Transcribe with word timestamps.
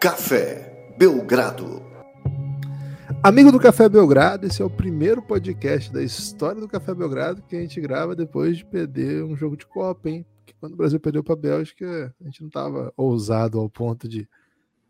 Café 0.00 0.94
Belgrado. 0.96 1.82
Amigo 3.22 3.52
do 3.52 3.60
Café 3.60 3.86
Belgrado, 3.86 4.46
esse 4.46 4.62
é 4.62 4.64
o 4.64 4.70
primeiro 4.70 5.20
podcast 5.20 5.92
da 5.92 6.02
história 6.02 6.58
do 6.58 6.66
Café 6.66 6.94
Belgrado 6.94 7.42
que 7.42 7.54
a 7.54 7.60
gente 7.60 7.78
grava 7.82 8.16
depois 8.16 8.56
de 8.56 8.64
perder 8.64 9.22
um 9.22 9.36
jogo 9.36 9.58
de 9.58 9.66
Copa, 9.66 10.08
hein? 10.08 10.24
Porque 10.38 10.54
quando 10.58 10.72
o 10.72 10.76
Brasil 10.78 10.98
perdeu 10.98 11.22
para 11.22 11.34
a 11.34 11.36
Bélgica, 11.36 12.14
a 12.18 12.24
gente 12.24 12.40
não 12.40 12.48
estava 12.48 12.90
ousado 12.96 13.60
ao 13.60 13.68
ponto 13.68 14.08
de 14.08 14.26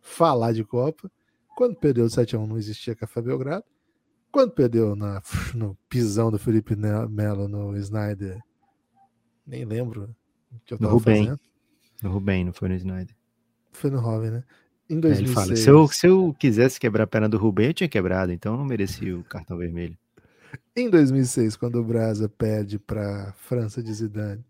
falar 0.00 0.53
de 0.53 0.62
Copa. 0.62 1.11
Quando 1.57 1.75
perdeu 1.75 2.04
o 2.04 2.08
7x1 2.08 2.46
não 2.46 2.57
existia 2.57 2.95
Café 2.95 3.21
Belgrado. 3.21 3.64
Quando 4.31 4.53
perdeu 4.53 4.95
na, 4.95 5.21
no 5.57 5.77
pisão 5.89 6.31
do 6.31 6.39
Felipe 6.39 6.77
Melo 6.77 7.49
no 7.49 7.77
Snyder, 7.79 8.39
nem 9.45 9.64
lembro 9.64 10.14
o 10.53 10.61
que 10.64 10.75
eu 10.75 10.79
tava 10.79 10.93
no 10.93 10.99
Rubem. 10.99 11.25
fazendo. 11.25 11.40
No 12.00 12.13
Rubem, 12.13 12.45
não 12.45 12.53
foi 12.53 12.68
no 12.68 12.77
Snyder. 12.77 13.17
Foi 13.72 13.90
no 13.90 13.99
Robin, 13.99 14.31
né? 14.31 14.45
Em 14.90 14.96
É, 14.99 15.00
2006. 15.00 15.18
Ele 15.21 15.35
fala, 15.35 15.57
se 15.57 15.71
eu, 15.71 15.89
se 15.89 16.07
eu 16.08 16.35
quisesse 16.39 16.80
quebrar 16.80 17.04
a 17.04 17.07
perna 17.07 17.29
do 17.29 17.39
Rubem, 17.39 17.68
eu 17.68 17.75
tinha 17.75 17.89
quebrado, 17.89 18.32
então 18.32 18.54
eu 18.54 18.58
não 18.58 18.64
merecia 18.64 19.17
o 19.17 19.22
cartão 19.22 19.57
vermelho. 19.57 19.96
Em 20.75 20.90
2006, 20.90 21.57
quando 21.57 21.76
o 21.76 21.85
Brasa 21.85 22.29
perde 22.29 22.79
para 22.79 23.32
França 23.39 23.81
de 23.82 23.93
Zidane, 23.95 24.45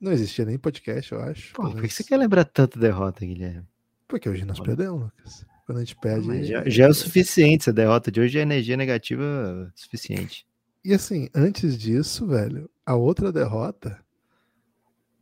não 0.00 0.10
existia 0.10 0.44
nem 0.44 0.58
podcast, 0.58 1.12
eu 1.12 1.20
acho. 1.20 1.52
Pô, 1.52 1.70
por 1.70 1.82
que 1.82 1.88
você 1.90 2.02
quer 2.02 2.16
lembrar 2.16 2.44
tanto 2.44 2.78
derrota, 2.78 3.24
Guilherme? 3.24 3.66
Porque 4.08 4.28
hoje 4.28 4.44
nós 4.44 4.58
perdemos, 4.58 5.02
Lucas. 5.02 5.46
Quando 5.66 5.78
a 5.78 5.80
gente 5.80 5.96
perde. 5.96 6.44
Já, 6.44 6.68
já 6.68 6.84
é 6.86 6.88
o 6.88 6.94
suficiente, 6.94 7.62
essa 7.62 7.72
derrota 7.72 8.10
de 8.10 8.20
hoje 8.20 8.38
é 8.38 8.42
energia 8.42 8.76
negativa 8.76 9.70
suficiente. 9.74 10.46
E 10.84 10.92
assim, 10.92 11.28
antes 11.34 11.78
disso, 11.78 12.26
velho, 12.26 12.68
a 12.84 12.96
outra 12.96 13.30
derrota 13.30 14.00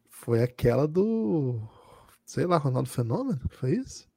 foi 0.09 0.43
aquela 0.43 0.89
do. 0.89 1.61
Sei 2.25 2.47
lá, 2.47 2.57
Ronaldo 2.57 2.89
Fenômeno, 2.89 3.41
foi 3.51 3.73
isso? 3.77 4.09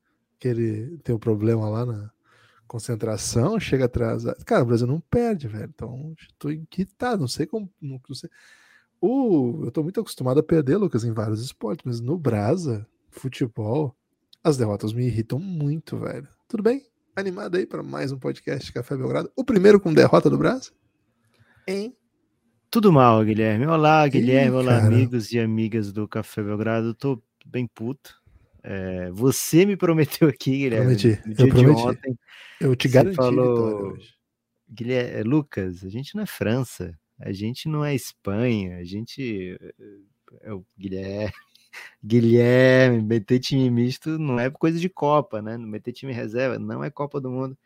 Que 0.43 0.49
ele 0.49 0.97
tem 0.97 1.15
um 1.15 1.17
problema 1.17 1.69
lá 1.69 1.85
na 1.85 2.11
concentração, 2.67 3.57
chega 3.61 3.85
atrasado. 3.85 4.43
Cara, 4.43 4.61
o 4.61 4.65
Brasil 4.65 4.85
não 4.85 4.99
perde, 4.99 5.47
velho. 5.47 5.71
Então, 5.73 6.13
tô 6.37 6.51
inquietado, 6.51 7.21
não 7.21 7.29
sei 7.29 7.45
como. 7.45 7.71
Não, 7.81 7.97
não 8.09 8.13
sei. 8.13 8.29
O, 8.99 9.61
eu 9.63 9.71
tô 9.71 9.81
muito 9.81 10.01
acostumado 10.01 10.41
a 10.41 10.43
perder, 10.43 10.75
Lucas, 10.75 11.05
em 11.05 11.13
vários 11.13 11.41
esportes, 11.41 11.85
mas 11.85 12.01
no 12.01 12.17
Brasa, 12.17 12.85
futebol, 13.09 13.95
as 14.43 14.57
derrotas 14.57 14.91
me 14.91 15.05
irritam 15.05 15.39
muito, 15.39 15.97
velho. 15.97 16.27
Tudo 16.45 16.61
bem? 16.61 16.85
Animado 17.15 17.55
aí 17.55 17.65
para 17.65 17.81
mais 17.81 18.11
um 18.11 18.19
podcast 18.19 18.65
de 18.65 18.73
Café 18.73 18.97
Belgrado. 18.97 19.31
O 19.37 19.45
primeiro 19.45 19.79
com 19.79 19.93
derrota 19.93 20.29
do 20.29 20.37
Brasa? 20.37 20.71
Hein? 21.65 21.95
Tudo 22.69 22.91
mal, 22.91 23.23
Guilherme. 23.23 23.65
Olá, 23.65 24.05
Guilherme. 24.09 24.57
Olá, 24.57 24.81
cara. 24.81 24.87
amigos 24.87 25.31
e 25.31 25.39
amigas 25.39 25.93
do 25.93 26.05
Café 26.05 26.43
Belgrado. 26.43 26.93
Tô 26.93 27.23
bem 27.45 27.65
puto. 27.65 28.21
É, 28.63 29.11
você 29.11 29.65
me 29.65 29.75
prometeu 29.75 30.29
aqui, 30.29 30.51
Guilherme, 30.51 30.95
Prometi, 30.95 31.21
no 31.25 31.31
eu 31.31 31.35
dia 31.35 31.45
de 31.45 31.51
prometi. 31.51 31.81
ontem. 31.81 32.19
Eu 32.61 32.75
te 32.75 32.87
garanti 32.87 33.15
falou-. 33.15 33.97
Guilherme, 34.69 35.19
é, 35.19 35.23
Lucas, 35.23 35.83
a 35.83 35.89
gente 35.89 36.15
não 36.15 36.23
é 36.23 36.25
França, 36.25 36.97
a 37.19 37.31
gente 37.31 37.67
não 37.67 37.83
é 37.83 37.93
Espanha, 37.93 38.77
a 38.77 38.83
gente 38.83 39.57
é 40.41 40.53
o 40.53 40.65
Guilherme. 40.77 41.33
Guilherme, 42.03 43.01
meter 43.01 43.39
time 43.39 43.69
misto 43.69 44.17
não 44.17 44.39
é 44.39 44.49
coisa 44.49 44.79
de 44.79 44.89
Copa, 44.89 45.41
né? 45.41 45.57
Meter 45.57 45.91
time 45.91 46.13
reserva 46.13 46.57
não 46.57 46.83
é 46.83 46.89
Copa 46.89 47.19
do 47.19 47.31
Mundo. 47.31 47.57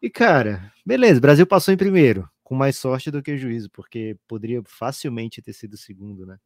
E 0.00 0.10
cara, 0.10 0.72
beleza, 0.84 1.20
Brasil 1.20 1.46
passou 1.46 1.72
em 1.72 1.76
primeiro, 1.76 2.28
com 2.42 2.54
mais 2.54 2.76
sorte 2.76 3.10
do 3.10 3.22
que 3.22 3.38
juízo, 3.38 3.70
porque 3.70 4.16
poderia 4.28 4.62
facilmente 4.64 5.40
ter 5.40 5.52
sido 5.52 5.76
segundo, 5.76 6.26
né? 6.26 6.38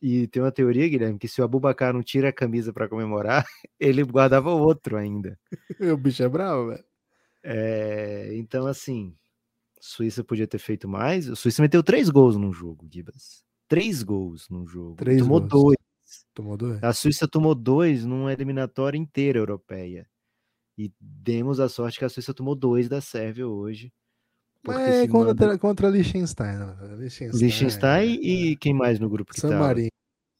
E 0.00 0.28
tem 0.28 0.40
uma 0.42 0.52
teoria, 0.52 0.88
Guilherme, 0.88 1.18
que 1.18 1.26
se 1.28 1.40
o 1.40 1.44
Abubacar 1.44 1.92
não 1.92 2.02
tira 2.02 2.28
a 2.28 2.32
camisa 2.32 2.72
para 2.72 2.88
comemorar, 2.88 3.44
ele 3.80 4.02
guardava 4.04 4.50
outro 4.50 4.96
ainda. 4.96 5.38
O 5.94 5.96
bicho 5.96 6.22
é 6.22 6.28
bravo, 6.28 6.68
velho. 6.68 6.84
É, 7.42 8.36
então, 8.36 8.66
assim, 8.66 9.16
Suíça 9.80 10.24
podia 10.24 10.46
ter 10.46 10.58
feito 10.58 10.88
mais. 10.88 11.28
O 11.28 11.36
Suíça 11.36 11.62
meteu 11.62 11.82
três 11.82 12.10
gols 12.10 12.36
num 12.36 12.52
jogo, 12.52 12.88
Gibas. 12.92 13.44
Três 13.68 14.02
gols 14.02 14.48
num 14.48 14.66
jogo. 14.66 14.96
Três 14.96 15.18
tomou 15.20 15.40
gols. 15.40 15.50
dois. 15.50 15.76
Tomou 16.34 16.56
dois. 16.56 16.82
A 16.82 16.92
Suíça 16.92 17.28
tomou 17.28 17.54
dois 17.54 18.04
numa 18.04 18.32
eliminatória 18.32 18.98
inteira 18.98 19.38
europeia. 19.38 20.08
E 20.76 20.92
demos 21.00 21.60
a 21.60 21.68
sorte 21.68 21.98
que 21.98 22.04
a 22.04 22.08
Suíça 22.08 22.32
tomou 22.34 22.54
dois 22.54 22.88
da 22.88 23.00
Sérvia 23.00 23.48
hoje. 23.48 23.92
Mas 24.66 24.88
é 24.88 25.08
contra, 25.08 25.46
manda- 25.46 25.58
contra 25.58 25.88
Liechtenstein, 25.88 26.58
né? 26.58 26.76
Liechtenstein, 26.98 27.40
Liechtenstein 27.40 28.10
é, 28.16 28.20
e 28.20 28.56
quem 28.56 28.74
mais 28.74 28.98
no 28.98 29.08
grupo 29.08 29.32
que 29.32 29.40
San 29.40 29.50
tá? 29.50 29.58
Marino. 29.58 29.90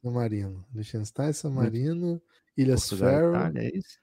San 0.02 0.10
Marino. 0.10 0.64
Liechtenstein, 0.74 1.32
San 1.32 1.50
Marino, 1.50 2.20
Ilhas 2.56 2.88
Portugal, 2.88 3.32
Faroe. 3.32 3.36
Itália, 3.50 3.68
é 3.68 3.78
isso? 3.78 3.98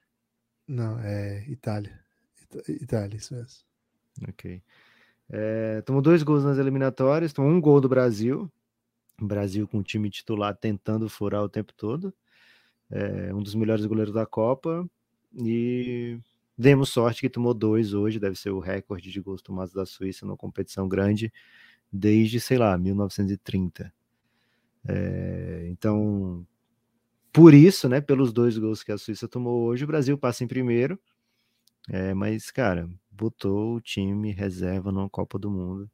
Não, 0.68 1.00
é 1.00 1.46
Itália. 1.50 2.00
Itália, 2.70 3.18
isso 3.18 3.36
mesmo. 3.36 3.59
Ok. 4.30 4.62
É, 5.30 5.81
tomou 5.81 6.02
dois 6.02 6.24
gols 6.24 6.44
nas 6.44 6.58
eliminatórias, 6.58 7.34
tomou 7.34 7.52
um 7.52 7.59
gol 7.59 7.82
do 7.82 7.90
Brasil. 7.90 8.50
O 9.22 9.26
Brasil 9.26 9.68
com 9.68 9.80
o 9.80 9.84
time 9.84 10.09
titular 10.09 10.56
tentando 10.56 11.09
furar 11.09 11.44
o 11.44 11.50
tempo 11.50 11.74
todo. 11.74 12.14
É, 12.90 13.34
um 13.34 13.42
dos 13.42 13.56
melhores 13.56 13.86
goleiros 13.86 14.14
da 14.14 14.26
Copa. 14.26 14.88
E 15.38 16.18
demos 16.58 16.90
sorte 16.90 17.22
que 17.22 17.30
tomou 17.30 17.54
dois 17.54 17.94
hoje, 17.94 18.20
deve 18.20 18.36
ser 18.36 18.52
o 18.52 18.60
recorde 18.60 19.12
de 19.12 19.22
gols 19.22 19.42
tomados 19.42 19.74
da 19.74 19.86
Suíça 19.86 20.26
numa 20.26 20.38
competição 20.38 20.88
grande 20.88 21.32
desde, 21.92 22.40
sei 22.40 22.58
lá, 22.58 22.78
1930. 22.78 23.94
É, 24.88 25.68
então, 25.70 26.46
por 27.34 27.54
isso, 27.54 27.90
né, 27.90 28.00
pelos 28.02 28.32
dois 28.32 28.58
gols 28.58 28.84
que 28.84 28.92
a 28.92 28.98
Suíça 28.98 29.28
tomou 29.28 29.64
hoje, 29.64 29.84
o 29.84 29.88
Brasil 29.88 30.18
passa 30.18 30.44
em 30.44 30.48
primeiro. 30.48 31.00
É, 31.90 32.14
mas, 32.14 32.50
cara, 32.50 32.90
botou 33.12 33.76
o 33.76 33.82
time 33.82 34.32
reserva 34.32 34.92
numa 34.92 35.10
Copa 35.10 35.38
do 35.38 35.52
Mundo. 35.52 35.90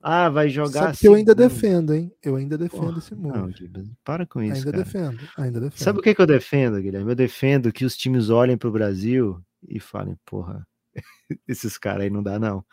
Ah, 0.00 0.28
vai 0.28 0.48
jogar. 0.48 0.94
Sabe 0.94 0.98
que 0.98 1.08
eu 1.08 1.14
ainda 1.14 1.32
segundo. 1.32 1.48
defendo, 1.48 1.94
hein? 1.94 2.12
Eu 2.22 2.36
ainda 2.36 2.56
defendo 2.56 2.80
Porra, 2.80 2.98
esse 2.98 3.14
Não, 3.14 3.40
move. 3.42 3.52
Gibas, 3.56 3.88
para 4.04 4.24
com 4.26 4.40
isso, 4.42 4.58
Ainda 4.58 4.70
cara. 4.70 4.84
defendo, 4.84 5.20
ainda 5.36 5.60
defendo. 5.60 5.82
Sabe 5.82 5.98
o 5.98 6.02
que, 6.02 6.14
que 6.14 6.20
eu 6.20 6.26
defendo, 6.26 6.80
Guilherme? 6.80 7.10
Eu 7.10 7.16
defendo 7.16 7.72
que 7.72 7.84
os 7.84 7.96
times 7.96 8.30
olhem 8.30 8.56
para 8.56 8.68
o 8.68 8.72
Brasil 8.72 9.44
e 9.68 9.80
falem, 9.80 10.16
porra, 10.24 10.66
esses 11.48 11.78
caras 11.78 12.02
aí 12.04 12.10
não 12.10 12.22
dá, 12.22 12.38
não. 12.38 12.64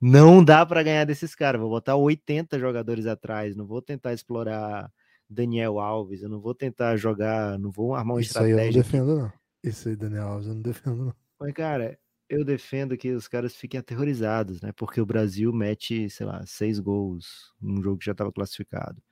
Não 0.00 0.44
dá 0.44 0.64
para 0.66 0.82
ganhar 0.82 1.04
desses 1.04 1.34
caras. 1.34 1.60
Vou 1.60 1.70
botar 1.70 1.96
80 1.96 2.58
jogadores 2.58 3.06
atrás. 3.06 3.56
Não 3.56 3.66
vou 3.66 3.80
tentar 3.80 4.12
explorar 4.12 4.92
Daniel 5.28 5.78
Alves. 5.78 6.22
Eu 6.22 6.28
não 6.28 6.40
vou 6.40 6.54
tentar 6.54 6.96
jogar. 6.96 7.58
Não 7.58 7.70
vou 7.70 7.94
armar 7.94 8.16
uma 8.16 8.20
Isso 8.20 8.38
aí 8.38 8.50
eu 8.50 8.56
não 8.56 8.64
estratégia. 8.64 8.82
defendo, 8.82 9.18
não. 9.18 9.32
Isso 9.62 9.88
aí, 9.88 9.96
Daniel 9.96 10.28
Alves, 10.28 10.46
eu 10.48 10.54
não 10.54 10.62
defendo, 10.62 11.04
não. 11.06 11.14
Mas, 11.40 11.52
cara, 11.54 11.98
eu 12.28 12.44
defendo 12.44 12.96
que 12.96 13.12
os 13.12 13.26
caras 13.26 13.56
fiquem 13.56 13.80
aterrorizados, 13.80 14.60
né? 14.60 14.72
Porque 14.72 15.00
o 15.00 15.06
Brasil 15.06 15.52
mete, 15.52 16.10
sei 16.10 16.26
lá, 16.26 16.44
seis 16.46 16.78
gols 16.78 17.52
num 17.60 17.82
jogo 17.82 17.98
que 17.98 18.06
já 18.06 18.12
estava 18.12 18.32
classificado. 18.32 19.02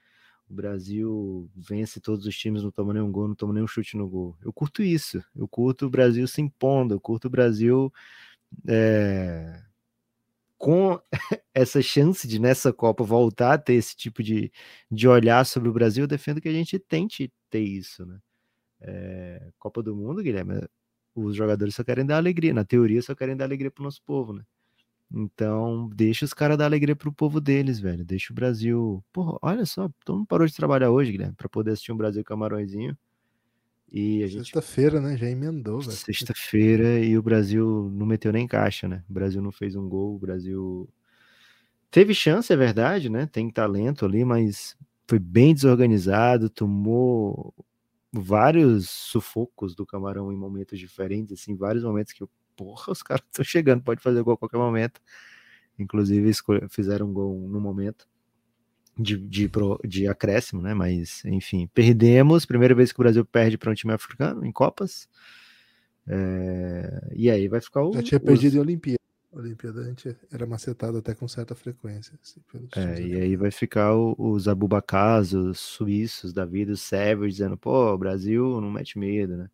O 0.49 0.55
Brasil 0.55 1.50
vence 1.56 2.00
todos 2.00 2.27
os 2.27 2.37
times, 2.37 2.62
não 2.62 2.71
toma 2.71 2.93
nenhum 2.93 3.10
gol, 3.10 3.28
não 3.28 3.34
toma 3.34 3.55
nenhum 3.55 3.66
chute 3.66 3.97
no 3.97 4.09
gol. 4.09 4.37
Eu 4.43 4.53
curto 4.53 4.82
isso. 4.82 5.22
Eu 5.34 5.49
curto 5.49 5.87
o 5.87 5.91
Brasil 5.91 6.27
se 6.28 6.41
impondo, 6.41 6.94
eu 6.94 7.00
curto 7.00 7.27
o 7.27 7.31
Brasil 7.31 7.93
é, 8.69 9.62
com 10.59 11.00
essa 11.54 11.83
chance 11.83 12.27
de 12.28 12.38
nessa 12.38 12.72
Copa 12.72 13.04
voltar 13.04 13.54
a 13.54 13.59
ter 13.59 13.75
esse 13.75 13.97
tipo 13.97 14.22
de, 14.22 14.53
de 14.91 15.09
olhar 15.09 15.44
sobre 15.47 15.69
o 15.69 15.72
Brasil. 15.72 16.04
Eu 16.04 16.09
defendo 16.09 16.41
que 16.41 16.49
a 16.49 16.53
gente 16.53 16.78
tente 16.78 17.33
ter 17.50 17.60
isso, 17.60 18.04
né? 18.06 18.19
É, 18.81 19.50
Copa 19.59 19.83
do 19.83 19.97
Mundo, 19.97 20.22
Guilherme, 20.22 20.66
os 21.15 21.37
jogadores 21.37 21.75
só 21.75 21.84
querem 21.84 22.04
dar 22.06 22.16
alegria. 22.19 22.54
Na 22.54 22.65
teoria, 22.65 23.03
só 23.03 23.15
querem 23.15 23.37
dar 23.37 23.44
alegria 23.47 23.71
pro 23.71 23.84
nosso 23.84 24.03
povo, 24.04 24.33
né? 24.33 24.43
Então, 25.12 25.88
deixa 25.94 26.24
os 26.24 26.34
caras 26.34 26.59
dar 26.59 26.65
alegria 26.65 26.97
pro 26.97 27.12
povo 27.12 27.41
deles, 27.41 27.78
velho. 27.78 28.04
Deixa 28.04 28.33
o 28.33 28.36
Brasil. 28.36 29.04
Porra, 29.12 29.39
olha 29.42 29.65
só, 29.65 29.89
todo 30.04 30.18
mundo 30.18 30.27
parou 30.27 30.47
de 30.47 30.54
trabalhar 30.54 30.91
hoje, 30.91 31.12
Guilherme, 31.12 31.34
pra 31.36 31.48
poder 31.48 31.72
assistir 31.72 31.92
um 31.92 31.97
Brasil 31.97 32.24
Camarõezinho. 32.24 32.97
E 33.92 34.24
a 34.24 34.27
gente. 34.27 34.47
Sexta-feira, 34.47 35.01
né? 35.01 35.16
Já 35.16 35.28
emendou, 35.28 35.80
velho. 35.80 35.92
Sexta-feira 35.92 36.98
e 36.98 37.16
o 37.16 37.22
Brasil 37.22 37.92
não 37.95 38.04
meteu 38.04 38.33
nem 38.33 38.47
caixa, 38.47 38.89
né? 38.89 39.04
O 39.09 39.12
Brasil 39.12 39.41
não 39.41 39.53
fez 39.53 39.77
um 39.77 39.89
gol, 39.89 40.16
o 40.16 40.18
Brasil 40.18 40.89
teve 41.92 42.12
chance, 42.12 42.53
é 42.53 42.56
verdade, 42.56 43.09
né? 43.09 43.27
Tem 43.27 43.48
talento 43.48 44.04
ali, 44.04 44.24
mas 44.24 44.77
foi 45.06 45.21
bem 45.21 45.54
desorganizado, 45.54 46.51
tomou 46.51 47.54
vários 48.12 48.91
sufocos 48.91 49.77
do 49.77 49.86
Camarão 49.86 50.33
em 50.33 50.36
momentos 50.36 50.77
diferentes, 50.78 51.41
assim, 51.41 51.54
vários 51.54 51.84
momentos 51.84 52.12
que, 52.12 52.24
porra, 52.56 52.92
os 52.92 53.03
caras 53.03 53.24
estão 53.27 53.45
chegando, 53.45 53.83
pode 53.83 54.01
fazer 54.03 54.22
gol 54.22 54.34
a 54.34 54.39
qualquer 54.39 54.59
momento. 54.59 55.01
Inclusive, 55.78 56.30
fizeram 56.71 57.09
um 57.09 57.12
gol 57.12 57.48
no 57.48 57.60
momento 57.60 58.06
de, 58.97 59.16
de, 59.16 59.51
de 59.84 60.06
acréscimo, 60.09 60.62
né? 60.62 60.72
Mas, 60.74 61.24
enfim, 61.24 61.68
perdemos. 61.74 62.47
Primeira 62.47 62.74
vez 62.74 62.92
que 62.92 63.01
o 63.01 63.03
Brasil 63.03 63.24
perde 63.24 63.59
para 63.59 63.71
um 63.71 63.74
time 63.74 63.92
africano 63.92 64.45
em 64.47 64.53
Copas. 64.53 65.09
É, 66.06 67.09
e 67.15 67.30
aí 67.30 67.48
vai 67.48 67.60
ficar 67.60 67.83
o. 67.83 67.92
Já 67.92 68.03
tinha 68.03 68.18
os- 68.21 68.24
perdido 68.27 68.56
em 68.56 68.60
Olimpíada. 68.60 68.98
Olimpíada 69.33 69.80
a 69.80 69.84
gente 69.84 70.16
era 70.30 70.47
macetado 70.47 70.98
até 70.98 71.12
com 71.12 71.27
certa 71.27 71.56
frequência. 71.56 72.16
assim, 72.22 72.41
É, 72.77 73.01
e 73.03 73.15
aí 73.16 73.36
vai 73.36 73.51
ficar 73.51 73.92
o- 73.97 74.15
os 74.16 74.47
Abubacás, 74.47 75.33
os 75.33 75.59
suíços 75.59 76.33
da 76.33 76.45
vida, 76.45 76.72
os 76.72 76.83
sérvios, 76.83 77.33
dizendo, 77.33 77.56
pô, 77.56 77.92
o 77.92 77.98
Brasil 77.98 78.60
não 78.60 78.71
mete 78.71 78.97
medo, 78.97 79.36
né? 79.36 79.51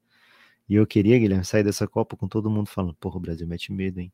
E 0.71 0.77
eu 0.77 0.87
queria, 0.87 1.19
Guilherme, 1.19 1.45
sair 1.45 1.65
dessa 1.65 1.85
Copa 1.89 2.17
com 2.17 2.29
todo 2.29 2.49
mundo 2.49 2.69
falando, 2.69 2.95
porra, 2.95 3.17
o 3.17 3.21
Brasil 3.21 3.45
mete 3.45 3.73
medo, 3.73 3.99
hein? 3.99 4.13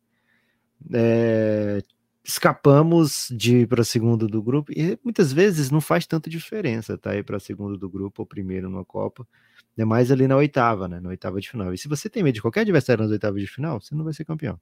É, 0.91 1.83
escapamos 2.25 3.29
de 3.31 3.59
ir 3.59 3.69
para 3.69 3.85
segundo 3.85 4.27
do 4.27 4.43
grupo 4.43 4.73
e 4.73 4.99
muitas 5.05 5.35
vezes 5.35 5.71
não 5.71 5.83
faz 5.83 6.07
tanta 6.07 6.29
diferença 6.31 6.97
tá 6.99 7.15
ir 7.15 7.25
para 7.25 7.39
segundo 7.39 7.77
do 7.79 7.89
grupo 7.89 8.23
ou 8.23 8.27
primeiro 8.27 8.71
numa 8.71 8.85
Copa, 8.87 9.29
é 9.77 9.85
mais 9.85 10.11
ali 10.11 10.27
na 10.27 10.37
oitava, 10.37 10.89
né, 10.89 10.99
na 10.99 11.11
oitava 11.11 11.39
de 11.41 11.51
final. 11.51 11.75
E 11.75 11.79
se 11.79 11.89
você 11.89 12.09
tem 12.09 12.23
medo 12.23 12.37
de 12.37 12.43
qualquer 12.43 12.61
adversário 12.63 13.03
nas 13.03 13.13
oitavas 13.13 13.43
de 13.43 13.47
final, 13.47 13.79
você 13.79 13.95
não 13.95 14.05
vai 14.05 14.15
ser 14.15 14.25
campeão. 14.25 14.59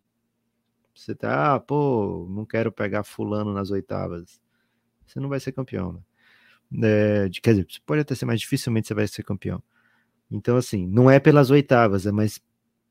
Você 0.97 1.15
tá, 1.15 1.55
ah, 1.55 1.61
pô, 1.61 2.27
não 2.29 2.45
quero 2.45 2.73
pegar 2.73 3.05
fulano 3.05 3.53
nas 3.53 3.71
oitavas. 3.71 4.41
Você 5.07 5.21
não 5.21 5.29
vai 5.29 5.39
ser 5.39 5.53
campeão, 5.53 5.93
né? 5.93 6.01
É, 6.83 7.31
quer 7.41 7.53
dizer, 7.53 7.67
pode 7.87 8.01
até 8.01 8.17
ser 8.17 8.27
mais 8.27 8.41
dificilmente 8.41 8.89
você 8.89 8.95
vai 8.95 9.07
ser 9.07 9.23
campeão. 9.23 9.63
Então, 10.35 10.57
assim, 10.57 10.85
não 10.85 11.09
é 11.09 11.21
pelas 11.21 11.53
oitavas, 11.53 12.07
é 12.07 12.11
mais 12.11 12.41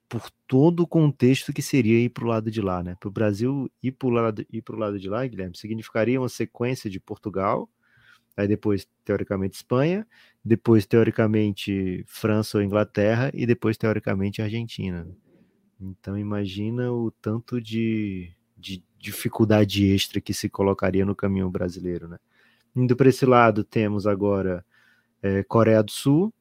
por 0.07 0.29
todo 0.47 0.83
o 0.83 0.87
contexto 0.87 1.51
que 1.51 1.61
seria 1.61 1.99
ir 1.99 2.07
para 2.07 2.23
o 2.23 2.27
lado 2.27 2.49
de 2.49 2.61
lá, 2.61 2.81
né? 2.81 2.95
Para 2.97 3.09
o 3.09 3.11
Brasil 3.11 3.69
ir 3.81 3.91
para 3.91 4.07
o 4.07 4.11
lado, 4.11 4.45
ir 4.49 4.63
lado 4.69 4.97
de 4.97 5.09
lá, 5.09 5.27
Guilherme, 5.27 5.57
significaria 5.57 6.21
uma 6.21 6.29
sequência 6.29 6.89
de 6.89 7.01
Portugal, 7.01 7.69
aí 8.37 8.47
depois, 8.47 8.87
teoricamente, 9.03 9.57
Espanha, 9.57 10.07
depois, 10.43 10.85
teoricamente, 10.85 12.05
França 12.07 12.59
ou 12.59 12.63
Inglaterra, 12.63 13.29
e 13.33 13.45
depois, 13.45 13.75
teoricamente, 13.75 14.41
Argentina. 14.41 15.05
Então, 15.81 16.17
imagina 16.17 16.93
o 16.93 17.11
tanto 17.11 17.59
de, 17.59 18.31
de 18.57 18.81
dificuldade 18.97 19.85
extra 19.85 20.21
que 20.21 20.33
se 20.33 20.47
colocaria 20.47 21.03
no 21.03 21.13
caminho 21.13 21.49
brasileiro, 21.49 22.07
né? 22.07 22.17
Indo 22.73 22.95
para 22.95 23.09
esse 23.09 23.25
lado, 23.25 23.65
temos 23.65 24.07
agora 24.07 24.65
é, 25.21 25.43
Coreia 25.43 25.83
do 25.83 25.91
Sul, 25.91 26.33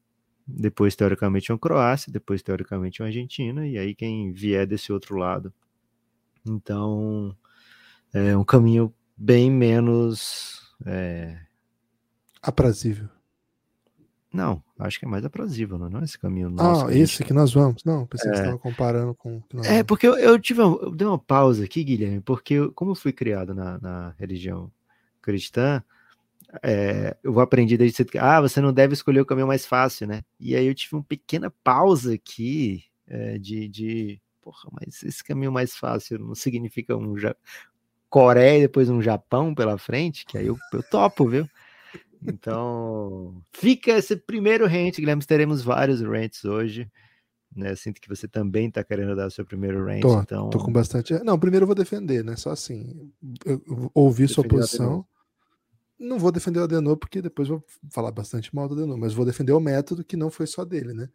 depois 0.46 0.96
teoricamente 0.96 1.52
uma 1.52 1.58
Croácia, 1.58 2.12
depois 2.12 2.42
teoricamente 2.42 3.02
uma 3.02 3.08
Argentina, 3.08 3.66
e 3.66 3.78
aí 3.78 3.94
quem 3.94 4.32
vier 4.32 4.66
desse 4.66 4.92
outro 4.92 5.16
lado. 5.16 5.52
Então, 6.46 7.36
é 8.12 8.36
um 8.36 8.44
caminho 8.44 8.92
bem 9.16 9.50
menos. 9.50 10.74
É... 10.84 11.38
Aprazível. 12.42 13.08
Não, 14.32 14.62
acho 14.78 14.98
que 14.98 15.04
é 15.04 15.08
mais 15.08 15.24
aprazível, 15.24 15.78
não 15.78 16.00
é 16.00 16.04
esse 16.04 16.18
caminho 16.18 16.48
nosso. 16.48 16.86
Ah, 16.86 16.90
esse 16.92 17.18
gente... 17.18 17.24
que 17.24 17.34
nós 17.34 17.52
vamos. 17.52 17.84
Não, 17.84 18.06
pensei 18.06 18.30
é... 18.30 18.32
que 18.32 18.38
você 18.38 18.42
estava 18.44 18.58
comparando 18.58 19.14
com. 19.14 19.42
é, 19.64 19.82
porque 19.82 20.08
eu, 20.08 20.16
eu 20.16 20.38
tive. 20.38 20.62
Uma, 20.62 20.78
eu 20.82 20.90
dei 20.90 21.06
uma 21.06 21.18
pausa 21.18 21.64
aqui, 21.64 21.84
Guilherme, 21.84 22.20
porque 22.22 22.54
eu, 22.54 22.72
como 22.72 22.92
eu 22.92 22.94
fui 22.94 23.12
criado 23.12 23.54
na, 23.54 23.78
na 23.78 24.14
religião 24.18 24.72
cristã, 25.20 25.82
é, 26.62 27.16
eu 27.22 27.38
aprendi 27.40 27.76
desde 27.76 27.96
cedo 27.96 28.10
que 28.10 28.18
ah, 28.18 28.40
você 28.40 28.60
não 28.60 28.72
deve 28.72 28.94
escolher 28.94 29.20
o 29.20 29.26
caminho 29.26 29.46
mais 29.46 29.64
fácil, 29.64 30.06
né? 30.06 30.22
E 30.40 30.56
aí 30.56 30.66
eu 30.66 30.74
tive 30.74 30.96
uma 30.96 31.04
pequena 31.04 31.52
pausa 31.62 32.14
aqui 32.14 32.84
é, 33.06 33.38
de, 33.38 33.68
de 33.68 34.20
porra, 34.40 34.70
mas 34.72 35.02
esse 35.02 35.22
caminho 35.22 35.52
mais 35.52 35.76
fácil 35.76 36.18
não 36.18 36.34
significa 36.34 36.96
um 36.96 37.16
ja... 37.16 37.34
Coreia 38.10 38.58
e 38.58 38.62
depois 38.62 38.90
um 38.90 39.00
Japão 39.00 39.54
pela 39.54 39.78
frente, 39.78 40.26
que 40.26 40.36
aí 40.36 40.46
eu, 40.46 40.58
eu 40.74 40.82
topo, 40.82 41.26
viu? 41.26 41.48
Então, 42.22 43.42
fica 43.54 43.92
esse 43.92 44.14
primeiro 44.16 44.66
rant, 44.66 44.96
Guilherme. 44.98 45.24
Teremos 45.24 45.62
vários 45.62 46.02
rants 46.02 46.44
hoje. 46.44 46.86
Né? 47.56 47.74
Sinto 47.74 48.02
que 48.02 48.08
você 48.10 48.28
também 48.28 48.68
está 48.68 48.84
querendo 48.84 49.16
dar 49.16 49.28
o 49.28 49.30
seu 49.30 49.46
primeiro 49.46 49.84
rant. 49.84 50.02
Tô, 50.02 50.20
então... 50.20 50.50
tô 50.50 50.58
com 50.58 50.70
bastante. 50.70 51.14
Não, 51.24 51.38
primeiro 51.38 51.64
eu 51.64 51.66
vou 51.66 51.74
defender, 51.74 52.22
né? 52.22 52.36
Só 52.36 52.50
assim. 52.50 53.10
Eu, 53.46 53.62
eu 53.66 53.90
ouvi 53.94 54.28
sua 54.28 54.44
posição. 54.44 55.06
Não 56.02 56.18
vou 56.18 56.32
defender 56.32 56.58
o 56.58 56.64
Adenor, 56.64 56.96
porque 56.96 57.22
depois 57.22 57.46
vou 57.46 57.64
falar 57.88 58.10
bastante 58.10 58.52
mal 58.52 58.66
do 58.66 58.74
Adenor, 58.74 58.98
mas 58.98 59.14
vou 59.14 59.24
defender 59.24 59.52
o 59.52 59.60
método 59.60 60.02
que 60.02 60.16
não 60.16 60.32
foi 60.32 60.48
só 60.48 60.64
dele, 60.64 60.92
né? 60.92 61.08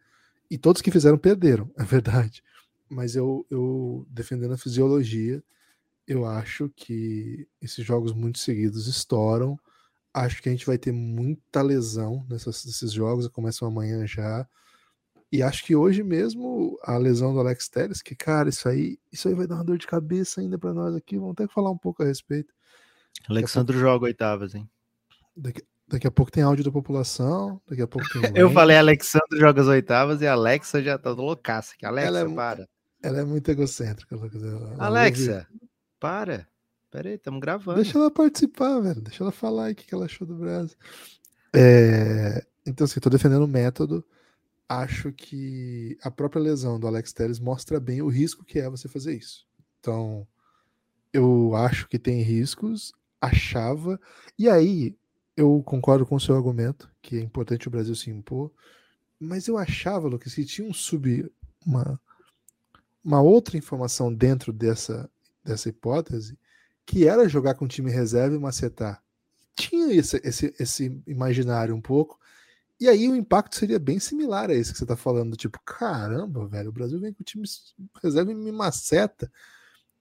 E 0.50 0.56
todos 0.56 0.80
que 0.80 0.90
fizeram 0.90 1.18
perderam, 1.18 1.70
é 1.76 1.84
verdade. 1.84 2.42
Mas 2.88 3.14
eu, 3.14 3.46
eu 3.50 4.06
defendendo 4.08 4.54
a 4.54 4.58
fisiologia, 4.58 5.44
eu 6.06 6.24
acho 6.24 6.70
que 6.74 7.46
esses 7.60 7.84
jogos 7.84 8.14
muito 8.14 8.38
seguidos 8.38 8.86
estouram. 8.86 9.60
Acho 10.12 10.42
que 10.42 10.48
a 10.48 10.52
gente 10.52 10.64
vai 10.64 10.78
ter 10.78 10.90
muita 10.90 11.60
lesão 11.60 12.24
nessas, 12.30 12.64
nesses 12.64 12.90
jogos, 12.90 13.28
começam 13.28 13.68
amanhã 13.68 14.06
já. 14.06 14.48
E 15.30 15.42
acho 15.42 15.66
que 15.66 15.76
hoje 15.76 16.02
mesmo 16.02 16.78
a 16.82 16.96
lesão 16.96 17.34
do 17.34 17.40
Alex 17.40 17.68
Telles, 17.68 18.00
que, 18.00 18.14
cara, 18.14 18.48
isso 18.48 18.66
aí, 18.66 18.98
isso 19.12 19.28
aí 19.28 19.34
vai 19.34 19.46
dar 19.46 19.56
uma 19.56 19.64
dor 19.64 19.76
de 19.76 19.86
cabeça 19.86 20.40
ainda 20.40 20.58
para 20.58 20.72
nós 20.72 20.94
aqui. 20.94 21.18
Vamos 21.18 21.34
ter 21.34 21.46
que 21.46 21.52
falar 21.52 21.70
um 21.70 21.76
pouco 21.76 22.02
a 22.02 22.06
respeito. 22.06 22.54
Alexandre 23.28 23.76
joga 23.76 24.06
oitavas, 24.06 24.54
hein? 24.54 24.66
Daqui, 25.38 25.62
daqui 25.86 26.06
a 26.06 26.10
pouco 26.10 26.32
tem 26.32 26.42
áudio 26.42 26.64
da 26.64 26.72
população, 26.72 27.60
daqui 27.68 27.82
a 27.82 27.86
pouco 27.86 28.06
tem. 28.10 28.20
Eu 28.34 28.50
falei 28.50 28.76
Alexandre 28.76 29.38
joga 29.38 29.62
as 29.62 29.68
oitavas 29.68 30.20
e 30.20 30.26
a 30.26 30.32
Alexa 30.32 30.82
já 30.82 30.98
tá 30.98 31.10
loucaça 31.10 31.74
aqui. 31.74 31.86
Alexa, 31.86 32.08
ela 32.08 32.20
é, 32.20 32.34
para. 32.34 32.68
Ela 33.02 33.20
é 33.20 33.24
muito 33.24 33.48
egocêntrica. 33.50 34.16
Alexa, 34.78 35.46
ouve... 35.50 35.70
para. 36.00 36.48
Pera 36.90 37.08
aí, 37.08 37.16
estamos 37.16 37.40
gravando. 37.40 37.82
Deixa 37.82 37.98
ela 37.98 38.10
participar, 38.10 38.80
velho. 38.80 39.00
Deixa 39.00 39.22
ela 39.22 39.30
falar 39.30 39.66
aí 39.66 39.72
o 39.72 39.76
que 39.76 39.94
ela 39.94 40.06
achou 40.06 40.26
do 40.26 40.34
Brasil. 40.36 40.76
É... 41.54 42.42
Então, 42.66 42.84
assim, 42.84 42.98
tô 42.98 43.10
defendendo 43.10 43.44
o 43.44 43.48
método. 43.48 44.04
Acho 44.68 45.12
que 45.12 45.96
a 46.02 46.10
própria 46.10 46.40
lesão 46.40 46.80
do 46.80 46.86
Alex 46.86 47.12
Telles 47.12 47.38
mostra 47.38 47.78
bem 47.78 48.02
o 48.02 48.08
risco 48.08 48.44
que 48.44 48.58
é 48.58 48.68
você 48.68 48.88
fazer 48.88 49.14
isso. 49.14 49.46
Então, 49.80 50.26
eu 51.12 51.54
acho 51.54 51.88
que 51.88 51.98
tem 51.98 52.22
riscos, 52.22 52.92
achava. 53.20 54.00
E 54.38 54.48
aí, 54.48 54.96
eu 55.38 55.62
concordo 55.62 56.04
com 56.04 56.16
o 56.16 56.20
seu 56.20 56.34
argumento, 56.34 56.90
que 57.00 57.16
é 57.16 57.20
importante 57.20 57.68
o 57.68 57.70
Brasil 57.70 57.94
se 57.94 58.10
impor, 58.10 58.50
mas 59.20 59.46
eu 59.46 59.56
achava, 59.56 60.08
Lucas, 60.08 60.34
que 60.34 60.44
tinha 60.44 60.68
um 60.68 60.74
sub, 60.74 61.30
uma, 61.64 62.00
uma 63.04 63.22
outra 63.22 63.56
informação 63.56 64.12
dentro 64.12 64.52
dessa, 64.52 65.08
dessa 65.44 65.68
hipótese, 65.68 66.36
que 66.84 67.06
era 67.06 67.28
jogar 67.28 67.54
com 67.54 67.68
time 67.68 67.88
reserva 67.88 68.34
e 68.34 68.38
macetar. 68.38 69.00
Tinha 69.54 69.94
esse, 69.94 70.20
esse, 70.24 70.52
esse 70.58 71.02
imaginário 71.06 71.72
um 71.72 71.80
pouco, 71.80 72.18
e 72.80 72.88
aí 72.88 73.08
o 73.08 73.14
impacto 73.14 73.54
seria 73.54 73.78
bem 73.78 74.00
similar 74.00 74.50
a 74.50 74.54
esse 74.54 74.72
que 74.72 74.78
você 74.78 74.84
está 74.84 74.96
falando, 74.96 75.36
tipo, 75.36 75.60
caramba, 75.64 76.48
velho, 76.48 76.70
o 76.70 76.72
Brasil 76.72 76.98
vem 76.98 77.12
com 77.12 77.22
time 77.22 77.46
reserva 78.02 78.32
e 78.32 78.34
me 78.34 78.50
maceta. 78.50 79.30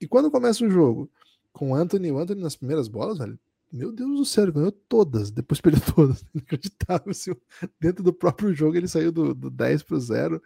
E 0.02 0.08
quando 0.08 0.32
começa 0.32 0.66
o 0.66 0.70
jogo, 0.70 1.12
com 1.54 1.74
o 1.74 1.76
Anthony, 1.76 2.12
o 2.12 2.18
Anthony 2.18 2.42
nas 2.42 2.56
primeiras 2.56 2.88
bolas, 2.88 3.20
velho, 3.20 3.40
meu 3.72 3.92
Deus 3.92 4.18
do 4.18 4.26
céu, 4.26 4.46
ele 4.46 4.54
ganhou 4.54 4.72
todas, 4.72 5.32
depois 5.32 5.60
perdeu 5.62 5.82
todas. 5.94 6.26
Inacreditável. 6.34 7.12
Assim, 7.12 7.34
dentro 7.80 8.04
do 8.04 8.14
próprio 8.14 8.54
jogo, 8.54 8.76
ele 8.76 8.88
saiu 8.88 9.12
do, 9.12 9.34
do 9.34 9.50
10 9.50 9.84
para 9.84 9.96
o 9.96 10.00
0 10.00 10.42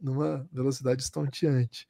numa 0.00 0.48
velocidade 0.52 1.02
estonteante. 1.02 1.86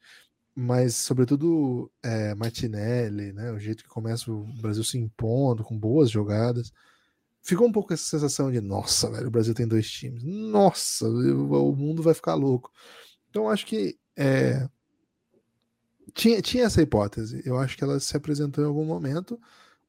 Mas, 0.53 0.95
sobretudo, 0.95 1.89
é, 2.03 2.35
Martinelli, 2.35 3.31
né, 3.31 3.51
o 3.51 3.59
jeito 3.59 3.83
que 3.83 3.89
começa 3.89 4.29
o 4.31 4.43
Brasil 4.61 4.83
se 4.83 4.97
impondo, 4.97 5.63
com 5.63 5.77
boas 5.77 6.09
jogadas. 6.09 6.73
Ficou 7.41 7.67
um 7.67 7.71
pouco 7.71 7.93
essa 7.93 8.03
sensação 8.03 8.51
de, 8.51 8.59
nossa, 8.61 9.09
velho, 9.09 9.27
o 9.27 9.31
Brasil 9.31 9.53
tem 9.53 9.67
dois 9.67 9.89
times. 9.89 10.23
Nossa, 10.23 11.07
o 11.07 11.75
mundo 11.75 12.03
vai 12.03 12.13
ficar 12.13 12.35
louco. 12.35 12.71
Então, 13.29 13.49
acho 13.49 13.65
que 13.65 13.97
é, 14.15 14.67
tinha, 16.13 16.41
tinha 16.41 16.65
essa 16.65 16.81
hipótese. 16.81 17.41
Eu 17.45 17.57
acho 17.57 17.77
que 17.77 17.83
ela 17.83 17.99
se 17.99 18.15
apresentou 18.15 18.63
em 18.63 18.67
algum 18.67 18.85
momento 18.85 19.39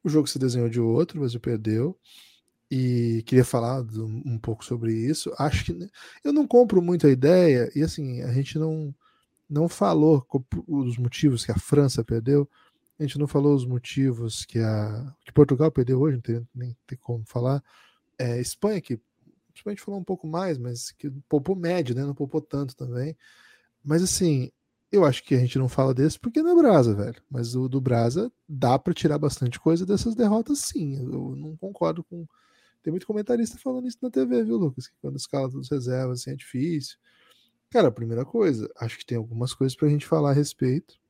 o 0.04 0.09
jogo 0.09 0.26
se 0.26 0.38
desenhou 0.38 0.68
de 0.68 0.80
outro, 0.80 1.16
o 1.16 1.21
Brasil 1.21 1.40
perdeu. 1.40 1.99
E 2.71 3.23
queria 3.26 3.44
falar 3.44 3.82
um 3.82 4.38
pouco 4.38 4.64
sobre 4.64 4.94
isso. 4.94 5.30
Acho 5.38 5.66
que 5.66 5.90
eu 6.25 6.32
não 6.32 6.47
compro 6.47 6.80
muito 6.80 7.06
a 7.06 7.11
ideia, 7.11 7.71
e 7.75 7.82
assim, 7.82 8.23
a 8.23 8.32
gente 8.32 8.59
não, 8.59 8.94
não 9.49 9.68
falou 9.68 10.26
os 10.66 10.97
motivos 10.97 11.44
que 11.44 11.52
a 11.52 11.59
França 11.59 12.02
perdeu, 12.02 12.49
a 12.99 13.02
gente 13.02 13.18
não 13.18 13.26
falou 13.26 13.54
os 13.54 13.66
motivos 13.66 14.44
que, 14.47 14.59
a, 14.59 15.14
que 15.25 15.32
Portugal 15.32 15.71
perdeu 15.71 16.00
hoje, 16.00 16.16
não 16.16 16.23
tem, 16.23 16.49
nem 16.54 16.76
tem 16.87 16.99
como 16.99 17.25
falar. 17.26 17.62
É, 18.18 18.40
Espanha, 18.40 18.80
que 18.80 18.94
a 19.66 19.68
gente 19.71 19.82
falou 19.82 20.00
um 20.00 20.04
pouco 20.04 20.26
mais, 20.26 20.56
mas 20.56 20.92
que 20.92 21.11
poupou 21.28 21.54
médio, 21.54 21.94
né? 21.94 22.04
Não 22.04 22.14
poupou 22.14 22.40
tanto 22.40 22.75
também. 22.75 23.16
Mas 23.85 24.02
assim, 24.02 24.50
eu 24.92 25.06
acho 25.06 25.25
que 25.25 25.34
a 25.34 25.38
gente 25.38 25.58
não 25.58 25.70
fala 25.70 25.94
desse 25.94 26.18
porque 26.20 26.42
não 26.42 26.50
é 26.50 26.62
Brasa, 26.62 26.94
velho. 26.94 27.20
Mas 27.30 27.56
o 27.56 27.66
do 27.66 27.80
Brasa 27.80 28.30
dá 28.46 28.78
para 28.78 28.92
tirar 28.92 29.16
bastante 29.16 29.58
coisa 29.58 29.87
dessas 29.87 30.14
derrotas, 30.14 30.58
sim. 30.58 30.96
Eu 30.96 31.34
não 31.34 31.56
concordo 31.56 32.04
com. 32.04 32.26
Tem 32.82 32.90
muito 32.90 33.06
comentarista 33.06 33.58
falando 33.58 33.88
isso 33.88 33.96
na 34.02 34.11
TV, 34.11 34.44
viu, 34.44 34.58
Lucas? 34.58 34.88
Que 34.88 34.94
quando 35.00 35.16
escala 35.16 35.49
dos 35.49 35.70
reservas 35.70 36.20
assim 36.20 36.32
é 36.32 36.34
difícil. 36.34 36.99
Cara, 37.70 37.88
a 37.88 37.92
primeira 37.92 38.22
coisa, 38.22 38.70
acho 38.76 38.99
que 38.99 39.06
tem 39.06 39.16
algumas 39.16 39.54
coisas 39.54 39.75
pra 39.75 39.88
gente 39.88 40.06
falar 40.06 40.30
a 40.30 40.34
respeito. 40.34 41.00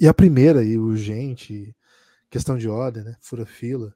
E 0.00 0.08
a 0.08 0.14
primeira, 0.14 0.64
e 0.64 0.76
urgente, 0.76 1.76
questão 2.28 2.58
de 2.58 2.68
ordem, 2.68 3.04
né? 3.04 3.16
Fura 3.20 3.46
fila. 3.46 3.94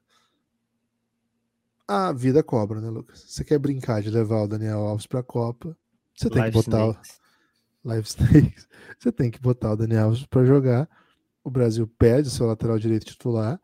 A 1.85 2.13
vida 2.13 2.41
cobra, 2.41 2.79
né, 2.79 2.89
Lucas? 2.89 3.25
Você 3.27 3.43
quer 3.43 3.59
brincar 3.59 4.01
de 4.01 4.09
levar 4.09 4.43
o 4.43 4.47
Daniel 4.47 4.79
Alves 4.79 5.05
pra 5.05 5.21
Copa, 5.21 5.77
você 6.15 6.29
tem 6.29 6.39
Live 6.39 6.57
que 6.57 6.65
botar. 6.65 6.91
Snakes 6.91 7.24
Live 7.85 8.07
Snakes, 8.07 8.67
você 8.97 9.11
tem 9.11 9.29
que 9.29 9.39
botar 9.39 9.73
o 9.73 9.77
Daniel 9.77 10.05
Alves 10.05 10.25
para 10.25 10.43
jogar. 10.43 10.89
O 11.43 11.51
Brasil 11.51 11.87
perde 11.87 12.27
o 12.27 12.31
seu 12.31 12.47
lateral 12.47 12.79
direito 12.79 13.05
titular, 13.05 13.61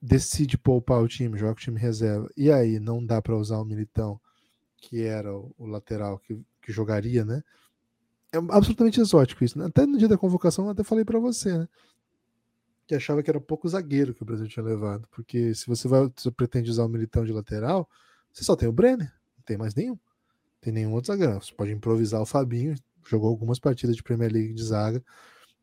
decide 0.00 0.56
poupar 0.56 1.02
o 1.02 1.08
time, 1.08 1.38
joga 1.38 1.52
o 1.52 1.56
time 1.56 1.78
reserva, 1.78 2.30
e 2.34 2.50
aí 2.50 2.80
não 2.80 3.04
dá 3.04 3.20
para 3.20 3.36
usar 3.36 3.58
o 3.58 3.64
Militão, 3.64 4.18
que 4.78 5.02
era 5.02 5.30
o, 5.36 5.54
lateral 5.66 6.18
que, 6.18 6.40
que, 6.62 6.72
jogaria, 6.72 7.24
né? 7.24 7.42
é 8.32 8.38
absolutamente 8.38 9.00
exótico 9.00 9.44
isso. 9.44 9.58
Né? 9.58 9.66
Até 9.66 9.86
no 9.86 9.98
dia 9.98 10.08
da 10.08 10.18
convocação, 10.18 10.64
eu 10.64 10.70
até 10.70 10.82
falei 10.82 11.04
para 11.04 11.18
você, 11.18 11.56
né? 11.56 11.68
Que 12.86 12.94
achava 12.94 13.22
que 13.22 13.30
era 13.30 13.40
pouco 13.40 13.68
zagueiro 13.68 14.14
que 14.14 14.22
o 14.22 14.26
Brasil 14.26 14.46
tinha 14.48 14.64
levado. 14.64 15.06
Porque 15.10 15.54
se 15.54 15.66
você 15.66 15.88
vai, 15.88 16.10
se 16.16 16.30
pretende 16.30 16.70
usar 16.70 16.84
o 16.84 16.88
militão 16.88 17.24
de 17.24 17.32
lateral, 17.32 17.88
você 18.32 18.44
só 18.44 18.56
tem 18.56 18.68
o 18.68 18.72
Brenner, 18.72 19.10
não 19.36 19.44
tem 19.44 19.56
mais 19.56 19.74
nenhum. 19.74 19.98
Tem 20.60 20.72
nenhum 20.72 20.92
outro 20.92 21.08
zagueiro. 21.08 21.42
Você 21.42 21.54
pode 21.54 21.72
improvisar 21.72 22.20
o 22.20 22.26
Fabinho, 22.26 22.74
jogou 23.06 23.28
algumas 23.28 23.58
partidas 23.58 23.96
de 23.96 24.02
Premier 24.02 24.32
League 24.32 24.54
de 24.54 24.62
zaga, 24.62 25.02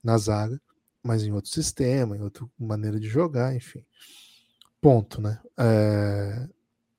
na 0.03 0.17
zaga, 0.17 0.59
mas 1.03 1.23
em 1.23 1.31
outro 1.31 1.51
sistema, 1.51 2.15
em 2.15 2.21
outra 2.21 2.45
maneira 2.57 2.99
de 2.99 3.07
jogar, 3.07 3.55
enfim. 3.55 3.83
Ponto, 4.79 5.21
né? 5.21 5.39
É... 5.57 6.47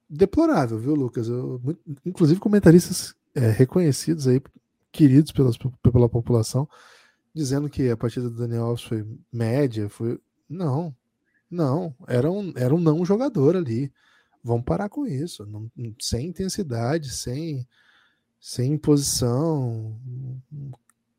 Deplorável, 0.08 0.78
viu, 0.78 0.94
Lucas? 0.94 1.28
Eu, 1.28 1.61
inclusive 2.04 2.38
comentaristas 2.38 3.14
é, 3.34 3.50
reconhecidos 3.50 4.28
aí 4.28 4.42
queridos 4.92 5.32
pelas, 5.32 5.56
pela 5.82 6.08
população, 6.08 6.68
dizendo 7.34 7.68
que 7.70 7.88
a 7.90 7.96
partida 7.96 8.28
do 8.28 8.37
Daniel 8.37 8.66
Alves 8.66 8.84
foi 8.84 9.06
média, 9.32 9.88
foi. 9.88 10.20
Não, 10.49 10.94
não, 11.50 11.94
era 12.06 12.30
um, 12.30 12.52
era 12.56 12.75
um 12.75 12.80
não 12.80 13.04
jogador 13.04 13.56
ali. 13.56 13.92
Vamos 14.44 14.64
parar 14.64 14.88
com 14.88 15.06
isso. 15.06 15.46
Não, 15.46 15.70
sem 16.00 16.28
intensidade, 16.28 17.11
sem, 17.11 17.66
sem 18.42 18.72
imposição. 18.72 19.96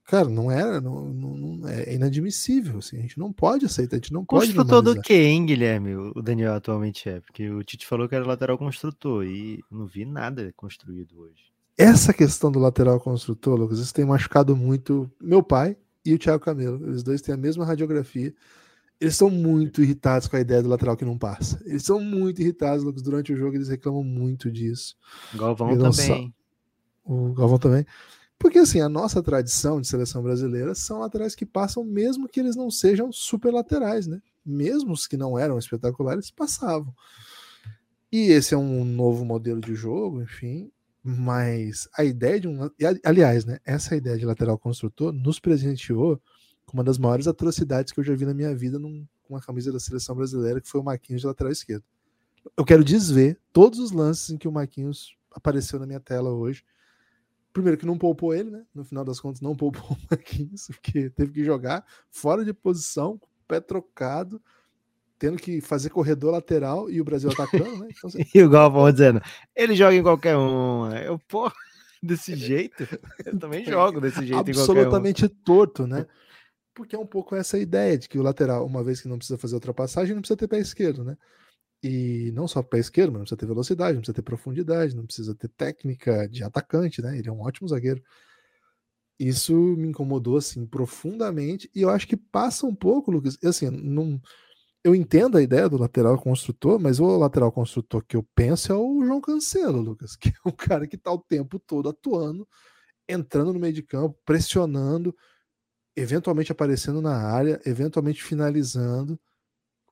Cara, 0.04 0.28
não 0.28 0.52
era, 0.52 0.82
não, 0.82 1.06
não, 1.06 1.70
é 1.70 1.96
inadmissível. 1.96 2.80
Assim, 2.80 2.98
a 2.98 3.02
gente 3.02 3.18
não 3.18 3.32
pode 3.32 3.66
aceitar, 3.66 3.96
a 3.96 4.00
gente 4.00 4.12
não 4.12 4.26
pode. 4.26 4.48
Construtor 4.48 4.82
do 4.82 5.02
que, 5.02 5.14
hein, 5.14 5.46
Guilherme? 5.46 5.96
O 5.96 6.22
Daniel 6.22 6.54
atualmente 6.54 7.08
é, 7.08 7.22
porque 7.22 7.50
o 7.50 7.64
Tite 7.64 7.88
falou 7.88 8.10
que 8.10 8.14
era 8.14 8.28
lateral 8.28 8.58
construtor 8.58 9.26
e 9.26 9.64
não 9.72 9.88
vi 9.88 10.04
nada 10.04 10.54
construído 10.58 11.18
hoje. 11.18 11.46
Essa 11.78 12.14
questão 12.14 12.52
do 12.52 12.60
lateral 12.60 13.00
construtor, 13.00 13.58
Lucas, 13.58 13.80
isso 13.80 13.94
tem 13.94 14.06
machucado 14.06 14.56
muito 14.56 15.10
meu 15.20 15.42
pai 15.42 15.78
e 16.06 16.14
o 16.14 16.20
Thiago 16.20 16.44
Camelo. 16.44 16.86
Eles 16.86 17.04
dois 17.04 17.22
têm 17.22 17.34
a 17.34 17.38
mesma 17.38 17.66
radiografia. 17.66 18.36
Eles 19.00 19.16
são 19.16 19.30
muito 19.30 19.82
irritados 19.82 20.28
com 20.28 20.36
a 20.36 20.42
ideia 20.42 20.62
do 20.62 20.70
lateral 20.70 20.98
que 20.98 21.06
não 21.06 21.18
passa. 21.18 21.60
Eles 21.66 21.84
são 21.84 22.02
muito 22.02 22.42
irritados, 22.42 22.84
Lucas. 22.84 23.02
Durante 23.02 23.34
o 23.34 23.38
jogo, 23.38 23.56
eles 23.56 23.70
reclamam 23.70 24.04
muito 24.04 24.52
disso. 24.52 24.96
Galvão 25.34 25.76
também. 25.78 26.34
O 27.04 27.34
Galvão 27.34 27.60
também. 27.60 27.86
Porque, 28.38 28.60
assim, 28.60 28.82
a 28.82 28.90
nossa 28.90 29.24
tradição 29.24 29.80
de 29.80 29.88
seleção 29.88 30.22
brasileira 30.22 30.76
são 30.76 31.00
laterais 31.00 31.34
que 31.36 31.46
passam, 31.46 31.84
mesmo 31.84 32.28
que 32.28 32.40
eles 32.40 32.56
não 32.56 32.70
sejam 32.70 33.12
super 33.12 33.54
laterais, 33.54 34.06
né? 34.06 34.22
Mesmo 34.46 34.92
os 34.92 35.08
que 35.08 35.16
não 35.16 35.40
eram 35.40 35.58
espetaculares, 35.58 36.30
passavam. 36.30 36.94
E 38.12 38.32
esse 38.32 38.54
é 38.54 38.58
um 38.58 38.84
novo 38.84 39.24
modelo 39.24 39.62
de 39.62 39.74
jogo, 39.76 40.22
enfim. 40.22 40.70
Mas 41.04 41.88
a 41.98 42.04
ideia 42.04 42.40
de 42.40 42.48
um. 42.48 42.70
Aliás, 43.04 43.46
né? 43.46 43.60
Essa 43.66 43.96
ideia 43.96 44.18
de 44.18 44.26
lateral 44.26 44.58
construtor 44.58 45.12
nos 45.12 45.40
presenteou 45.40 46.22
com 46.66 46.78
uma 46.78 46.84
das 46.84 46.98
maiores 46.98 47.28
atrocidades 47.28 47.92
que 47.92 48.00
eu 48.00 48.04
já 48.04 48.16
vi 48.16 48.26
na 48.26 48.34
minha 48.34 48.56
vida 48.56 48.80
com 49.24 49.36
a 49.36 49.42
camisa 49.42 49.72
da 49.72 49.80
seleção 49.80 50.16
brasileira, 50.16 50.62
que 50.62 50.68
foi 50.70 50.80
o 50.80 50.84
Marquinhos 50.84 51.22
de 51.22 51.28
lateral 51.28 51.52
esquerdo. 51.52 51.84
Eu 52.58 52.66
quero 52.66 52.84
desver 52.84 53.40
todos 53.52 53.80
os 53.80 53.92
lances 53.92 54.30
em 54.30 54.38
que 54.38 54.48
o 54.48 54.52
Marquinhos 54.52 55.18
apareceu 55.32 55.80
na 55.80 55.86
minha 55.86 56.00
tela 56.00 56.30
hoje. 56.30 56.64
Primeiro 57.54 57.78
que 57.78 57.86
não 57.86 57.98
poupou 57.98 58.34
ele, 58.34 58.50
né? 58.50 58.66
No 58.74 58.84
final 58.84 59.06
das 59.06 59.20
contas, 59.20 59.40
não 59.40 59.56
poupou 59.56 59.92
o 59.92 59.98
Marquinhos, 60.10 60.68
porque 60.68 61.12
teve 61.12 61.32
que 61.32 61.46
jogar 61.46 61.86
fora 62.10 62.44
de 62.44 62.52
posição, 62.52 63.18
com 63.18 63.28
o 63.28 63.48
pé 63.48 63.62
trocado, 63.62 64.42
tendo 65.20 65.38
que 65.38 65.62
fazer 65.62 65.90
corredor 65.90 66.32
lateral 66.32 66.90
e 66.90 67.00
o 67.00 67.04
Brasil 67.06 67.30
atacando, 67.30 67.78
né? 67.78 67.88
Então, 67.96 68.10
assim... 68.10 68.26
e 68.34 68.42
o 68.42 68.50
Galvão 68.50 68.92
dizendo, 68.92 69.22
ele 69.56 69.76
joga 69.76 69.96
em 69.96 70.04
qualquer 70.04 70.36
um. 70.36 70.92
Eu, 70.96 71.20
pô, 71.28 71.52
desse 72.02 72.36
jeito, 72.36 72.88
eu 73.24 73.38
também 73.38 73.64
jogo 73.64 74.02
desse 74.02 74.26
jeito 74.26 74.40
Absolutamente 74.40 75.26
um. 75.26 75.30
torto, 75.30 75.86
né? 75.86 76.08
Porque 76.74 76.96
é 76.96 77.00
um 77.00 77.06
pouco 77.06 77.36
essa 77.36 77.60
ideia 77.60 77.96
de 77.98 78.10
que 78.10 78.18
o 78.18 78.24
lateral, 78.24 78.66
uma 78.66 78.84
vez 78.84 79.00
que 79.00 79.08
não 79.08 79.18
precisa 79.18 79.38
fazer 79.38 79.54
ultrapassagem, 79.54 80.16
não 80.16 80.22
precisa 80.22 80.38
ter 80.38 80.48
pé 80.48 80.58
esquerdo, 80.58 81.04
né? 81.04 81.16
E 81.84 82.32
não 82.34 82.48
só 82.48 82.64
pé 82.64 82.80
esquerdo, 82.80 83.12
mas 83.12 83.20
não 83.20 83.24
precisa 83.24 83.38
ter 83.38 83.46
velocidade, 83.46 83.94
não 83.94 84.02
precisa 84.02 84.16
ter 84.16 84.22
profundidade, 84.22 84.96
não 84.96 85.06
precisa 85.06 85.36
ter 85.36 85.50
técnica 85.50 86.30
de 86.30 86.44
atacante, 86.44 87.02
né? 87.02 87.18
Ele 87.18 87.28
é 87.28 87.32
um 87.32 87.42
ótimo 87.42 87.68
zagueiro. 87.68 88.02
Isso 89.20 89.54
me 89.54 89.90
incomodou 89.90 90.38
assim 90.38 90.66
profundamente 90.66 91.70
e 91.76 91.82
eu 91.82 91.90
acho 91.90 92.08
que 92.08 92.18
passa 92.18 92.66
um 92.66 92.74
pouco, 92.74 93.12
Lucas. 93.12 93.38
Assim, 93.44 93.70
não, 93.70 94.20
eu 94.84 94.94
entendo 94.96 95.38
a 95.38 95.42
ideia 95.42 95.70
do 95.70 95.78
lateral 95.78 96.18
construtor, 96.20 96.80
mas 96.80 97.00
o 97.00 97.18
lateral 97.18 97.52
construtor 97.52 98.04
que 98.06 98.18
eu 98.18 98.24
penso 98.36 98.72
é 98.72 98.76
o 98.76 99.04
João 99.06 99.22
Cancelo, 99.22 99.82
Lucas, 99.82 100.16
que 100.18 100.30
é 100.30 100.50
um 100.50 100.52
cara 100.52 100.88
que 100.88 100.96
está 100.96 101.12
o 101.12 101.20
tempo 101.20 101.60
todo 101.60 101.90
atuando, 101.90 102.48
entrando 103.08 103.54
no 103.54 103.60
meio 103.60 103.74
de 103.74 103.84
campo, 103.84 104.18
pressionando, 104.26 105.16
eventualmente 105.96 106.52
aparecendo 106.52 107.02
na 107.02 107.16
área, 107.16 107.62
eventualmente 107.66 108.24
finalizando. 108.24 109.20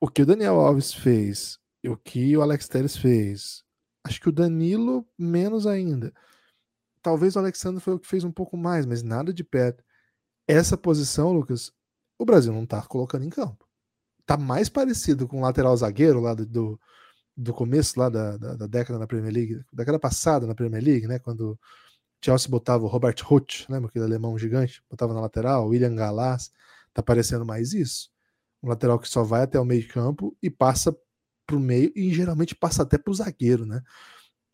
O 0.00 0.08
que 0.08 0.22
o 0.22 0.26
Daniel 0.26 0.60
Alves 0.60 0.92
fez, 0.92 1.58
o 1.88 1.96
que 1.96 2.36
o 2.36 2.42
Alex 2.42 2.68
Telles 2.68 2.96
fez, 2.96 3.64
acho 4.04 4.20
que 4.20 4.28
o 4.28 4.32
Danilo 4.32 5.06
menos 5.18 5.66
ainda. 5.66 6.12
Talvez 7.02 7.36
o 7.36 7.38
Alexandre 7.38 7.80
foi 7.80 7.94
o 7.94 7.98
que 7.98 8.06
fez 8.06 8.24
um 8.24 8.32
pouco 8.32 8.56
mais, 8.56 8.86
mas 8.86 9.02
nada 9.02 9.32
de 9.32 9.42
perto. 9.42 9.84
Essa 10.46 10.76
posição, 10.76 11.32
Lucas, 11.32 11.72
o 12.18 12.24
Brasil 12.24 12.52
não 12.52 12.64
está 12.64 12.82
colocando 12.82 13.24
em 13.24 13.30
campo 13.30 13.66
tá 14.26 14.36
mais 14.36 14.68
parecido 14.68 15.26
com 15.28 15.38
o 15.38 15.42
lateral 15.42 15.76
zagueiro 15.76 16.20
lá 16.20 16.34
do, 16.34 16.46
do, 16.46 16.80
do 17.36 17.52
começo 17.52 17.98
lá 17.98 18.08
da, 18.08 18.36
da, 18.36 18.54
da, 18.54 18.66
década 18.66 18.98
na 18.98 19.06
Premier 19.06 19.32
League, 19.32 19.64
década 19.72 19.98
passada 19.98 20.46
na 20.46 20.54
Premier 20.54 20.82
League, 20.82 21.06
né? 21.06 21.18
Quando 21.18 21.58
Chelsea 22.24 22.48
botava 22.48 22.84
o 22.84 22.88
Robert 22.88 23.16
Huth, 23.28 23.68
lembra 23.68 23.88
aquele 23.88 24.04
alemão 24.04 24.38
gigante? 24.38 24.82
Botava 24.88 25.12
na 25.12 25.20
lateral, 25.20 25.68
William 25.68 25.94
Gallas, 25.94 26.50
tá 26.94 27.02
parecendo 27.02 27.44
mais 27.44 27.72
isso. 27.72 28.10
Um 28.62 28.68
lateral 28.68 28.98
que 28.98 29.08
só 29.08 29.22
vai 29.22 29.42
até 29.42 29.58
o 29.58 29.64
meio 29.64 29.86
campo 29.88 30.36
e 30.42 30.48
passa 30.48 30.96
pro 31.52 31.60
meio 31.60 31.92
e 31.94 32.10
geralmente 32.14 32.54
passa 32.54 32.82
até 32.82 32.96
pro 32.96 33.12
zagueiro, 33.12 33.66
né? 33.66 33.82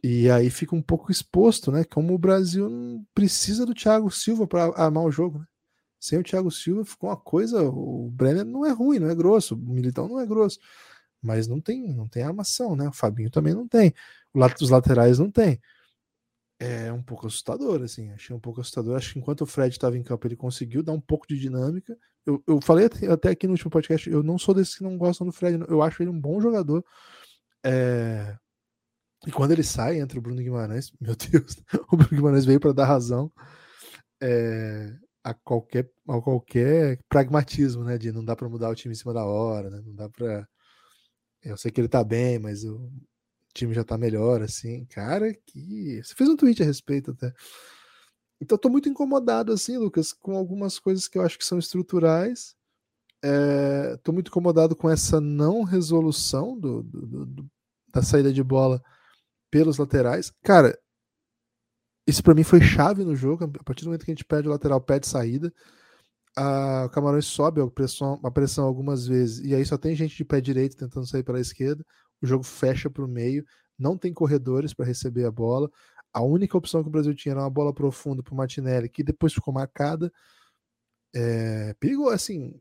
E 0.02 0.28
aí 0.30 0.50
fica 0.50 0.74
um 0.74 0.82
pouco 0.82 1.12
exposto, 1.12 1.70
né? 1.70 1.84
Como 1.84 2.12
o 2.12 2.18
Brasil 2.18 2.68
precisa 3.14 3.64
do 3.64 3.72
Thiago 3.74 4.10
Silva 4.10 4.48
para 4.48 4.64
armar 4.76 5.04
o 5.04 5.10
jogo, 5.12 5.38
né? 5.38 5.46
Sem 6.00 6.18
o 6.18 6.22
Thiago 6.24 6.50
Silva 6.50 6.84
ficou 6.84 7.08
uma 7.10 7.16
coisa. 7.16 7.62
O 7.62 8.10
Brenner 8.10 8.44
não 8.44 8.66
é 8.66 8.72
ruim, 8.72 8.98
não 8.98 9.08
é 9.08 9.14
grosso. 9.14 9.54
O 9.54 9.58
Militão 9.58 10.08
não 10.08 10.18
é 10.20 10.26
grosso. 10.26 10.58
Mas 11.22 11.46
não 11.46 11.60
tem, 11.60 11.92
não 11.94 12.08
tem 12.08 12.22
armação, 12.22 12.74
né? 12.76 12.88
O 12.88 12.92
Fabinho 12.92 13.30
também 13.30 13.54
não 13.54 13.66
tem. 13.66 13.94
Os 14.60 14.70
laterais 14.70 15.18
não 15.18 15.30
tem. 15.30 15.60
É 16.60 16.92
um 16.92 17.02
pouco 17.02 17.26
assustador, 17.28 17.82
assim. 17.82 18.10
Achei 18.10 18.34
um 18.34 18.40
pouco 18.40 18.60
assustador. 18.60 18.96
Acho 18.96 19.12
que 19.12 19.18
enquanto 19.18 19.42
o 19.42 19.46
Fred 19.46 19.72
estava 19.72 19.96
em 19.96 20.02
campo, 20.02 20.26
ele 20.26 20.36
conseguiu 20.36 20.82
dar 20.82 20.92
um 20.92 21.00
pouco 21.00 21.26
de 21.26 21.38
dinâmica. 21.38 21.96
Eu, 22.28 22.42
eu 22.46 22.60
falei 22.60 22.86
até 23.10 23.30
aqui 23.30 23.46
no 23.46 23.54
último 23.54 23.70
podcast, 23.70 24.08
eu 24.10 24.22
não 24.22 24.38
sou 24.38 24.54
desses 24.54 24.76
que 24.76 24.82
não 24.82 24.98
gostam 24.98 25.26
do 25.26 25.32
Fred. 25.32 25.64
Eu 25.68 25.82
acho 25.82 26.02
ele 26.02 26.10
um 26.10 26.20
bom 26.20 26.40
jogador. 26.40 26.84
É... 27.64 28.36
E 29.26 29.32
quando 29.32 29.52
ele 29.52 29.64
sai, 29.64 29.98
entra 29.98 30.18
o 30.18 30.22
Bruno 30.22 30.42
Guimarães. 30.42 30.92
Meu 31.00 31.16
Deus, 31.16 31.56
o 31.90 31.96
Bruno 31.96 32.10
Guimarães 32.10 32.44
veio 32.44 32.60
para 32.60 32.72
dar 32.72 32.84
razão. 32.84 33.32
É 34.20 34.94
a 35.28 35.34
qualquer, 35.34 35.90
a 36.08 36.20
qualquer 36.20 36.98
pragmatismo, 37.08 37.84
né? 37.84 37.98
De 37.98 38.12
não 38.12 38.24
dá 38.24 38.34
para 38.36 38.48
mudar 38.48 38.70
o 38.70 38.74
time 38.74 38.92
em 38.92 38.96
cima 38.96 39.12
da 39.12 39.24
hora, 39.24 39.70
né? 39.70 39.82
Não 39.84 39.94
dá 39.94 40.08
para. 40.08 40.48
Eu 41.42 41.56
sei 41.56 41.70
que 41.70 41.80
ele 41.80 41.88
tá 41.88 42.02
bem, 42.02 42.38
mas 42.38 42.64
o 42.64 42.90
time 43.54 43.74
já 43.74 43.84
tá 43.84 43.98
melhor, 43.98 44.42
assim. 44.42 44.86
Cara, 44.86 45.32
que. 45.46 46.00
Você 46.02 46.14
fez 46.14 46.28
um 46.30 46.36
tweet 46.36 46.62
a 46.62 46.66
respeito 46.66 47.10
até. 47.10 47.32
Então, 48.40 48.56
tô 48.56 48.68
muito 48.68 48.88
incomodado, 48.88 49.52
assim, 49.52 49.76
Lucas, 49.76 50.12
com 50.12 50.36
algumas 50.36 50.78
coisas 50.78 51.08
que 51.08 51.18
eu 51.18 51.22
acho 51.22 51.38
que 51.38 51.44
são 51.44 51.58
estruturais. 51.58 52.54
É, 53.22 53.96
tô 53.98 54.12
muito 54.12 54.28
incomodado 54.28 54.76
com 54.76 54.88
essa 54.88 55.20
não 55.20 55.64
resolução 55.64 56.58
do, 56.58 56.82
do, 56.84 57.26
do, 57.26 57.50
da 57.92 58.02
saída 58.02 58.32
de 58.32 58.42
bola 58.42 58.80
pelos 59.50 59.76
laterais. 59.76 60.32
Cara, 60.42 60.78
isso 62.06 62.22
para 62.22 62.34
mim 62.34 62.44
foi 62.44 62.60
chave 62.60 63.04
no 63.04 63.14
jogo. 63.16 63.44
A 63.44 63.64
partir 63.64 63.82
do 63.84 63.88
momento 63.88 64.04
que 64.04 64.10
a 64.10 64.14
gente 64.14 64.24
perde 64.24 64.48
o 64.48 64.50
lateral, 64.50 64.80
pede 64.80 65.06
saída. 65.06 65.52
A, 66.36 66.86
o 66.86 66.90
Camarões 66.90 67.26
sobe 67.26 67.60
a 67.60 67.66
pressão, 67.66 68.20
a 68.24 68.30
pressão 68.30 68.64
algumas 68.64 69.06
vezes. 69.06 69.44
E 69.44 69.54
aí 69.54 69.64
só 69.66 69.76
tem 69.76 69.94
gente 69.94 70.16
de 70.16 70.24
pé 70.24 70.40
direito 70.40 70.76
tentando 70.76 71.06
sair 71.06 71.22
para 71.22 71.38
a 71.38 71.40
esquerda. 71.40 71.84
O 72.22 72.26
jogo 72.26 72.44
fecha 72.44 72.88
para 72.88 73.04
o 73.04 73.08
meio. 73.08 73.44
Não 73.78 73.96
tem 73.96 74.12
corredores 74.12 74.72
para 74.72 74.86
receber 74.86 75.24
a 75.24 75.30
bola. 75.30 75.70
A 76.18 76.22
única 76.22 76.56
opção 76.56 76.82
que 76.82 76.88
o 76.88 76.92
Brasil 76.92 77.14
tinha 77.14 77.32
era 77.32 77.42
uma 77.42 77.50
bola 77.50 77.72
profunda 77.72 78.22
para 78.22 78.34
o 78.34 78.36
Martinelli, 78.36 78.88
que 78.88 79.02
depois 79.02 79.32
ficou 79.32 79.54
marcada. 79.54 80.12
É, 81.14 81.74
perigo, 81.74 82.08
assim, 82.10 82.60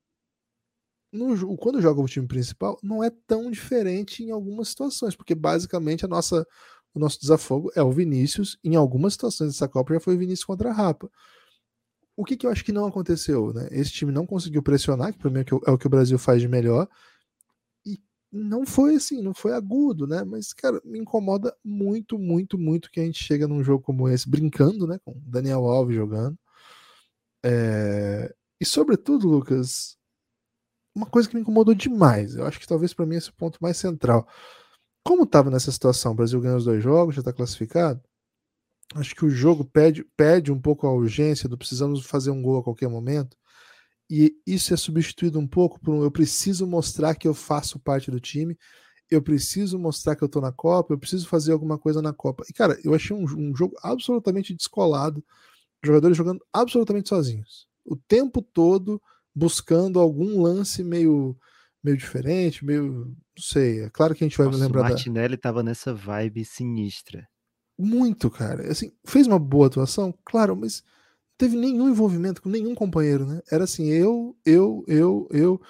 no, 1.11 1.57
quando 1.57 1.81
joga 1.81 2.01
o 2.01 2.07
time 2.07 2.27
principal, 2.27 2.77
não 2.83 3.03
é 3.03 3.09
tão 3.25 3.49
diferente 3.49 4.23
em 4.23 4.31
algumas 4.31 4.69
situações, 4.69 5.15
porque 5.15 5.35
basicamente 5.35 6.05
a 6.05 6.07
nossa 6.07 6.45
o 6.93 6.99
nosso 6.99 7.19
desafogo 7.19 7.71
é 7.75 7.83
o 7.83 7.91
Vinícius. 7.91 8.57
Em 8.63 8.75
algumas 8.75 9.13
situações 9.13 9.51
dessa 9.51 9.67
Copa 9.67 9.93
já 9.93 9.99
foi 9.99 10.15
o 10.15 10.17
Vinícius 10.17 10.45
contra 10.45 10.69
a 10.69 10.73
Rapa. 10.73 11.09
O 12.15 12.25
que, 12.25 12.35
que 12.35 12.47
eu 12.47 12.51
acho 12.51 12.65
que 12.65 12.71
não 12.71 12.87
aconteceu? 12.87 13.53
Né? 13.53 13.67
Esse 13.71 13.91
time 13.91 14.11
não 14.11 14.25
conseguiu 14.25 14.63
pressionar, 14.63 15.13
que 15.13 15.19
para 15.19 15.29
mim 15.29 15.41
é, 15.41 15.45
é 15.67 15.71
o 15.71 15.77
que 15.77 15.85
o 15.85 15.89
Brasil 15.89 16.17
faz 16.17 16.41
de 16.41 16.47
melhor. 16.47 16.87
Não 18.44 18.65
foi 18.65 18.96
assim, 18.96 19.22
não 19.22 19.34
foi 19.34 19.53
agudo, 19.53 20.08
né? 20.08 20.24
Mas, 20.24 20.53
cara, 20.53 20.82
me 20.86 21.00
incomoda 21.00 21.56
muito, 21.63 22.20
muito, 22.20 22.58
muito 22.58 22.91
que 22.91 23.00
a 23.00 23.03
gente 23.03 23.24
chega 23.24 23.48
num 23.48 23.63
jogo 23.63 23.84
como 23.84 24.08
esse, 24.10 24.29
brincando, 24.29 24.88
né? 24.88 25.00
Com 25.03 25.13
Daniel 25.25 25.65
Alves 25.65 25.96
jogando. 25.96 26.38
É... 27.44 28.34
E 28.60 28.65
sobretudo, 28.65 29.27
Lucas, 29.27 29.98
uma 30.96 31.06
coisa 31.06 31.29
que 31.29 31.36
me 31.36 31.41
incomodou 31.41 31.75
demais, 31.75 32.36
eu 32.36 32.46
acho 32.46 32.60
que 32.60 32.67
talvez 32.67 32.94
para 32.94 33.06
mim 33.06 33.15
esse 33.15 33.29
é 33.29 33.32
o 33.32 33.36
ponto 33.36 33.60
mais 33.62 33.77
central. 33.77 34.27
Como 35.03 35.24
estava 35.24 35.50
nessa 35.51 35.72
situação, 35.72 36.12
o 36.12 36.15
Brasil 36.15 36.41
ganhou 36.41 36.58
os 36.58 36.65
dois 36.65 36.84
jogos, 36.84 37.15
já 37.15 37.22
está 37.22 37.32
classificado. 37.32 38.01
Acho 38.96 39.15
que 39.15 39.25
o 39.25 39.29
jogo 39.29 39.65
pede, 39.65 40.03
pede 40.15 40.51
um 40.51 40.60
pouco 40.60 40.88
a 40.88 40.94
urgência 40.94 41.48
do 41.48 41.58
precisamos 41.58 42.06
fazer 42.06 42.32
um 42.32 42.41
gol 42.41 42.60
a 42.60 42.63
qualquer 42.63 42.89
momento. 42.89 43.38
E 44.09 44.35
isso 44.45 44.73
é 44.73 44.77
substituído 44.77 45.37
um 45.39 45.47
pouco 45.47 45.79
por 45.79 45.93
um 45.93 46.03
eu 46.03 46.11
preciso 46.11 46.65
mostrar 46.65 47.15
que 47.15 47.27
eu 47.27 47.33
faço 47.33 47.79
parte 47.79 48.09
do 48.09 48.19
time, 48.19 48.57
eu 49.09 49.21
preciso 49.21 49.77
mostrar 49.77 50.15
que 50.15 50.23
eu 50.23 50.29
tô 50.29 50.39
na 50.39 50.51
Copa, 50.51 50.93
eu 50.93 50.97
preciso 50.97 51.27
fazer 51.27 51.51
alguma 51.51 51.77
coisa 51.77 52.01
na 52.01 52.13
Copa. 52.13 52.43
E, 52.49 52.53
cara, 52.53 52.79
eu 52.83 52.93
achei 52.93 53.15
um, 53.15 53.23
um 53.23 53.55
jogo 53.55 53.75
absolutamente 53.81 54.53
descolado, 54.53 55.23
jogadores 55.83 56.17
jogando 56.17 56.45
absolutamente 56.53 57.09
sozinhos. 57.09 57.67
O 57.85 57.95
tempo 57.95 58.41
todo 58.41 59.01
buscando 59.33 59.99
algum 59.99 60.41
lance 60.41 60.83
meio 60.83 61.37
meio 61.83 61.97
diferente, 61.97 62.65
meio. 62.65 63.05
Não 63.05 63.15
sei. 63.43 63.83
É 63.83 63.89
claro 63.89 64.13
que 64.13 64.23
a 64.23 64.27
gente 64.27 64.37
vai 64.37 64.47
Nossa, 64.47 64.59
lembrar. 64.59 64.81
O 64.81 64.83
Martinelli 64.83 65.35
da... 65.35 65.41
tava 65.41 65.63
nessa 65.63 65.93
vibe 65.93 66.43
sinistra. 66.43 67.27
Muito, 67.77 68.29
cara. 68.29 68.69
Assim, 68.69 68.91
fez 69.05 69.27
uma 69.27 69.39
boa 69.39 69.67
atuação, 69.67 70.13
claro, 70.25 70.55
mas 70.55 70.83
teve 71.38 71.56
nenhum 71.56 71.89
envolvimento 71.89 72.41
com 72.41 72.50
nenhum 72.50 72.74
companheiro, 72.74 73.25
né? 73.25 73.41
Era 73.51 73.65
assim, 73.65 73.88
eu, 73.88 74.36
eu, 74.46 74.84
eu, 74.88 75.27
eu. 75.32 75.62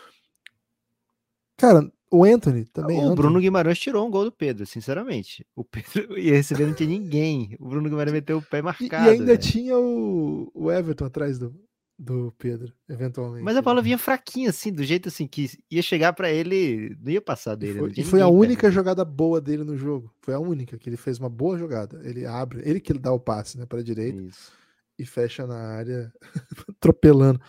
Cara, 1.57 1.91
o 2.09 2.23
Anthony 2.23 2.65
também. 2.65 2.97
O 2.97 3.01
Anthony. 3.01 3.15
Bruno 3.15 3.39
Guimarães 3.39 3.79
tirou 3.79 4.07
um 4.07 4.11
gol 4.11 4.25
do 4.25 4.31
Pedro, 4.31 4.65
sinceramente. 4.65 5.45
O 5.55 5.63
Pedro 5.63 6.17
ia 6.17 6.35
receber, 6.35 6.65
não 6.65 6.73
tinha 6.73 6.89
ninguém. 6.89 7.55
O 7.59 7.67
Bruno 7.67 7.89
Guimarães 7.89 8.13
meteu 8.13 8.37
o 8.37 8.41
pé 8.41 8.61
marcado. 8.61 9.05
E, 9.05 9.07
e 9.07 9.11
ainda 9.11 9.25
véio. 9.25 9.37
tinha 9.37 9.77
o, 9.77 10.49
o 10.53 10.71
Everton 10.71 11.05
atrás 11.05 11.37
do, 11.37 11.53
do 11.99 12.33
Pedro, 12.37 12.71
eventualmente. 12.87 13.43
Mas 13.43 13.57
a 13.57 13.61
bola 13.61 13.81
vinha 13.81 13.97
fraquinha, 13.97 14.51
assim, 14.51 14.71
do 14.71 14.83
jeito 14.83 15.09
assim 15.09 15.27
que 15.27 15.49
ia 15.69 15.81
chegar 15.81 16.13
para 16.13 16.31
ele, 16.31 16.95
não 17.01 17.11
ia 17.11 17.21
passar 17.21 17.55
dele. 17.55 17.73
E 17.73 17.79
foi, 17.79 17.93
e 17.97 18.03
foi 18.03 18.21
a 18.21 18.27
única 18.27 18.61
perto. 18.61 18.73
jogada 18.73 19.03
boa 19.03 19.41
dele 19.41 19.65
no 19.65 19.75
jogo. 19.75 20.13
Foi 20.21 20.33
a 20.33 20.39
única 20.39 20.77
que 20.77 20.87
ele 20.87 20.97
fez 20.97 21.19
uma 21.19 21.29
boa 21.29 21.57
jogada. 21.57 21.99
Ele 22.07 22.25
abre, 22.25 22.61
ele 22.63 22.79
que 22.79 22.93
dá 22.93 23.11
o 23.11 23.19
passe, 23.19 23.57
né, 23.57 23.65
para 23.65 23.83
direita 23.83 24.21
Isso. 24.21 24.51
E 24.97 25.05
fecha 25.05 25.45
na 25.45 25.57
área, 25.57 26.11
atropelando. 26.69 27.39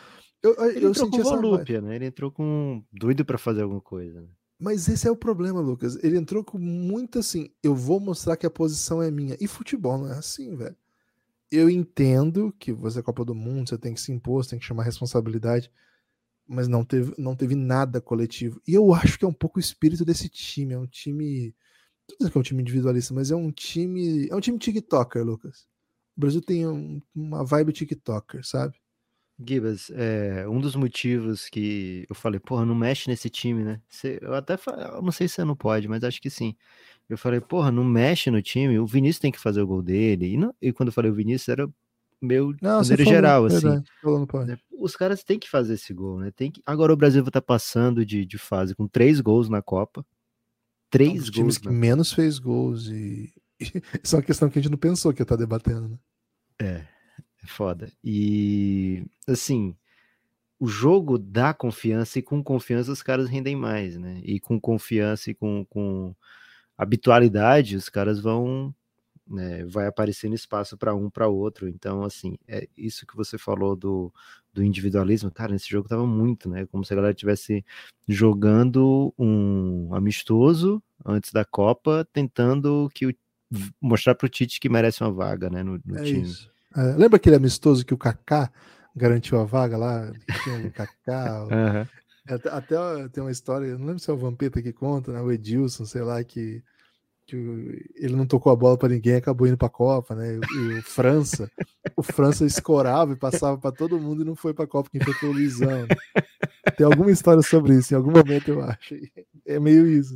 Eu, 0.43 0.55
ele 0.71 0.87
eu 0.87 0.91
entrou 0.91 1.11
com 1.11 1.23
volúpia, 1.23 1.81
né? 1.81 1.97
Ele 1.97 2.07
entrou 2.07 2.31
com 2.31 2.85
doido 2.93 3.25
para 3.25 3.39
fazer 3.39 3.63
alguma 3.63 3.81
coisa. 3.81 4.21
Né? 4.21 4.29
Mas 4.59 4.89
esse 4.89 5.09
é 5.09 5.11
o 5.11 5.17
problema, 5.17 5.61
Lucas. 5.61 5.99
Ele 6.03 6.17
entrou 6.17 6.45
com 6.45 6.59
muito 6.59 7.19
assim, 7.19 7.51
eu 7.63 7.75
vou 7.75 7.99
mostrar 7.99 8.37
que 8.37 8.47
a 8.47 8.51
posição 8.51 9.03
é 9.03 9.11
minha. 9.11 9.37
E 9.41 9.49
futebol 9.49 9.99
não 9.99 10.13
é 10.13 10.19
assim, 10.19 10.57
velho 10.57 10.77
eu 11.51 11.69
entendo 11.71 12.55
que 12.59 12.73
você 12.73 13.01
é 13.01 13.03
Copa 13.03 13.25
do 13.25 13.35
Mundo, 13.35 13.69
você 13.69 13.79
tem 13.79 13.95
que 13.95 14.01
se 14.01 14.13
impor, 14.13 14.45
você 14.45 14.51
tem 14.51 14.59
que 14.59 14.65
chamar 14.65 14.85
responsabilidade, 14.85 15.71
mas 16.47 16.69
não 16.69 16.85
teve, 16.85 17.15
não 17.19 17.35
teve 17.35 17.55
nada 17.55 18.01
coletivo. 18.01 18.61
E 18.67 18.75
eu 18.75 18.93
acho 18.95 19.19
que 19.19 19.25
é 19.25 19.29
um 19.29 19.33
pouco 19.33 19.59
o 19.59 19.61
espírito 19.61 20.05
desse 20.05 20.29
time. 20.29 20.75
É 20.75 20.79
um 20.79 20.87
time. 20.87 21.55
Não 22.11 22.27
sei 22.27 22.31
que 22.31 22.39
é 22.39 22.41
um 22.41 22.45
time 22.45 22.63
individualista, 22.63 23.15
mas 23.15 23.31
é 23.31 23.37
um 23.37 23.51
time. 23.51 24.29
É 24.29 24.35
um 24.35 24.41
time 24.41 24.59
TikToker, 24.59 25.25
Lucas. 25.25 25.68
O 26.19 26.21
Brasil 26.21 26.43
tem 26.43 26.67
um, 26.67 27.01
uma 27.15 27.45
vibe 27.45 27.73
TikToker, 27.73 28.45
sabe? 28.45 28.75
Gibas, 29.41 29.89
é, 29.95 30.49
um 30.49 30.61
dos 30.61 30.75
motivos 30.75 31.49
que 31.49 32.05
eu 32.11 32.15
falei, 32.17 32.41
porra, 32.41 32.67
não 32.67 32.75
mexe 32.75 33.09
nesse 33.09 33.31
time, 33.31 33.63
né? 33.63 33.81
Você, 33.89 34.19
eu 34.21 34.35
até 34.35 34.59
eu 34.97 35.01
não 35.01 35.13
sei 35.13 35.29
se 35.29 35.37
você 35.37 35.45
não 35.45 35.55
pode, 35.55 35.87
mas 35.87 36.03
acho 36.03 36.21
que 36.21 36.29
sim. 36.29 36.57
Eu 37.09 37.17
falei, 37.17 37.41
porra, 37.41 37.71
não 37.71 37.85
mexe 37.85 38.33
no 38.33 38.43
time, 38.43 38.81
o 38.81 38.87
Vinícius 38.87 39.21
tem 39.21 39.31
que 39.31 39.39
fazer 39.39 39.63
o 39.63 39.67
gol 39.67 39.81
dele. 39.81 40.33
E, 40.33 40.37
não, 40.37 40.53
e 40.61 40.73
quando 40.73 40.89
eu 40.89 40.93
falei 40.93 41.09
o 41.09 41.15
Vinícius, 41.15 41.51
era 41.51 41.71
meu 42.21 42.53
não, 42.61 42.81
maneira 42.81 43.05
geral, 43.05 43.45
assim. 43.45 43.61
Verdade, 43.61 43.85
né, 44.49 44.59
Os 44.73 44.97
caras 44.97 45.23
têm 45.23 45.39
que 45.39 45.49
fazer 45.49 45.75
esse 45.75 45.95
gol, 45.95 46.19
né? 46.19 46.33
Tem 46.33 46.51
que... 46.51 46.61
Agora 46.67 46.93
o 46.93 46.97
Brasil 46.97 47.23
vai 47.23 47.29
estar 47.29 47.41
tá 47.41 47.47
passando 47.47 48.05
de, 48.05 48.27
de 48.27 48.39
fase 48.39 48.75
com 48.75 48.89
três 48.89 49.21
gols 49.21 49.49
na 49.49 49.63
Copa. 49.63 50.05
Três 50.91 51.13
um 51.13 51.17
gols. 51.17 51.31
times 51.31 51.59
que 51.59 51.69
menos 51.69 52.13
fez 52.13 52.41
gols 52.41 52.89
e... 52.89 53.33
Isso 54.03 54.17
é 54.17 54.19
uma 54.19 54.25
questão 54.25 54.51
que 54.51 54.59
a 54.59 54.63
gente 54.63 54.71
não 54.71 54.79
pensou 54.79 55.13
que 55.13 55.21
ia 55.21 55.25
estar 55.25 55.37
tá 55.37 55.41
debatendo, 55.41 55.89
né? 55.89 55.99
É, 56.61 56.85
é 57.43 57.47
foda. 57.47 57.91
E, 58.03 59.05
assim, 59.27 59.77
o 60.59 60.67
jogo 60.67 61.19
dá 61.19 61.55
confiança 61.55 62.19
e 62.19 62.23
com 62.23 62.43
confiança 62.43 62.93
os 62.93 63.03
caras 63.03 63.29
rendem 63.29 63.57
mais, 63.57 63.97
né? 63.97 64.21
E 64.25 64.41
com 64.41 64.61
confiança 64.61 65.31
e 65.31 65.35
com, 65.35 65.65
com 65.67 66.15
habitualidade, 66.77 67.77
os 67.77 67.89
caras 67.89 68.21
vão 68.21 68.75
né, 69.29 69.65
vai 69.67 69.87
aparecendo 69.87 70.35
espaço 70.35 70.77
para 70.77 70.95
um 70.95 71.11
para 71.11 71.29
outro. 71.29 71.69
Então, 71.69 72.03
assim, 72.03 72.39
é 72.49 72.67
isso 72.77 73.07
que 73.07 73.15
você 73.17 73.37
falou 73.37 73.77
do, 73.77 74.13
do 74.53 74.65
individualismo, 74.65 75.31
cara, 75.31 75.53
nesse 75.53 75.69
jogo 75.69 75.89
tava 75.89 76.07
muito, 76.07 76.49
né? 76.49 76.67
Como 76.67 76.85
se 76.85 76.93
a 76.93 76.97
galera 76.97 77.13
estivesse 77.13 77.65
jogando 78.09 79.13
um 79.19 79.95
amistoso 79.95 80.83
antes 81.05 81.33
da 81.33 81.45
Copa, 81.45 82.09
tentando 82.13 82.89
que 82.95 83.07
o, 83.07 83.15
mostrar 83.81 84.15
pro 84.15 84.29
Tite 84.29 84.61
que 84.61 84.69
merece 84.69 85.03
uma 85.03 85.13
vaga, 85.13 85.49
né, 85.49 85.63
no, 85.63 85.81
no 85.85 85.99
é 85.99 86.03
time. 86.03 86.33
É, 86.77 86.83
lembra 86.97 87.17
aquele 87.17 87.37
amistoso 87.37 87.85
que 87.85 87.95
o 87.95 87.99
Kaká 87.99 88.51
garantiu 88.95 89.41
a 89.41 89.45
vaga 89.45 89.77
lá? 89.77 90.13
O 90.65 90.71
Kaká. 90.71 91.45
uhum. 91.51 91.87
Até, 92.35 92.51
até, 92.51 93.09
tem 93.09 93.23
uma 93.23 93.33
história, 93.33 93.79
não 93.79 93.87
lembro 93.87 93.99
se 93.99 94.11
é 94.11 94.13
o 94.13 94.19
Vampeta 94.19 94.61
que 94.61 94.73
conta, 94.73 95.13
né? 95.13 95.21
O 95.21 95.33
Edilson, 95.33 95.87
sei 95.87 96.03
lá, 96.03 96.23
que, 96.23 96.63
que 97.27 97.37
ele 97.97 98.15
não 98.15 98.27
tocou 98.27 98.53
a 98.53 98.57
bola 98.57 98.77
para 98.77 98.91
ninguém, 98.91 99.15
acabou 99.15 99.47
indo 99.47 99.57
para 99.57 99.69
a 99.69 99.71
Copa, 99.71 100.15
né? 100.15 100.35
E, 100.35 100.57
e, 100.57 100.79
o 100.79 100.83
França, 100.83 101.51
o 101.97 102.03
França 102.03 102.45
escorava 102.45 103.15
e 103.15 103.17
passava 103.17 103.57
para 103.57 103.73
todo 103.73 103.99
mundo 103.99 104.23
e 104.23 104.27
não 104.27 104.37
foi 104.37 104.53
para 104.53 104.67
a 104.67 104.69
Copa, 104.69 104.91
quem 104.91 105.01
foi 105.01 105.15
foi 105.15 105.29
o 105.31 105.33
Luizão. 105.33 105.87
Né? 105.87 105.89
Tem 106.77 106.85
alguma 106.85 107.11
história 107.11 107.41
sobre 107.41 107.77
isso, 107.77 107.95
em 107.95 107.97
algum 107.97 108.11
momento 108.13 108.49
eu 108.49 108.63
acho. 108.63 108.95
É 109.47 109.59
meio 109.59 109.87
isso. 109.87 110.15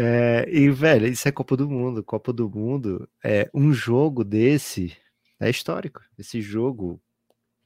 É, 0.00 0.48
e, 0.48 0.70
velho, 0.70 1.08
isso 1.08 1.26
é 1.26 1.32
Copa 1.32 1.56
do 1.56 1.68
Mundo. 1.68 2.04
Copa 2.04 2.32
do 2.32 2.48
Mundo 2.48 3.08
é 3.22 3.50
um 3.52 3.72
jogo 3.72 4.22
desse 4.22 4.96
é 5.40 5.50
histórico. 5.50 6.00
Esse 6.16 6.40
jogo 6.40 7.00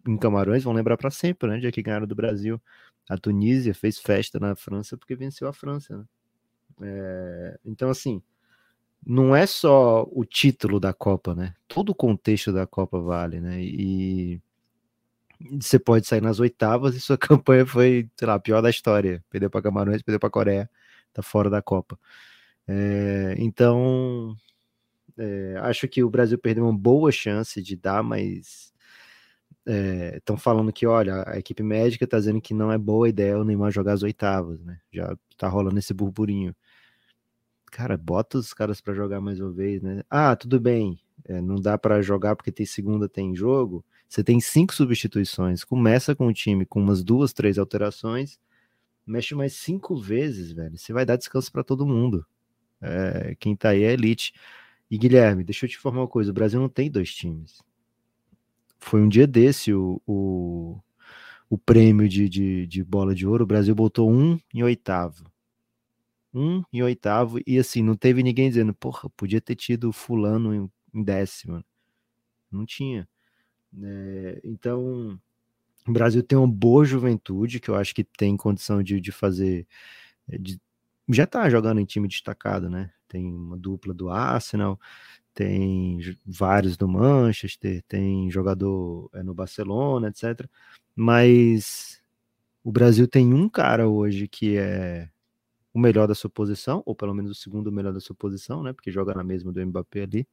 em 0.08 0.16
Camarões 0.16 0.64
vão 0.64 0.72
lembrar 0.72 0.96
para 0.96 1.10
sempre, 1.10 1.50
né? 1.50 1.60
Já 1.60 1.70
que 1.70 1.82
ganharam 1.82 2.06
do 2.06 2.14
Brasil. 2.14 2.58
A 3.06 3.18
Tunísia 3.18 3.74
fez 3.74 3.98
festa 3.98 4.40
na 4.40 4.56
França 4.56 4.96
porque 4.96 5.14
venceu 5.14 5.46
a 5.46 5.52
França. 5.52 5.94
Né? 5.98 6.04
É, 6.80 7.58
então, 7.66 7.90
assim, 7.90 8.22
não 9.06 9.36
é 9.36 9.46
só 9.46 10.08
o 10.10 10.24
título 10.24 10.80
da 10.80 10.94
Copa, 10.94 11.34
né? 11.34 11.54
Todo 11.68 11.90
o 11.90 11.94
contexto 11.94 12.50
da 12.50 12.66
Copa 12.66 12.98
vale, 12.98 13.42
né? 13.42 13.62
E 13.62 14.40
você 15.60 15.78
pode 15.78 16.06
sair 16.06 16.22
nas 16.22 16.40
oitavas 16.40 16.94
e 16.94 17.00
sua 17.00 17.18
campanha 17.18 17.66
foi, 17.66 18.08
sei 18.16 18.26
lá, 18.26 18.34
a 18.36 18.40
pior 18.40 18.62
da 18.62 18.70
história. 18.70 19.22
Perdeu 19.28 19.50
para 19.50 19.60
Camarões, 19.60 20.00
perdeu 20.00 20.20
para 20.20 20.30
Coreia, 20.30 20.70
tá 21.12 21.22
fora 21.22 21.50
da 21.50 21.62
Copa. 21.62 21.98
É, 22.66 23.34
então, 23.38 24.36
é, 25.18 25.56
acho 25.62 25.88
que 25.88 26.02
o 26.02 26.10
Brasil 26.10 26.38
perdeu 26.38 26.64
uma 26.64 26.76
boa 26.76 27.12
chance 27.12 27.62
de 27.62 27.76
dar 27.76 28.02
mais 28.02 28.72
estão 30.16 30.36
é, 30.36 30.38
falando 30.38 30.72
que, 30.72 30.86
olha, 30.86 31.24
a 31.26 31.38
equipe 31.38 31.62
médica 31.62 32.04
está 32.04 32.18
dizendo 32.18 32.40
que 32.40 32.54
não 32.54 32.72
é 32.72 32.78
boa 32.78 33.08
ideia 33.08 33.38
o 33.38 33.44
Neymar 33.44 33.70
jogar 33.70 33.92
as 33.92 34.02
oitavas, 34.02 34.60
né? 34.64 34.78
Já 34.90 35.16
tá 35.36 35.48
rolando 35.48 35.78
esse 35.78 35.94
burburinho. 35.94 36.54
Cara, 37.70 37.96
bota 37.96 38.38
os 38.38 38.52
caras 38.52 38.80
para 38.80 38.92
jogar 38.92 39.20
mais 39.20 39.40
uma 39.40 39.50
vez, 39.50 39.80
né? 39.82 40.02
Ah, 40.10 40.36
tudo 40.36 40.60
bem, 40.60 40.98
é, 41.24 41.40
não 41.40 41.56
dá 41.56 41.78
para 41.78 42.02
jogar 42.02 42.36
porque 42.36 42.52
tem 42.52 42.66
segunda, 42.66 43.08
tem 43.08 43.34
jogo. 43.34 43.84
Você 44.08 44.22
tem 44.22 44.40
cinco 44.40 44.74
substituições, 44.74 45.64
começa 45.64 46.14
com 46.14 46.26
o 46.26 46.32
time 46.34 46.66
com 46.66 46.80
umas 46.80 47.02
duas, 47.02 47.32
três 47.32 47.58
alterações, 47.58 48.38
mexe 49.06 49.34
mais 49.34 49.54
cinco 49.54 49.96
vezes, 49.96 50.52
velho. 50.52 50.76
Você 50.78 50.92
vai 50.92 51.04
dar 51.04 51.16
descanso 51.16 51.50
para 51.52 51.64
todo 51.64 51.86
mundo. 51.86 52.26
É, 52.80 53.36
quem 53.38 53.56
tá 53.56 53.70
aí 53.70 53.82
é 53.84 53.92
elite. 53.92 54.32
E 54.90 54.98
Guilherme, 54.98 55.44
deixa 55.44 55.66
eu 55.66 55.70
te 55.70 55.76
informar 55.76 56.02
uma 56.02 56.08
coisa: 56.08 56.30
o 56.30 56.34
Brasil 56.34 56.60
não 56.60 56.68
tem 56.68 56.90
dois 56.90 57.14
times 57.14 57.62
foi 58.82 59.00
um 59.00 59.08
dia 59.08 59.26
desse 59.26 59.72
o, 59.72 60.02
o, 60.06 60.78
o 61.48 61.56
prêmio 61.56 62.08
de, 62.08 62.28
de, 62.28 62.66
de, 62.66 62.84
bola 62.84 63.14
de 63.14 63.26
ouro. 63.26 63.44
O 63.44 63.46
Brasil 63.46 63.74
botou 63.74 64.10
um 64.10 64.38
em 64.52 64.62
oitavo. 64.62 65.30
Um 66.34 66.62
em 66.72 66.82
oitavo, 66.82 67.38
e 67.46 67.58
assim, 67.58 67.82
não 67.82 67.94
teve 67.94 68.22
ninguém 68.22 68.48
dizendo, 68.48 68.74
porra, 68.74 69.08
podia 69.10 69.40
ter 69.40 69.54
tido 69.54 69.92
fulano 69.92 70.54
em, 70.54 70.70
em 70.94 71.04
décimo. 71.04 71.62
Não 72.50 72.66
tinha. 72.66 73.08
É, 73.82 74.40
então, 74.44 75.18
o 75.86 75.92
Brasil 75.92 76.22
tem 76.22 76.38
uma 76.38 76.48
boa 76.48 76.84
juventude, 76.84 77.60
que 77.60 77.68
eu 77.68 77.74
acho 77.74 77.94
que 77.94 78.04
tem 78.04 78.36
condição 78.36 78.82
de, 78.82 79.00
de 79.00 79.12
fazer. 79.12 79.66
De, 80.28 80.60
já 81.08 81.26
tá 81.26 81.48
jogando 81.50 81.80
em 81.80 81.84
time 81.84 82.08
destacado, 82.08 82.70
né? 82.70 82.90
Tem 83.08 83.26
uma 83.26 83.56
dupla 83.58 83.92
do 83.92 84.08
Arsenal, 84.08 84.78
tem 85.34 86.00
vários 86.26 86.76
do 86.76 86.88
Manchester, 86.88 87.82
tem 87.88 88.30
jogador 88.30 89.10
é, 89.14 89.22
no 89.22 89.34
Barcelona, 89.34 90.08
etc. 90.08 90.48
Mas 90.94 92.00
o 92.64 92.70
Brasil 92.70 93.08
tem 93.08 93.34
um 93.34 93.48
cara 93.48 93.88
hoje 93.88 94.28
que 94.28 94.56
é 94.56 95.08
o 95.74 95.78
melhor 95.80 96.06
da 96.06 96.14
sua 96.14 96.30
posição, 96.30 96.82
ou 96.86 96.94
pelo 96.94 97.14
menos 97.14 97.30
o 97.30 97.34
segundo 97.34 97.72
melhor 97.72 97.92
da 97.92 98.00
sua 98.00 98.14
posição, 98.14 98.62
né? 98.62 98.72
Porque 98.72 98.92
joga 98.92 99.14
na 99.14 99.24
mesma 99.24 99.52
do 99.52 99.66
Mbappé 99.66 100.02
ali. 100.02 100.28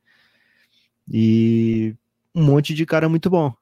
E 1.12 1.96
um 2.36 2.44
monte 2.44 2.74
de 2.74 2.86
cara 2.86 3.10
muito 3.10 3.30
bom. 3.30 3.54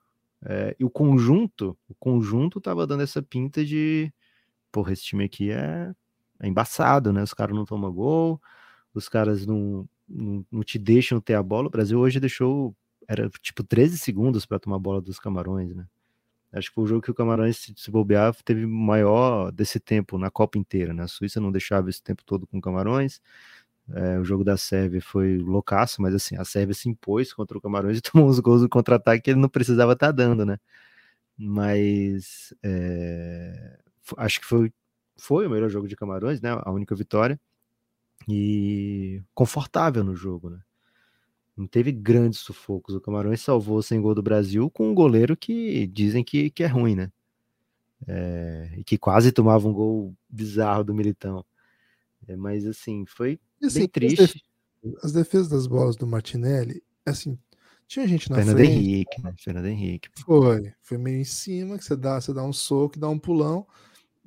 É, 0.45 0.75
e 0.79 0.85
o 0.85 0.89
conjunto, 0.89 1.77
o 1.89 1.95
conjunto 1.95 2.61
tava 2.61 2.85
dando 2.85 3.03
essa 3.03 3.21
pinta 3.21 3.65
de, 3.65 4.11
porra, 4.71 4.93
esse 4.93 5.03
time 5.03 5.25
aqui 5.25 5.51
é, 5.51 5.91
é 6.39 6.47
embaçado, 6.47 7.11
né? 7.13 7.23
Os 7.23 7.33
caras 7.33 7.55
não 7.55 7.65
tomam 7.65 7.91
gol, 7.91 8.41
os 8.93 9.09
caras 9.09 9.45
não, 9.45 9.87
não, 10.07 10.45
não, 10.51 10.63
te 10.63 10.79
deixam 10.79 11.19
ter 11.21 11.35
a 11.35 11.43
bola. 11.43 11.67
O 11.67 11.71
Brasil 11.71 11.99
hoje 11.99 12.19
deixou, 12.19 12.75
era 13.07 13.29
tipo 13.41 13.63
13 13.63 13.97
segundos 13.97 14.45
para 14.45 14.59
tomar 14.59 14.77
a 14.77 14.79
bola 14.79 15.01
dos 15.01 15.19
Camarões, 15.19 15.75
né? 15.75 15.87
Acho 16.51 16.69
que 16.69 16.75
foi 16.75 16.85
o 16.85 16.87
jogo 16.87 17.01
que 17.01 17.11
o 17.11 17.15
Camarões, 17.15 17.57
se, 17.75 17.91
bobear, 17.91 18.33
teve 18.43 18.65
maior 18.65 19.51
desse 19.51 19.79
tempo 19.79 20.17
na 20.17 20.31
Copa 20.31 20.57
inteira, 20.57 20.93
né? 20.93 21.03
A 21.03 21.07
Suíça 21.07 21.41
não 21.41 21.51
deixava 21.51 21.89
esse 21.89 22.01
tempo 22.01 22.23
todo 22.25 22.47
com 22.47 22.61
Camarões. 22.61 23.21
É, 23.93 24.19
o 24.19 24.25
jogo 24.25 24.43
da 24.43 24.57
Sérvia 24.57 25.01
foi 25.01 25.37
loucaço, 25.37 26.01
mas 26.01 26.13
assim, 26.13 26.35
a 26.35 26.43
Sérvia 26.43 26.73
se 26.73 26.89
impôs 26.89 27.31
contra 27.33 27.57
o 27.57 27.61
Camarões 27.61 27.97
e 27.97 28.01
tomou 28.03 28.27
os 28.27 28.39
gols 28.39 28.61
do 28.61 28.69
contra-ataque 28.69 29.23
que 29.23 29.29
ele 29.31 29.39
não 29.39 29.49
precisava 29.49 29.93
estar 29.93 30.07
tá 30.07 30.11
dando, 30.11 30.45
né? 30.45 30.57
Mas 31.37 32.53
é, 32.63 33.79
acho 34.17 34.39
que 34.41 34.45
foi, 34.45 34.73
foi 35.17 35.47
o 35.47 35.49
melhor 35.49 35.69
jogo 35.69 35.87
de 35.87 35.95
Camarões, 35.95 36.41
né? 36.41 36.49
A 36.63 36.71
única 36.71 36.95
vitória. 36.95 37.39
E 38.27 39.23
confortável 39.33 40.03
no 40.03 40.15
jogo, 40.15 40.49
né? 40.49 40.59
Não 41.55 41.67
teve 41.67 41.91
grandes 41.91 42.39
sufocos. 42.39 42.95
O 42.95 43.01
Camarões 43.01 43.41
salvou 43.41 43.81
sem 43.81 44.01
gol 44.01 44.13
do 44.15 44.23
Brasil 44.23 44.69
com 44.69 44.89
um 44.89 44.93
goleiro 44.93 45.35
que 45.37 45.87
dizem 45.87 46.23
que, 46.23 46.49
que 46.51 46.63
é 46.63 46.67
ruim, 46.67 46.95
né? 46.95 47.11
É, 48.07 48.73
e 48.77 48.83
que 48.83 48.97
quase 48.97 49.31
tomava 49.31 49.67
um 49.67 49.73
gol 49.73 50.15
bizarro 50.29 50.83
do 50.83 50.93
Militão. 50.93 51.45
É, 52.27 52.35
mas 52.35 52.65
assim, 52.65 53.05
foi 53.05 53.39
assim, 53.63 53.79
bem 53.79 53.87
triste. 53.87 54.43
As 55.03 55.11
defesas 55.11 55.49
das 55.49 55.67
bolas 55.67 55.95
do 55.95 56.05
Martinelli, 56.05 56.83
assim, 57.05 57.37
tinha 57.87 58.07
gente 58.07 58.29
na 58.29 58.37
Fernando 58.37 58.57
frente. 58.57 58.71
Henrique, 58.71 59.23
né? 59.23 59.33
Fernando 59.37 59.65
Henrique. 59.65 60.09
Foi, 60.25 60.73
foi 60.81 60.97
meio 60.97 61.19
em 61.19 61.25
cima, 61.25 61.77
que 61.77 61.85
você 61.85 61.95
dá, 61.95 62.19
você 62.19 62.33
dá 62.33 62.43
um 62.43 62.53
soco, 62.53 62.99
dá 62.99 63.09
um 63.09 63.17
pulão. 63.17 63.65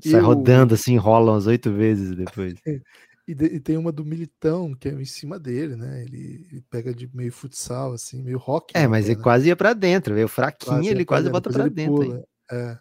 Sai 0.03 0.21
rodando 0.21 0.75
assim, 0.75 0.97
rola 0.97 1.33
umas 1.33 1.47
oito 1.47 1.73
vezes 1.73 2.17
depois. 2.17 2.55
E, 3.29 3.35
de, 3.35 3.45
e, 3.45 3.61
tem 3.61 3.77
uma 3.77 3.93
do 3.93 4.05
Militão, 4.05 4.75
que 4.75 4.89
é 4.89 4.93
em 4.93 5.05
cima 5.05 5.39
dele, 5.39 5.77
né? 5.77 6.03
Ele, 6.03 6.49
ele 6.51 6.65
pega 6.69 6.93
de 6.93 7.09
meio 7.15 7.33
futsal, 7.33 7.93
assim, 7.93 8.21
meio 8.21 8.39
rock. 8.39 8.77
É, 8.77 8.89
mas 8.89 9.07
ele 9.07 9.19
né? 9.19 9.23
quase 9.23 9.47
ia 9.47 9.55
para 9.55 9.73
dentro, 9.73 10.17
veio 10.17 10.27
fraquinho, 10.27 10.79
quase 10.79 10.89
ele 10.89 11.05
quase 11.05 11.31
bota 11.31 11.49
para 11.49 11.69
dentro. 11.69 12.25
É. 12.51 12.77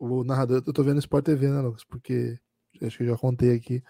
O 0.00 0.24
narrador, 0.24 0.60
eu 0.66 0.72
tô 0.72 0.82
vendo 0.82 0.98
Sport 0.98 1.26
TV, 1.26 1.48
né, 1.48 1.60
Lucas? 1.60 1.84
Porque 1.84 2.36
acho 2.82 2.96
que 2.96 3.04
eu 3.04 3.10
já 3.10 3.16
contei 3.16 3.54
aqui, 3.54 3.80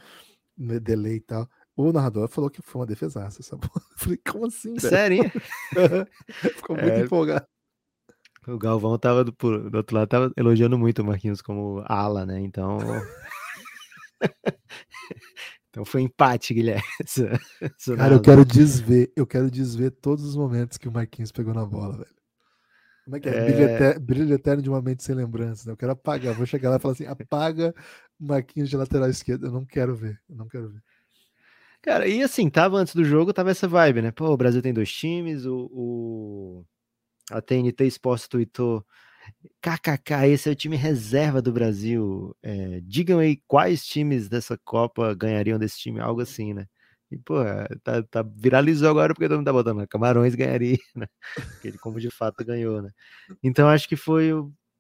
no 0.55 0.79
delay 0.79 1.17
e 1.17 1.21
tal. 1.21 1.49
O 1.77 1.93
narrador 1.93 2.29
falou 2.29 2.51
que 2.51 2.61
foi 2.61 2.81
uma 2.81 2.87
defesaça 2.87 3.41
essa 3.41 3.57
bola. 3.57 3.73
Eu 3.93 3.99
falei, 3.99 4.21
como 4.29 4.47
assim? 4.47 4.79
Sério? 4.79 5.25
Ficou 6.57 6.77
muito 6.77 6.91
é... 6.91 7.01
empolgado. 7.01 7.47
O 8.47 8.59
Galvão 8.59 8.99
tava 8.99 9.23
do, 9.23 9.33
do, 9.33 9.77
outro 9.77 9.97
lado, 9.97 10.09
tava 10.09 10.33
elogiando 10.37 10.77
muito 10.77 11.01
o 11.01 11.05
Marquinhos 11.05 11.41
como 11.41 11.83
ala, 11.87 12.27
né? 12.27 12.41
Então. 12.41 12.79
Então 15.73 15.87
foi 15.87 16.03
empate, 16.03 16.53
Guilherme. 16.53 16.83
Cara, 17.97 18.13
eu 18.13 18.21
quero 18.21 18.45
desver, 18.45 19.11
eu 19.17 19.27
quero 19.27 19.51
desver 19.51 19.91
todos 19.91 20.23
os 20.23 20.37
momentos 20.37 20.77
que 20.77 20.87
o 20.87 20.93
Marquinhos 20.93 21.33
pegou 21.33 21.55
na 21.55 21.65
bola, 21.65 21.97
velho. 21.97 22.15
Como 23.05 23.17
é 23.17 23.21
que 23.21 23.29
é? 23.31 23.35
é... 23.35 23.45
Brilho, 23.45 23.63
eterno, 23.63 24.01
brilho, 24.01 24.35
eterno, 24.35 24.63
de 24.63 24.69
uma 24.69 24.83
mente 24.83 25.03
sem 25.03 25.15
lembrança. 25.15 25.67
Né? 25.67 25.73
Eu 25.73 25.77
quero 25.79 25.93
apagar. 25.93 26.35
Vou 26.35 26.45
chegar 26.45 26.69
lá 26.69 26.77
e 26.77 26.79
falar 26.79 26.93
assim: 26.93 27.07
apaga 27.07 27.75
o 28.21 28.27
Marquinhos 28.27 28.69
de 28.69 28.77
lateral 28.77 29.09
esquerdo. 29.09 29.47
Eu 29.47 29.51
não 29.51 29.65
quero 29.65 29.95
ver. 29.97 30.21
Eu 30.29 30.37
não 30.37 30.47
quero 30.47 30.69
ver. 30.69 30.83
Cara, 31.83 32.07
e 32.07 32.23
assim, 32.23 32.49
tava 32.49 32.77
antes 32.77 32.95
do 32.95 33.05
jogo, 33.05 33.33
tava 33.33 33.51
essa 33.51 33.67
vibe, 33.67 34.03
né? 34.03 34.13
Pô, 34.13 34.27
o 34.33 34.37
Brasil 34.37 34.63
tem 34.63 34.73
dois 34.73 34.93
times, 34.93 35.45
o, 35.47 35.69
o... 35.73 36.65
a 37.31 37.43
TNT 37.43 37.87
Sports 37.87 38.29
tweetou 38.29 38.87
KKK, 39.63 40.29
esse 40.29 40.49
é 40.49 40.53
o 40.53 40.57
time 40.57 40.77
reserva 40.77 41.43
do 41.43 41.53
Brasil. 41.53 42.37
É, 42.43 42.81
digam 42.83 43.19
aí 43.21 43.39
quais 43.49 43.85
times 43.87 44.29
dessa 44.29 44.59
Copa 44.65 45.15
ganhariam 45.15 45.59
desse 45.59 45.79
time, 45.81 46.01
algo 46.01 46.21
assim, 46.23 46.55
né? 46.55 46.67
E, 47.11 47.19
pô, 47.19 47.37
tá, 47.85 48.03
tá, 48.05 48.23
viralizou 48.23 48.89
agora 48.91 49.15
porque 49.15 49.29
todo 49.29 49.39
mundo 49.39 49.47
tá 49.47 49.53
botando, 49.53 49.79
né? 49.81 49.87
Camarões 49.89 50.35
ganharia, 50.37 50.79
né? 50.97 51.07
Ele, 51.65 51.79
como 51.79 52.01
de 52.01 52.11
fato 52.11 52.45
ganhou, 52.45 52.83
né? 52.83 52.91
Então 53.43 53.69
acho 53.69 53.89
que 53.89 53.97
foi 53.97 54.33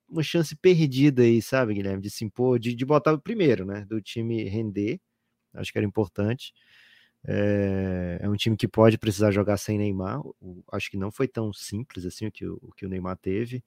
uma 0.08 0.22
chance 0.22 0.56
perdida 0.56 1.22
aí, 1.22 1.42
sabe, 1.42 1.74
Guilherme, 1.74 2.02
de 2.02 2.10
se 2.10 2.24
impor, 2.24 2.58
de, 2.58 2.74
de 2.74 2.84
botar 2.86 3.12
o 3.14 3.20
primeiro, 3.20 3.64
né? 3.66 3.84
Do 3.88 4.00
time 4.02 4.44
render, 4.44 5.00
acho 5.54 5.72
que 5.72 5.78
era 5.78 5.86
importante. 5.86 6.52
É, 7.26 8.18
é, 8.20 8.28
um 8.28 8.35
time 8.35 8.56
que 8.56 8.66
pode 8.66 8.98
precisar 8.98 9.30
jogar 9.30 9.56
sem 9.56 9.78
Neymar. 9.78 10.20
O, 10.40 10.62
acho 10.72 10.90
que 10.90 10.96
não 10.96 11.11
foi 11.11 11.28
tão 11.28 11.52
simples 11.52 12.04
assim 12.04 12.26
o 12.26 12.32
que 12.32 12.46
o, 12.46 12.58
que 12.76 12.87
o 12.87 12.88
Neymar 12.88 13.16
teve. 13.16 13.62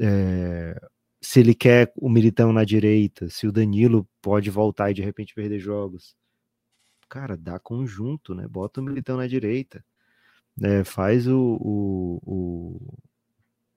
É, 0.00 0.80
se 1.20 1.40
ele 1.40 1.54
quer 1.54 1.92
o 1.96 2.08
Militão 2.08 2.52
na 2.52 2.64
direita, 2.64 3.28
se 3.30 3.46
o 3.46 3.52
Danilo 3.52 4.06
pode 4.20 4.50
voltar 4.50 4.90
e 4.90 4.94
de 4.94 5.02
repente 5.02 5.34
perder 5.34 5.58
jogos. 5.58 6.16
Cara, 7.08 7.36
dá 7.36 7.58
conjunto, 7.58 8.34
né? 8.34 8.46
Bota 8.48 8.80
o 8.80 8.84
Militão 8.84 9.16
na 9.16 9.26
direita. 9.26 9.84
É, 10.62 10.84
faz 10.84 11.26
o, 11.26 11.58
o, 11.60 12.20
o, 12.24 12.98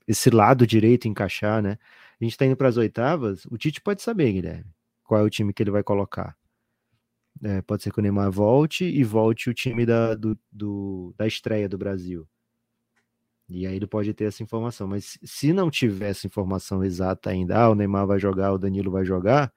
esse 0.07 0.29
lado 0.29 0.67
direito 0.67 1.07
encaixar, 1.07 1.61
né? 1.61 1.77
A 2.19 2.23
gente 2.23 2.37
tá 2.37 2.45
indo 2.45 2.57
para 2.57 2.67
as 2.69 2.77
oitavas. 2.77 3.45
O 3.45 3.57
Tite 3.57 3.81
pode 3.81 4.01
saber, 4.01 4.31
Guilherme, 4.33 4.71
qual 5.03 5.21
é 5.21 5.23
o 5.23 5.29
time 5.29 5.53
que 5.53 5.63
ele 5.63 5.71
vai 5.71 5.83
colocar. 5.83 6.36
É, 7.43 7.61
pode 7.61 7.83
ser 7.83 7.91
que 7.91 7.99
o 7.99 8.01
Neymar 8.01 8.31
volte 8.31 8.85
e 8.85 9.03
volte 9.03 9.49
o 9.49 9.53
time 9.53 9.85
da, 9.85 10.15
do, 10.15 10.37
do, 10.51 11.13
da 11.17 11.27
estreia 11.27 11.69
do 11.69 11.77
Brasil. 11.77 12.27
E 13.49 13.65
aí 13.65 13.75
ele 13.75 13.87
pode 13.87 14.13
ter 14.13 14.25
essa 14.25 14.43
informação. 14.43 14.87
Mas 14.87 15.17
se 15.23 15.53
não 15.53 15.69
tiver 15.69 16.09
essa 16.09 16.27
informação 16.27 16.83
exata 16.83 17.29
ainda, 17.29 17.57
ah, 17.57 17.69
o 17.69 17.75
Neymar 17.75 18.05
vai 18.05 18.19
jogar, 18.19 18.51
o 18.53 18.57
Danilo 18.57 18.91
vai 18.91 19.05
jogar, 19.05 19.53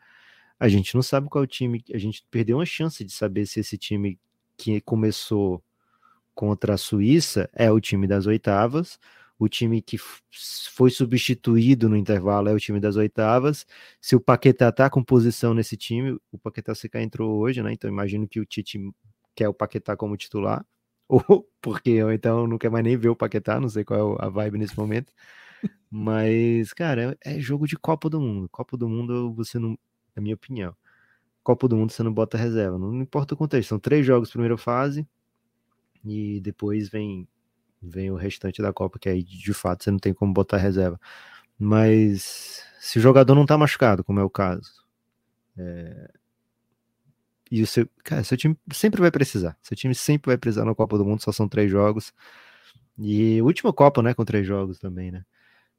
a 0.58 0.68
gente 0.68 0.94
não 0.94 1.02
sabe 1.02 1.28
qual 1.28 1.44
o 1.44 1.46
time. 1.46 1.82
A 1.92 1.98
gente 1.98 2.24
perdeu 2.30 2.58
uma 2.58 2.66
chance 2.66 3.04
de 3.04 3.12
saber 3.12 3.46
se 3.46 3.60
esse 3.60 3.76
time 3.78 4.18
que 4.56 4.80
começou 4.80 5.62
contra 6.34 6.74
a 6.74 6.78
Suíça 6.78 7.50
é 7.52 7.70
o 7.70 7.80
time 7.80 8.06
das 8.06 8.26
oitavas 8.26 8.98
o 9.40 9.48
time 9.48 9.81
que 9.81 9.96
foi 10.70 10.90
substituído 10.90 11.88
no 11.88 11.96
intervalo 11.96 12.50
é 12.50 12.53
o 12.53 12.61
time 12.61 12.79
das 12.79 12.96
oitavas. 12.96 13.66
Se 13.98 14.14
o 14.14 14.20
Paquetá 14.20 14.70
tá 14.70 14.90
com 14.90 15.03
posição 15.03 15.55
nesse 15.55 15.79
time, 15.79 16.18
o 16.31 16.38
Paquetá 16.38 16.74
sequer 16.74 17.00
entrou 17.00 17.38
hoje, 17.38 17.62
né? 17.62 17.72
Então 17.72 17.88
imagino 17.88 18.29
que 18.29 18.38
o 18.38 18.44
Tite 18.44 18.79
quer 19.35 19.48
o 19.48 19.55
Paquetá 19.55 19.96
como 19.96 20.14
titular, 20.14 20.64
ou 21.09 21.48
porque 21.62 22.03
ou 22.03 22.12
então 22.12 22.46
não 22.46 22.59
quer 22.59 22.70
mais 22.70 22.85
nem 22.85 22.98
ver 22.98 23.09
o 23.09 23.16
Paquetá, 23.16 23.59
não 23.59 23.68
sei 23.70 23.83
qual 23.83 24.18
é 24.20 24.26
a 24.26 24.29
vibe 24.29 24.59
nesse 24.59 24.79
momento. 24.79 25.11
Mas, 25.90 26.72
cara, 26.74 27.18
é, 27.24 27.37
é 27.37 27.40
jogo 27.40 27.66
de 27.66 27.76
Copa 27.76 28.11
do 28.11 28.20
Mundo. 28.20 28.48
Copa 28.50 28.76
do 28.76 28.88
Mundo, 28.88 29.33
você 29.35 29.59
não, 29.59 29.79
na 30.14 30.22
minha 30.22 30.35
opinião, 30.35 30.76
Copa 31.42 31.66
do 31.68 31.76
Mundo 31.76 31.92
você 31.92 32.03
não 32.03 32.12
bota 32.12 32.37
reserva, 32.38 32.79
não 32.79 33.00
importa 33.00 33.35
o 33.35 33.38
contexto. 33.38 33.70
São 33.70 33.79
três 33.79 34.05
jogos 34.07 34.31
primeira 34.31 34.59
fase 34.59 35.07
e 36.05 36.40
depois 36.42 36.90
vem 36.90 37.26
vem 37.82 38.10
o 38.10 38.16
restante 38.16 38.62
da 38.62 38.72
Copa, 38.72 38.98
que 38.98 39.08
aí 39.08 39.22
de 39.22 39.54
fato 39.54 39.84
você 39.84 39.90
não 39.90 39.98
tem 39.98 40.14
como 40.14 40.32
botar 40.32 40.58
reserva. 40.58 41.00
Mas 41.58 42.64
se 42.80 42.98
o 42.98 43.02
jogador 43.02 43.34
não 43.34 43.46
tá 43.46 43.58
machucado, 43.58 44.04
como 44.04 44.20
é 44.20 44.24
o 44.24 44.30
caso, 44.30 44.84
é... 45.58 46.10
e 47.50 47.62
o 47.62 47.66
seu, 47.66 47.88
cara, 48.04 48.24
seu 48.24 48.36
time 48.36 48.56
sempre 48.72 49.00
vai 49.00 49.10
precisar. 49.10 49.56
Seu 49.62 49.76
time 49.76 49.94
sempre 49.94 50.28
vai 50.30 50.38
precisar 50.38 50.64
na 50.64 50.74
Copa 50.74 50.98
do 50.98 51.04
Mundo, 51.04 51.22
só 51.22 51.32
são 51.32 51.48
três 51.48 51.70
jogos. 51.70 52.12
E 52.98 53.40
última 53.42 53.72
Copa, 53.72 54.02
né, 54.02 54.14
com 54.14 54.24
três 54.24 54.46
jogos 54.46 54.78
também, 54.78 55.10
né? 55.10 55.24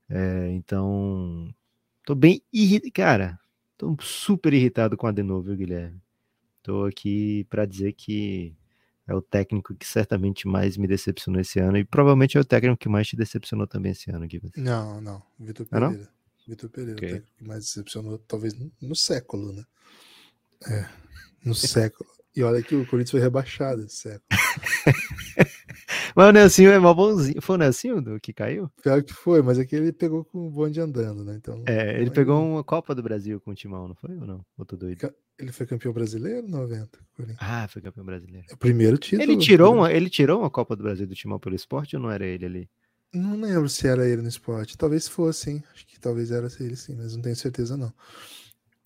É, 0.09 0.49
então, 0.51 1.53
tô 2.05 2.15
bem 2.15 2.43
irritado, 2.53 2.91
cara, 2.93 3.39
tô 3.77 3.95
super 4.01 4.53
irritado 4.53 4.97
com 4.97 5.07
a 5.07 5.11
de 5.11 5.23
novo, 5.23 5.55
Guilherme? 5.55 6.01
Tô 6.63 6.85
aqui 6.85 7.45
para 7.49 7.65
dizer 7.65 7.93
que 7.93 8.55
é 9.12 9.15
o 9.15 9.21
técnico 9.21 9.76
que 9.76 9.86
certamente 9.86 10.47
mais 10.47 10.78
me 10.78 10.88
decepcionou 10.88 11.41
esse 11.41 11.60
ano 11.60 11.78
e 11.78 11.84
provavelmente 11.84 12.38
é 12.38 12.41
o 12.41 12.45
técnico 12.45 12.78
que 12.78 12.89
mais 12.89 13.08
te 13.08 13.15
decepcionou 13.15 13.67
também 13.67 13.91
esse 13.91 14.10
ano, 14.10 14.26
Guilherme. 14.26 14.52
Não, 14.56 15.02
não. 15.02 15.21
Vitor 15.39 15.67
ah, 15.69 15.80
Pereira. 15.80 16.10
Vitor 16.47 16.69
Pereira, 16.69 16.93
okay. 16.93 17.08
o 17.08 17.12
técnico 17.12 17.38
que 17.38 17.47
mais 17.47 17.65
decepcionou, 17.65 18.17
talvez 18.19 18.56
no 18.82 18.95
século, 18.95 19.54
né? 19.54 19.63
É, 20.67 20.89
no 21.45 21.54
século. 21.56 22.10
E 22.36 22.44
olha 22.44 22.62
que 22.62 22.76
o 22.76 22.86
Corinthians 22.86 23.12
foi 23.12 23.20
rebaixado 23.20 23.84
esse 23.84 23.98
século. 23.98 24.24
mas 26.15 26.30
o 26.30 26.32
Nelsinho 26.32 26.72
é 26.72 26.80
mal 26.80 26.96
bonzinho. 26.96 27.41
Foi 27.41 27.56
o 27.56 27.60
Nelsinho 27.60 28.02
do 28.02 28.20
que 28.20 28.32
caiu? 28.32 28.72
Pior 28.82 29.04
que 29.04 29.13
foi, 29.13 29.41
mas 29.41 29.60
é 29.60 29.65
que 29.65 29.76
ele 29.76 29.91
pegou 29.91 30.24
com 30.24 30.48
o 30.48 30.50
bonde 30.50 30.80
andando, 30.80 31.26
né? 31.26 31.36
Então, 31.36 31.62
é, 31.65 32.00
ele 32.00 32.10
pegou 32.10 32.41
uma 32.41 32.63
Copa 32.63 32.96
do 32.96 33.04
Brasil 33.04 33.41
com 33.41 33.52
o 33.52 33.56
Timão, 33.56 33.88
não 33.88 33.96
foi 33.96 34.15
ou 34.15 34.26
não? 34.26 34.46
Outro 34.58 34.78
doido. 34.78 35.13
Ele 35.38 35.52
foi 35.52 35.65
campeão 35.65 35.91
brasileiro 35.91 36.48
90. 36.48 37.00
Ah, 37.39 37.67
foi 37.67 37.82
campeão 37.82 38.06
brasileiro. 38.06 38.46
É 38.50 38.54
o 38.54 38.58
primeiro 38.58 38.98
título. 38.98 39.24
Ele 39.24 39.38
tirou, 39.38 39.74
uma, 39.74 39.91
ele 39.91 40.10
tirou 40.10 40.39
uma 40.39 40.50
Copa 40.50 40.76
do 40.76 40.84
Brasil 40.84 41.08
do 41.08 41.15
Timão 41.15 41.39
pelo 41.39 41.56
esporte 41.56 41.96
ou 41.96 42.02
não 42.02 42.12
era 42.12 42.26
ele 42.26 42.46
ali? 42.46 42.70
Não 43.13 43.41
lembro 43.41 43.67
se 43.67 43.88
era 43.88 44.08
ele 44.08 44.22
no 44.22 44.30
esporte. 44.30 44.78
Talvez 44.78 45.08
fosse, 45.08 45.52
sim. 45.52 45.63
Acho 45.74 45.86
que 45.86 46.00
talvez 46.00 46.32
era 46.32 46.48
ele, 46.60 46.76
sim, 46.78 46.96
mas 46.96 47.13
não 47.13 47.22
tenho 47.22 47.36
certeza, 47.36 47.76
não. 47.76 47.91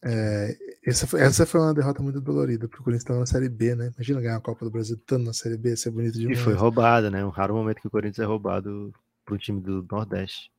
É, 0.07 0.55
essa, 0.85 1.07
foi, 1.07 1.19
essa 1.19 1.47
foi 1.47 1.59
uma 1.59 1.73
derrota 1.73 2.03
muito 2.03 2.21
dolorida, 2.21 2.67
porque 2.67 2.79
o 2.79 2.83
Corinthians 2.83 3.03
estava 3.03 3.19
na 3.19 3.25
Série 3.25 3.49
B, 3.49 3.73
né? 3.73 3.91
Imagina 3.95 4.21
ganhar 4.21 4.37
a 4.37 4.41
Copa 4.41 4.63
do 4.63 4.69
Brasil 4.69 4.95
estando 4.95 5.25
na 5.25 5.33
Série 5.33 5.57
B, 5.57 5.75
ser 5.75 5.89
bonito 5.89 6.19
demais. 6.19 6.37
E 6.37 6.41
foi 6.41 6.53
roubada, 6.53 7.09
né? 7.09 7.25
Um 7.25 7.29
raro 7.29 7.55
momento 7.55 7.81
que 7.81 7.87
o 7.87 7.91
Corinthians 7.91 8.19
é 8.19 8.25
roubado 8.25 8.93
para 9.25 9.33
um 9.33 9.37
time 9.37 9.59
do 9.59 9.85
Nordeste. 9.91 10.51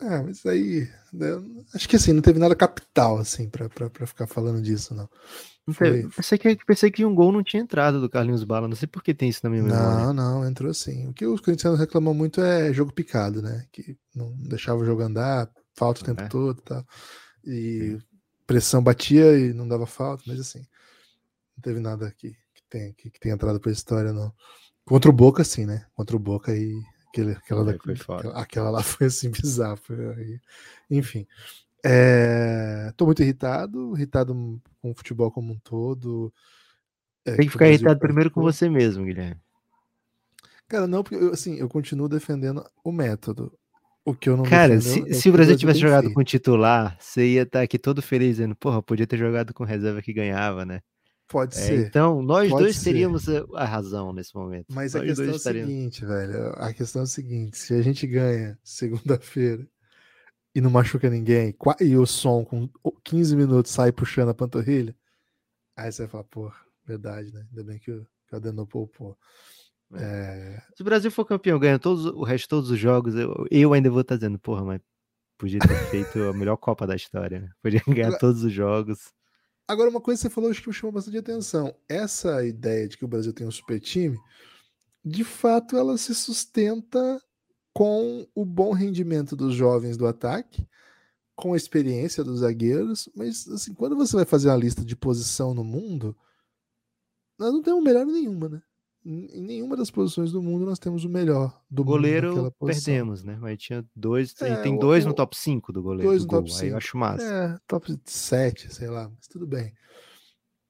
É, 0.00 0.22
mas 0.22 0.44
aí. 0.44 0.88
Né, 1.12 1.28
acho 1.72 1.88
que 1.88 1.96
assim, 1.96 2.12
não 2.12 2.20
teve 2.20 2.40
nada 2.40 2.54
capital, 2.56 3.18
assim, 3.18 3.48
pra, 3.48 3.68
pra, 3.68 3.88
pra 3.88 4.06
ficar 4.06 4.26
falando 4.26 4.60
disso, 4.60 4.92
não. 4.92 5.08
Foi... 5.72 6.08
Pensei, 6.08 6.38
que, 6.38 6.56
pensei 6.64 6.90
que 6.90 7.04
um 7.04 7.14
gol 7.14 7.30
não 7.30 7.42
tinha 7.42 7.62
entrado 7.62 8.00
do 8.00 8.08
Carlinhos 8.08 8.42
Bala, 8.42 8.66
não 8.66 8.76
sei 8.76 8.88
por 8.88 9.02
que 9.02 9.14
tem 9.14 9.28
isso 9.28 9.40
na 9.44 9.50
minha 9.50 9.62
memória. 9.62 10.06
Não, 10.06 10.12
não, 10.12 10.48
entrou 10.48 10.72
sim. 10.72 11.06
O 11.08 11.12
que 11.12 11.26
os 11.26 11.40
corintianos 11.40 11.78
reclamam 11.78 12.14
muito 12.14 12.40
é 12.40 12.72
jogo 12.72 12.92
picado, 12.92 13.42
né? 13.42 13.66
Que 13.70 13.96
não 14.14 14.34
deixava 14.48 14.80
o 14.80 14.84
jogo 14.84 15.02
andar, 15.02 15.48
falta 15.76 16.00
o 16.00 16.04
tempo 16.04 16.22
é. 16.22 16.28
todo 16.28 16.58
e 16.58 16.62
tal. 16.62 16.84
E 17.44 17.98
pressão 18.48 18.82
batia 18.82 19.38
e 19.38 19.52
não 19.52 19.68
dava 19.68 19.86
falta, 19.86 20.24
mas 20.26 20.40
assim, 20.40 20.66
não 21.54 21.62
teve 21.62 21.78
nada 21.78 22.10
que, 22.10 22.30
que, 22.30 22.62
tem, 22.68 22.94
que, 22.94 23.10
que 23.10 23.20
tenha 23.20 23.34
entrado 23.34 23.60
pra 23.60 23.70
história, 23.70 24.10
não. 24.10 24.32
Contra 24.86 25.10
o 25.10 25.12
Boca, 25.12 25.44
sim, 25.44 25.66
né? 25.66 25.86
Contra 25.94 26.16
o 26.16 26.18
Boca 26.18 26.50
aí. 26.50 26.82
Aquele, 27.08 27.32
aquela, 27.32 27.64
da, 27.64 27.72
aquela, 27.72 28.40
aquela, 28.40 28.70
lá 28.70 28.82
foi 28.82 29.08
assim 29.08 29.30
bizarro. 29.30 29.76
Foi, 29.76 30.40
enfim. 30.90 31.26
É, 31.84 32.92
tô 32.96 33.04
muito 33.04 33.22
irritado, 33.22 33.94
irritado 33.94 34.34
com 34.80 34.90
o 34.90 34.94
futebol 34.94 35.30
como 35.30 35.52
um 35.52 35.58
todo. 35.58 36.32
É, 37.24 37.36
Tem 37.36 37.46
que 37.46 37.52
ficar 37.52 37.68
irritado 37.68 38.00
primeiro 38.00 38.30
com 38.30 38.40
você 38.40 38.68
mesmo, 38.68 39.04
Guilherme. 39.04 39.40
Cara, 40.66 40.86
não, 40.86 41.02
porque 41.02 41.16
eu, 41.16 41.32
assim, 41.32 41.56
eu 41.56 41.68
continuo 41.68 42.08
defendendo 42.08 42.64
o 42.82 42.90
método. 42.90 43.52
O 44.08 44.14
que 44.14 44.30
eu 44.30 44.38
não 44.38 44.44
Cara, 44.44 44.80
se, 44.80 45.06
é 45.06 45.12
se 45.12 45.28
o 45.28 45.32
Brasil 45.32 45.54
tivesse 45.54 45.80
jogado 45.80 46.04
feito. 46.04 46.14
com 46.14 46.24
titular, 46.24 46.96
você 46.98 47.26
ia 47.26 47.42
estar 47.42 47.58
tá 47.58 47.62
aqui 47.62 47.78
todo 47.78 48.00
feliz 48.00 48.36
dizendo, 48.36 48.56
porra, 48.56 48.82
podia 48.82 49.06
ter 49.06 49.18
jogado 49.18 49.52
com 49.52 49.64
reserva 49.64 50.00
que 50.00 50.14
ganhava, 50.14 50.64
né? 50.64 50.80
Pode 51.28 51.54
é, 51.58 51.60
ser. 51.60 51.86
Então, 51.86 52.22
nós 52.22 52.48
dois 52.48 52.76
ser. 52.76 52.84
teríamos 52.84 53.28
a 53.28 53.66
razão 53.66 54.14
nesse 54.14 54.34
momento. 54.34 54.64
Mas 54.70 54.94
nós 54.94 55.02
a 55.02 55.06
questão 55.06 55.26
é 55.26 55.30
o 55.30 55.38
seguinte, 55.38 56.06
velho. 56.06 56.52
A 56.56 56.72
questão 56.72 57.02
é 57.02 57.04
o 57.04 57.06
seguinte: 57.06 57.58
se 57.58 57.74
a 57.74 57.82
gente 57.82 58.06
ganha 58.06 58.58
segunda-feira 58.64 59.68
e 60.54 60.60
não 60.62 60.70
machuca 60.70 61.10
ninguém, 61.10 61.54
e 61.78 61.94
o 61.94 62.06
som 62.06 62.46
com 62.46 62.66
15 63.04 63.36
minutos 63.36 63.72
sai 63.72 63.92
puxando 63.92 64.30
a 64.30 64.34
panturrilha, 64.34 64.96
aí 65.76 65.92
você 65.92 66.04
vai 66.04 66.08
falar, 66.08 66.24
pô, 66.24 66.50
verdade, 66.86 67.30
né? 67.30 67.46
Ainda 67.50 67.62
bem 67.62 67.78
que 67.78 67.90
o, 67.90 68.06
que 68.26 68.32
o 68.32 68.36
Adenor 68.36 68.66
poupou. 68.66 69.18
É. 69.94 70.02
é... 70.02 70.62
Se 70.74 70.82
o 70.82 70.84
Brasil 70.84 71.10
for 71.10 71.24
campeão, 71.24 71.58
ganha 71.58 71.78
todos, 71.78 72.06
o 72.06 72.22
resto 72.22 72.44
de 72.44 72.48
todos 72.48 72.70
os 72.70 72.78
jogos, 72.78 73.14
eu, 73.14 73.46
eu 73.50 73.72
ainda 73.72 73.90
vou 73.90 74.00
estar 74.00 74.16
dizendo, 74.16 74.38
porra, 74.38 74.64
mas 74.64 74.80
podia 75.38 75.60
ter 75.60 75.76
feito 75.90 76.22
a 76.24 76.32
melhor 76.32 76.56
Copa 76.56 76.86
da 76.86 76.96
história, 76.96 77.40
né? 77.40 77.50
Podia 77.62 77.80
ganhar 77.86 78.08
agora, 78.08 78.20
todos 78.20 78.42
os 78.42 78.52
jogos. 78.52 79.12
Agora, 79.66 79.90
uma 79.90 80.00
coisa 80.00 80.18
que 80.18 80.28
você 80.28 80.34
falou 80.34 80.50
acho 80.50 80.62
que 80.62 80.68
me 80.68 80.74
chamou 80.74 80.92
bastante 80.92 81.18
atenção. 81.18 81.74
Essa 81.88 82.44
ideia 82.44 82.88
de 82.88 82.96
que 82.96 83.04
o 83.04 83.08
Brasil 83.08 83.32
tem 83.32 83.46
um 83.46 83.50
super 83.50 83.80
time, 83.80 84.18
de 85.04 85.24
fato, 85.24 85.76
ela 85.76 85.96
se 85.96 86.14
sustenta 86.14 87.20
com 87.72 88.26
o 88.34 88.44
bom 88.44 88.72
rendimento 88.72 89.36
dos 89.36 89.54
jovens 89.54 89.96
do 89.96 90.06
ataque, 90.06 90.66
com 91.36 91.54
a 91.54 91.56
experiência 91.56 92.24
dos 92.24 92.40
zagueiros, 92.40 93.08
mas 93.14 93.46
assim, 93.46 93.72
quando 93.72 93.94
você 93.94 94.16
vai 94.16 94.24
fazer 94.24 94.48
uma 94.48 94.56
lista 94.56 94.84
de 94.84 94.96
posição 94.96 95.54
no 95.54 95.62
mundo, 95.62 96.16
nós 97.38 97.52
não 97.52 97.62
temos 97.62 97.82
melhor 97.82 98.04
nenhuma, 98.04 98.48
né? 98.48 98.62
Em 99.10 99.40
nenhuma 99.40 99.74
das 99.74 99.90
posições 99.90 100.30
do 100.30 100.42
mundo 100.42 100.66
nós 100.66 100.78
temos 100.78 101.02
o 101.02 101.08
melhor 101.08 101.58
do 101.70 101.82
goleiro 101.82 102.52
perdemos, 102.60 103.24
né? 103.24 103.38
Mas 103.40 103.58
tinha 103.58 103.82
dois, 103.96 104.34
é, 104.42 104.56
tem 104.56 104.78
dois 104.78 105.06
o, 105.06 105.08
no 105.08 105.14
top 105.14 105.34
5 105.34 105.72
do 105.72 105.82
goleiro. 105.82 106.10
Dois 106.10 106.24
do 106.24 106.26
no 106.26 106.30
gol, 106.30 106.40
top 106.40 106.52
5. 106.52 106.64
Aí 106.64 106.70
eu 106.72 106.76
acho 106.76 106.96
massa. 106.98 107.24
É, 107.24 107.58
top 107.66 107.98
7, 108.04 108.74
sei 108.74 108.88
lá, 108.88 109.08
mas 109.08 109.26
tudo 109.26 109.46
bem. 109.46 109.72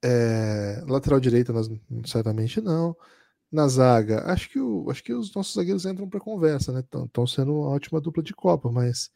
É, 0.04 0.84
lateral 0.86 1.18
direita 1.18 1.52
nós 1.52 1.68
certamente 2.06 2.60
não. 2.60 2.96
Na 3.50 3.66
zaga, 3.66 4.22
acho 4.30 4.48
que, 4.50 4.60
o, 4.60 4.88
acho 4.88 5.02
que 5.02 5.12
os 5.12 5.34
nossos 5.34 5.54
zagueiros 5.54 5.84
entram 5.84 6.08
para 6.08 6.20
conversa, 6.20 6.70
né? 6.70 6.78
Estão 6.80 7.26
sendo 7.26 7.54
uma 7.54 7.70
ótima 7.70 8.00
dupla 8.00 8.22
de 8.22 8.34
Copa, 8.34 8.70
mas 8.70 9.10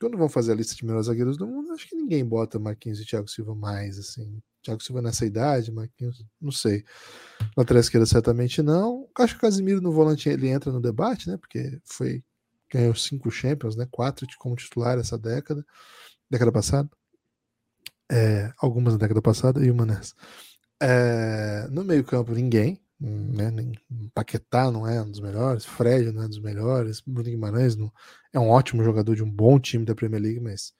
quando 0.00 0.18
vão 0.18 0.28
fazer 0.28 0.50
a 0.50 0.56
lista 0.56 0.74
de 0.74 0.84
melhores 0.84 1.06
zagueiros 1.06 1.36
do 1.36 1.46
mundo, 1.46 1.70
acho 1.70 1.88
que 1.88 1.94
ninguém 1.94 2.24
bota 2.24 2.58
Marquinhos 2.58 2.98
e 2.98 3.06
Thiago 3.06 3.28
Silva 3.28 3.54
mais, 3.54 4.00
assim. 4.00 4.42
Thiago 4.62 4.82
Silva 4.82 5.02
nessa 5.02 5.26
idade, 5.26 5.72
Marquinhos, 5.72 6.24
não 6.40 6.52
sei. 6.52 6.84
Lateral 7.56 7.80
esquerda 7.80 8.06
certamente 8.06 8.62
não. 8.62 9.08
Acho 9.18 9.34
que 9.34 9.38
o 9.38 9.42
Casimiro 9.42 9.80
no 9.80 9.92
volante 9.92 10.28
ele 10.28 10.48
entra 10.48 10.70
no 10.72 10.80
debate, 10.80 11.28
né? 11.28 11.36
Porque 11.36 11.80
foi 11.84 12.22
ganhou 12.72 12.94
cinco 12.94 13.30
Champions, 13.30 13.76
né? 13.76 13.86
Quatro 13.90 14.26
como 14.38 14.56
titular 14.56 14.98
essa 14.98 15.18
década, 15.18 15.64
década 16.30 16.52
passada. 16.52 16.88
É, 18.10 18.52
algumas 18.58 18.94
na 18.94 18.98
década 18.98 19.22
passada 19.22 19.64
e 19.64 19.70
uma 19.70 19.84
nessa. 19.86 20.14
É, 20.80 21.66
no 21.70 21.84
meio 21.84 22.04
campo 22.04 22.32
ninguém, 22.32 22.80
né? 23.00 23.50
Paquetá 24.14 24.70
não 24.70 24.86
é 24.86 25.02
um 25.02 25.10
dos 25.10 25.20
melhores, 25.20 25.64
Fred 25.64 26.12
não 26.12 26.22
é 26.22 26.26
um 26.26 26.28
dos 26.28 26.40
melhores, 26.40 27.00
Bruno 27.00 27.28
Guimarães 27.28 27.76
não, 27.76 27.92
é 28.32 28.38
um 28.38 28.48
ótimo 28.48 28.84
jogador 28.84 29.14
de 29.14 29.22
um 29.22 29.30
bom 29.30 29.58
time 29.58 29.84
da 29.84 29.94
Premier 29.94 30.22
League, 30.22 30.40
mas 30.40 30.72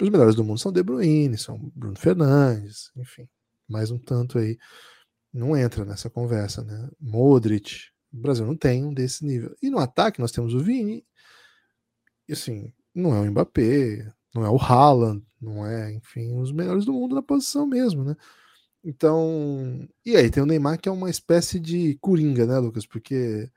os 0.00 0.08
melhores 0.08 0.34
do 0.34 0.44
mundo 0.44 0.58
são 0.58 0.72
De 0.72 0.82
Bruyne, 0.82 1.36
são 1.38 1.58
Bruno 1.74 1.96
Fernandes, 1.96 2.90
enfim, 2.96 3.28
mais 3.68 3.90
um 3.90 3.98
tanto 3.98 4.38
aí 4.38 4.58
não 5.32 5.56
entra 5.56 5.84
nessa 5.84 6.10
conversa, 6.10 6.62
né? 6.62 6.90
Modric, 7.00 7.88
o 8.12 8.18
Brasil 8.18 8.44
não 8.44 8.56
tem 8.56 8.84
um 8.84 8.92
desse 8.92 9.24
nível. 9.24 9.56
E 9.62 9.70
no 9.70 9.78
ataque 9.78 10.20
nós 10.20 10.30
temos 10.30 10.52
o 10.54 10.60
Vini, 10.60 11.04
e 12.28 12.32
assim, 12.34 12.72
não 12.94 13.14
é 13.14 13.20
o 13.20 13.30
Mbappé, 13.30 14.12
não 14.34 14.44
é 14.44 14.50
o 14.50 14.56
Haaland, 14.56 15.24
não 15.40 15.66
é, 15.66 15.92
enfim, 15.92 16.36
os 16.38 16.52
melhores 16.52 16.84
do 16.84 16.92
mundo 16.92 17.14
na 17.14 17.22
posição 17.22 17.66
mesmo, 17.66 18.04
né? 18.04 18.14
Então, 18.84 19.88
e 20.04 20.16
aí 20.16 20.30
tem 20.30 20.42
o 20.42 20.46
Neymar 20.46 20.78
que 20.78 20.88
é 20.88 20.92
uma 20.92 21.08
espécie 21.08 21.58
de 21.60 21.96
coringa, 22.00 22.46
né, 22.46 22.58
Lucas? 22.58 22.86
Porque 22.86 23.50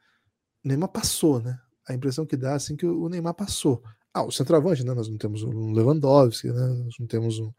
o 0.64 0.68
Neymar 0.68 0.90
passou, 0.90 1.42
né? 1.42 1.60
A 1.88 1.94
impressão 1.94 2.26
que 2.26 2.38
dá 2.38 2.56
assim 2.56 2.76
que 2.76 2.86
o 2.86 3.10
Neymar 3.10 3.34
passou. 3.34 3.84
Ah, 4.16 4.24
o 4.24 4.32
centroavante, 4.32 4.84
né? 4.84 4.94
Nós 4.94 5.10
não 5.10 5.18
temos 5.18 5.44
um 5.44 5.74
Lewandowski, 5.74 6.48
né? 6.48 6.68
Nós 6.68 6.96
não 6.98 7.06
temos 7.06 7.38
um 7.38 7.52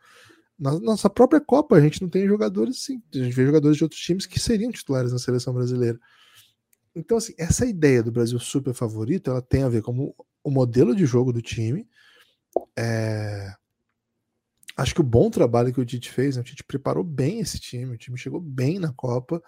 na 0.58 0.78
nossa 0.80 1.10
própria 1.10 1.40
Copa 1.40 1.76
a 1.76 1.80
gente 1.80 2.00
não 2.00 2.08
tem 2.08 2.26
jogadores 2.26 2.78
assim, 2.78 3.02
a 3.14 3.18
gente 3.18 3.34
vê 3.34 3.44
jogadores 3.44 3.76
de 3.76 3.84
outros 3.84 4.00
times 4.00 4.24
que 4.24 4.40
seriam 4.40 4.72
titulares 4.72 5.12
na 5.12 5.18
seleção 5.18 5.52
brasileira. 5.52 6.00
Então, 6.94 7.18
assim, 7.18 7.34
essa 7.36 7.66
ideia 7.66 8.02
do 8.02 8.10
Brasil 8.10 8.38
super 8.38 8.72
favorito, 8.72 9.30
ela 9.30 9.42
tem 9.42 9.62
a 9.64 9.68
ver 9.68 9.82
com 9.82 10.14
o 10.42 10.50
modelo 10.50 10.96
de 10.96 11.04
jogo 11.04 11.30
do 11.30 11.42
time, 11.42 11.86
é, 12.74 13.52
acho 14.78 14.94
que 14.94 15.00
o 15.02 15.04
bom 15.04 15.28
trabalho 15.28 15.74
que 15.74 15.80
o 15.80 15.84
Tite 15.84 16.10
fez, 16.10 16.36
né, 16.36 16.40
o 16.40 16.44
Tite 16.44 16.64
preparou 16.64 17.04
bem 17.04 17.40
esse 17.40 17.60
time, 17.60 17.94
o 17.94 17.98
time 17.98 18.16
chegou 18.16 18.40
bem 18.40 18.78
na 18.78 18.94
Copa 18.94 19.42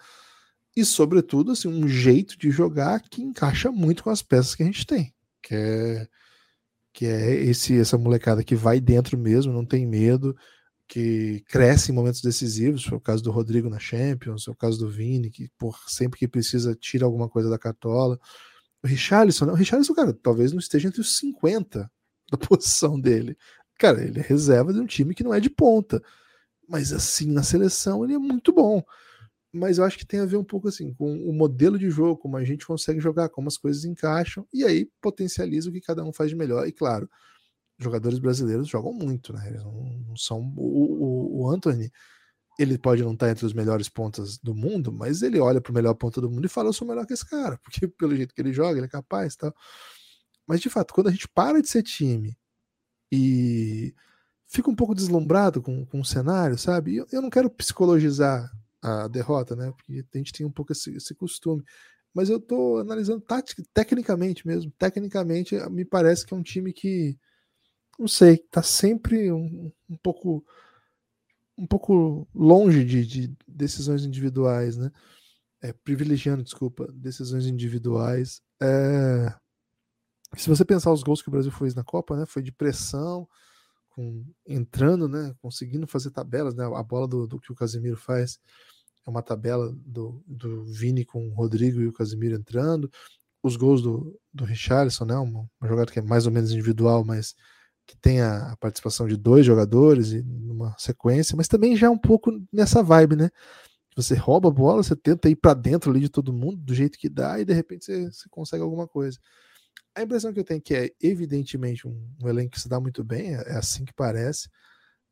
e, 0.75 0.85
sobretudo, 0.85 1.53
assim, 1.53 1.67
um 1.67 1.87
jeito 1.87 2.37
de 2.37 2.51
jogar 2.51 3.01
que 3.01 3.23
encaixa 3.23 3.71
muito 3.71 4.03
com 4.03 4.11
as 4.11 4.21
peças 4.21 4.53
que 4.53 4.61
a 4.61 4.65
gente 4.67 4.85
tem, 4.85 5.11
que 5.41 5.55
é 5.55 6.07
que 6.93 7.05
é 7.05 7.35
esse 7.35 7.79
essa 7.79 7.97
molecada 7.97 8.43
que 8.43 8.55
vai 8.55 8.79
dentro 8.79 9.17
mesmo, 9.17 9.53
não 9.53 9.65
tem 9.65 9.85
medo, 9.85 10.35
que 10.87 11.43
cresce 11.47 11.91
em 11.91 11.95
momentos 11.95 12.21
decisivos, 12.21 12.83
foi 12.83 12.97
o 12.97 13.01
caso 13.01 13.23
do 13.23 13.31
Rodrigo 13.31 13.69
na 13.69 13.79
Champions, 13.79 14.47
é 14.47 14.51
o 14.51 14.55
caso 14.55 14.79
do 14.79 14.89
Vini, 14.89 15.29
que 15.29 15.49
por 15.57 15.77
sempre 15.87 16.19
que 16.19 16.27
precisa 16.27 16.75
tira 16.75 17.05
alguma 17.05 17.29
coisa 17.29 17.49
da 17.49 17.59
cartola. 17.59 18.19
O 18.83 18.87
Richarlison, 18.87 19.45
não, 19.45 19.53
o 19.53 19.57
Richarlison, 19.57 19.93
cara, 19.93 20.13
talvez 20.13 20.51
não 20.51 20.59
esteja 20.59 20.87
entre 20.87 21.01
os 21.01 21.17
50 21.17 21.91
da 22.31 22.37
posição 22.37 22.99
dele, 22.99 23.37
Cara, 23.79 24.03
ele 24.03 24.19
é 24.19 24.21
reserva 24.21 24.73
de 24.73 24.79
um 24.79 24.85
time 24.85 25.15
que 25.15 25.23
não 25.23 25.33
é 25.33 25.39
de 25.39 25.49
ponta. 25.49 26.03
Mas 26.67 26.91
assim, 26.91 27.31
na 27.31 27.41
seleção 27.41 28.03
ele 28.03 28.13
é 28.13 28.19
muito 28.19 28.51
bom. 28.53 28.83
Mas 29.51 29.77
eu 29.77 29.83
acho 29.83 29.97
que 29.97 30.05
tem 30.05 30.19
a 30.19 30.25
ver 30.25 30.37
um 30.37 30.43
pouco 30.43 30.67
assim 30.67 30.93
com 30.93 31.11
o 31.27 31.33
modelo 31.33 31.77
de 31.77 31.89
jogo, 31.89 32.17
como 32.17 32.37
a 32.37 32.43
gente 32.43 32.67
consegue 32.67 32.99
jogar, 32.99 33.29
como 33.29 33.47
as 33.47 33.57
coisas 33.57 33.83
encaixam, 33.83 34.47
e 34.53 34.63
aí 34.63 34.87
potencializa 35.01 35.69
o 35.69 35.73
que 35.73 35.81
cada 35.81 36.03
um 36.03 36.13
faz 36.13 36.29
de 36.29 36.35
melhor. 36.35 36.67
E 36.67 36.71
claro, 36.71 37.09
jogadores 37.79 38.19
brasileiros 38.19 38.67
jogam 38.67 38.93
muito, 38.93 39.33
né? 39.33 39.47
Eles 39.47 39.63
não, 39.63 40.15
são. 40.15 40.53
O, 40.55 41.41
o, 41.41 41.41
o 41.43 41.49
Anthony, 41.49 41.91
ele 42.59 42.77
pode 42.77 43.01
não 43.01 43.13
estar 43.13 43.29
entre 43.29 43.45
os 43.45 43.53
melhores 43.53 43.89
pontas 43.89 44.37
do 44.37 44.53
mundo, 44.53 44.91
mas 44.91 45.21
ele 45.21 45.39
olha 45.39 45.61
para 45.61 45.71
o 45.71 45.73
melhor 45.73 45.95
ponta 45.95 46.21
do 46.21 46.29
mundo 46.29 46.45
e 46.45 46.49
fala: 46.49 46.69
Eu 46.69 46.73
sou 46.73 46.87
melhor 46.87 47.05
que 47.05 47.13
esse 47.13 47.27
cara, 47.27 47.57
porque 47.63 47.87
pelo 47.87 48.15
jeito 48.15 48.35
que 48.35 48.41
ele 48.41 48.53
joga, 48.53 48.77
ele 48.77 48.85
é 48.85 48.89
capaz 48.89 49.35
tal. 49.35 49.53
Mas 50.45 50.59
de 50.59 50.69
fato, 50.69 50.93
quando 50.93 51.07
a 51.07 51.11
gente 51.11 51.27
para 51.27 51.61
de 51.61 51.69
ser 51.69 51.83
time 51.83 52.37
e 53.11 53.93
fica 54.47 54.69
um 54.69 54.75
pouco 54.75 54.95
deslumbrado 54.95 55.61
com, 55.61 55.85
com 55.85 56.01
o 56.01 56.05
cenário, 56.05 56.57
sabe? 56.57 56.97
Eu, 56.97 57.07
eu 57.11 57.21
não 57.21 57.29
quero 57.29 57.49
psicologizar 57.49 58.51
a 58.81 59.07
derrota, 59.07 59.55
né? 59.55 59.71
Porque 59.71 60.05
a 60.13 60.17
gente 60.17 60.33
tem 60.33 60.45
um 60.45 60.51
pouco 60.51 60.71
esse, 60.71 60.95
esse 60.95 61.13
costume. 61.15 61.63
Mas 62.13 62.29
eu 62.29 62.39
tô 62.39 62.77
analisando 62.77 63.21
tática, 63.21 63.63
tecnicamente 63.73 64.45
mesmo. 64.47 64.71
Tecnicamente, 64.77 65.55
me 65.69 65.85
parece 65.85 66.25
que 66.25 66.33
é 66.33 66.37
um 66.37 66.43
time 66.43 66.73
que, 66.73 67.17
não 67.97 68.07
sei, 68.07 68.37
tá 68.37 68.63
sempre 68.63 69.31
um, 69.31 69.71
um 69.89 69.97
pouco 69.97 70.43
um 71.57 71.67
pouco 71.67 72.25
longe 72.33 72.85
de, 72.85 73.05
de, 73.05 73.37
decisões 73.45 74.05
individuais, 74.05 74.77
né? 74.77 74.89
É, 75.61 75.73
privilegiando, 75.73 76.41
desculpa, 76.41 76.87
decisões 76.93 77.45
individuais. 77.45 78.41
É, 78.61 79.33
se 80.37 80.47
você 80.47 80.63
pensar 80.63 80.91
os 80.91 81.03
gols 81.03 81.21
que 81.21 81.27
o 81.27 81.31
Brasil 81.31 81.51
fez 81.51 81.75
na 81.75 81.83
Copa, 81.83 82.15
né, 82.15 82.25
foi 82.25 82.41
de 82.41 82.51
pressão, 82.51 83.27
com, 83.99 84.23
entrando, 84.47 85.09
né, 85.09 85.35
conseguindo 85.41 85.85
fazer 85.85 86.09
tabelas, 86.11 86.55
né, 86.55 86.63
a 86.63 86.83
bola 86.83 87.05
do, 87.05 87.27
do 87.27 87.37
que 87.37 87.51
o 87.51 87.55
Casemiro 87.55 87.97
faz 87.97 88.39
é 89.05 89.09
uma 89.09 89.21
tabela 89.21 89.75
do, 89.85 90.23
do 90.25 90.63
Vini 90.63 91.03
com 91.03 91.27
o 91.27 91.33
Rodrigo 91.33 91.81
e 91.81 91.87
o 91.87 91.91
Casemiro 91.91 92.35
entrando, 92.35 92.89
os 93.43 93.57
gols 93.57 93.81
do, 93.81 94.17
do 94.33 94.45
Richarlison, 94.45 95.05
né? 95.05 95.15
Uma, 95.17 95.49
uma 95.59 95.67
jogada 95.67 95.91
que 95.91 95.99
é 95.99 96.01
mais 96.01 96.25
ou 96.25 96.31
menos 96.31 96.51
individual, 96.51 97.03
mas 97.03 97.35
que 97.87 97.97
tem 97.97 98.21
a, 98.21 98.51
a 98.51 98.57
participação 98.57 99.07
de 99.07 99.17
dois 99.17 99.45
jogadores 99.45 100.11
e 100.11 100.21
numa 100.21 100.75
sequência, 100.77 101.35
mas 101.35 101.47
também 101.47 101.75
já 101.75 101.87
é 101.87 101.89
um 101.89 101.97
pouco 101.97 102.31
nessa 102.53 102.83
vibe, 102.83 103.15
né? 103.15 103.29
Você 103.95 104.15
rouba 104.15 104.49
a 104.49 104.51
bola, 104.51 104.83
você 104.83 104.95
tenta 104.95 105.29
ir 105.29 105.35
para 105.35 105.53
dentro 105.53 105.91
ali 105.91 106.01
de 106.01 106.09
todo 106.09 106.31
mundo, 106.31 106.57
do 106.57 106.73
jeito 106.73 106.97
que 106.97 107.09
dá, 107.09 107.39
e 107.39 107.45
de 107.45 107.53
repente 107.53 107.85
você, 107.85 108.11
você 108.11 108.29
consegue 108.29 108.63
alguma 108.63 108.87
coisa. 108.87 109.17
A 109.99 110.03
impressão 110.03 110.31
que 110.31 110.39
eu 110.39 110.45
tenho 110.45 110.59
é 110.59 110.61
que 110.61 110.73
é, 110.73 110.89
evidentemente, 111.01 111.85
um, 111.85 112.09
um 112.23 112.29
elenco 112.29 112.51
que 112.51 112.61
se 112.61 112.69
dá 112.69 112.79
muito 112.79 113.03
bem, 113.03 113.35
é, 113.35 113.53
é 113.53 113.57
assim 113.57 113.83
que 113.83 113.93
parece, 113.93 114.49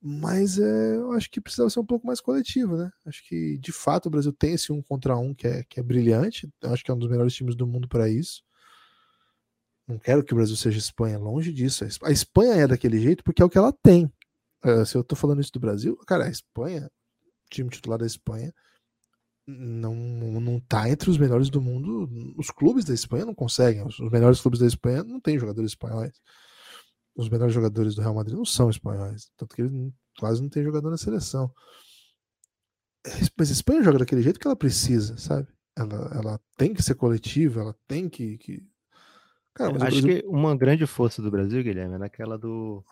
mas 0.02 0.58
é, 0.58 0.95
eu 0.95 1.12
acho 1.12 1.30
que 1.30 1.41
precisava 1.41 1.69
ser 1.69 1.82
um 1.82 1.86
pouco 1.86 2.08
mais 2.08 2.21
coletivo, 2.21 2.78
né? 2.78 2.89
Acho 3.06 3.21
que, 3.28 3.58
de 3.58 3.73
fato, 3.73 4.06
o 4.06 4.10
Brasil 4.10 4.32
tem 4.32 4.54
esse 4.54 4.71
um 4.71 4.82
contra 4.82 5.17
um 5.17 5.34
que 5.34 5.45
é, 5.45 5.63
que 5.63 5.78
é 5.78 5.84
brilhante, 5.84 6.50
eu 6.62 6.71
acho 6.71 6.86
que 6.86 6.89
é 6.89 6.93
um 6.93 6.97
dos 6.97 7.10
melhores 7.10 7.34
times 7.34 7.54
do 7.54 7.67
mundo 7.67 7.88
para 7.89 8.08
isso. 8.08 8.41
Não 9.86 10.00
quero 10.00 10.23
que 10.23 10.34
o 10.34 10.38
Brasil 10.38 10.56
seja 10.56 10.78
Espanha, 10.78 11.17
longe 11.17 11.52
disso. 11.52 11.86
A 12.04 12.12
Espanha 12.12 12.54
é 12.54 12.67
daquele 12.67 13.00
jeito 13.00 13.23
porque 13.26 13.41
é 13.41 13.45
o 13.45 13.50
que 13.50 13.58
ela 13.58 13.73
tem. 13.73 14.06
Uh, 14.63 14.86
se 14.86 14.95
eu 14.95 15.04
tô 15.04 15.17
falando 15.17 15.41
isso 15.41 15.52
do 15.52 15.60
Brasil, 15.60 15.97
cara, 16.08 16.26
a 16.26 16.30
Espanha, 16.30 16.89
time 17.50 17.69
titular 17.69 18.00
da 18.00 18.06
Espanha, 18.06 18.54
não, 19.47 19.95
não 19.95 20.60
tá 20.60 20.89
entre 20.89 21.10
os 21.10 21.17
melhores 21.17 21.49
do 21.49 21.62
mundo. 21.62 22.10
Os 22.38 22.51
clubes 22.51 22.83
da 22.83 22.93
Espanha 22.93 23.25
não 23.25 23.33
conseguem. 23.33 23.86
Os, 23.86 23.97
melhores 24.12 24.41
clubes 24.41 24.60
da 24.60 24.67
Espanha 24.67 25.03
não 25.03 25.21
têm 25.21 25.39
jogadores 25.39 25.71
espanhóis. 25.71 26.19
Os 27.15 27.29
melhores 27.29 27.53
jogadores 27.53 27.95
do 27.95 28.01
Real 28.01 28.13
Madrid 28.13 28.36
não 28.36 28.45
são 28.45 28.69
espanhóis. 28.69 29.31
Tanto 29.38 29.55
que 29.55 29.62
eles 29.62 29.71
quase 30.19 30.41
não 30.41 30.49
tem 30.49 30.63
jogador 30.63 30.89
na 30.89 30.97
seleção. 30.97 31.49
Mas 33.38 33.49
a 33.49 33.53
Espanha 33.53 33.83
joga 33.83 33.99
daquele 33.99 34.21
jeito 34.21 34.39
que 34.39 34.45
ela 34.45 34.55
precisa, 34.55 35.17
sabe? 35.17 35.47
Ela, 35.77 36.12
ela 36.13 36.41
tem 36.57 36.73
que 36.73 36.83
ser 36.83 36.95
coletiva, 36.95 37.62
ela 37.62 37.75
tem 37.88 38.10
que. 38.10 38.38
que... 38.38 38.63
Cara, 39.53 39.71
acho 39.71 39.79
Brasil... 39.79 40.03
que 40.03 40.27
uma 40.27 40.55
grande 40.57 40.86
força 40.86 41.21
do 41.21 41.31
Brasil, 41.31 41.63
Guilherme, 41.63 41.95
é 41.95 41.97
naquela 41.97 42.38
do. 42.38 42.83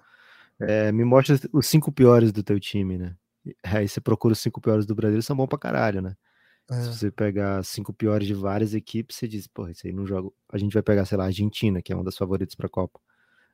É, 0.58 0.90
me 0.92 1.04
mostra 1.04 1.38
os 1.52 1.68
cinco 1.68 1.92
piores 1.92 2.32
do 2.32 2.42
teu 2.42 2.58
time, 2.60 2.98
né? 2.98 3.16
Aí 3.64 3.90
você 3.90 4.00
procura 4.00 4.32
os 4.32 4.40
cinco 4.40 4.62
piores 4.62 4.86
do 4.86 4.96
Brasil, 4.96 5.22
são 5.22 5.36
bons 5.36 5.48
pra 5.48 5.58
caralho, 5.58 6.02
né? 6.02 6.16
É. 6.70 6.82
Se 6.82 6.94
você 6.98 7.12
pegar 7.12 7.64
cinco 7.64 7.94
piores 7.94 8.28
de 8.28 8.34
várias 8.34 8.74
equipes, 8.74 9.16
você 9.16 9.28
diz, 9.28 9.48
porra, 9.48 9.72
isso 9.72 9.86
aí 9.86 9.94
não 9.94 10.06
joga. 10.06 10.30
A 10.50 10.58
gente 10.58 10.74
vai 10.74 10.82
pegar, 10.82 11.06
sei 11.06 11.18
lá, 11.18 11.26
a 11.26 11.28
Argentina, 11.28 11.82
que 11.82 11.94
é 11.94 11.96
uma 11.96 12.04
das 12.04 12.18
favoritas 12.18 12.56
pra 12.56 12.68
Copa. 12.68 13.00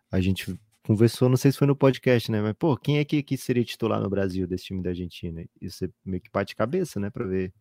A 0.09 0.21
gente 0.21 0.57
conversou, 0.85 1.29
não 1.29 1.37
sei 1.37 1.51
se 1.51 1.57
foi 1.57 1.67
no 1.67 1.75
podcast, 1.75 2.31
né? 2.31 2.41
Mas, 2.41 2.53
pô, 2.57 2.75
quem 2.77 2.99
é 2.99 3.05
que, 3.05 3.21
que 3.21 3.37
seria 3.37 3.63
titular 3.63 4.01
no 4.01 4.09
Brasil 4.09 4.47
desse 4.47 4.65
time 4.65 4.81
da 4.81 4.89
Argentina? 4.91 5.43
E 5.61 5.69
você 5.69 5.89
meio 6.05 6.21
que 6.21 6.29
bate 6.31 6.55
cabeça, 6.55 6.99
né, 6.99 7.09
pra 7.09 7.25
ver. 7.25 7.53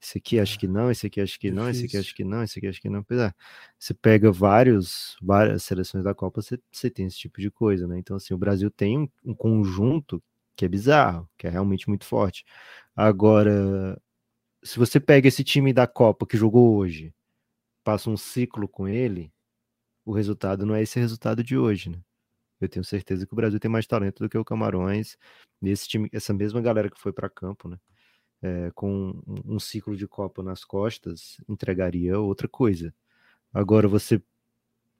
Esse 0.00 0.18
aqui 0.18 0.38
acho 0.38 0.58
que 0.58 0.68
não, 0.68 0.90
esse 0.90 1.06
aqui 1.06 1.20
acho 1.22 1.40
que 1.40 1.50
não, 1.50 1.70
esse 1.70 1.86
aqui 1.86 1.96
acho 1.96 2.14
que 2.14 2.22
não, 2.22 2.42
esse 2.42 2.58
aqui 2.58 2.66
acho 2.68 2.80
que 2.82 2.88
não. 2.88 3.00
Apesar, 3.00 3.34
você 3.78 3.94
pega 3.94 4.30
vários, 4.30 5.16
várias 5.22 5.64
seleções 5.64 6.04
da 6.04 6.14
Copa, 6.14 6.42
você, 6.42 6.58
você 6.70 6.90
tem 6.90 7.06
esse 7.06 7.16
tipo 7.16 7.40
de 7.40 7.50
coisa, 7.50 7.86
né? 7.88 7.98
Então, 7.98 8.16
assim, 8.16 8.34
o 8.34 8.38
Brasil 8.38 8.70
tem 8.70 8.98
um, 8.98 9.08
um 9.24 9.34
conjunto 9.34 10.22
que 10.54 10.64
é 10.66 10.68
bizarro, 10.68 11.28
que 11.36 11.46
é 11.46 11.50
realmente 11.50 11.88
muito 11.88 12.04
forte. 12.04 12.44
Agora, 12.94 14.00
se 14.66 14.78
você 14.78 14.98
pega 15.00 15.28
esse 15.28 15.44
time 15.44 15.72
da 15.72 15.86
Copa 15.86 16.26
que 16.26 16.36
jogou 16.36 16.76
hoje, 16.76 17.14
passa 17.84 18.10
um 18.10 18.16
ciclo 18.16 18.68
com 18.68 18.88
ele, 18.88 19.32
o 20.04 20.12
resultado 20.12 20.66
não 20.66 20.74
é 20.74 20.82
esse 20.82 20.98
resultado 20.98 21.42
de 21.42 21.56
hoje, 21.56 21.90
né? 21.90 22.00
Eu 22.60 22.68
tenho 22.68 22.84
certeza 22.84 23.26
que 23.26 23.32
o 23.32 23.36
Brasil 23.36 23.60
tem 23.60 23.70
mais 23.70 23.86
talento 23.86 24.22
do 24.22 24.28
que 24.28 24.36
o 24.36 24.44
Camarões, 24.44 25.16
nesse 25.60 25.88
time, 25.88 26.08
essa 26.12 26.32
mesma 26.34 26.60
galera 26.60 26.90
que 26.90 26.98
foi 26.98 27.12
para 27.12 27.28
campo, 27.30 27.68
né? 27.68 27.78
É, 28.42 28.70
com 28.74 29.20
um 29.44 29.58
ciclo 29.58 29.96
de 29.96 30.06
Copa 30.06 30.42
nas 30.42 30.64
costas, 30.64 31.40
entregaria 31.48 32.18
outra 32.18 32.48
coisa. 32.48 32.94
Agora 33.52 33.88
você 33.88 34.22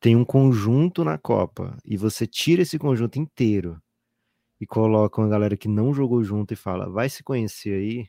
tem 0.01 0.17
um 0.17 0.25
conjunto 0.25 1.05
na 1.05 1.19
Copa 1.19 1.77
e 1.85 1.97
você 1.97 2.27
tira 2.27 2.63
esse 2.63 2.79
conjunto 2.79 3.19
inteiro 3.19 3.81
e 4.61 4.67
coloca 4.67 5.21
uma 5.21 5.29
galera 5.29 5.57
que 5.57 5.69
não 5.69 5.93
jogou 5.93 6.23
junto 6.23 6.53
e 6.55 6.57
fala, 6.57 6.89
vai 6.89 7.09
se 7.09 7.23
conhecer 7.23 7.75
aí, 7.75 8.09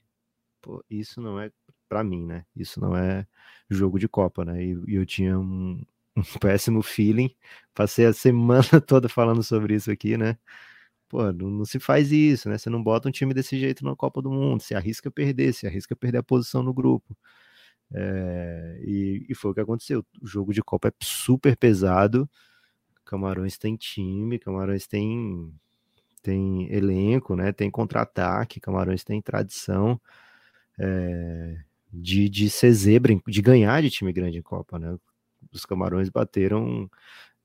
pô, 0.67 0.83
isso 0.89 1.21
não 1.21 1.39
é 1.39 1.49
para 1.87 2.03
mim, 2.03 2.25
né? 2.25 2.45
Isso 2.53 2.81
não 2.81 2.95
é 2.97 3.25
jogo 3.69 3.97
de 3.97 4.09
Copa, 4.09 4.43
né? 4.43 4.61
E, 4.61 4.77
e 4.87 4.95
eu 4.95 5.05
tinha 5.05 5.39
um, 5.39 5.81
um, 6.15 6.23
péssimo 6.41 6.81
feeling, 6.83 7.33
passei 7.73 8.05
a 8.05 8.13
semana 8.13 8.63
toda 8.85 9.07
falando 9.07 9.41
sobre 9.41 9.75
isso 9.75 9.89
aqui, 9.89 10.17
né? 10.17 10.37
Pô, 11.09 11.31
não, 11.31 11.49
não, 11.49 11.65
se 11.65 11.79
faz 11.79 12.11
isso, 12.11 12.49
né? 12.49 12.57
Você 12.57 12.69
não 12.69 12.83
bota 12.83 13.07
um 13.07 13.11
time 13.11 13.33
desse 13.33 13.57
jeito 13.57 13.85
na 13.85 13.95
Copa 13.95 14.21
do 14.21 14.29
Mundo, 14.31 14.61
se 14.61 14.75
arrisca 14.75 15.09
perder, 15.09 15.53
se 15.53 15.65
arrisca 15.67 15.95
perder 15.95 16.19
a 16.19 16.23
posição 16.23 16.61
no 16.63 16.73
grupo. 16.73 17.17
É, 17.93 18.81
e, 18.83 19.25
e, 19.29 19.35
foi 19.35 19.51
o 19.51 19.53
que 19.53 19.61
aconteceu. 19.61 20.05
O 20.21 20.27
jogo 20.27 20.53
de 20.53 20.61
Copa 20.61 20.89
é 20.89 20.91
super 21.01 21.55
pesado. 21.55 22.29
Camarões 23.05 23.57
tem 23.57 23.77
time, 23.77 24.39
Camarões 24.39 24.87
tem 24.87 25.53
tem 26.21 26.67
elenco, 26.73 27.35
né? 27.35 27.53
Tem 27.53 27.71
contra-ataque, 27.71 28.59
Camarões 28.59 29.03
tem 29.03 29.21
tradição 29.21 29.99
é, 30.79 31.57
de, 31.91 32.29
de 32.29 32.49
ser 32.49 32.71
zebra, 32.73 33.19
de 33.27 33.41
ganhar 33.41 33.81
de 33.81 33.89
time 33.89 34.13
grande 34.13 34.37
em 34.37 34.41
Copa, 34.41 34.77
né? 34.79 34.97
Os 35.51 35.65
Camarões 35.65 36.09
bateram 36.09 36.89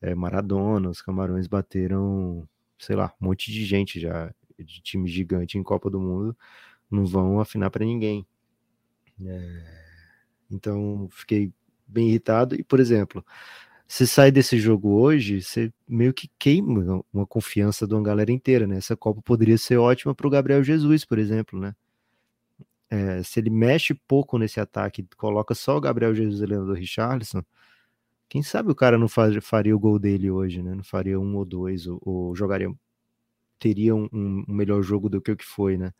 é, 0.00 0.14
Maradona, 0.14 0.90
os 0.90 1.00
Camarões 1.00 1.46
bateram, 1.46 2.46
sei 2.78 2.96
lá, 2.96 3.14
um 3.20 3.26
monte 3.26 3.52
de 3.52 3.64
gente 3.64 4.00
já 4.00 4.32
de 4.58 4.80
time 4.82 5.08
gigante 5.08 5.58
em 5.58 5.62
Copa 5.62 5.90
do 5.90 6.00
Mundo, 6.00 6.36
não 6.90 7.06
vão 7.06 7.40
afinar 7.40 7.70
para 7.70 7.84
ninguém. 7.84 8.26
É, 9.24 9.64
então 10.50 11.08
fiquei 11.10 11.52
bem 11.86 12.08
irritado 12.08 12.54
e, 12.54 12.64
por 12.64 12.80
exemplo, 12.80 13.24
você 13.86 14.06
sai 14.06 14.30
desse 14.32 14.58
jogo 14.58 14.90
hoje, 14.90 15.42
você 15.42 15.72
meio 15.88 16.14
que 16.14 16.30
queima 16.38 17.04
uma 17.12 17.26
confiança 17.26 17.86
de 17.86 17.94
uma 17.94 18.02
galera 18.02 18.32
inteira, 18.32 18.66
né? 18.66 18.76
Essa 18.78 18.96
Copa 18.96 19.20
poderia 19.22 19.58
ser 19.58 19.76
ótima 19.76 20.14
para 20.14 20.26
o 20.26 20.30
Gabriel 20.30 20.64
Jesus, 20.64 21.04
por 21.04 21.18
exemplo, 21.18 21.60
né? 21.60 21.74
É, 22.92 23.22
se 23.22 23.40
ele 23.40 23.48
mexe 23.48 23.94
pouco 23.94 24.36
nesse 24.36 24.60
ataque, 24.60 25.08
coloca 25.16 25.54
só 25.54 25.78
o 25.78 25.80
Gabriel 25.80 26.14
Jesus 26.14 26.42
e 26.42 26.44
o 26.44 26.46
Leandro 26.46 26.74
Richarlison, 26.74 27.42
quem 28.28 28.42
sabe 28.42 28.70
o 28.70 28.74
cara 28.74 28.98
não 28.98 29.08
faz, 29.08 29.34
faria 29.42 29.74
o 29.74 29.78
gol 29.78 29.98
dele 29.98 30.30
hoje, 30.30 30.62
né? 30.62 30.74
Não 30.74 30.84
faria 30.84 31.18
um 31.18 31.34
ou 31.36 31.44
dois, 31.46 31.86
ou, 31.86 31.98
ou 32.02 32.36
jogaria, 32.36 32.70
teria 33.58 33.96
um, 33.96 34.10
um, 34.12 34.44
melhor 34.46 34.82
jogo 34.82 35.08
do 35.08 35.22
que 35.22 35.32
o 35.32 35.36
que 35.36 35.44
foi, 35.44 35.78
né? 35.78 35.90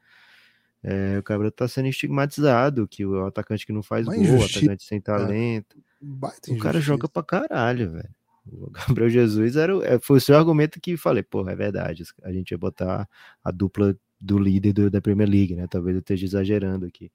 É, 0.82 1.18
o 1.18 1.22
Gabriel 1.22 1.50
tá 1.50 1.66
sendo 1.66 1.88
estigmatizado, 1.88 2.86
que 2.86 3.06
o 3.06 3.24
atacante 3.24 3.64
que 3.64 3.72
não 3.72 3.82
faz 3.82 4.06
Uma 4.06 4.14
gol, 4.14 4.40
o 4.40 4.44
atacante 4.44 4.84
sem 4.84 5.00
talento. 5.00 5.78
É. 5.78 6.52
O 6.52 6.58
cara 6.58 6.78
joga 6.78 7.08
pra 7.08 7.22
caralho, 7.22 7.90
velho. 7.92 8.14
O 8.46 8.68
Gabriel 8.70 9.08
Jesus 9.08 9.56
era, 9.56 9.72
é, 9.86 9.98
foi 9.98 10.18
o 10.18 10.20
seu 10.20 10.36
argumento 10.36 10.78
que 10.78 10.94
falei, 10.98 11.22
porra, 11.22 11.52
é 11.52 11.56
verdade. 11.56 12.02
A 12.22 12.30
gente 12.30 12.50
ia 12.50 12.58
botar 12.58 13.08
a 13.42 13.50
dupla 13.50 13.96
do 14.22 14.38
líder 14.38 14.72
do, 14.72 14.90
da 14.90 15.00
Premier 15.00 15.28
League, 15.28 15.54
né? 15.56 15.66
Talvez 15.66 15.96
eu 15.96 16.00
esteja 16.00 16.24
exagerando 16.24 16.86
aqui. 16.86 17.10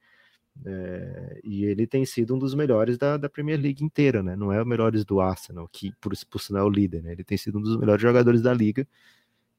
É, 0.65 1.39
e 1.43 1.65
ele 1.65 1.86
tem 1.88 2.06
sido 2.06 2.36
um 2.36 2.39
dos 2.39 2.54
melhores 2.56 2.98
da, 2.98 3.15
da, 3.15 3.30
Premier 3.30 3.60
League 3.60 3.84
inteira, 3.84 4.22
né? 4.22 4.36
Não 4.36 4.52
é 4.52 4.62
o 4.62 4.65
melhores 4.65 5.06
do 5.06 5.22
Arsenal, 5.22 5.70
que 5.72 5.93
por, 6.02 6.13
por 6.30 6.41
sinal 6.41 6.63
é 6.63 6.65
o 6.65 6.70
líder, 6.70 7.04
né? 7.04 7.13
Ele 7.13 7.24
tem 7.24 7.38
sido 7.38 7.60
um 7.60 7.62
dos 7.62 7.78
melhores 7.78 8.02
jogadores 8.02 8.41
da 8.41 8.54
liga 8.54 8.88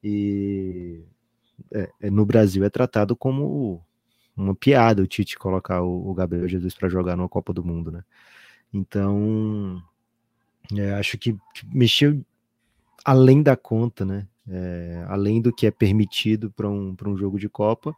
e 0.03 1.01
é, 1.73 1.89
é, 2.01 2.09
no 2.09 2.25
Brasil 2.25 2.63
é 2.63 2.69
tratado 2.69 3.15
como 3.15 3.83
uma 4.35 4.55
piada 4.55 5.01
o 5.01 5.07
Tite 5.07 5.37
colocar 5.37 5.81
o, 5.81 6.09
o 6.09 6.13
Gabriel 6.13 6.47
Jesus 6.47 6.73
para 6.73 6.89
jogar 6.89 7.15
numa 7.15 7.29
Copa 7.29 7.53
do 7.53 7.63
Mundo, 7.63 7.91
né? 7.91 8.03
Então, 8.73 9.81
é, 10.77 10.93
acho 10.93 11.17
que, 11.17 11.33
que, 11.33 11.65
mexeu 11.65 12.23
além 13.03 13.41
da 13.41 13.55
conta, 13.55 14.05
né? 14.05 14.27
É, 14.49 15.05
além 15.07 15.41
do 15.41 15.53
que 15.53 15.67
é 15.67 15.71
permitido 15.71 16.51
para 16.51 16.67
um, 16.67 16.95
um 17.05 17.17
jogo 17.17 17.37
de 17.37 17.47
Copa. 17.47 17.95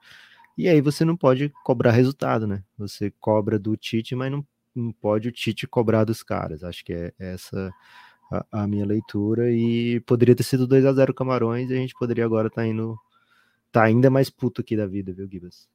E 0.57 0.67
aí 0.67 0.81
você 0.81 1.05
não 1.05 1.15
pode 1.15 1.49
cobrar 1.63 1.91
resultado, 1.91 2.45
né? 2.45 2.63
Você 2.77 3.11
cobra 3.19 3.57
do 3.57 3.77
Tite, 3.77 4.15
mas 4.15 4.31
não, 4.31 4.45
não 4.75 4.91
pode 4.91 5.29
o 5.29 5.31
Tite 5.31 5.65
cobrar 5.65 6.03
dos 6.03 6.21
caras. 6.23 6.63
Acho 6.63 6.83
que 6.83 6.93
é 6.93 7.13
essa 7.17 7.71
a, 8.31 8.63
a 8.63 8.67
minha 8.67 8.85
leitura. 8.85 9.51
E 9.51 9.99
poderia 10.01 10.35
ter 10.35 10.43
sido 10.43 10.67
2 10.67 10.85
a 10.85 10.93
0 10.93 11.13
Camarões 11.13 11.69
e 11.69 11.73
a 11.73 11.77
gente 11.77 11.93
poderia 11.93 12.25
agora 12.25 12.47
estar 12.47 12.61
tá 12.61 12.67
indo. 12.67 12.97
Tá 13.71 13.83
ainda 13.83 14.09
mais 14.09 14.29
puto 14.29 14.61
aqui 14.61 14.75
da 14.75 14.85
vida, 14.85 15.13
viu, 15.13 15.29
Gibas? 15.29 15.69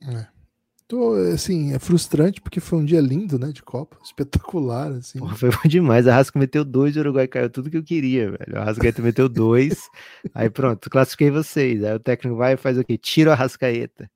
É. 0.00 0.41
Tô, 0.88 1.14
assim, 1.14 1.72
é 1.72 1.78
frustrante 1.78 2.40
porque 2.40 2.60
foi 2.60 2.78
um 2.78 2.84
dia 2.84 3.00
lindo, 3.00 3.38
né, 3.38 3.50
de 3.50 3.62
Copa, 3.62 3.96
espetacular, 4.04 4.92
assim. 4.92 5.18
Porra, 5.18 5.36
foi 5.36 5.50
bom 5.50 5.68
demais, 5.68 6.06
a 6.06 6.14
Rasca 6.14 6.38
meteu 6.38 6.64
dois, 6.64 6.96
o 6.96 7.00
Uruguai 7.00 7.26
caiu 7.26 7.48
tudo 7.48 7.70
que 7.70 7.76
eu 7.76 7.84
queria, 7.84 8.30
velho. 8.30 8.58
A 8.58 8.64
Rascaeta 8.64 9.00
meteu 9.00 9.28
dois, 9.28 9.88
aí 10.34 10.50
pronto, 10.50 10.90
classifiquei 10.90 11.30
vocês. 11.30 11.82
Aí 11.82 11.94
o 11.94 12.00
técnico 12.00 12.36
vai 12.36 12.54
e 12.54 12.56
faz 12.56 12.76
o 12.76 12.84
quê? 12.84 12.98
Tira 12.98 13.32
a 13.32 13.34
Rascaeta. 13.34 14.10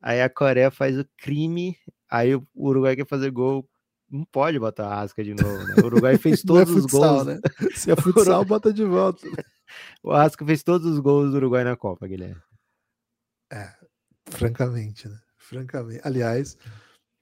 Aí 0.00 0.20
a 0.20 0.28
Coreia 0.28 0.70
faz 0.70 0.98
o 0.98 1.06
crime, 1.16 1.76
aí 2.10 2.34
o 2.34 2.46
Uruguai 2.54 2.94
quer 2.94 3.06
fazer 3.06 3.30
gol, 3.30 3.66
não 4.10 4.24
pode 4.26 4.58
botar 4.58 4.86
a 4.86 4.96
Rasca 4.96 5.24
de 5.24 5.34
novo, 5.34 5.64
né? 5.64 5.74
O 5.82 5.86
Uruguai 5.86 6.18
fez 6.18 6.40
é 6.44 6.46
todos 6.46 6.70
é 6.70 6.80
futsal, 6.80 7.16
os 7.16 7.24
gols. 7.24 7.26
Né? 7.26 7.40
Se 7.74 7.90
é 7.90 7.96
futsal, 7.96 8.44
bota 8.44 8.72
de 8.72 8.84
volta. 8.84 9.26
O 10.02 10.12
Rasca 10.12 10.44
fez 10.44 10.62
todos 10.62 10.86
os 10.86 10.98
gols 10.98 11.30
do 11.30 11.36
Uruguai 11.38 11.64
na 11.64 11.76
Copa, 11.76 12.06
Guilherme. 12.06 12.40
É, 13.50 13.72
francamente, 14.30 15.08
né? 15.08 15.18
Francamente. 15.54 16.00
Aliás, 16.04 16.56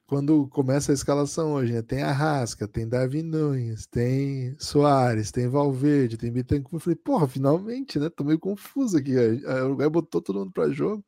quando 0.06 0.46
começa 0.48 0.92
a 0.92 0.94
escalação 0.94 1.52
hoje, 1.52 1.72
né? 1.72 1.82
tem 1.82 2.02
Arrasca, 2.02 2.68
tem 2.68 2.88
Davi 2.88 3.22
Nunes, 3.22 3.86
tem 3.86 4.54
Soares, 4.58 5.30
tem 5.30 5.48
Valverde, 5.48 6.16
tem 6.16 6.32
Bittencourt. 6.32 6.74
Eu 6.74 6.80
falei, 6.80 6.96
porra, 6.96 7.28
finalmente, 7.28 7.98
né? 7.98 8.10
Tô 8.10 8.24
meio 8.24 8.38
confuso 8.38 8.98
aqui. 8.98 9.16
O 9.16 9.64
Uruguai 9.66 9.88
botou 9.88 10.20
todo 10.20 10.40
mundo 10.40 10.52
para 10.52 10.70
jogo. 10.70 11.04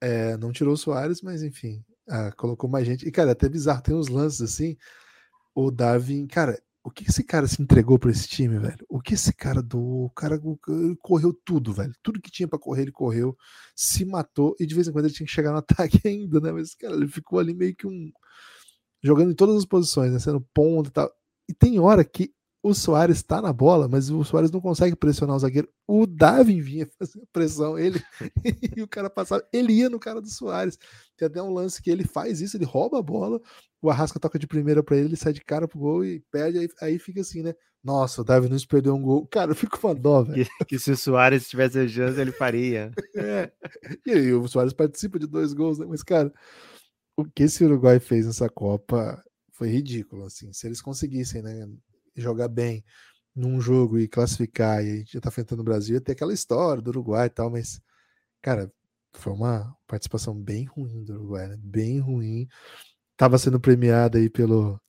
É, 0.00 0.36
não 0.36 0.52
tirou 0.52 0.74
o 0.74 0.76
Soares, 0.76 1.22
mas 1.22 1.42
enfim, 1.42 1.84
ah, 2.08 2.32
colocou 2.32 2.70
mais 2.70 2.86
gente. 2.86 3.06
E, 3.06 3.10
cara, 3.10 3.30
é 3.30 3.32
até 3.32 3.48
bizarro, 3.48 3.82
tem 3.82 3.94
uns 3.94 4.08
lances 4.08 4.40
assim. 4.40 4.76
O 5.54 5.70
Davi, 5.70 6.26
cara, 6.28 6.58
o 6.88 6.90
que 6.90 7.04
esse 7.08 7.22
cara 7.22 7.46
se 7.46 7.60
entregou 7.60 7.98
para 7.98 8.10
esse 8.10 8.26
time, 8.26 8.58
velho? 8.58 8.84
O 8.88 8.98
que 9.00 9.12
esse 9.12 9.32
cara 9.32 9.62
do. 9.62 9.78
O 9.78 10.10
cara 10.10 10.40
correu 11.02 11.34
tudo, 11.44 11.72
velho. 11.72 11.92
Tudo 12.02 12.20
que 12.20 12.30
tinha 12.30 12.48
para 12.48 12.58
correr, 12.58 12.82
ele 12.82 12.92
correu, 12.92 13.36
se 13.76 14.06
matou 14.06 14.56
e 14.58 14.66
de 14.66 14.74
vez 14.74 14.88
em 14.88 14.92
quando 14.92 15.04
ele 15.04 15.14
tinha 15.14 15.26
que 15.26 15.32
chegar 15.32 15.52
no 15.52 15.58
ataque 15.60 16.00
ainda, 16.08 16.40
né? 16.40 16.50
Mas, 16.50 16.74
cara, 16.74 16.94
ele 16.94 17.06
ficou 17.06 17.38
ali 17.38 17.54
meio 17.54 17.76
que 17.76 17.86
um. 17.86 18.10
jogando 19.02 19.32
em 19.32 19.34
todas 19.34 19.56
as 19.56 19.66
posições, 19.66 20.12
né? 20.12 20.18
Sendo 20.18 20.40
ponto 20.54 20.88
e 20.88 20.92
tal. 20.92 21.10
E 21.46 21.52
tem 21.52 21.78
hora 21.78 22.04
que 22.04 22.32
o 22.62 22.74
Soares 22.74 23.18
está 23.18 23.40
na 23.40 23.52
bola, 23.52 23.88
mas 23.88 24.10
o 24.10 24.24
Soares 24.24 24.50
não 24.50 24.60
consegue 24.60 24.96
pressionar 24.96 25.36
o 25.36 25.38
zagueiro. 25.38 25.68
O 25.86 26.06
Davin 26.06 26.60
vinha 26.60 26.88
fazer 26.98 27.22
pressão, 27.32 27.78
ele 27.78 28.02
e 28.76 28.82
o 28.82 28.88
cara 28.88 29.08
passava, 29.08 29.46
ele 29.52 29.72
ia 29.72 29.88
no 29.88 29.98
cara 29.98 30.20
do 30.20 30.28
Soares. 30.28 30.78
Tem 31.16 31.26
até 31.26 31.42
um 31.42 31.52
lance 31.52 31.82
que 31.82 31.90
ele 31.90 32.04
faz 32.04 32.40
isso, 32.40 32.56
ele 32.56 32.64
rouba 32.64 32.98
a 32.98 33.02
bola, 33.02 33.40
o 33.80 33.90
Arrasca 33.90 34.18
toca 34.18 34.38
de 34.38 34.46
primeira 34.46 34.82
para 34.82 34.96
ele, 34.96 35.06
ele 35.06 35.16
sai 35.16 35.32
de 35.32 35.40
cara 35.40 35.68
pro 35.68 35.78
gol 35.78 36.04
e 36.04 36.20
perde, 36.30 36.58
aí, 36.58 36.68
aí 36.82 36.98
fica 36.98 37.20
assim, 37.20 37.42
né? 37.42 37.54
Nossa, 37.82 38.20
o 38.20 38.24
Davi 38.24 38.48
Nunes 38.48 38.66
perdeu 38.66 38.94
um 38.94 39.00
gol. 39.00 39.26
Cara, 39.28 39.52
eu 39.52 39.54
fico 39.54 39.78
com 39.78 39.94
dó, 39.94 40.22
velho. 40.22 40.44
Que, 40.58 40.64
que, 40.64 40.78
se 40.78 40.90
o 40.90 40.96
Soares 40.96 41.48
tivesse 41.48 41.78
a 41.78 41.88
chance, 41.88 42.20
ele 42.20 42.32
faria. 42.32 42.90
é. 43.16 43.50
E 44.04 44.10
aí, 44.10 44.32
o 44.34 44.46
Soares 44.48 44.72
participa 44.72 45.18
de 45.18 45.26
dois 45.26 45.52
gols, 45.52 45.78
né? 45.78 45.86
Mas, 45.88 46.02
cara, 46.02 46.32
o 47.16 47.24
que 47.24 47.44
esse 47.44 47.64
Uruguai 47.64 48.00
fez 48.00 48.26
nessa 48.26 48.48
Copa 48.48 49.22
foi 49.52 49.68
ridículo, 49.68 50.24
assim. 50.24 50.52
Se 50.52 50.66
eles 50.66 50.82
conseguissem, 50.82 51.40
né? 51.40 51.68
Jogar 52.20 52.48
bem 52.48 52.84
num 53.34 53.60
jogo 53.60 53.98
e 53.98 54.08
classificar, 54.08 54.84
e 54.84 54.90
a 54.90 54.96
gente 54.96 55.12
já 55.12 55.20
tá 55.20 55.28
enfrentando 55.28 55.62
o 55.62 55.64
Brasil, 55.64 55.94
ia 55.94 56.00
ter 56.00 56.12
aquela 56.12 56.32
história 56.32 56.82
do 56.82 56.88
Uruguai 56.88 57.26
e 57.26 57.30
tal, 57.30 57.50
mas, 57.50 57.80
cara, 58.42 58.72
foi 59.14 59.32
uma 59.32 59.76
participação 59.86 60.34
bem 60.34 60.64
ruim 60.64 61.04
do 61.04 61.14
Uruguai, 61.14 61.48
né? 61.48 61.56
Bem 61.58 62.00
ruim. 62.00 62.48
Tava 63.16 63.38
sendo 63.38 63.60
premiada 63.60 64.18
aí 64.18 64.28
pelo. 64.28 64.80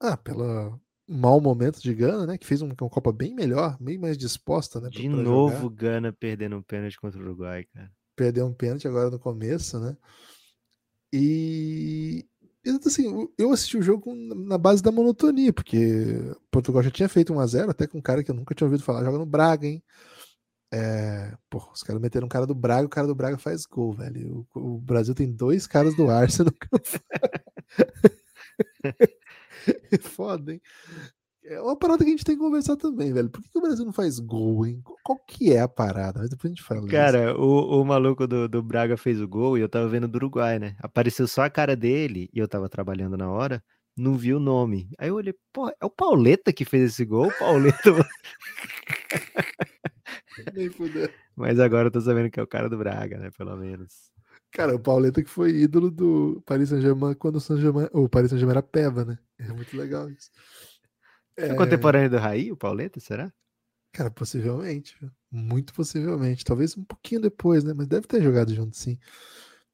Ah, 0.00 0.16
pelo 0.16 0.80
mau 1.08 1.40
momento 1.40 1.80
de 1.80 1.94
Gana, 1.94 2.26
né? 2.26 2.38
Que 2.38 2.46
fez 2.46 2.60
uma, 2.60 2.74
uma 2.80 2.90
Copa 2.90 3.12
bem 3.12 3.34
melhor, 3.34 3.76
bem 3.80 3.98
mais 3.98 4.18
disposta, 4.18 4.80
né? 4.80 4.88
De 4.90 5.08
novo, 5.08 5.62
jogar. 5.62 5.76
Gana 5.76 6.12
perdendo 6.12 6.56
um 6.56 6.62
pênalti 6.62 7.00
contra 7.00 7.20
o 7.20 7.24
Uruguai, 7.24 7.64
cara. 7.64 7.90
Perdeu 8.14 8.46
um 8.46 8.52
pênalti 8.52 8.86
agora 8.86 9.10
no 9.10 9.18
começo, 9.18 9.78
né? 9.78 9.96
E, 11.12 12.26
assim, 12.86 13.28
eu 13.38 13.52
assisti 13.52 13.76
o 13.76 13.82
jogo 13.82 14.14
na 14.14 14.58
base 14.58 14.82
da 14.82 14.92
monotonia, 14.92 15.52
porque 15.52 16.14
Portugal 16.50 16.82
já 16.82 16.90
tinha 16.90 17.08
feito 17.08 17.32
1x0, 17.32 17.70
até 17.70 17.86
com 17.86 17.98
um 17.98 18.02
cara 18.02 18.22
que 18.22 18.30
eu 18.30 18.34
nunca 18.34 18.54
tinha 18.54 18.66
ouvido 18.66 18.82
falar, 18.82 19.04
joga 19.04 19.18
no 19.18 19.26
Braga, 19.26 19.66
hein? 19.66 19.82
É, 20.72 21.34
os 21.72 21.82
caras 21.82 22.00
meteram 22.00 22.26
um 22.26 22.28
cara 22.28 22.46
do 22.46 22.54
Braga, 22.54 22.86
o 22.86 22.90
cara 22.90 23.06
do 23.06 23.14
Braga 23.14 23.38
faz 23.38 23.64
gol, 23.64 23.92
velho. 23.94 24.46
O, 24.54 24.76
o 24.76 24.80
Brasil 24.80 25.14
tem 25.14 25.30
dois 25.30 25.66
caras 25.66 25.94
do 25.96 26.10
Arsenal. 26.10 26.52
Foda, 30.02 30.52
hein? 30.52 30.60
É 31.48 31.60
uma 31.62 31.78
parada 31.78 32.04
que 32.04 32.10
a 32.10 32.12
gente 32.12 32.24
tem 32.24 32.36
que 32.36 32.42
conversar 32.42 32.76
também, 32.76 33.10
velho. 33.10 33.30
Por 33.30 33.42
que, 33.42 33.48
que 33.48 33.58
o 33.58 33.62
Brasil 33.62 33.82
não 33.82 33.92
faz 33.92 34.18
gol, 34.18 34.66
hein? 34.66 34.82
Qual 35.02 35.18
que 35.26 35.50
é 35.50 35.60
a 35.60 35.68
parada? 35.68 36.20
Mas 36.20 36.28
depois 36.28 36.52
a 36.52 36.54
gente 36.54 36.62
fala. 36.62 36.86
Cara, 36.86 37.40
o, 37.40 37.80
o 37.80 37.84
maluco 37.86 38.26
do, 38.26 38.46
do 38.46 38.62
Braga 38.62 38.98
fez 38.98 39.18
o 39.18 39.26
gol 39.26 39.56
e 39.56 39.62
eu 39.62 39.68
tava 39.68 39.88
vendo 39.88 40.06
do 40.06 40.16
Uruguai, 40.16 40.58
né? 40.58 40.76
Apareceu 40.78 41.26
só 41.26 41.42
a 41.42 41.50
cara 41.50 41.74
dele 41.74 42.28
e 42.34 42.38
eu 42.38 42.46
tava 42.46 42.68
trabalhando 42.68 43.16
na 43.16 43.30
hora, 43.30 43.64
não 43.96 44.14
vi 44.14 44.34
o 44.34 44.38
nome. 44.38 44.90
Aí 44.98 45.08
eu 45.08 45.14
olhei, 45.14 45.34
pô, 45.50 45.70
é 45.70 45.86
o 45.86 45.88
Pauleta 45.88 46.52
que 46.52 46.66
fez 46.66 46.92
esse 46.92 47.06
gol? 47.06 47.32
Pauleta. 47.38 47.78
Mas 51.34 51.58
agora 51.58 51.86
eu 51.86 51.92
tô 51.92 52.00
sabendo 52.02 52.30
que 52.30 52.38
é 52.38 52.42
o 52.42 52.46
cara 52.46 52.68
do 52.68 52.76
Braga, 52.76 53.16
né? 53.16 53.30
Pelo 53.38 53.56
menos. 53.56 54.10
Cara, 54.52 54.74
o 54.74 54.80
Pauleta 54.80 55.22
que 55.22 55.30
foi 55.30 55.52
ídolo 55.52 55.90
do 55.90 56.42
Paris 56.44 56.68
Saint-Germain 56.68 57.14
quando 57.14 57.36
o 57.36 57.40
Saint-Germain, 57.40 57.88
o 57.92 58.06
Paris 58.06 58.28
Saint-Germain 58.28 58.58
era 58.58 58.62
peva, 58.62 59.06
né? 59.06 59.18
É 59.38 59.50
muito 59.50 59.74
legal 59.74 60.10
isso. 60.10 60.28
É 61.38 61.54
contemporâneo 61.54 62.10
do 62.10 62.18
Raí, 62.18 62.50
o 62.50 62.56
Pauleta, 62.56 62.98
será? 62.98 63.32
Cara, 63.92 64.10
possivelmente. 64.10 64.96
Muito 65.30 65.72
possivelmente. 65.72 66.44
Talvez 66.44 66.76
um 66.76 66.84
pouquinho 66.84 67.20
depois, 67.20 67.62
né? 67.62 67.72
Mas 67.74 67.86
deve 67.86 68.06
ter 68.06 68.22
jogado 68.22 68.52
junto, 68.54 68.76
sim. 68.76 68.98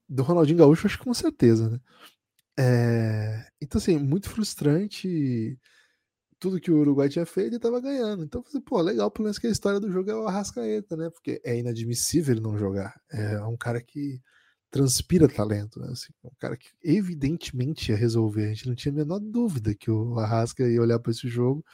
Do 0.09 0.23
Ronaldinho 0.23 0.59
Gaúcho, 0.59 0.87
acho 0.87 0.99
que 0.99 1.05
com 1.05 1.15
certeza, 1.15 1.71
né? 1.71 1.81
É... 2.59 3.47
Então, 3.61 3.79
assim, 3.79 3.99
muito 3.99 4.29
frustrante 4.29 5.59
tudo 6.39 6.61
que 6.61 6.71
o 6.71 6.79
Uruguai 6.79 7.09
tinha 7.09 7.25
feito 7.25 7.57
e 7.57 7.59
tava 7.59 7.81
ganhando. 7.81 8.25
Então, 8.25 8.45
assim, 8.47 8.61
pô, 8.61 8.81
legal, 8.83 9.11
pelo 9.11 9.25
menos 9.25 9.39
que 9.39 9.47
a 9.47 9.51
história 9.51 9.81
do 9.81 9.91
jogo 9.91 10.11
é 10.11 10.15
o 10.15 10.29
Arrascaeta, 10.29 10.97
né? 10.97 11.09
Porque 11.09 11.41
é 11.43 11.57
inadmissível 11.57 12.35
ele 12.35 12.43
não 12.43 12.59
jogar. 12.59 12.95
É 13.11 13.41
um 13.45 13.57
cara 13.57 13.81
que 13.83 14.21
transpira 14.75 15.29
talento, 15.29 15.79
né? 15.79 15.89
Assim, 15.93 16.13
um 16.25 16.31
cara 16.37 16.57
que 16.57 16.69
evidentemente 16.83 17.93
ia 17.93 17.97
resolver. 17.97 18.47
A 18.47 18.49
gente 18.49 18.69
não 18.69 18.75
tinha 18.75 18.91
a 18.91 18.97
menor 18.97 19.21
dúvida 19.21 19.73
que 19.73 19.89
o 19.89 20.19
Arrasca 20.19 20.69
ia 20.69 20.83
olhar 20.83 20.99
para 20.99 21.13
esse 21.13 21.29
jogo 21.29 21.65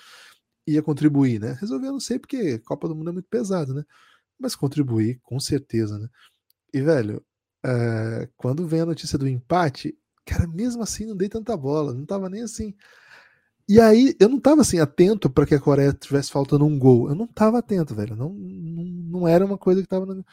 e 0.67 0.75
ia 0.75 0.83
contribuir, 0.83 1.41
né? 1.41 1.57
Resolver, 1.59 1.87
eu 1.87 1.93
não 1.93 2.01
sei, 2.01 2.19
porque 2.19 2.59
Copa 2.59 2.87
do 2.87 2.95
Mundo 2.95 3.09
é 3.09 3.13
muito 3.15 3.29
pesado, 3.31 3.73
né? 3.73 3.85
Mas 4.39 4.55
contribuir, 4.55 5.19
com 5.23 5.41
certeza, 5.41 5.99
né? 5.99 6.11
E, 6.75 6.83
velho, 6.83 7.25
é, 7.65 8.29
quando 8.37 8.69
vem 8.69 8.83
a 8.83 8.87
notícia 8.87 9.17
do 9.17 9.27
empate, 9.27 9.97
cara, 10.27 10.47
mesmo 10.47 10.83
assim 10.83 11.07
não 11.07 11.17
dei 11.17 11.29
tanta 11.31 11.57
bola, 11.57 11.95
não 11.95 12.05
tava 12.05 12.29
nem 12.29 12.43
assim. 12.43 12.75
E 13.67 13.81
aí, 13.81 14.15
eu 14.21 14.29
não 14.29 14.39
tava 14.39 14.61
assim 14.61 14.79
atento 14.79 15.31
para 15.31 15.47
que 15.47 15.55
a 15.55 15.61
Coreia 15.61 15.93
tivesse 15.95 16.31
faltando 16.31 16.67
um 16.67 16.79
gol. 16.79 17.09
Eu 17.09 17.15
não 17.15 17.27
tava 17.27 17.59
atento, 17.59 17.95
velho. 17.95 18.15
Não, 18.17 18.29
não, 18.31 18.85
não 18.85 19.29
era 19.29 19.47
uma 19.47 19.57
coisa 19.57 19.81
que 19.81 19.89
tava. 19.89 20.05
Na... 20.07 20.25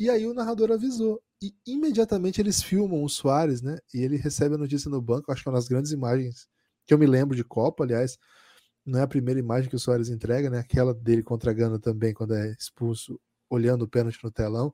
E 0.00 0.08
aí 0.08 0.26
o 0.26 0.32
narrador 0.32 0.72
avisou. 0.72 1.22
E 1.42 1.54
imediatamente 1.66 2.40
eles 2.40 2.62
filmam 2.62 3.04
o 3.04 3.08
Soares, 3.08 3.60
né? 3.60 3.76
E 3.92 4.00
ele 4.00 4.16
recebe 4.16 4.54
a 4.54 4.58
notícia 4.58 4.90
no 4.90 5.00
banco. 5.00 5.30
Acho 5.30 5.42
que 5.42 5.48
é 5.48 5.52
uma 5.52 5.58
das 5.58 5.68
grandes 5.68 5.92
imagens 5.92 6.48
que 6.86 6.94
eu 6.94 6.98
me 6.98 7.04
lembro 7.04 7.36
de 7.36 7.44
Copa, 7.44 7.84
aliás. 7.84 8.16
Não 8.84 8.98
é 8.98 9.02
a 9.02 9.06
primeira 9.06 9.38
imagem 9.38 9.68
que 9.68 9.76
o 9.76 9.78
Soares 9.78 10.08
entrega, 10.08 10.48
né? 10.48 10.58
Aquela 10.58 10.94
dele 10.94 11.22
contra 11.22 11.50
a 11.50 11.54
Gana 11.54 11.78
também, 11.78 12.14
quando 12.14 12.34
é 12.34 12.50
expulso, 12.58 13.20
olhando 13.50 13.82
o 13.82 13.88
pênalti 13.88 14.18
no 14.24 14.30
telão. 14.30 14.72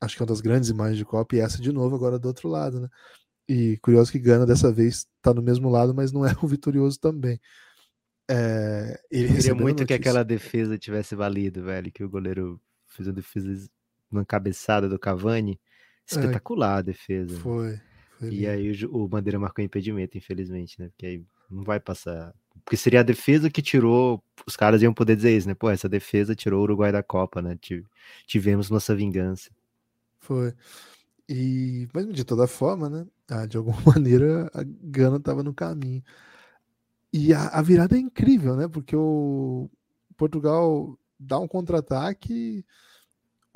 Acho 0.00 0.16
que 0.16 0.22
é 0.22 0.24
uma 0.24 0.28
das 0.28 0.40
grandes 0.40 0.68
imagens 0.70 0.98
de 0.98 1.04
Copa. 1.04 1.36
E 1.36 1.38
essa 1.38 1.62
de 1.62 1.70
novo 1.70 1.94
agora 1.94 2.18
do 2.18 2.26
outro 2.26 2.48
lado, 2.48 2.80
né? 2.80 2.88
E 3.48 3.78
curioso 3.78 4.10
que 4.10 4.18
Gana 4.18 4.44
dessa 4.44 4.72
vez 4.72 5.06
tá 5.22 5.32
no 5.32 5.40
mesmo 5.40 5.70
lado, 5.70 5.94
mas 5.94 6.10
não 6.10 6.26
é 6.26 6.36
o 6.42 6.48
vitorioso 6.48 6.98
também. 6.98 7.40
É, 8.28 9.00
ele 9.08 9.34
queria 9.34 9.54
muito 9.54 9.86
que 9.86 9.94
aquela 9.94 10.24
defesa 10.24 10.76
tivesse 10.76 11.14
valido, 11.14 11.62
velho. 11.62 11.92
Que 11.92 12.02
o 12.02 12.10
goleiro 12.10 12.60
fez 12.88 13.08
a 13.08 13.12
defesa 13.12 13.68
na 14.10 14.24
cabeçada 14.24 14.88
do 14.88 14.98
Cavani 14.98 15.60
Espetacular 16.10 16.78
a 16.78 16.82
defesa. 16.82 17.38
Foi. 17.38 17.78
foi 18.18 18.30
e 18.30 18.46
aí 18.46 18.72
o, 18.84 19.02
o 19.02 19.08
Bandeira 19.08 19.38
marcou 19.38 19.62
impedimento, 19.62 20.16
infelizmente, 20.16 20.80
né? 20.80 20.88
Porque 20.88 21.06
aí 21.06 21.24
não 21.50 21.62
vai 21.62 21.78
passar. 21.78 22.34
Porque 22.64 22.76
seria 22.76 23.00
a 23.00 23.04
defesa 23.04 23.50
que 23.50 23.60
tirou. 23.60 24.22
Os 24.46 24.56
caras 24.56 24.80
iam 24.82 24.94
poder 24.94 25.16
dizer 25.16 25.36
isso, 25.36 25.48
né? 25.48 25.54
Pô, 25.54 25.68
essa 25.70 25.88
defesa 25.88 26.34
tirou 26.34 26.60
o 26.60 26.62
Uruguai 26.62 26.90
da 26.90 27.02
Copa, 27.02 27.42
né? 27.42 27.58
Tivemos 28.26 28.70
nossa 28.70 28.94
vingança. 28.94 29.50
Foi. 30.18 30.54
E, 31.28 31.86
mas 31.92 32.06
de 32.06 32.24
toda 32.24 32.46
forma, 32.46 32.88
né? 32.88 33.06
Ah, 33.28 33.44
de 33.44 33.58
alguma 33.58 33.76
maneira 33.84 34.50
a 34.54 34.62
Gana 34.64 35.18
estava 35.18 35.42
no 35.42 35.52
caminho. 35.52 36.02
E 37.12 37.34
a, 37.34 37.48
a, 37.48 37.62
virada 37.62 37.96
é 37.96 38.00
incrível, 38.00 38.56
né? 38.56 38.66
Porque 38.66 38.96
o 38.96 39.70
Portugal 40.16 40.98
dá 41.18 41.38
um 41.38 41.48
contra-ataque, 41.48 42.64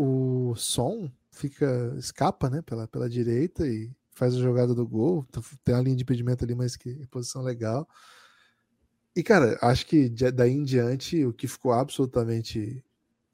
o 0.02 0.54
som 0.56 1.10
fica 1.30 1.94
escapa, 1.96 2.50
né, 2.50 2.60
pela, 2.62 2.88
pela 2.88 3.08
direita 3.08 3.66
e 3.66 3.90
faz 4.10 4.34
a 4.34 4.40
jogada 4.40 4.74
do 4.74 4.86
gol. 4.86 5.26
Tem 5.64 5.74
a 5.74 5.80
linha 5.80 5.96
de 5.96 6.02
impedimento 6.02 6.44
ali, 6.44 6.54
mas 6.54 6.76
que 6.76 7.06
posição 7.06 7.42
legal. 7.42 7.88
E 9.14 9.22
cara, 9.22 9.58
acho 9.62 9.86
que 9.86 10.08
daí 10.08 10.52
em 10.52 10.64
diante 10.64 11.24
o 11.24 11.32
que 11.32 11.46
ficou 11.46 11.72
absolutamente 11.72 12.82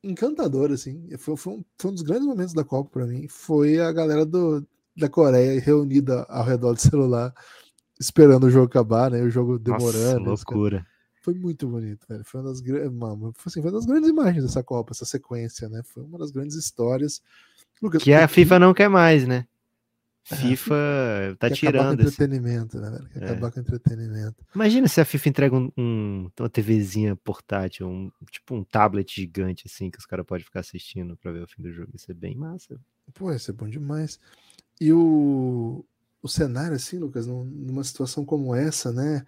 encantador 0.02 0.70
assim, 0.70 1.08
foi, 1.16 1.36
foi, 1.36 1.52
um, 1.54 1.64
foi 1.78 1.90
um 1.90 1.94
dos 1.94 2.02
grandes 2.02 2.26
momentos 2.26 2.54
da 2.54 2.64
Copa 2.64 2.90
para 2.90 3.06
mim, 3.06 3.26
foi 3.28 3.80
a 3.80 3.90
galera 3.92 4.24
do, 4.24 4.66
da 4.96 5.08
Coreia 5.08 5.60
reunida 5.60 6.24
ao 6.28 6.44
redor 6.44 6.74
do 6.74 6.80
celular 6.80 7.32
esperando 7.98 8.44
o 8.44 8.50
jogo 8.50 8.66
acabar, 8.66 9.10
né? 9.10 9.22
O 9.22 9.30
jogo 9.30 9.58
demorando. 9.58 10.20
Nossa, 10.24 10.44
loucura. 10.44 10.86
Foi 11.28 11.34
muito 11.34 11.68
bonito, 11.68 12.06
velho. 12.08 12.24
Foi 12.24 12.40
uma 12.40 12.48
das, 12.48 12.62
assim, 13.44 13.60
foi 13.60 13.70
uma 13.70 13.72
das 13.72 13.84
grandes 13.84 14.08
imagens 14.08 14.42
dessa 14.42 14.62
Copa, 14.62 14.92
essa 14.92 15.04
sequência, 15.04 15.68
né? 15.68 15.82
Foi 15.84 16.02
uma 16.02 16.16
das 16.16 16.30
grandes 16.30 16.56
histórias 16.56 17.20
Lucas, 17.82 18.02
que 18.02 18.14
a 18.14 18.26
FIFA 18.26 18.58
não 18.58 18.72
quer 18.72 18.88
mais, 18.88 19.28
né? 19.28 19.46
É, 20.30 20.36
FIFA 20.36 21.36
tá 21.38 21.50
tirando. 21.50 21.98
Com 21.98 22.02
entretenimento, 22.02 22.80
né, 22.80 22.90
velho? 22.90 23.08
É. 23.14 23.24
acabar 23.26 23.52
com 23.52 23.60
entretenimento. 23.60 24.42
Imagina 24.54 24.88
se 24.88 25.02
a 25.02 25.04
FIFA 25.04 25.28
entrega 25.28 25.54
um, 25.54 25.70
um, 25.76 26.30
uma 26.40 26.48
TVzinha 26.48 27.14
portátil, 27.14 27.86
um, 27.86 28.10
tipo 28.30 28.54
um 28.54 28.64
tablet 28.64 29.14
gigante, 29.14 29.64
assim, 29.66 29.90
que 29.90 29.98
os 29.98 30.06
caras 30.06 30.24
podem 30.24 30.46
ficar 30.46 30.60
assistindo 30.60 31.14
pra 31.18 31.30
ver 31.30 31.42
o 31.42 31.46
fim 31.46 31.60
do 31.60 31.70
jogo. 31.70 31.90
Isso 31.94 32.10
é 32.10 32.14
bem 32.14 32.34
massa. 32.36 32.80
Pô, 33.12 33.30
isso 33.30 33.50
é 33.50 33.54
bom 33.54 33.68
demais. 33.68 34.18
E 34.80 34.90
o 34.94 35.84
o 36.22 36.28
cenário 36.28 36.74
assim, 36.74 36.98
Lucas, 36.98 37.26
numa 37.26 37.84
situação 37.84 38.24
como 38.24 38.54
essa, 38.54 38.90
né? 38.90 39.24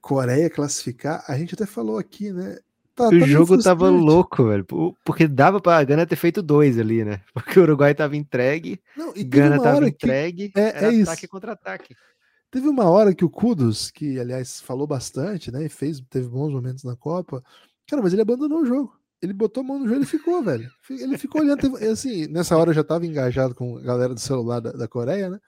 Coreia 0.00 0.48
classificar, 0.48 1.24
a 1.26 1.36
gente 1.36 1.54
até 1.54 1.66
falou 1.66 1.98
aqui, 1.98 2.32
né? 2.32 2.58
Tá, 2.94 3.08
o 3.08 3.18
tá 3.18 3.26
jogo 3.26 3.62
tava 3.62 3.88
louco, 3.88 4.44
velho. 4.44 4.66
Porque 5.04 5.26
dava 5.26 5.60
pra 5.60 5.82
Gana 5.82 6.06
ter 6.06 6.16
feito 6.16 6.42
dois 6.42 6.78
ali, 6.78 7.04
né? 7.04 7.20
Porque 7.32 7.58
o 7.58 7.62
Uruguai 7.62 7.94
tava 7.94 8.16
entregue, 8.16 8.80
Não, 8.96 9.12
Gana 9.16 9.60
tava 9.60 9.88
entregue, 9.88 10.50
que... 10.50 10.60
é, 10.60 10.84
é 10.84 11.02
ataque 11.02 11.26
contra 11.26 11.52
ataque. 11.52 11.96
Teve 12.50 12.68
uma 12.68 12.84
hora 12.84 13.14
que 13.14 13.24
o 13.24 13.30
Kudos, 13.30 13.90
que 13.90 14.20
aliás 14.20 14.60
falou 14.60 14.86
bastante, 14.86 15.50
né? 15.50 15.64
E 15.64 15.68
fez, 15.70 16.02
teve 16.10 16.28
bons 16.28 16.52
momentos 16.52 16.84
na 16.84 16.94
Copa. 16.94 17.42
Cara, 17.88 18.02
mas 18.02 18.12
ele 18.12 18.20
abandonou 18.20 18.60
o 18.60 18.66
jogo. 18.66 18.94
Ele 19.22 19.32
botou 19.32 19.62
a 19.62 19.66
mão 19.66 19.78
no 19.78 19.88
joelho 19.88 20.02
e 20.02 20.06
ficou, 20.06 20.42
velho. 20.42 20.70
Ele 20.90 21.16
ficou 21.16 21.40
olhando. 21.40 21.60
Teve, 21.60 21.86
assim, 21.86 22.26
nessa 22.26 22.56
hora 22.56 22.70
eu 22.70 22.74
já 22.74 22.84
tava 22.84 23.06
engajado 23.06 23.54
com 23.54 23.78
a 23.78 23.80
galera 23.80 24.12
do 24.12 24.20
celular 24.20 24.60
da, 24.60 24.72
da 24.72 24.86
Coreia, 24.86 25.30
né? 25.30 25.38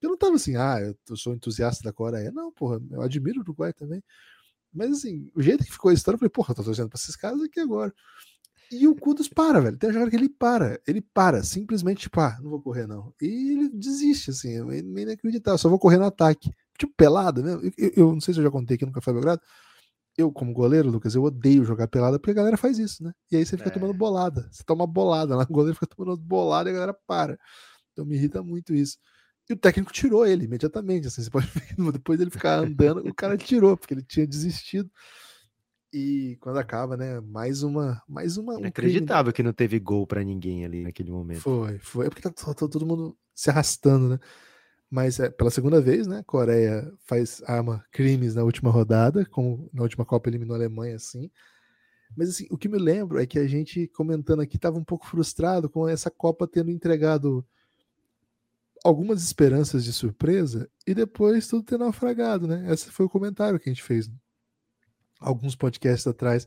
Eu 0.00 0.10
não 0.10 0.16
tava 0.16 0.36
assim, 0.36 0.56
ah, 0.56 0.78
eu 1.08 1.16
sou 1.16 1.34
entusiasta 1.34 1.82
da 1.82 1.92
Coreia. 1.92 2.30
Não, 2.30 2.52
porra, 2.52 2.80
eu 2.90 3.02
admiro 3.02 3.40
o 3.40 3.42
Uruguai 3.42 3.72
também. 3.72 4.02
Mas 4.72 4.92
assim, 4.92 5.30
o 5.34 5.42
jeito 5.42 5.64
que 5.64 5.72
ficou 5.72 5.90
a 5.90 5.94
história, 5.94 6.16
eu 6.16 6.18
falei, 6.18 6.30
porra, 6.30 6.52
eu 6.52 6.56
tô 6.56 6.64
torcendo 6.64 6.88
pra 6.88 6.98
esses 6.98 7.16
caras 7.16 7.42
aqui 7.42 7.60
agora. 7.60 7.92
E 8.70 8.86
o 8.86 8.94
Kudos 8.94 9.28
para, 9.28 9.60
velho. 9.60 9.78
Tem 9.78 9.88
uma 9.88 9.94
jogada 9.94 10.10
que 10.10 10.16
ele 10.16 10.28
para. 10.28 10.78
Ele 10.86 11.00
para, 11.00 11.42
simplesmente, 11.42 12.02
tipo, 12.02 12.20
ah, 12.20 12.38
não 12.42 12.50
vou 12.50 12.60
correr, 12.60 12.86
não. 12.86 13.14
E 13.20 13.52
ele 13.52 13.68
desiste, 13.70 14.30
assim, 14.30 14.56
é 14.56 14.62
meio 14.62 15.04
inacreditável. 15.04 15.56
Só 15.58 15.68
vou 15.68 15.78
correr 15.78 15.96
no 15.96 16.04
ataque. 16.04 16.52
Tipo, 16.78 16.92
pelado, 16.94 17.42
né? 17.42 17.54
Eu, 17.54 17.72
eu, 17.78 17.92
eu, 17.96 18.12
não 18.12 18.20
sei 18.20 18.34
se 18.34 18.40
eu 18.40 18.44
já 18.44 18.50
contei 18.50 18.76
aqui 18.76 18.84
no 18.84 18.92
Café 18.92 19.12
Belgrado. 19.12 19.40
Eu, 20.16 20.30
como 20.32 20.52
goleiro, 20.52 20.90
Lucas, 20.90 21.14
eu 21.14 21.22
odeio 21.22 21.64
jogar 21.64 21.88
pelada 21.88 22.18
porque 22.18 22.32
a 22.32 22.34
galera 22.34 22.56
faz 22.56 22.78
isso, 22.78 23.02
né? 23.02 23.12
E 23.30 23.36
aí 23.36 23.46
você 23.46 23.56
fica 23.56 23.70
é. 23.70 23.72
tomando 23.72 23.94
bolada. 23.94 24.48
Você 24.52 24.62
toma 24.64 24.86
bolada 24.86 25.34
lá, 25.34 25.44
o 25.44 25.52
goleiro 25.52 25.74
fica 25.74 25.86
tomando 25.86 26.16
bolada 26.16 26.68
e 26.68 26.72
a 26.72 26.74
galera 26.74 26.96
para. 27.06 27.38
Então 27.92 28.04
me 28.04 28.16
irrita 28.16 28.42
muito 28.42 28.74
isso. 28.74 28.98
E 29.48 29.54
o 29.54 29.56
técnico 29.56 29.92
tirou 29.92 30.26
ele 30.26 30.44
imediatamente. 30.44 31.06
Assim, 31.06 31.22
você 31.22 31.30
pode 31.30 31.46
ver, 31.46 31.92
depois 31.92 32.18
dele 32.18 32.30
ficar 32.30 32.58
andando, 32.58 33.06
o 33.08 33.14
cara 33.14 33.36
tirou, 33.36 33.76
porque 33.76 33.94
ele 33.94 34.02
tinha 34.02 34.26
desistido. 34.26 34.90
E 35.92 36.36
quando 36.40 36.58
acaba, 36.58 36.96
né? 36.96 37.18
Mais 37.20 37.62
uma. 37.62 38.02
Mais 38.06 38.36
uma 38.36 38.56
um 38.56 38.58
Inacreditável 38.58 39.32
crime. 39.32 39.36
que 39.36 39.42
não 39.42 39.52
teve 39.54 39.78
gol 39.78 40.06
para 40.06 40.22
ninguém 40.22 40.64
ali 40.64 40.82
naquele 40.82 41.10
momento. 41.10 41.40
Foi, 41.40 41.78
foi. 41.78 42.06
É 42.06 42.10
porque 42.10 42.22
tá, 42.22 42.30
tá, 42.30 42.52
tá, 42.52 42.68
todo 42.68 42.84
mundo 42.84 43.16
se 43.34 43.48
arrastando, 43.48 44.08
né? 44.10 44.18
Mas 44.90 45.18
é, 45.18 45.30
pela 45.30 45.50
segunda 45.50 45.80
vez, 45.80 46.06
né? 46.06 46.22
Coreia 46.26 46.92
faz 47.06 47.42
arma 47.46 47.84
crimes 47.90 48.34
na 48.34 48.42
última 48.42 48.70
rodada, 48.70 49.24
como 49.26 49.70
na 49.72 49.82
última 49.82 50.04
Copa 50.04 50.28
eliminou 50.28 50.54
a 50.54 50.58
Alemanha, 50.58 50.96
assim. 50.96 51.30
Mas 52.16 52.30
assim, 52.30 52.46
o 52.50 52.58
que 52.58 52.68
me 52.68 52.78
lembro 52.78 53.18
é 53.18 53.26
que 53.26 53.38
a 53.38 53.46
gente 53.46 53.86
comentando 53.88 54.40
aqui 54.40 54.56
estava 54.56 54.78
um 54.78 54.84
pouco 54.84 55.06
frustrado 55.06 55.68
com 55.68 55.88
essa 55.88 56.10
Copa 56.10 56.46
tendo 56.46 56.70
entregado 56.70 57.46
algumas 58.84 59.22
esperanças 59.22 59.84
de 59.84 59.92
surpresa 59.92 60.68
e 60.86 60.94
depois 60.94 61.46
tudo 61.48 61.62
ter 61.64 61.78
naufragado, 61.78 62.46
né? 62.46 62.72
Esse 62.72 62.90
foi 62.90 63.06
o 63.06 63.10
comentário 63.10 63.58
que 63.58 63.68
a 63.68 63.72
gente 63.72 63.82
fez 63.82 64.10
alguns 65.20 65.56
podcasts 65.56 66.06
atrás. 66.06 66.46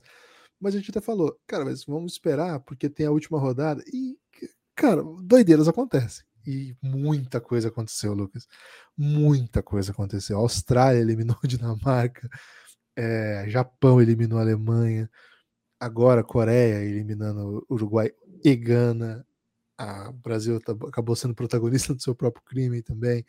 Mas 0.59 0.75
a 0.75 0.77
gente 0.77 0.91
até 0.91 1.01
falou, 1.01 1.35
cara, 1.47 1.65
mas 1.65 1.83
vamos 1.85 2.13
esperar 2.13 2.59
porque 2.61 2.89
tem 2.89 3.05
a 3.05 3.11
última 3.11 3.39
rodada 3.39 3.83
e, 3.91 4.17
cara, 4.75 5.03
doideiras 5.23 5.67
acontecem. 5.67 6.23
E 6.45 6.75
muita 6.81 7.39
coisa 7.39 7.67
aconteceu, 7.67 8.13
Lucas. 8.13 8.47
Muita 8.97 9.61
coisa 9.61 9.91
aconteceu. 9.91 10.37
A 10.37 10.41
Austrália 10.41 10.99
eliminou 10.99 11.37
a 11.43 11.47
Dinamarca, 11.47 12.29
é, 12.95 13.45
Japão 13.47 14.01
eliminou 14.01 14.39
a 14.39 14.41
Alemanha, 14.41 15.09
agora 15.79 16.23
Coreia 16.23 16.83
eliminando 16.83 17.65
Uruguai 17.69 18.11
e 18.43 18.55
Gana, 18.55 19.25
o 20.09 20.13
Brasil 20.13 20.59
tá, 20.59 20.73
acabou 20.87 21.15
sendo 21.15 21.35
protagonista 21.35 21.93
do 21.95 22.01
seu 22.01 22.15
próprio 22.15 22.43
crime 22.45 22.81
também, 22.81 23.25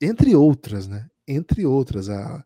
entre 0.00 0.34
outras, 0.34 0.86
né? 0.86 1.08
Entre 1.26 1.66
outras, 1.66 2.08
a, 2.08 2.44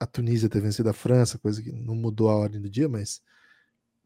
a 0.00 0.06
Tunísia 0.06 0.48
ter 0.48 0.60
vencido 0.60 0.88
a 0.88 0.92
França, 0.92 1.38
coisa 1.38 1.62
que 1.62 1.70
não 1.72 1.94
mudou 1.94 2.28
a 2.28 2.36
ordem 2.36 2.60
do 2.60 2.70
dia, 2.70 2.88
mas 2.88 3.22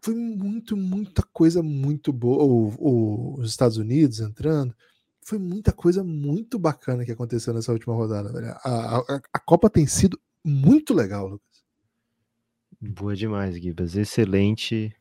foi 0.01 0.15
muito, 0.15 0.77
muita 0.77 1.23
coisa 1.23 1.63
muito 1.63 2.13
boa. 2.13 2.45
O, 2.45 3.41
os 3.41 3.51
Estados 3.51 3.77
Unidos 3.77 4.21
entrando, 4.21 4.75
foi 5.23 5.39
muita 5.39 5.73
coisa 5.73 6.05
muito 6.05 6.59
bacana 6.59 7.05
que 7.05 7.13
aconteceu 7.13 7.53
nessa 7.53 7.73
última 7.73 7.95
rodada. 7.95 8.59
A, 8.63 8.99
a, 8.99 9.21
a 9.33 9.39
Copa 9.41 9.69
tem 9.69 9.87
sido 9.87 10.21
muito 10.45 10.95
legal, 10.95 11.27
Lucas. 11.27 11.65
Boa 12.81 13.17
demais, 13.17 13.57
Gibas. 13.57 13.97
Excelente. 13.97 14.95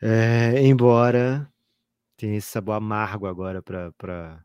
É, 0.00 0.62
embora 0.62 1.50
tem 2.18 2.36
esse 2.36 2.48
sabor 2.48 2.74
amargo 2.74 3.26
agora 3.26 3.62
para 3.62 3.92
para 3.92 4.44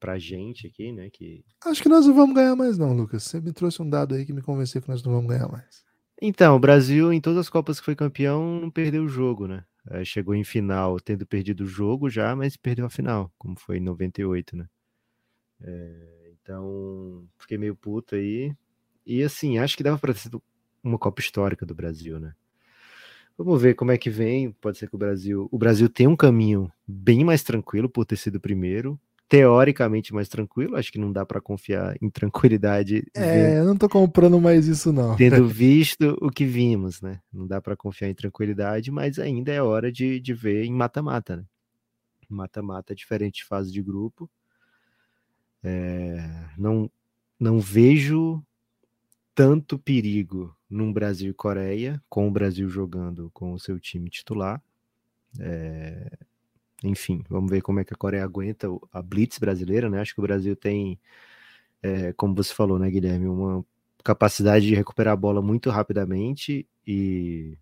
pra 0.00 0.18
gente 0.18 0.66
aqui, 0.66 0.90
né? 0.90 1.08
Que... 1.10 1.44
Acho 1.64 1.80
que 1.80 1.88
nós 1.88 2.04
não 2.04 2.12
vamos 2.12 2.34
ganhar 2.34 2.56
mais, 2.56 2.76
não, 2.76 2.92
Lucas. 2.92 3.22
Você 3.22 3.40
me 3.40 3.52
trouxe 3.52 3.80
um 3.80 3.88
dado 3.88 4.16
aí 4.16 4.26
que 4.26 4.32
me 4.32 4.42
convenceu 4.42 4.82
que 4.82 4.88
nós 4.88 5.00
não 5.04 5.12
vamos 5.12 5.28
ganhar 5.28 5.46
mais. 5.46 5.84
Então, 6.20 6.56
o 6.56 6.58
Brasil, 6.58 7.12
em 7.12 7.20
todas 7.20 7.38
as 7.38 7.48
Copas 7.48 7.78
que 7.78 7.84
foi 7.84 7.94
campeão, 7.94 8.60
não 8.60 8.68
perdeu 8.68 9.04
o 9.04 9.08
jogo, 9.08 9.46
né? 9.46 9.64
É, 9.90 10.04
chegou 10.04 10.34
em 10.34 10.42
final 10.42 10.98
tendo 10.98 11.24
perdido 11.24 11.62
o 11.62 11.68
jogo 11.68 12.10
já, 12.10 12.34
mas 12.34 12.56
perdeu 12.56 12.84
a 12.84 12.90
final, 12.90 13.32
como 13.38 13.56
foi 13.56 13.76
em 13.76 13.80
98, 13.80 14.56
né? 14.56 14.66
É, 15.60 16.32
então, 16.32 17.24
fiquei 17.38 17.56
meio 17.56 17.76
puto 17.76 18.16
aí. 18.16 18.52
E 19.06 19.22
assim, 19.22 19.58
acho 19.58 19.76
que 19.76 19.84
dava 19.84 19.98
para 19.98 20.12
ter 20.12 20.20
sido 20.20 20.42
uma 20.82 20.98
Copa 20.98 21.20
histórica 21.20 21.64
do 21.64 21.76
Brasil, 21.76 22.18
né? 22.18 22.34
Vamos 23.36 23.60
ver 23.60 23.74
como 23.74 23.90
é 23.90 23.98
que 23.98 24.10
vem. 24.10 24.52
Pode 24.52 24.78
ser 24.78 24.88
que 24.88 24.94
o 24.94 24.98
Brasil. 24.98 25.48
O 25.50 25.58
Brasil 25.58 25.88
tem 25.88 26.06
um 26.06 26.16
caminho 26.16 26.70
bem 26.86 27.24
mais 27.24 27.42
tranquilo 27.42 27.88
por 27.88 28.04
ter 28.04 28.16
sido 28.16 28.40
primeiro. 28.40 28.98
Teoricamente 29.28 30.12
mais 30.12 30.28
tranquilo, 30.28 30.76
acho 30.76 30.92
que 30.92 30.98
não 30.98 31.10
dá 31.10 31.24
para 31.24 31.40
confiar 31.40 31.96
em 32.02 32.10
tranquilidade. 32.10 33.02
É, 33.14 33.58
eu 33.58 33.64
não 33.64 33.76
tô 33.76 33.88
comprando 33.88 34.38
mais 34.38 34.66
isso, 34.66 34.92
não. 34.92 35.16
Tendo 35.16 35.46
visto 35.48 36.18
o 36.20 36.30
que 36.30 36.44
vimos, 36.44 37.00
né? 37.00 37.18
Não 37.32 37.46
dá 37.46 37.58
para 37.58 37.74
confiar 37.74 38.10
em 38.10 38.14
tranquilidade, 38.14 38.90
mas 38.90 39.18
ainda 39.18 39.50
é 39.50 39.62
hora 39.62 39.90
de, 39.90 40.20
de 40.20 40.34
ver 40.34 40.64
em 40.64 40.72
mata-mata, 40.72 41.38
né? 41.38 41.44
Mata-mata 42.28 42.92
é 42.92 42.96
diferente 42.96 43.36
de 43.36 43.44
fase 43.46 43.72
de 43.72 43.82
grupo. 43.82 44.30
É, 45.64 46.28
não, 46.58 46.90
não 47.40 47.58
vejo 47.58 48.42
tanto 49.34 49.78
perigo 49.78 50.56
num 50.68 50.92
Brasil 50.92 51.30
e 51.30 51.34
Coreia, 51.34 52.02
com 52.08 52.28
o 52.28 52.30
Brasil 52.30 52.68
jogando 52.68 53.30
com 53.32 53.52
o 53.52 53.58
seu 53.58 53.78
time 53.78 54.10
titular. 54.10 54.62
É... 55.40 56.18
Enfim, 56.84 57.24
vamos 57.28 57.50
ver 57.50 57.62
como 57.62 57.80
é 57.80 57.84
que 57.84 57.94
a 57.94 57.96
Coreia 57.96 58.24
aguenta 58.24 58.68
a 58.92 59.00
blitz 59.02 59.38
brasileira, 59.38 59.88
né? 59.88 60.00
Acho 60.00 60.14
que 60.14 60.20
o 60.20 60.22
Brasil 60.22 60.56
tem, 60.56 60.98
é, 61.82 62.12
como 62.14 62.34
você 62.34 62.52
falou, 62.52 62.78
né, 62.78 62.90
Guilherme, 62.90 63.28
uma 63.28 63.64
capacidade 64.02 64.66
de 64.66 64.74
recuperar 64.74 65.12
a 65.12 65.16
bola 65.16 65.40
muito 65.40 65.70
rapidamente 65.70 66.66
e 66.86 67.56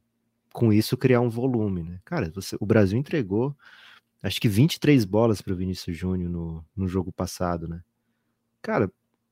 com 0.52 0.72
isso 0.72 0.96
criar 0.96 1.20
um 1.20 1.28
volume, 1.28 1.82
né? 1.82 2.00
Cara, 2.04 2.30
você, 2.34 2.56
o 2.58 2.66
Brasil 2.66 2.98
entregou 2.98 3.54
acho 4.22 4.40
que 4.40 4.48
23 4.48 5.04
bolas 5.04 5.40
para 5.40 5.52
o 5.52 5.56
Vinícius 5.56 5.96
Júnior 5.96 6.30
no, 6.30 6.64
no 6.76 6.88
jogo 6.88 7.12
passado, 7.12 7.68
né? 7.68 7.82
Cara, 8.62 8.90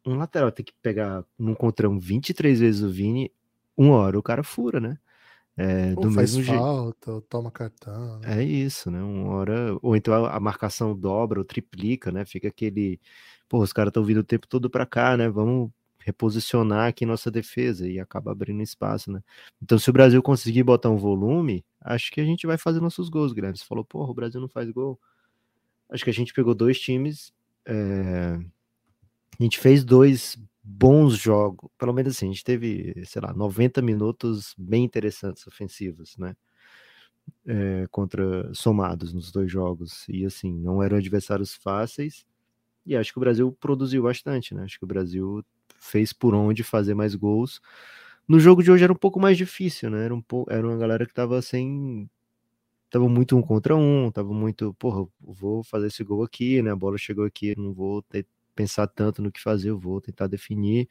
um 0.08 0.16
lateral 0.16 0.50
tem 0.50 0.64
que 0.64 0.72
pegar 0.82 1.24
num 1.38 1.54
contrão 1.54 1.98
23 1.98 2.60
vezes 2.60 2.82
o 2.82 2.90
Vini, 2.90 3.30
uma 3.76 3.96
hora 3.96 4.18
o 4.18 4.22
cara 4.22 4.42
fura, 4.42 4.80
né? 4.80 4.98
É, 5.56 5.92
ou 5.96 6.04
do 6.04 6.12
faz 6.12 6.36
mesmo 6.36 6.54
falta, 6.54 7.12
ou 7.12 7.20
toma 7.20 7.50
cartão. 7.50 8.20
Né? 8.20 8.40
É 8.40 8.44
isso, 8.44 8.90
né? 8.90 9.02
Uma 9.02 9.34
hora. 9.34 9.76
Ou 9.82 9.96
então 9.96 10.24
a, 10.24 10.38
marcação 10.38 10.96
dobra 10.96 11.40
ou 11.40 11.44
triplica, 11.44 12.12
né? 12.12 12.24
Fica 12.24 12.48
aquele. 12.48 13.00
Pô, 13.48 13.60
os 13.60 13.72
caras 13.72 13.90
estão 13.90 14.04
vindo 14.04 14.18
o 14.18 14.24
tempo 14.24 14.46
todo 14.46 14.70
para 14.70 14.86
cá, 14.86 15.16
né? 15.16 15.28
Vamos 15.28 15.70
reposicionar 15.98 16.88
aqui 16.88 17.04
nossa 17.04 17.30
defesa 17.30 17.88
e 17.88 17.98
acaba 17.98 18.30
abrindo 18.30 18.62
espaço, 18.62 19.10
né? 19.10 19.20
Então, 19.60 19.78
se 19.78 19.90
o 19.90 19.92
Brasil 19.92 20.22
conseguir 20.22 20.62
botar 20.62 20.90
um 20.90 20.96
volume, 20.96 21.64
acho 21.80 22.12
que 22.12 22.20
a 22.20 22.24
gente 22.24 22.46
vai 22.46 22.56
fazer 22.56 22.80
nossos 22.80 23.08
gols, 23.08 23.32
Guilherme. 23.32 23.58
Você 23.58 23.64
falou, 23.64 23.84
porra, 23.84 24.10
o 24.10 24.14
Brasil 24.14 24.40
não 24.40 24.48
faz 24.48 24.70
gol. 24.70 24.98
Acho 25.90 26.04
que 26.04 26.10
a 26.10 26.14
gente 26.14 26.32
pegou 26.32 26.54
dois 26.54 26.78
times. 26.78 27.32
É 27.66 28.38
a 29.38 29.42
gente 29.42 29.58
fez 29.58 29.84
dois 29.84 30.36
bons 30.62 31.16
jogos, 31.16 31.70
pelo 31.78 31.92
menos 31.92 32.16
assim, 32.16 32.26
a 32.26 32.32
gente 32.32 32.44
teve, 32.44 32.94
sei 33.06 33.22
lá, 33.22 33.32
90 33.32 33.80
minutos 33.82 34.54
bem 34.58 34.84
interessantes 34.84 35.46
ofensivos, 35.46 36.16
né? 36.18 36.36
É, 37.46 37.86
contra 37.90 38.52
somados 38.54 39.12
nos 39.14 39.30
dois 39.32 39.50
jogos 39.50 40.06
e 40.08 40.24
assim 40.26 40.52
não 40.52 40.82
eram 40.82 40.96
adversários 40.98 41.54
fáceis 41.54 42.26
e 42.86 42.96
acho 42.96 43.12
que 43.12 43.18
o 43.18 43.20
Brasil 43.20 43.52
produziu 43.60 44.04
bastante, 44.04 44.54
né? 44.54 44.64
Acho 44.64 44.78
que 44.78 44.84
o 44.84 44.88
Brasil 44.88 45.44
fez 45.78 46.12
por 46.12 46.34
onde 46.34 46.64
fazer 46.64 46.94
mais 46.94 47.14
gols. 47.14 47.60
No 48.28 48.40
jogo 48.40 48.62
de 48.62 48.70
hoje 48.72 48.84
era 48.84 48.92
um 48.92 48.96
pouco 48.96 49.20
mais 49.20 49.36
difícil, 49.38 49.90
né? 49.90 50.04
Era 50.06 50.14
um 50.14 50.22
pouco, 50.22 50.52
era 50.52 50.66
uma 50.66 50.76
galera 50.78 51.06
que 51.06 51.14
tava 51.14 51.42
sem 51.42 52.10
tava 52.90 53.08
muito 53.08 53.36
um 53.36 53.42
contra 53.42 53.76
um, 53.76 54.10
tava 54.12 54.32
muito, 54.34 54.74
porra, 54.74 55.06
vou 55.20 55.62
fazer 55.64 55.88
esse 55.88 56.04
gol 56.04 56.22
aqui, 56.24 56.62
né? 56.62 56.72
A 56.72 56.76
bola 56.76 56.98
chegou 56.98 57.24
aqui, 57.26 57.54
não 57.58 57.72
vou 57.74 58.02
ter 58.02 58.26
pensar 58.58 58.88
tanto 58.88 59.22
no 59.22 59.30
que 59.30 59.40
fazer, 59.40 59.70
eu 59.70 59.78
vou 59.78 60.00
tentar 60.00 60.26
definir. 60.26 60.88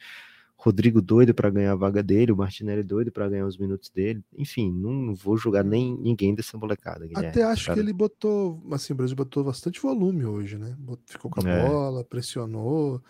Rodrigo 0.60 1.02
doido 1.02 1.36
para 1.36 1.52
ganhar 1.52 1.74
a 1.74 1.76
vaga 1.76 2.02
dele, 2.02 2.32
o 2.32 2.38
Martinelli 2.38 2.82
doido 2.82 3.12
para 3.12 3.30
ganhar 3.30 3.46
os 3.46 3.58
minutos 3.58 3.92
dele. 3.92 4.24
Enfim, 4.36 4.72
não 4.72 5.14
vou 5.14 5.38
julgar 5.38 5.64
nem 5.64 5.96
ninguém 5.98 6.34
dessa 6.34 6.58
molecada. 6.58 7.06
Guilherme. 7.06 7.28
Até 7.28 7.44
acho 7.44 7.72
que 7.72 7.80
ele 7.80 7.94
botou, 7.94 8.64
assim, 8.72 8.94
o 8.94 8.96
Brasil 8.96 9.16
botou 9.16 9.44
bastante 9.44 9.80
volume 9.80 10.26
hoje, 10.26 10.58
né? 10.58 10.76
Ficou 11.06 11.30
com 11.30 11.46
a 11.46 11.50
é. 11.50 11.68
bola, 11.70 12.04
pressionou, 12.04 13.04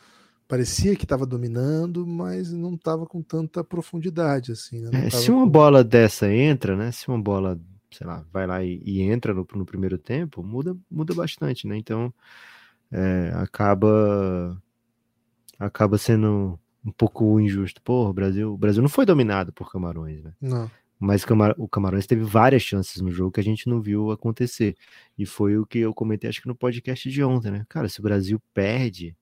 parecia 0.46 0.96
que 0.96 1.06
estava 1.06 1.26
dominando, 1.26 2.06
mas 2.06 2.52
não 2.52 2.74
estava 2.74 3.06
com 3.06 3.22
tanta 3.22 3.64
profundidade, 3.64 4.52
assim. 4.52 4.82
Né? 4.82 5.06
É, 5.06 5.10
se 5.10 5.32
uma 5.32 5.46
com... 5.46 5.50
bola 5.50 5.84
dessa 5.86 6.30
entra, 6.30 6.76
né? 6.76 6.92
Se 6.92 7.08
uma 7.08 7.20
bola, 7.20 7.58
sei 7.92 8.06
lá, 8.06 8.26
vai 8.34 8.46
lá 8.46 8.62
e, 8.62 8.82
e 8.84 9.02
entra 9.02 9.34
no, 9.34 9.48
no, 9.56 9.66
primeiro 9.66 9.98
tempo, 9.98 10.44
muda, 10.44 10.76
muda 10.92 11.14
bastante, 11.14 11.66
né? 11.66 11.78
Então, 11.78 12.14
é, 12.92 13.32
acaba 13.36 14.62
acaba 15.60 15.98
sendo 15.98 16.60
um 16.86 16.92
pouco 16.92 17.40
injusto. 17.40 17.82
Pô, 17.82 18.10
o 18.10 18.14
Brasil, 18.14 18.54
o 18.54 18.58
Brasil 18.58 18.82
não 18.82 18.90
foi 18.90 19.06
dominado 19.06 19.52
por 19.52 19.72
Camarões, 19.72 20.24
né? 20.24 20.34
Não. 20.40 20.70
Mas 21.00 21.24
o 21.58 21.68
Camarões 21.68 22.08
teve 22.08 22.24
várias 22.24 22.64
chances 22.64 23.02
no 23.02 23.12
jogo 23.12 23.32
que 23.32 23.40
a 23.40 23.44
gente 23.44 23.70
não 23.70 23.80
viu 23.80 24.12
acontecer. 24.12 24.76
E 25.18 25.28
foi 25.28 25.58
o 25.58 25.66
que 25.66 25.78
eu 25.80 25.94
comentei, 25.94 26.28
acho 26.28 26.42
que 26.42 26.48
no 26.48 26.56
podcast 26.56 27.10
de 27.10 27.24
ontem, 27.24 27.52
né? 27.52 27.66
Cara, 27.70 27.88
se 27.88 28.00
o 28.00 28.04
Brasil 28.04 28.42
perde, 28.52 29.16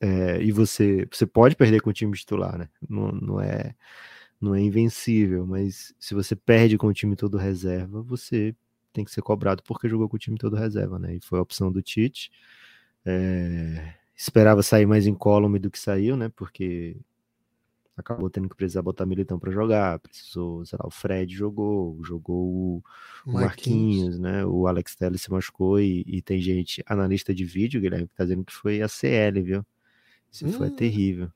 é, 0.00 0.40
e 0.40 0.52
você, 0.52 1.06
você 1.10 1.26
pode 1.26 1.56
perder 1.56 1.80
com 1.80 1.90
o 1.90 1.92
time 1.92 2.16
titular, 2.16 2.56
né? 2.56 2.68
Não, 2.88 3.10
não, 3.10 3.40
é, 3.40 3.74
não 4.40 4.54
é 4.54 4.60
invencível, 4.60 5.44
mas 5.44 5.92
se 5.98 6.14
você 6.14 6.36
perde 6.36 6.78
com 6.78 6.86
o 6.86 6.94
time 6.94 7.16
todo 7.16 7.36
reserva, 7.36 8.00
você 8.00 8.54
tem 8.92 9.04
que 9.04 9.10
ser 9.10 9.22
cobrado 9.22 9.62
porque 9.62 9.88
jogou 9.88 10.08
com 10.08 10.16
o 10.16 10.18
time 10.18 10.36
todo 10.36 10.56
reserva, 10.56 10.98
né? 10.98 11.16
E 11.16 11.20
foi 11.20 11.38
a 11.38 11.42
opção 11.42 11.70
do 11.70 11.82
Tite. 11.82 12.30
É, 13.04 13.94
esperava 14.16 14.62
sair 14.62 14.86
mais 14.86 15.06
incólume 15.06 15.58
do 15.58 15.70
que 15.70 15.78
saiu, 15.78 16.16
né? 16.16 16.28
Porque 16.28 16.96
acabou 17.96 18.28
tendo 18.30 18.48
que 18.48 18.56
precisar 18.56 18.82
botar 18.82 19.06
Militão 19.06 19.38
para 19.38 19.52
jogar, 19.52 19.98
precisou, 19.98 20.64
sei 20.64 20.78
lá, 20.80 20.86
o 20.86 20.90
Fred 20.90 21.34
jogou, 21.34 22.02
jogou 22.02 22.46
o, 22.46 22.82
o 23.26 23.32
Marquinhos. 23.32 24.18
né? 24.18 24.44
O 24.44 24.66
Alex 24.66 24.94
Telles 24.96 25.22
se 25.22 25.30
machucou 25.30 25.78
e, 25.78 26.02
e, 26.06 26.20
tem 26.20 26.40
gente, 26.40 26.82
analista 26.86 27.34
de 27.34 27.44
vídeo, 27.44 27.80
Guilherme, 27.80 28.08
que 28.08 28.14
tá 28.14 28.24
dizendo 28.24 28.44
que 28.44 28.52
foi 28.52 28.82
a 28.82 28.88
CL, 28.88 29.42
viu? 29.42 29.66
Isso 30.32 30.46
hum. 30.46 30.52
foi 30.52 30.70
terrível. 30.70 31.30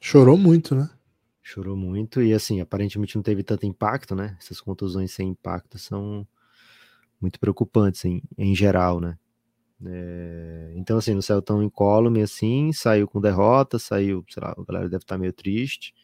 Chorou 0.00 0.36
muito, 0.36 0.74
né? 0.74 0.90
Chorou 1.42 1.76
muito 1.76 2.22
e 2.22 2.32
assim, 2.32 2.60
aparentemente 2.60 3.16
não 3.16 3.22
teve 3.22 3.42
tanto 3.42 3.66
impacto, 3.66 4.14
né? 4.14 4.36
Essas 4.38 4.60
contusões 4.60 5.12
sem 5.12 5.30
impacto 5.30 5.78
são 5.78 6.26
muito 7.22 7.40
preocupantes 7.40 8.04
em, 8.04 8.22
em 8.36 8.54
geral, 8.54 9.00
né? 9.00 9.16
É, 9.84 10.72
então, 10.76 10.98
assim, 10.98 11.14
não 11.14 11.22
saiu 11.22 11.42
tão 11.42 11.62
incólume 11.62 12.22
assim, 12.22 12.72
saiu 12.72 13.08
com 13.08 13.20
derrota, 13.20 13.78
saiu, 13.78 14.24
sei 14.28 14.42
lá, 14.42 14.54
a 14.56 14.64
galera 14.64 14.88
deve 14.88 15.02
estar 15.02 15.18
meio 15.18 15.32
triste, 15.32 15.94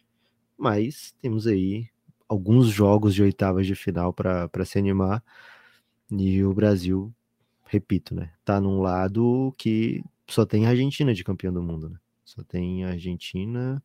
mas 0.57 1.15
temos 1.21 1.47
aí 1.47 1.89
alguns 2.29 2.69
jogos 2.69 3.15
de 3.15 3.23
oitavas 3.23 3.67
de 3.67 3.75
final 3.75 4.13
para 4.13 4.65
se 4.65 4.79
animar, 4.79 5.23
e 6.11 6.43
o 6.43 6.53
Brasil, 6.53 7.13
repito, 7.67 8.15
né, 8.15 8.33
tá 8.45 8.61
num 8.61 8.81
lado 8.81 9.55
que 9.57 10.03
só 10.27 10.45
tem 10.45 10.67
a 10.67 10.71
Argentina 10.71 11.15
de 11.15 11.25
campeão 11.25 11.53
do 11.53 11.63
mundo, 11.63 11.89
né? 11.89 11.99
Só 12.25 12.43
tem 12.43 12.85
a 12.85 12.91
Argentina 12.91 13.83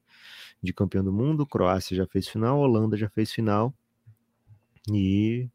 de 0.62 0.74
campeão 0.74 1.04
do 1.04 1.14
mundo, 1.14 1.46
Croácia 1.46 1.96
já 1.96 2.06
fez 2.06 2.28
final, 2.28 2.60
Holanda 2.60 2.98
já 2.98 3.10
fez 3.10 3.32
final, 3.32 3.74
e 4.92 5.50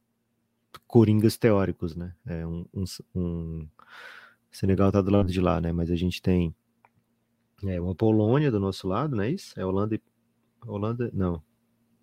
coringas 0.87 1.37
teóricos, 1.37 1.95
né? 1.95 2.15
É 2.27 2.47
um, 2.47 2.65
um, 2.75 2.85
um 3.15 3.69
Senegal 4.51 4.91
tá 4.91 5.01
do 5.01 5.11
lado 5.11 5.31
de 5.31 5.41
lá, 5.41 5.61
né? 5.61 5.73
Mas 5.73 5.91
a 5.91 5.97
gente 5.97 6.21
tem 6.23 6.55
é, 7.65 7.81
uma 7.81 7.95
Polônia 7.95 8.51
do 8.51 8.61
nosso 8.61 8.87
lado, 8.87 9.17
não 9.17 9.25
é 9.25 9.31
isso? 9.31 9.59
É 9.59 9.65
Holanda 9.65 9.95
e. 9.95 10.01
Holanda. 10.67 11.11
Não. 11.13 11.43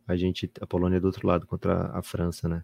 A 0.07 0.15
gente. 0.15 0.49
A 0.61 0.67
Polônia 0.67 0.97
é 0.97 0.99
do 0.99 1.07
outro 1.07 1.27
lado 1.27 1.47
contra 1.47 1.89
a 1.93 2.01
França, 2.01 2.47
né? 2.47 2.63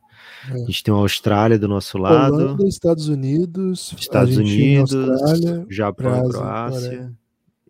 É. 0.49 0.53
A 0.53 0.57
gente 0.57 0.83
tem 0.83 0.93
uma 0.93 1.01
Austrália 1.01 1.57
do 1.57 1.67
nosso 1.67 1.97
lado. 1.97 2.33
Holanda, 2.33 2.67
Estados 2.67 3.07
Unidos. 3.07 3.93
Estados 3.97 4.37
Unidos, 4.37 4.93
Austrália, 4.93 5.65
Japão 5.69 6.11
Brasil, 6.11 6.29
e 6.29 6.33
Croácia. 6.33 7.13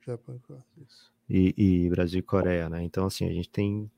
Japão 0.06 0.36
e 0.36 0.40
Croácia. 0.40 0.66
E, 1.30 1.54
e 1.58 1.90
Brasil 1.90 2.20
e 2.20 2.24
Coreia, 2.24 2.70
né? 2.70 2.84
Então, 2.84 3.06
assim, 3.06 3.26
a 3.28 3.32
gente 3.34 3.50
tem 3.50 3.90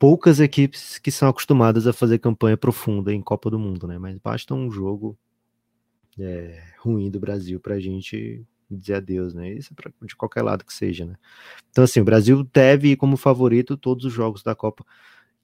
poucas 0.00 0.40
equipes 0.40 0.96
que 0.98 1.10
são 1.10 1.28
acostumadas 1.28 1.86
a 1.86 1.92
fazer 1.92 2.18
campanha 2.18 2.56
profunda 2.56 3.12
em 3.12 3.20
Copa 3.20 3.50
do 3.50 3.58
Mundo, 3.58 3.86
né? 3.86 3.98
Mas 3.98 4.18
basta 4.18 4.54
um 4.54 4.70
jogo 4.70 5.16
é, 6.18 6.58
ruim 6.78 7.10
do 7.10 7.20
Brasil 7.20 7.60
para 7.60 7.74
a 7.74 7.80
gente 7.80 8.42
dizer 8.70 8.94
adeus, 8.94 9.34
né? 9.34 9.52
Isso 9.52 9.74
é 9.74 9.76
pra, 9.76 9.92
de 10.06 10.16
qualquer 10.16 10.40
lado 10.40 10.64
que 10.64 10.72
seja, 10.72 11.04
né? 11.04 11.16
Então, 11.70 11.84
assim, 11.84 12.00
o 12.00 12.04
Brasil 12.04 12.42
deve 12.42 12.92
ir 12.92 12.96
como 12.96 13.18
favorito 13.18 13.76
todos 13.76 14.06
os 14.06 14.12
jogos 14.12 14.42
da 14.42 14.54
Copa 14.54 14.86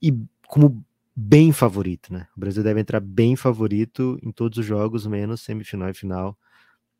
e 0.00 0.11
como 0.48 0.82
bem 1.14 1.52
favorito, 1.52 2.11
né? 2.11 2.26
O 2.34 2.40
Brasil 2.40 2.62
deve 2.62 2.80
entrar 2.80 3.00
bem 3.00 3.36
favorito 3.36 4.18
em 4.22 4.32
todos 4.32 4.57
os 4.57 4.64
jogos, 4.64 5.07
menos 5.07 5.42
semifinal 5.42 5.90
e 5.90 5.94
final. 5.94 6.38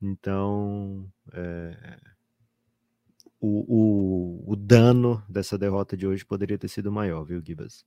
Então, 0.03 1.11
é, 1.33 1.99
o, 3.41 4.45
o, 4.49 4.53
o, 4.53 4.57
dano 4.57 5.23
dessa 5.29 5.59
derrota 5.59 5.97
de 5.97 6.07
hoje 6.07 6.25
poderia 6.25 6.59
ter 6.59 6.69
sido 6.69 6.91
maior, 6.91 7.25
viu, 7.25 7.43
Gibas? 7.45 7.85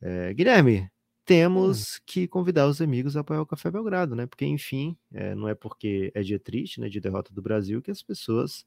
É, 0.00 0.32
Guilherme, 0.32 0.88
temos 1.24 1.96
hum. 1.96 2.00
que 2.06 2.28
convidar 2.28 2.68
os 2.68 2.80
amigos 2.80 3.16
a 3.16 3.20
apoiar 3.20 3.42
o 3.42 3.46
Café 3.46 3.70
Belgrado, 3.70 4.14
né? 4.14 4.26
Porque, 4.26 4.46
enfim, 4.46 4.96
é, 5.12 5.34
não 5.34 5.48
é 5.48 5.54
porque 5.54 6.12
é 6.14 6.22
dia 6.22 6.38
triste, 6.38 6.80
né, 6.80 6.88
de 6.88 7.00
derrota 7.00 7.32
do 7.34 7.42
Brasil, 7.42 7.82
que 7.82 7.90
as 7.90 8.02
pessoas 8.02 8.64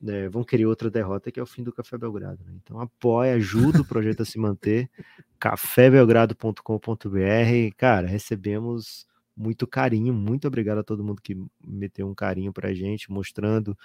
né, 0.00 0.28
vão 0.28 0.44
querer 0.44 0.66
outra 0.66 0.90
derrota, 0.90 1.32
que 1.32 1.40
é 1.40 1.42
o 1.42 1.46
fim 1.46 1.62
do 1.62 1.72
Café 1.72 1.96
Belgrado. 1.96 2.44
Né? 2.44 2.52
Então, 2.62 2.78
apoia, 2.80 3.34
ajuda 3.34 3.80
o 3.80 3.84
projeto 3.84 4.22
a 4.22 4.26
se 4.26 4.38
manter. 4.38 4.90
cafébelgrado.com.br. 5.40 7.74
Cara, 7.76 8.06
recebemos 8.06 9.06
muito 9.36 9.66
carinho, 9.66 10.12
muito 10.12 10.48
obrigado 10.48 10.78
a 10.78 10.82
todo 10.82 11.04
mundo 11.04 11.22
que 11.22 11.36
meteu 11.64 12.08
um 12.08 12.14
carinho 12.14 12.52
pra 12.52 12.74
gente, 12.74 13.10
mostrando 13.10 13.76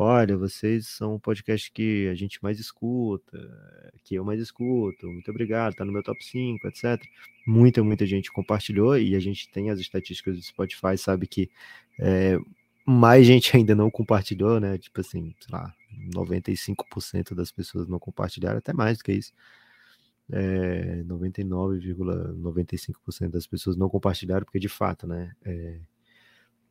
Olha, 0.00 0.36
vocês 0.36 0.86
são 0.86 1.16
o 1.16 1.18
podcast 1.18 1.72
que 1.72 2.06
a 2.06 2.14
gente 2.14 2.40
mais 2.40 2.60
escuta, 2.60 3.36
que 4.04 4.14
eu 4.14 4.24
mais 4.24 4.40
escuto. 4.40 5.08
Muito 5.08 5.28
obrigado, 5.28 5.74
tá 5.74 5.84
no 5.84 5.90
meu 5.90 6.04
top 6.04 6.24
5, 6.24 6.68
etc. 6.68 7.02
Muita, 7.44 7.82
muita 7.82 8.06
gente 8.06 8.30
compartilhou 8.30 8.96
e 8.96 9.16
a 9.16 9.18
gente 9.18 9.50
tem 9.50 9.70
as 9.70 9.80
estatísticas 9.80 10.36
do 10.36 10.42
Spotify, 10.42 10.96
sabe 10.96 11.26
que 11.26 11.50
é, 11.98 12.38
mais 12.86 13.26
gente 13.26 13.50
ainda 13.58 13.74
não 13.74 13.90
compartilhou, 13.90 14.60
né? 14.60 14.78
Tipo 14.78 15.00
assim, 15.00 15.34
sei 15.40 15.52
lá, 15.52 15.74
95% 16.14 17.34
das 17.34 17.50
pessoas 17.50 17.88
não 17.88 17.98
compartilharam, 17.98 18.58
até 18.58 18.72
mais 18.72 18.98
do 18.98 19.04
que 19.04 19.14
isso. 19.14 19.32
É, 20.30 21.02
99,95% 21.08 23.30
das 23.30 23.48
pessoas 23.48 23.76
não 23.76 23.88
compartilharam, 23.88 24.44
porque 24.44 24.60
de 24.60 24.68
fato, 24.68 25.08
né? 25.08 25.32
É, 25.44 25.80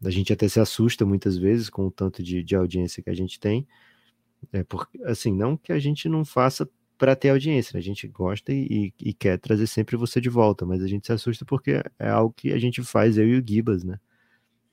a 0.03 0.09
gente 0.09 0.31
até 0.31 0.47
se 0.47 0.59
assusta 0.59 1.05
muitas 1.05 1.37
vezes 1.37 1.69
com 1.69 1.87
o 1.87 1.91
tanto 1.91 2.21
de, 2.21 2.43
de 2.43 2.55
audiência 2.55 3.01
que 3.01 3.09
a 3.09 3.13
gente 3.15 3.39
tem. 3.39 3.67
É 4.51 4.63
porque, 4.63 5.01
assim, 5.03 5.33
não 5.33 5.57
que 5.57 5.71
a 5.71 5.79
gente 5.79 6.07
não 6.07 6.23
faça 6.23 6.69
para 6.97 7.15
ter 7.15 7.29
audiência, 7.29 7.73
né? 7.73 7.79
a 7.79 7.83
gente 7.83 8.07
gosta 8.07 8.51
e, 8.51 8.93
e, 8.99 9.13
quer 9.13 9.37
trazer 9.39 9.67
sempre 9.67 9.95
você 9.95 10.19
de 10.19 10.29
volta, 10.29 10.65
mas 10.65 10.81
a 10.81 10.87
gente 10.87 11.05
se 11.05 11.13
assusta 11.13 11.45
porque 11.45 11.83
é 11.99 12.09
algo 12.09 12.33
que 12.35 12.51
a 12.51 12.57
gente 12.57 12.83
faz, 12.83 13.17
eu 13.17 13.27
e 13.27 13.39
o 13.39 13.43
Gibas, 13.45 13.83
né? 13.83 13.99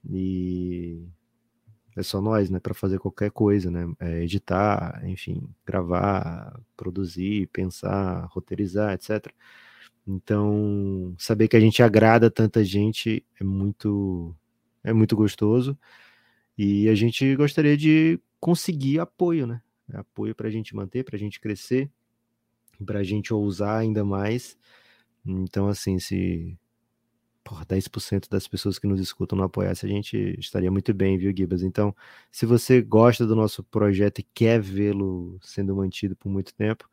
E 0.09 1.03
é 1.97 2.03
só 2.03 2.20
nós, 2.20 2.51
né, 2.51 2.59
para 2.59 2.75
fazer 2.75 2.99
qualquer 2.99 3.31
coisa, 3.31 3.70
né? 3.70 3.87
É 4.01 4.22
editar, 4.22 5.03
enfim, 5.07 5.43
gravar, 5.66 6.61
produzir, 6.77 7.49
pensar, 7.49 8.27
roteirizar, 8.31 8.95
etc. 8.95 9.33
Então, 10.07 11.14
saber 11.18 11.49
que 11.49 11.57
a 11.57 11.61
gente 11.61 11.83
agrada 11.83 12.31
tanta 12.31 12.64
gente 12.64 13.25
é 13.41 13.45
muito 13.45 14.35
é 14.85 14.93
muito 14.93 15.16
gostoso. 15.16 15.76
E 16.57 16.89
a 16.89 16.95
gente 16.95 17.35
gostaria 17.35 17.76
de 17.76 18.20
conseguir 18.39 19.01
apoio, 19.01 19.47
né? 19.47 19.61
Apoio 19.93 20.35
para 20.35 20.49
a 20.49 20.51
gente 20.51 20.76
manter, 20.76 21.05
para 21.05 21.16
a 21.16 21.18
gente 21.18 21.41
crescer, 21.41 21.91
para 22.85 23.01
a 23.01 23.03
gente 23.03 23.35
ousar 23.35 23.78
ainda 23.80 24.05
mais. 24.05 24.57
Então, 25.26 25.68
assim, 25.68 25.99
se 25.99 26.57
por 27.43 27.64
10% 27.66 28.28
das 28.30 28.49
pessoas 28.49 28.78
que 28.78 28.87
nos 28.87 29.01
escutam 29.01 29.37
não 29.37 29.45
apoiasse, 29.45 29.85
a 29.85 29.89
gente 29.89 30.16
estaria 30.39 30.70
muito 30.70 30.95
bem, 30.95 31.18
viu, 31.18 31.32
Gibas? 31.37 31.62
Então, 31.62 31.95
se 32.30 32.47
você 32.47 32.80
gosta 32.80 33.26
do 33.26 33.37
nosso 33.37 33.62
projeto 33.62 34.20
e 34.20 34.22
quer 34.35 34.61
vê-lo 34.61 35.39
sendo 35.43 35.76
mantido 35.76 36.16
por 36.16 36.30
muito 36.30 36.55
tempo, 36.55 36.89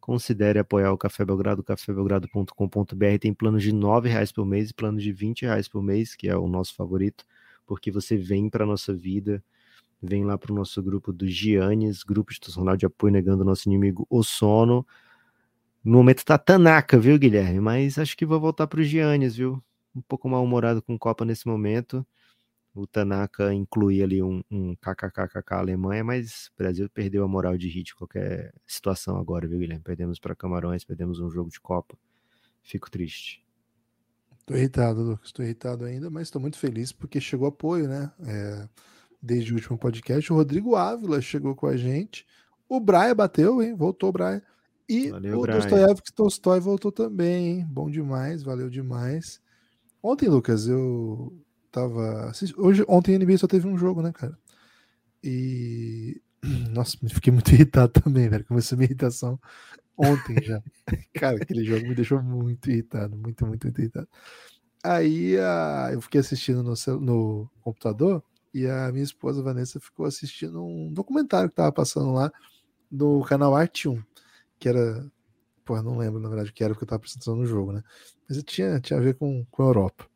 considere 0.00 0.58
apoiar 0.58 0.92
o 0.92 0.98
Café 0.98 1.24
Belgrado, 1.24 1.62
cafébelgrado.com.br. 1.62 3.18
Tem 3.18 3.32
planos 3.32 3.62
de 3.62 3.70
R$ 3.70 4.08
reais 4.08 4.30
por 4.30 4.44
mês 4.44 4.70
e 4.70 4.74
planos 4.74 5.02
de 5.02 5.12
R$ 5.12 5.34
reais 5.40 5.68
por 5.68 5.82
mês, 5.82 6.14
que 6.14 6.28
é 6.28 6.36
o 6.36 6.46
nosso 6.46 6.74
favorito 6.74 7.24
porque 7.66 7.90
você 7.90 8.16
vem 8.16 8.48
para 8.50 8.66
nossa 8.66 8.94
vida, 8.94 9.42
vem 10.02 10.24
lá 10.24 10.38
para 10.38 10.52
o 10.52 10.54
nosso 10.56 10.82
grupo 10.82 11.12
do 11.12 11.26
Giannis, 11.28 12.02
grupo 12.02 12.32
institucional 12.32 12.76
de 12.76 12.86
apoio 12.86 13.12
negando 13.12 13.42
o 13.42 13.46
nosso 13.46 13.68
inimigo, 13.68 14.06
o 14.10 14.22
sono. 14.22 14.86
No 15.84 15.98
momento 15.98 16.24
tá 16.24 16.38
Tanaka, 16.38 16.98
viu, 16.98 17.18
Guilherme? 17.18 17.60
Mas 17.60 17.98
acho 17.98 18.16
que 18.16 18.26
vou 18.26 18.40
voltar 18.40 18.66
para 18.66 18.80
o 18.80 18.84
Giannis, 18.84 19.36
viu? 19.36 19.62
Um 19.94 20.00
pouco 20.02 20.28
mal-humorado 20.28 20.82
com 20.82 20.98
Copa 20.98 21.24
nesse 21.24 21.46
momento. 21.46 22.06
o 22.74 22.86
Tanaka 22.86 23.54
incluir 23.54 24.02
ali 24.02 24.22
um, 24.22 24.42
um 24.50 24.74
kkkk 24.76 25.54
Alemanha, 25.54 26.04
mas 26.04 26.48
o 26.48 26.58
Brasil 26.58 26.90
perdeu 26.90 27.24
a 27.24 27.28
moral 27.28 27.56
de 27.58 27.68
hit 27.68 27.94
qualquer 27.96 28.52
situação 28.66 29.16
agora, 29.18 29.48
viu, 29.48 29.58
Guilherme? 29.60 29.84
Perdemos 29.84 30.18
para 30.20 30.34
Camarões, 30.36 30.84
perdemos 30.84 31.20
um 31.20 31.30
jogo 31.30 31.50
de 31.50 31.60
Copa. 31.60 31.96
Fico 32.62 32.90
triste. 32.90 33.43
Tô 34.46 34.54
irritado, 34.54 35.02
Lucas. 35.02 35.32
Tô 35.32 35.42
irritado 35.42 35.84
ainda, 35.84 36.10
mas 36.10 36.24
estou 36.24 36.40
muito 36.40 36.58
feliz 36.58 36.92
porque 36.92 37.20
chegou 37.20 37.48
apoio, 37.48 37.88
né? 37.88 38.12
É, 38.26 38.68
desde 39.20 39.52
o 39.52 39.56
último 39.56 39.78
podcast. 39.78 40.32
O 40.32 40.36
Rodrigo 40.36 40.76
Ávila 40.76 41.20
chegou 41.20 41.54
com 41.54 41.66
a 41.66 41.76
gente. 41.76 42.26
O 42.68 42.78
Braia 42.78 43.14
bateu, 43.14 43.62
hein? 43.62 43.74
Voltou 43.74 44.10
o 44.10 44.12
Braia. 44.12 44.42
E 44.86 45.08
valeu, 45.08 45.40
o 45.40 45.46
Dostoiévski 45.46 46.12
Tolstói 46.12 46.60
voltou 46.60 46.92
também, 46.92 47.46
hein? 47.46 47.66
Bom 47.66 47.90
demais, 47.90 48.42
valeu 48.42 48.68
demais. 48.68 49.40
Ontem, 50.02 50.28
Lucas, 50.28 50.68
eu 50.68 51.32
tava. 51.72 52.30
Hoje, 52.58 52.84
ontem 52.86 53.16
a 53.16 53.18
NBA 53.18 53.38
só 53.38 53.46
teve 53.46 53.66
um 53.66 53.78
jogo, 53.78 54.02
né, 54.02 54.12
cara? 54.12 54.38
E. 55.22 56.20
Nossa, 56.70 56.98
fiquei 57.08 57.32
muito 57.32 57.48
irritado 57.54 57.92
também, 57.92 58.28
velho. 58.28 58.44
Começou 58.44 58.76
a 58.76 58.78
minha 58.78 58.88
irritação 58.88 59.40
ontem 59.96 60.42
já. 60.42 60.62
cara, 61.14 61.36
aquele 61.36 61.64
jogo 61.64 61.86
me 61.86 61.94
deixou 61.94 62.22
muito 62.22 62.70
irritado, 62.70 63.16
muito, 63.16 63.46
muito, 63.46 63.64
muito 63.64 63.80
irritado. 63.80 64.08
Aí 64.82 65.38
a... 65.38 65.90
eu 65.92 66.00
fiquei 66.00 66.20
assistindo 66.20 66.62
no, 66.62 66.74
no 67.00 67.50
computador 67.62 68.22
e 68.52 68.66
a 68.66 68.92
minha 68.92 69.04
esposa 69.04 69.42
Vanessa 69.42 69.80
ficou 69.80 70.06
assistindo 70.06 70.64
um 70.64 70.92
documentário 70.92 71.48
que 71.48 71.56
tava 71.56 71.72
passando 71.72 72.12
lá 72.12 72.32
no 72.90 73.22
canal 73.24 73.54
Arte 73.56 73.88
1, 73.88 74.02
que 74.58 74.68
era. 74.68 75.04
Pô, 75.64 75.80
não 75.82 75.96
lembro 75.96 76.20
na 76.20 76.28
verdade 76.28 76.50
o 76.50 76.52
que 76.52 76.62
era 76.62 76.74
porque 76.74 76.84
eu 76.84 76.88
tava 76.88 76.98
apresentando 76.98 77.38
no 77.38 77.46
jogo, 77.46 77.72
né? 77.72 77.82
Mas 78.28 78.42
tinha, 78.44 78.78
tinha 78.80 78.98
a 78.98 79.02
ver 79.02 79.14
com, 79.14 79.44
com 79.50 79.62
a 79.62 79.66
Europa. 79.66 80.06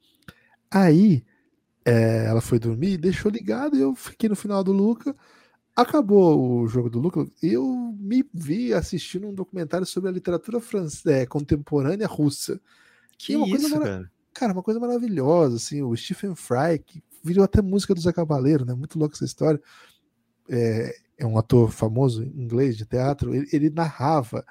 Aí 0.70 1.24
é, 1.84 2.26
ela 2.26 2.40
foi 2.40 2.58
dormir, 2.58 2.98
deixou 2.98 3.30
ligado 3.30 3.76
e 3.76 3.80
eu 3.80 3.94
fiquei 3.96 4.28
no 4.28 4.36
final 4.36 4.62
do 4.62 4.72
Luca. 4.72 5.16
Acabou 5.78 6.60
o 6.60 6.66
jogo 6.66 6.90
do 6.90 6.98
Luca, 6.98 7.24
eu 7.40 7.94
me 8.00 8.28
vi 8.34 8.74
assistindo 8.74 9.28
um 9.28 9.32
documentário 9.32 9.86
sobre 9.86 10.10
a 10.10 10.12
literatura 10.12 10.58
francesa, 10.60 11.12
é, 11.12 11.24
contemporânea 11.24 12.08
russa. 12.08 12.60
Que 13.16 13.36
uma 13.36 13.46
isso, 13.46 13.70
coisa 13.70 13.78
cara? 13.78 14.12
Cara, 14.34 14.52
uma 14.54 14.62
coisa 14.64 14.80
maravilhosa, 14.80 15.54
assim, 15.54 15.80
o 15.80 15.96
Stephen 15.96 16.34
Fry, 16.34 16.80
que 16.84 17.00
virou 17.22 17.44
até 17.44 17.62
música 17.62 17.94
do 17.94 18.00
Zé 18.00 18.12
Cabaleiro, 18.12 18.64
né? 18.64 18.74
Muito 18.74 18.98
louca 18.98 19.14
essa 19.14 19.24
história. 19.24 19.62
É, 20.48 20.96
é 21.16 21.24
um 21.24 21.38
ator 21.38 21.70
famoso 21.70 22.24
inglês 22.24 22.76
de 22.76 22.84
teatro, 22.84 23.32
ele, 23.32 23.46
ele 23.52 23.70
narrava 23.70 24.44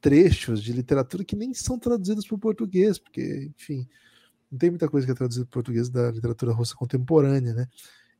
trechos 0.00 0.62
de 0.62 0.72
literatura 0.72 1.24
que 1.24 1.34
nem 1.34 1.52
são 1.52 1.80
traduzidos 1.80 2.24
para 2.24 2.36
o 2.36 2.38
português, 2.38 2.96
porque, 2.96 3.50
enfim, 3.58 3.88
não 4.48 4.56
tem 4.56 4.70
muita 4.70 4.88
coisa 4.88 5.04
que 5.04 5.10
é 5.10 5.16
traduzida 5.16 5.46
para 5.46 5.50
o 5.50 5.54
português 5.54 5.88
da 5.88 6.12
literatura 6.12 6.52
russa 6.52 6.76
contemporânea, 6.76 7.54
né? 7.54 7.66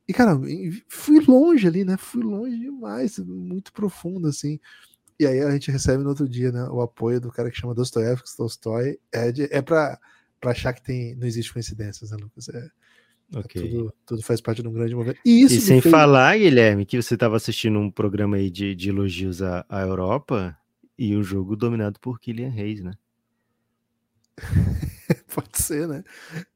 E, 0.07 0.13
cara, 0.13 0.39
fui 0.87 1.19
longe 1.25 1.67
ali, 1.67 1.85
né? 1.85 1.97
Fui 1.97 2.23
longe 2.23 2.57
demais, 2.57 3.17
muito 3.19 3.71
profundo, 3.71 4.27
assim. 4.27 4.59
E 5.19 5.25
aí 5.27 5.39
a 5.39 5.51
gente 5.51 5.69
recebe 5.69 6.03
no 6.03 6.09
outro 6.09 6.27
dia, 6.27 6.51
né? 6.51 6.63
O 6.69 6.81
apoio 6.81 7.21
do 7.21 7.31
cara 7.31 7.51
que 7.51 7.57
chama 7.57 7.75
Dostoiévski, 7.75 8.35
Tolstói. 8.35 8.97
É, 9.11 9.31
de, 9.31 9.43
é 9.51 9.61
para 9.61 9.99
achar 10.45 10.73
que 10.73 10.81
tem, 10.81 11.15
não 11.15 11.27
existe 11.27 11.53
coincidências, 11.53 12.09
né, 12.09 12.17
Lucas? 12.19 12.49
É, 12.49 12.69
é 13.35 13.39
okay. 13.39 13.69
tudo, 13.69 13.93
tudo, 14.05 14.23
faz 14.23 14.41
parte 14.41 14.61
de 14.61 14.67
um 14.67 14.73
grande 14.73 14.95
momento. 14.95 15.19
E, 15.23 15.43
isso 15.43 15.55
e 15.55 15.61
sem 15.61 15.79
fez... 15.79 15.91
falar, 15.91 16.37
Guilherme, 16.37 16.85
que 16.85 16.99
você 16.99 17.13
estava 17.13 17.37
assistindo 17.37 17.77
um 17.77 17.91
programa 17.91 18.37
aí 18.37 18.49
de, 18.49 18.73
de 18.73 18.89
elogios 18.89 19.41
à, 19.43 19.63
à 19.69 19.81
Europa 19.81 20.57
e 20.97 21.15
o 21.15 21.23
jogo 21.23 21.55
dominado 21.55 21.99
por 21.99 22.19
Kylian 22.19 22.49
Reis, 22.49 22.81
né? 22.81 22.93
Pode 25.33 25.61
ser, 25.61 25.87
né? 25.87 26.03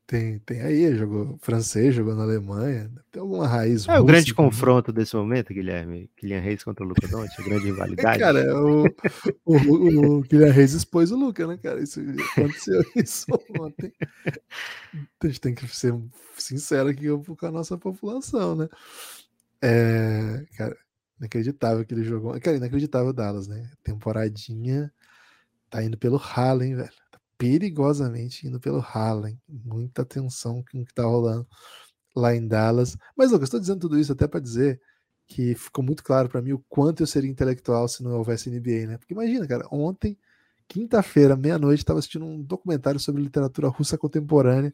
Tem, 0.07 0.37
tem 0.39 0.61
aí, 0.61 0.95
jogou 0.95 1.35
francês, 1.41 1.95
jogou 1.95 2.13
na 2.13 2.21
Alemanha, 2.21 2.91
tem 3.11 3.19
alguma 3.19 3.47
raiz. 3.47 3.87
É 3.87 3.99
o 3.99 4.05
grande 4.05 4.31
né? 4.31 4.35
confronto 4.35 4.93
desse 4.93 5.15
momento, 5.15 5.51
Guilherme. 5.51 6.11
Kylian 6.15 6.41
Reis 6.41 6.63
contra 6.63 6.85
o 6.85 6.87
Luca 6.87 7.07
Doncic, 7.07 7.39
a 7.39 7.43
grande 7.43 7.65
rivalidade. 7.73 8.19
cara, 8.19 8.55
o, 8.55 8.85
o, 9.43 9.55
o, 9.55 10.19
o 10.19 10.23
Kylian 10.23 10.51
Reis 10.51 10.73
expôs 10.73 11.11
o 11.11 11.17
Luca, 11.17 11.47
né, 11.47 11.57
cara? 11.57 11.81
Isso 11.81 11.99
aconteceu 12.37 12.85
isso 12.95 13.25
ontem. 13.59 13.91
A 15.23 15.27
gente 15.27 15.41
tem 15.41 15.55
que 15.55 15.67
ser 15.75 15.95
sincero 16.37 16.89
aqui 16.89 17.07
com 17.09 17.45
a 17.47 17.51
nossa 17.51 17.75
população, 17.75 18.55
né? 18.55 18.69
É, 19.59 20.45
cara, 20.55 20.77
inacreditável 21.19 21.83
que 21.83 21.95
ele 21.95 22.03
jogou. 22.03 22.39
Cara, 22.39 22.57
inacreditável 22.57 23.11
Dallas, 23.11 23.47
né? 23.47 23.71
Temporadinha 23.83 24.93
tá 25.67 25.83
indo 25.83 25.97
pelo 25.97 26.17
Harlem, 26.17 26.75
velho 26.75 27.04
perigosamente 27.37 28.47
indo 28.47 28.59
pelo 28.59 28.79
Harlem. 28.79 29.39
Muita 29.47 30.01
atenção 30.03 30.63
com 30.63 30.81
o 30.81 30.85
que 30.85 30.91
está 30.91 31.03
rolando 31.03 31.47
lá 32.15 32.35
em 32.35 32.47
Dallas. 32.47 32.97
Mas, 33.15 33.31
Lucas, 33.31 33.47
estou 33.47 33.59
dizendo 33.59 33.81
tudo 33.81 33.99
isso 33.99 34.11
até 34.11 34.27
para 34.27 34.39
dizer 34.39 34.81
que 35.27 35.55
ficou 35.55 35.83
muito 35.83 36.03
claro 36.03 36.29
para 36.29 36.41
mim 36.41 36.53
o 36.53 36.63
quanto 36.69 37.01
eu 37.01 37.07
seria 37.07 37.29
intelectual 37.29 37.87
se 37.87 38.03
não 38.03 38.11
houvesse 38.11 38.49
NBA, 38.49 38.87
né? 38.87 38.97
Porque 38.97 39.13
imagina, 39.13 39.47
cara, 39.47 39.67
ontem, 39.71 40.17
quinta-feira, 40.67 41.35
meia-noite, 41.35 41.79
estava 41.79 41.99
assistindo 41.99 42.25
um 42.25 42.41
documentário 42.41 42.99
sobre 42.99 43.21
literatura 43.21 43.67
russa 43.67 43.97
contemporânea. 43.97 44.73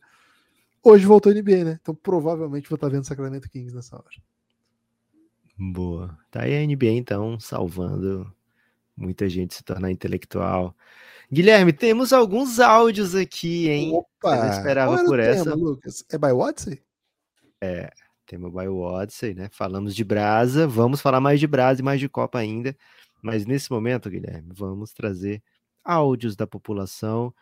Hoje 0.84 1.06
voltou 1.06 1.34
NBA, 1.34 1.64
né? 1.64 1.80
Então 1.82 1.96
provavelmente 1.96 2.70
vou 2.70 2.76
estar 2.76 2.88
tá 2.88 2.94
vendo 2.94 3.06
Sacramento 3.06 3.50
Kings 3.50 3.74
nessa 3.74 3.96
hora. 3.96 4.06
Boa. 5.58 6.18
Tá 6.30 6.44
aí 6.44 6.56
a 6.56 6.66
NBA, 6.66 6.92
então, 6.92 7.40
salvando 7.40 8.32
muita 8.96 9.30
gente 9.30 9.54
se 9.54 9.64
tornar 9.64 9.92
intelectual. 9.92 10.76
Guilherme, 11.32 11.72
temos 11.72 12.12
alguns 12.12 12.60
áudios 12.60 13.16
aqui, 13.16 13.70
hein? 13.70 13.94
Opa! 13.94 14.36
Eu 14.36 14.44
não 14.44 14.50
esperava 14.50 15.04
por 15.06 15.18
essa. 15.18 15.46
Tema, 15.46 15.56
Lucas? 15.56 16.04
É 16.12 16.18
by 16.18 16.32
Odyssey? 16.32 16.84
É, 17.62 17.90
tema 18.26 18.50
by 18.50 18.68
Odyssey, 18.68 19.34
né? 19.34 19.48
Falamos 19.50 19.96
de 19.96 20.04
Brasa, 20.04 20.68
vamos 20.68 21.00
falar 21.00 21.22
mais 21.22 21.40
de 21.40 21.48
Brasa 21.48 21.80
e 21.80 21.84
mais 21.86 22.02
de 22.02 22.10
Copa 22.10 22.38
ainda. 22.38 22.76
Mas 23.22 23.46
nesse 23.46 23.72
momento, 23.72 24.10
Guilherme, 24.10 24.50
vamos 24.54 24.92
trazer 24.92 25.42
áudios 25.86 26.36
da 26.36 26.46
população. 26.46 27.34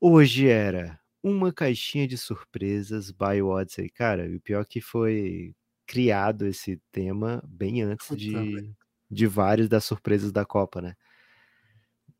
Hoje 0.00 0.46
era 0.46 0.96
uma 1.20 1.52
caixinha 1.52 2.06
de 2.06 2.16
surpresas 2.16 3.10
by 3.10 3.42
Odyssey. 3.42 3.90
Cara, 3.90 4.30
o 4.30 4.40
pior 4.40 4.64
que 4.64 4.80
foi 4.80 5.52
criado 5.84 6.46
esse 6.46 6.80
tema 6.92 7.42
bem 7.44 7.82
antes 7.82 8.16
de, 8.16 8.72
de 9.10 9.26
vários 9.26 9.68
das 9.68 9.84
surpresas 9.84 10.30
da 10.30 10.44
Copa, 10.44 10.80
né? 10.80 10.94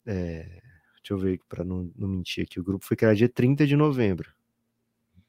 É, 0.05 0.63
Deixa 1.07 1.15
eu 1.15 1.19
ver 1.19 1.41
para 1.49 1.63
não, 1.63 1.89
não 1.97 2.09
mentir 2.09 2.43
aqui. 2.43 2.59
O 2.59 2.65
grupo 2.65 2.85
foi 2.85 2.97
criado 2.97 3.15
dia 3.15 3.29
30 3.29 3.65
de 3.65 3.77
novembro. 3.77 4.29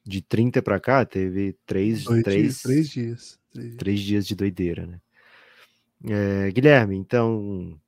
De 0.03 0.23
30 0.23 0.59
para 0.63 0.79
cá, 0.79 1.05
teve 1.05 1.55
três, 1.67 2.03
Dois 2.03 2.23
três, 2.23 2.41
dias, 2.41 2.61
três 2.63 2.89
dias. 2.89 3.39
Três 3.77 3.99
dias 3.99 4.25
de 4.25 4.35
doideira, 4.35 4.87
né? 4.87 4.99
É, 6.03 6.51
Guilherme, 6.51 6.95
então 6.95 7.79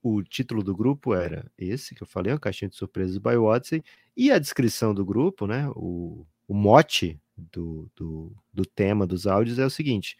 o 0.00 0.22
título 0.22 0.62
do 0.62 0.76
grupo 0.76 1.12
era 1.12 1.50
esse 1.58 1.92
que 1.92 2.04
eu 2.04 2.06
falei, 2.06 2.32
a 2.32 2.38
caixinha 2.38 2.68
de 2.68 2.76
surpresas 2.76 3.18
by 3.18 3.36
Odyssey, 3.36 3.82
e 4.16 4.30
a 4.30 4.38
descrição 4.38 4.94
do 4.94 5.04
grupo, 5.04 5.44
né? 5.44 5.68
O, 5.74 6.24
o 6.46 6.54
mote 6.54 7.20
do, 7.36 7.90
do, 7.96 8.32
do 8.52 8.64
tema 8.64 9.04
dos 9.04 9.26
áudios 9.26 9.58
é 9.58 9.66
o 9.66 9.70
seguinte: 9.70 10.16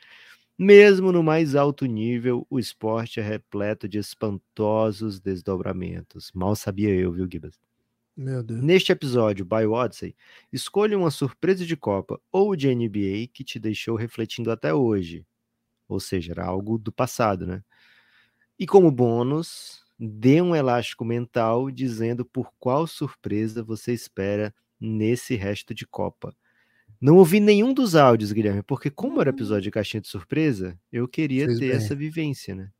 mesmo 0.59 1.13
no 1.13 1.23
mais 1.23 1.55
alto 1.55 1.87
nível, 1.87 2.47
o 2.51 2.59
esporte 2.59 3.21
é 3.21 3.23
repleto 3.23 3.89
de 3.89 3.99
espantosos 3.99 5.21
desdobramentos. 5.21 6.31
Mal 6.35 6.57
sabia 6.57 6.91
eu, 6.95 7.13
viu, 7.13 7.29
Gibas? 7.31 7.59
Meu 8.17 8.43
Deus. 8.43 8.61
Neste 8.63 8.91
episódio, 8.91 9.45
by 9.45 9.65
Odyssey, 9.67 10.17
escolha 10.53 10.99
uma 10.99 11.11
surpresa 11.11 11.65
de 11.65 11.77
Copa 11.77 12.21
ou 12.33 12.57
de 12.57 12.69
NBA 12.69 13.29
que 13.33 13.45
te 13.45 13.59
deixou 13.61 13.97
refletindo 13.97 14.51
até 14.51 14.75
hoje. 14.75 15.25
Ou 15.89 16.01
seja, 16.01 16.33
era 16.33 16.47
algo 16.47 16.79
do 16.79 16.93
passado, 16.93 17.47
né? 17.47 17.63
E 18.59 18.67
como 18.67 18.91
bônus, 18.91 19.85
dê 19.99 20.41
um 20.43 20.55
elástico 20.55 21.05
mental 21.05 21.71
dizendo 21.71 22.25
por 22.25 22.53
qual 22.59 22.87
surpresa 22.87 23.63
você 23.63 23.93
espera 23.93 24.55
nesse 24.81 25.35
resto 25.37 25.75
de 25.75 25.87
Copa. 25.87 26.35
Não 27.01 27.17
ouvi 27.17 27.41
nenhum 27.41 27.73
dos 27.73 27.95
áudios, 27.95 28.33
Guilherme, 28.33 28.63
porque 28.63 28.91
como 28.91 29.21
era 29.21 29.31
hum. 29.31 29.35
episódio 29.35 29.63
de 29.63 29.71
caixinha 29.71 30.01
de 30.01 30.09
surpresa, 30.09 30.79
eu 30.93 31.07
queria 31.07 31.47
Fez 31.47 31.59
ter 31.59 31.69
bem. 31.69 31.77
essa 31.77 31.95
vivência, 31.95 32.55
né? 32.55 32.71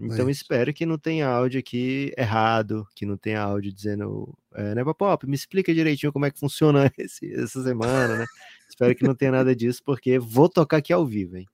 Então 0.00 0.30
espero 0.30 0.72
que 0.72 0.86
não 0.86 0.96
tenha 0.96 1.26
áudio 1.28 1.58
aqui 1.58 2.12
errado, 2.16 2.86
que 2.94 3.04
não 3.04 3.16
tenha 3.16 3.42
áudio 3.42 3.72
dizendo, 3.72 4.32
é, 4.54 4.72
né, 4.72 4.84
Pop, 4.96 5.26
me 5.26 5.34
explica 5.34 5.74
direitinho 5.74 6.12
como 6.12 6.24
é 6.24 6.30
que 6.30 6.38
funciona 6.38 6.90
esse, 6.96 7.32
essa 7.34 7.62
semana, 7.64 8.18
né? 8.18 8.24
espero 8.68 8.94
que 8.94 9.04
não 9.04 9.14
tenha 9.14 9.32
nada 9.32 9.56
disso, 9.56 9.82
porque 9.84 10.18
vou 10.18 10.48
tocar 10.48 10.76
aqui 10.76 10.92
ao 10.92 11.04
vivo, 11.04 11.36
hein? 11.36 11.46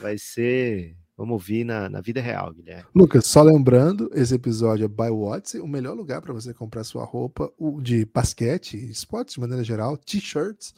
Vai 0.00 0.16
ser, 0.16 0.96
vamos 1.14 1.34
ouvir 1.34 1.64
na, 1.64 1.90
na 1.90 2.00
vida 2.00 2.18
real, 2.22 2.54
Guilherme. 2.54 2.88
Lucas, 2.94 3.26
só 3.26 3.42
lembrando, 3.42 4.10
esse 4.14 4.34
episódio 4.34 4.86
é 4.86 4.88
by 4.88 5.10
Watts, 5.10 5.52
o 5.54 5.66
melhor 5.66 5.94
lugar 5.94 6.22
para 6.22 6.32
você 6.32 6.54
comprar 6.54 6.84
sua 6.84 7.04
roupa 7.04 7.52
de 7.82 8.06
basquete, 8.06 8.74
esportes 8.90 9.34
de 9.34 9.40
maneira 9.40 9.62
geral, 9.62 9.98
t-shirts, 9.98 10.74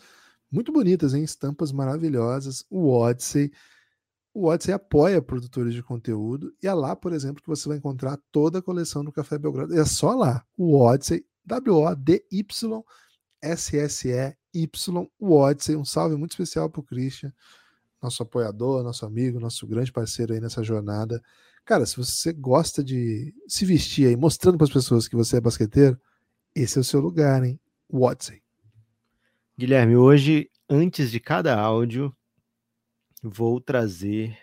muito 0.54 0.72
bonitas, 0.72 1.14
hein? 1.14 1.24
Estampas 1.24 1.72
maravilhosas. 1.72 2.64
O 2.70 2.88
Odyssey. 2.90 3.52
O 4.32 4.46
Odyssey 4.46 4.72
apoia 4.74 5.20
produtores 5.22 5.74
de 5.74 5.82
conteúdo 5.82 6.52
e 6.62 6.66
é 6.66 6.74
lá, 6.74 6.96
por 6.96 7.12
exemplo, 7.12 7.42
que 7.42 7.48
você 7.48 7.68
vai 7.68 7.78
encontrar 7.78 8.18
toda 8.32 8.58
a 8.58 8.62
coleção 8.62 9.04
do 9.04 9.12
Café 9.12 9.38
Belgrado. 9.38 9.78
É 9.78 9.84
só 9.84 10.14
lá. 10.14 10.44
O 10.56 10.76
Odyssey, 10.76 11.24
W-O-D-Y-S-S-E-Y. 11.44 12.74
Y 14.54 15.10
Odyssey. 15.20 15.76
Um 15.76 15.84
salve 15.84 16.16
muito 16.16 16.32
especial 16.32 16.70
pro 16.70 16.82
Christian, 16.82 17.32
nosso 18.00 18.22
apoiador, 18.22 18.82
nosso 18.82 19.04
amigo, 19.04 19.40
nosso 19.40 19.66
grande 19.66 19.92
parceiro 19.92 20.32
aí 20.32 20.40
nessa 20.40 20.62
jornada. 20.62 21.20
Cara, 21.64 21.84
se 21.84 21.96
você 21.96 22.32
gosta 22.32 22.84
de 22.84 23.34
se 23.48 23.64
vestir 23.64 24.06
aí, 24.06 24.16
mostrando 24.16 24.56
para 24.56 24.66
as 24.66 24.72
pessoas 24.72 25.08
que 25.08 25.16
você 25.16 25.38
é 25.38 25.40
basqueteiro, 25.40 25.98
esse 26.54 26.78
é 26.78 26.80
o 26.80 26.84
seu 26.84 27.00
lugar, 27.00 27.42
hein? 27.42 27.58
Odyssey. 27.90 28.43
Guilherme, 29.56 29.96
hoje, 29.96 30.50
antes 30.68 31.12
de 31.12 31.20
cada 31.20 31.56
áudio, 31.56 32.14
vou 33.22 33.60
trazer 33.60 34.36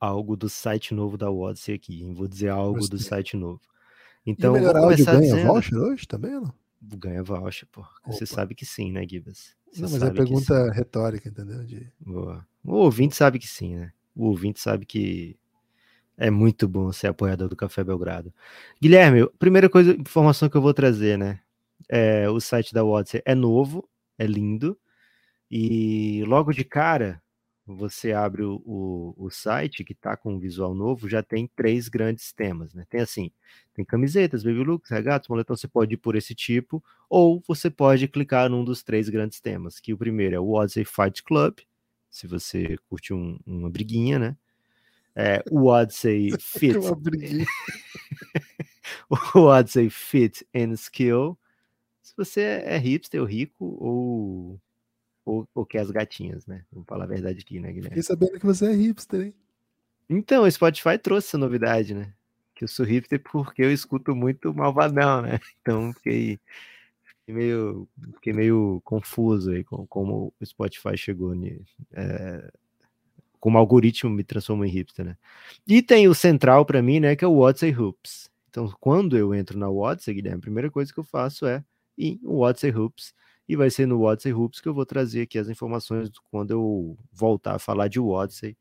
algo 0.00 0.34
do 0.34 0.48
site 0.48 0.94
novo 0.94 1.18
da 1.18 1.30
Odyssey 1.30 1.74
aqui. 1.74 2.02
Hein? 2.02 2.14
Vou 2.14 2.26
dizer 2.26 2.48
algo 2.48 2.78
Gostei. 2.78 2.98
do 2.98 3.02
site 3.04 3.36
novo. 3.36 3.60
E 4.24 4.30
o 4.30 4.32
Então, 4.32 4.52
vou 4.52 4.60
melhor 4.60 4.76
áudio 4.76 5.04
ganha 5.04 5.20
dizendo... 5.20 5.46
voucher 5.46 5.78
hoje 5.78 6.06
também 6.08 6.30
não? 6.32 6.54
Ganha 6.80 7.22
voucher, 7.22 7.68
pô. 7.70 7.84
Você 8.06 8.24
Opa. 8.24 8.34
sabe 8.34 8.54
que 8.54 8.64
sim, 8.64 8.90
né, 8.92 9.06
Gibas? 9.06 9.54
Você 9.70 9.82
Não, 9.82 9.90
mas 9.90 10.02
é 10.02 10.10
pergunta 10.10 10.70
retórica, 10.72 11.28
entendeu? 11.28 11.62
De... 11.64 11.92
Boa. 12.00 12.46
O 12.64 12.76
ouvinte 12.76 13.14
sabe 13.14 13.38
que 13.38 13.46
sim, 13.46 13.76
né? 13.76 13.92
O 14.14 14.26
ouvinte 14.26 14.58
sabe 14.60 14.86
que 14.86 15.36
é 16.16 16.30
muito 16.30 16.66
bom 16.66 16.90
ser 16.92 17.08
apoiador 17.08 17.48
do 17.48 17.56
Café 17.56 17.84
Belgrado. 17.84 18.32
Guilherme, 18.80 19.28
primeira 19.38 19.68
coisa, 19.68 19.92
informação 19.92 20.48
que 20.48 20.56
eu 20.56 20.62
vou 20.62 20.72
trazer, 20.72 21.18
né? 21.18 21.40
É, 21.88 22.28
o 22.30 22.40
site 22.40 22.72
da 22.72 22.82
Odyssey 22.84 23.20
é 23.24 23.34
novo, 23.34 23.86
é 24.18 24.26
lindo, 24.26 24.78
e 25.50 26.24
logo 26.26 26.52
de 26.52 26.64
cara, 26.64 27.22
você 27.66 28.12
abre 28.12 28.42
o, 28.42 28.62
o, 28.64 29.14
o 29.26 29.30
site 29.30 29.84
que 29.84 29.94
tá 29.94 30.16
com 30.16 30.34
um 30.34 30.38
visual 30.38 30.74
novo, 30.74 31.08
já 31.08 31.22
tem 31.22 31.48
três 31.56 31.88
grandes 31.88 32.32
temas, 32.32 32.72
né? 32.74 32.84
Tem 32.88 33.00
assim, 33.00 33.30
tem 33.74 33.84
camisetas, 33.84 34.42
baby 34.44 34.62
looks, 34.64 34.90
regatas, 34.90 35.28
moletom, 35.28 35.56
você 35.56 35.68
pode 35.68 35.94
ir 35.94 35.98
por 35.98 36.16
esse 36.16 36.34
tipo, 36.34 36.82
ou 37.10 37.42
você 37.46 37.70
pode 37.70 38.06
clicar 38.08 38.48
num 38.50 38.64
dos 38.64 38.82
três 38.82 39.08
grandes 39.08 39.40
temas, 39.40 39.80
que 39.80 39.92
o 39.92 39.98
primeiro 39.98 40.36
é 40.36 40.40
o 40.40 40.50
Odyssey 40.52 40.84
Fight 40.84 41.22
Club, 41.24 41.58
se 42.10 42.26
você 42.26 42.76
curte 42.88 43.12
um- 43.14 43.38
uma 43.46 43.70
briguinha, 43.70 44.18
né? 44.18 44.36
É, 45.14 45.42
o 45.50 45.66
Odyssey 45.66 46.36
Fit, 46.40 46.74
o 49.34 49.40
Odyssey 49.40 49.90
Fit 49.90 50.46
and 50.54 50.72
Skill, 50.74 51.38
se 52.06 52.14
você 52.16 52.40
é 52.64 52.78
hipster 52.78 53.20
ou 53.20 53.26
rico, 53.26 53.64
ou, 53.80 54.60
ou, 55.24 55.48
ou 55.52 55.66
quer 55.66 55.80
as 55.80 55.90
gatinhas, 55.90 56.46
né? 56.46 56.64
Vamos 56.70 56.86
falar 56.86 57.02
a 57.02 57.08
verdade 57.08 57.40
aqui, 57.40 57.58
né, 57.58 57.68
Guilherme? 57.72 57.88
Fiquei 57.88 58.02
sabendo 58.04 58.38
que 58.38 58.46
você 58.46 58.66
é 58.66 58.72
hipster, 58.72 59.22
hein? 59.22 59.34
Então, 60.08 60.44
o 60.44 60.50
Spotify 60.50 60.96
trouxe 60.96 61.26
essa 61.26 61.38
novidade, 61.38 61.94
né? 61.94 62.12
Que 62.54 62.62
eu 62.62 62.68
sou 62.68 62.86
hipster 62.86 63.20
porque 63.20 63.60
eu 63.60 63.72
escuto 63.72 64.14
muito 64.14 64.54
Malvadão, 64.54 65.22
né? 65.22 65.40
Então, 65.60 65.92
fiquei, 65.94 66.38
fiquei 67.02 67.34
meio, 67.34 67.88
fiquei 68.14 68.32
meio 68.32 68.80
confuso 68.84 69.50
aí 69.50 69.64
com 69.64 69.84
como 69.88 70.32
o 70.40 70.46
Spotify 70.46 70.96
chegou 70.96 71.34
ni- 71.34 71.60
é, 71.92 72.52
como 73.40 73.58
o 73.58 73.60
algoritmo 73.60 74.10
me 74.10 74.22
transformou 74.22 74.64
em 74.64 74.70
hipster, 74.70 75.04
né? 75.04 75.16
E 75.66 75.82
tem 75.82 76.06
o 76.06 76.14
central 76.14 76.64
para 76.64 76.80
mim, 76.80 77.00
né? 77.00 77.16
Que 77.16 77.24
é 77.24 77.28
o 77.28 77.38
Odyssey 77.38 77.76
Hoops. 77.76 78.30
Então, 78.48 78.72
quando 78.78 79.18
eu 79.18 79.34
entro 79.34 79.58
na 79.58 79.68
Odyssey, 79.68 80.14
Guilherme, 80.14 80.38
a 80.38 80.42
primeira 80.42 80.70
coisa 80.70 80.92
que 80.92 81.00
eu 81.00 81.04
faço 81.04 81.46
é 81.46 81.64
ir 81.96 82.18
no 82.22 82.40
Odyssey 82.40 82.70
Hoops. 82.70 83.14
E 83.48 83.54
vai 83.54 83.70
ser 83.70 83.86
no 83.86 84.02
Odyssey 84.02 84.32
Hoops 84.32 84.60
que 84.60 84.68
eu 84.68 84.74
vou 84.74 84.84
trazer 84.84 85.22
aqui 85.22 85.38
as 85.38 85.48
informações 85.48 86.10
quando 86.30 86.50
eu 86.50 86.98
voltar 87.12 87.54
a 87.54 87.58
falar 87.58 87.88
de 87.88 88.00
Odyssey 88.00 88.56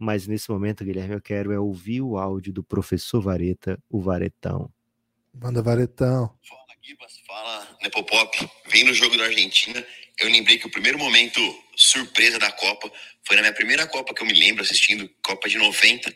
mas 0.00 0.26
nesse 0.26 0.50
momento, 0.50 0.82
Guilherme, 0.82 1.12
eu 1.12 1.20
quero 1.20 1.52
é 1.52 1.60
ouvir 1.60 2.00
o 2.00 2.16
áudio 2.16 2.54
do 2.54 2.64
professor 2.64 3.20
Vareta, 3.20 3.78
o 3.90 4.00
Varetão. 4.00 4.72
Manda 5.34 5.62
varetão. 5.62 6.34
Fala, 6.48 6.64
Gibas. 6.80 7.20
Fala, 7.26 7.78
Nepopop. 7.82 8.50
Vem 8.68 8.84
no 8.84 8.94
jogo 8.94 9.18
da 9.18 9.24
Argentina. 9.24 9.86
Eu 10.18 10.30
lembrei 10.30 10.58
que 10.58 10.66
o 10.66 10.70
primeiro 10.70 10.98
momento 10.98 11.38
surpresa 11.76 12.38
da 12.38 12.50
Copa 12.50 12.90
foi 13.24 13.36
na 13.36 13.42
minha 13.42 13.52
primeira 13.52 13.86
Copa 13.86 14.14
que 14.14 14.22
eu 14.22 14.26
me 14.26 14.32
lembro 14.32 14.62
assistindo, 14.62 15.08
Copa 15.22 15.50
de 15.50 15.58
90, 15.58 16.12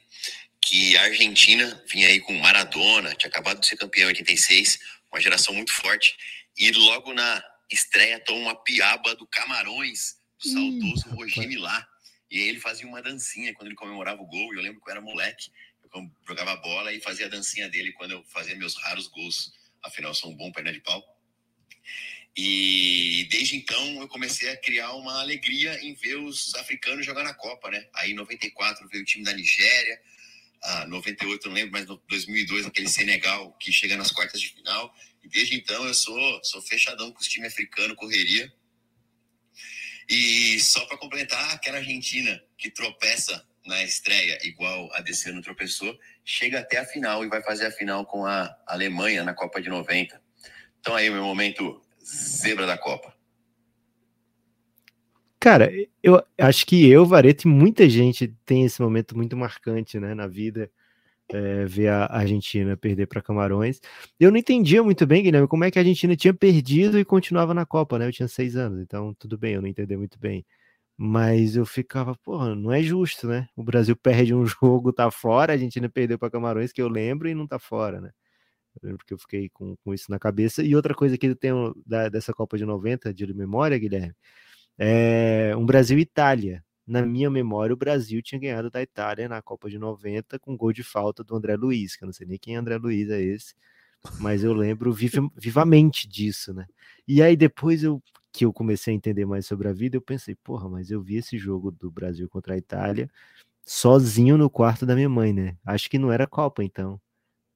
que 0.63 0.97
a 0.97 1.03
Argentina 1.03 1.85
vinha 1.87 2.09
aí 2.09 2.21
com 2.21 2.33
Maradona, 2.39 3.15
tinha 3.15 3.29
acabado 3.29 3.61
de 3.61 3.67
ser 3.67 3.77
campeão 3.77 4.09
em 4.09 4.15
86, 4.15 4.79
uma 5.13 5.21
geração 5.21 5.53
muito 5.53 5.73
forte. 5.75 6.17
E 6.57 6.71
logo 6.73 7.13
na 7.13 7.43
estreia 7.71 8.21
toma 8.21 8.41
uma 8.41 8.55
piaba 8.55 9.15
do 9.15 9.27
Camarões, 9.27 10.17
do 10.43 10.49
saudoso 10.49 11.09
rapaz. 11.09 11.17
Roger 11.17 11.49
Milá. 11.49 11.89
E 12.31 12.39
ele 12.39 12.61
fazia 12.61 12.87
uma 12.87 13.03
dancinha 13.03 13.55
quando 13.55 13.69
ele 13.69 13.77
comemorava 13.77 14.21
o 14.23 14.27
gol. 14.27 14.55
E 14.55 14.57
eu 14.57 14.63
lembro 14.63 14.81
que 14.81 14.89
eu 14.89 14.93
era 14.93 15.01
moleque, 15.01 15.51
eu 15.83 16.11
jogava 16.27 16.57
bola 16.57 16.93
e 16.93 17.01
fazia 17.01 17.27
a 17.27 17.29
dancinha 17.29 17.69
dele 17.69 17.93
quando 17.93 18.13
eu 18.13 18.25
fazia 18.25 18.57
meus 18.57 18.75
raros 18.77 19.07
gols. 19.09 19.53
Afinal, 19.83 20.11
eu 20.11 20.15
sou 20.15 20.31
um 20.31 20.37
bom 20.37 20.51
perna 20.51 20.73
de 20.73 20.81
pau. 20.81 21.03
E 22.37 23.29
desde 23.31 23.57
então 23.57 24.01
eu 24.01 24.09
comecei 24.09 24.51
a 24.51 24.57
criar 24.57 24.93
uma 24.95 25.21
alegria 25.21 25.81
em 25.85 25.95
ver 25.95 26.17
os 26.17 26.53
africanos 26.57 27.07
jogar 27.07 27.23
na 27.23 27.33
Copa, 27.33 27.71
né? 27.71 27.89
Aí 27.95 28.11
em 28.11 28.15
94 28.15 28.89
veio 28.89 29.03
o 29.05 29.07
time 29.07 29.25
da 29.25 29.33
Nigéria, 29.33 30.01
ah, 30.65 30.87
98 30.87 31.47
eu 31.47 31.49
não 31.51 31.55
lembro, 31.55 31.73
mas 31.73 31.87
no 31.87 32.03
2002 32.09 32.67
aquele 32.67 32.89
Senegal 32.89 33.53
que 33.53 33.71
chega 33.71 33.97
nas 33.97 34.11
quartas 34.11 34.41
de 34.41 34.49
final. 34.49 34.93
E 35.25 35.29
desde 35.29 35.57
então 35.57 35.87
eu 35.87 35.95
sou, 35.95 36.45
sou 36.45 36.61
fechadão 36.61 37.11
com 37.11 37.21
os 37.21 37.29
times 37.29 37.53
africanos, 37.53 37.97
correria. 37.97 38.53
E 40.09 40.61
só 40.61 40.85
para 40.87 40.99
complementar, 40.99 41.55
aquela 41.55 41.79
Argentina 41.79 42.43
que 42.59 42.71
tropeça 42.71 43.47
na 43.65 43.83
estreia, 43.83 44.39
igual 44.43 44.91
a 44.93 45.01
desse 45.01 45.31
ano 45.31 45.41
tropeçou, 45.41 45.99
chega 46.23 46.61
até 46.61 46.79
a 46.79 46.85
final 46.85 47.25
e 47.25 47.29
vai 47.29 47.43
fazer 47.43 47.67
a 47.67 47.71
final 47.71 48.05
com 48.05 48.27
a 48.27 48.55
Alemanha 48.67 49.25
na 49.25 49.33
Copa 49.33 49.63
de 49.63 49.71
90. 49.71 50.21
Então 50.81 50.95
aí 50.95 51.09
meu 51.09 51.25
momento 51.25 51.81
zebra 52.05 52.67
da 52.67 52.77
Copa. 52.77 53.15
Cara, 55.41 55.71
eu 56.03 56.23
acho 56.39 56.67
que 56.67 56.89
eu, 56.89 57.05
Vareto 57.05 57.47
e 57.47 57.51
muita 57.51 57.89
gente 57.89 58.29
tem 58.47 58.65
esse 58.65 58.81
momento 58.81 59.17
muito 59.17 59.37
marcante, 59.37 59.99
né, 59.99 60.15
na 60.15 60.27
vida, 60.27 60.71
é, 61.33 61.65
ver 61.67 61.89
a 61.89 62.07
Argentina 62.07 62.77
perder 62.77 63.07
para 63.07 63.23
Camarões. 63.23 63.81
Eu 64.21 64.31
não 64.31 64.39
entendia 64.39 64.83
muito 64.83 65.07
bem, 65.07 65.23
Guilherme, 65.23 65.49
como 65.49 65.65
é 65.65 65.71
que 65.71 65.79
a 65.79 65.83
Argentina 65.83 66.17
tinha 66.17 66.35
perdido 66.35 66.99
e 66.99 67.05
continuava 67.05 67.55
na 67.55 67.67
Copa, 67.67 67.99
né? 67.99 68.07
Eu 68.07 68.13
tinha 68.13 68.29
seis 68.29 68.57
anos, 68.57 68.81
então 68.81 69.15
tudo 69.19 69.39
bem, 69.39 69.55
eu 69.55 69.63
não 69.63 69.69
entendi 69.69 69.97
muito 69.97 70.19
bem. 70.19 70.45
Mas 70.99 71.57
eu 71.57 71.67
ficava, 71.67 72.17
porra, 72.25 72.55
não 72.57 72.73
é 72.73 72.83
justo, 72.83 73.29
né? 73.29 73.49
O 73.57 73.65
Brasil 73.65 73.97
perde 73.97 74.35
um 74.35 74.47
jogo, 74.47 74.93
tá 74.93 75.11
fora, 75.11 75.53
a 75.53 75.57
Argentina 75.57 75.89
perdeu 75.91 76.19
para 76.19 76.31
Camarões, 76.31 76.73
que 76.73 76.83
eu 76.83 76.89
lembro, 76.89 77.29
e 77.29 77.35
não 77.35 77.47
tá 77.47 77.59
fora, 77.61 78.01
né? 78.01 78.11
Eu 78.83 78.89
lembro 78.91 79.05
que 79.07 79.15
eu 79.15 79.19
fiquei 79.19 79.49
com, 79.51 79.77
com 79.85 79.95
isso 79.95 80.11
na 80.11 80.19
cabeça. 80.19 80.63
E 80.63 80.75
outra 80.77 80.95
coisa 80.95 81.17
que 81.19 81.27
eu 81.27 81.37
tenho 81.37 81.75
da- 81.87 82.09
dessa 82.09 82.33
Copa 82.33 82.59
de 82.59 82.65
90, 82.67 83.15
de 83.15 83.33
memória, 83.35 83.79
Guilherme, 83.79 84.15
é 84.79 85.55
um 85.57 85.67
Brasil 85.67 85.99
e 85.99 86.03
Itália. 86.03 86.65
Na 86.87 87.03
minha 87.05 87.31
memória, 87.31 87.73
o 87.73 87.77
Brasil 87.77 88.21
tinha 88.23 88.39
ganhado 88.41 88.71
da 88.71 88.83
Itália 88.83 89.29
na 89.29 89.41
Copa 89.41 89.71
de 89.71 89.79
90 89.79 90.39
com 90.39 90.57
gol 90.57 90.73
de 90.73 90.83
falta 90.83 91.25
do 91.25 91.35
André 91.35 91.57
Luiz, 91.57 91.97
que 91.97 92.05
eu 92.05 92.07
não 92.07 92.13
sei 92.13 92.27
nem 92.27 92.39
quem 92.39 92.57
André 92.57 92.77
Luiz 92.77 93.09
é 93.11 93.21
esse, 93.21 93.55
mas 94.19 94.45
eu 94.45 94.53
lembro 94.53 94.93
viva- 94.93 95.31
vivamente 95.37 96.07
disso, 96.07 96.53
né? 96.53 96.67
E 97.09 97.23
aí 97.23 97.37
depois 97.37 97.83
eu 97.83 98.03
que 98.33 98.45
eu 98.45 98.53
comecei 98.53 98.93
a 98.93 98.97
entender 98.97 99.25
mais 99.25 99.47
sobre 99.47 99.69
a 99.69 99.73
vida, 99.73 99.97
eu 99.97 100.01
pensei, 100.03 100.35
porra, 100.35 100.69
mas 100.69 100.91
eu 100.91 101.01
vi 101.01 101.17
esse 101.19 101.39
jogo 101.39 101.71
do 101.71 101.89
Brasil 101.89 102.29
contra 102.29 102.55
a 102.55 102.59
Itália 102.59 103.09
sozinho 103.65 104.37
no 104.37 104.51
quarto 104.51 104.85
da 104.85 104.95
minha 104.95 105.09
mãe, 105.09 105.33
né? 105.33 105.57
Acho 105.65 105.89
que 105.89 105.99
não 105.99 106.13
era 106.13 106.27
Copa, 106.27 106.63
então. 106.65 107.01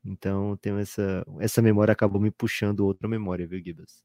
Então, 0.04 0.56
tenho 0.56 0.78
essa 0.78 1.26
essa 1.40 1.60
memória 1.60 1.92
acabou 1.92 2.20
me 2.20 2.30
puxando 2.30 2.80
outra 2.80 3.08
memória, 3.08 3.46
viu, 3.46 3.60
Gibas? 3.62 4.02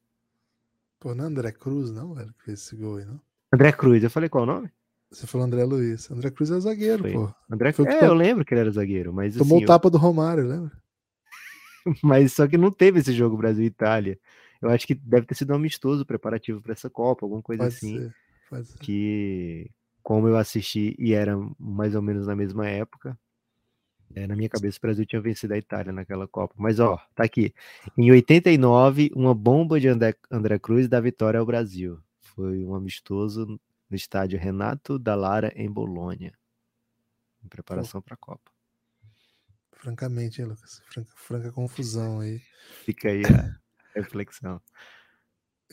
Pô, 0.98 1.14
não 1.14 1.24
é 1.24 1.28
André 1.28 1.52
Cruz, 1.52 1.90
não, 1.90 2.12
velho, 2.14 2.34
que 2.34 2.44
fez 2.44 2.60
esse 2.60 2.76
gol 2.76 2.96
aí, 2.96 3.04
não? 3.04 3.20
André 3.52 3.72
Cruz, 3.72 4.02
eu 4.02 4.10
falei 4.10 4.28
qual 4.28 4.42
o 4.42 4.46
nome? 4.46 4.70
Você 5.14 5.26
falou 5.26 5.46
André 5.46 5.64
Luiz. 5.64 6.10
André 6.10 6.30
Cruz 6.30 6.50
é 6.50 6.58
zagueiro, 6.60 7.02
Foi. 7.02 7.12
pô. 7.12 7.34
André 7.50 7.68
É, 7.68 7.72
to- 7.72 7.86
eu 8.04 8.14
lembro 8.14 8.44
que 8.44 8.52
ele 8.52 8.60
era 8.62 8.70
zagueiro, 8.70 9.12
mas 9.12 9.36
Tomou 9.36 9.56
assim, 9.58 9.64
o 9.64 9.66
tapa 9.66 9.88
do 9.88 9.96
Romário, 9.98 10.46
lembra? 10.46 10.72
eu- 11.86 11.92
mas 12.02 12.32
só 12.32 12.46
que 12.48 12.56
não 12.58 12.70
teve 12.70 13.00
esse 13.00 13.12
jogo 13.12 13.36
Brasil 13.36 13.62
e 13.64 13.68
Itália. 13.68 14.18
Eu 14.60 14.70
acho 14.70 14.86
que 14.86 14.94
deve 14.94 15.26
ter 15.26 15.34
sido 15.34 15.52
um 15.52 15.56
amistoso 15.56 16.04
preparativo 16.06 16.60
para 16.60 16.72
essa 16.72 16.88
Copa, 16.88 17.24
alguma 17.26 17.42
coisa 17.42 17.64
Pode 17.64 17.74
assim, 17.74 17.98
ser. 17.98 18.14
Pode 18.48 18.66
ser. 18.68 18.78
que 18.80 19.70
como 20.02 20.26
eu 20.28 20.36
assisti 20.36 20.94
e 20.98 21.12
era 21.12 21.36
mais 21.58 21.94
ou 21.94 22.02
menos 22.02 22.26
na 22.26 22.34
mesma 22.36 22.66
época, 22.68 23.18
é, 24.14 24.26
na 24.26 24.34
minha 24.36 24.48
cabeça 24.48 24.78
o 24.78 24.80
Brasil 24.80 25.04
tinha 25.06 25.20
vencido 25.20 25.54
a 25.54 25.58
Itália 25.58 25.92
naquela 25.92 26.26
Copa. 26.26 26.54
Mas 26.56 26.78
ó, 26.80 26.98
tá 27.14 27.24
aqui. 27.24 27.52
Em 27.96 28.10
89, 28.10 29.10
uma 29.14 29.34
bomba 29.34 29.78
de 29.80 29.88
André, 29.88 30.14
André 30.30 30.58
Cruz 30.58 30.88
dá 30.88 31.00
vitória 31.00 31.38
ao 31.40 31.46
Brasil. 31.46 31.98
Foi 32.20 32.64
um 32.64 32.74
amistoso 32.74 33.60
no 33.88 33.96
estádio 33.96 34.38
Renato 34.38 34.98
Dallara 34.98 35.52
em 35.54 35.70
Bolonha, 35.70 36.32
em 37.42 37.48
preparação 37.48 38.00
para 38.00 38.14
a 38.14 38.18
Copa. 38.18 38.50
Francamente, 39.72 40.40
hein, 40.40 40.48
Lucas? 40.48 40.80
Franca, 40.86 41.12
franca 41.14 41.52
confusão 41.52 42.20
aí. 42.20 42.40
Fica 42.84 43.08
aí 43.08 43.22
a 43.26 43.60
reflexão. 43.94 44.60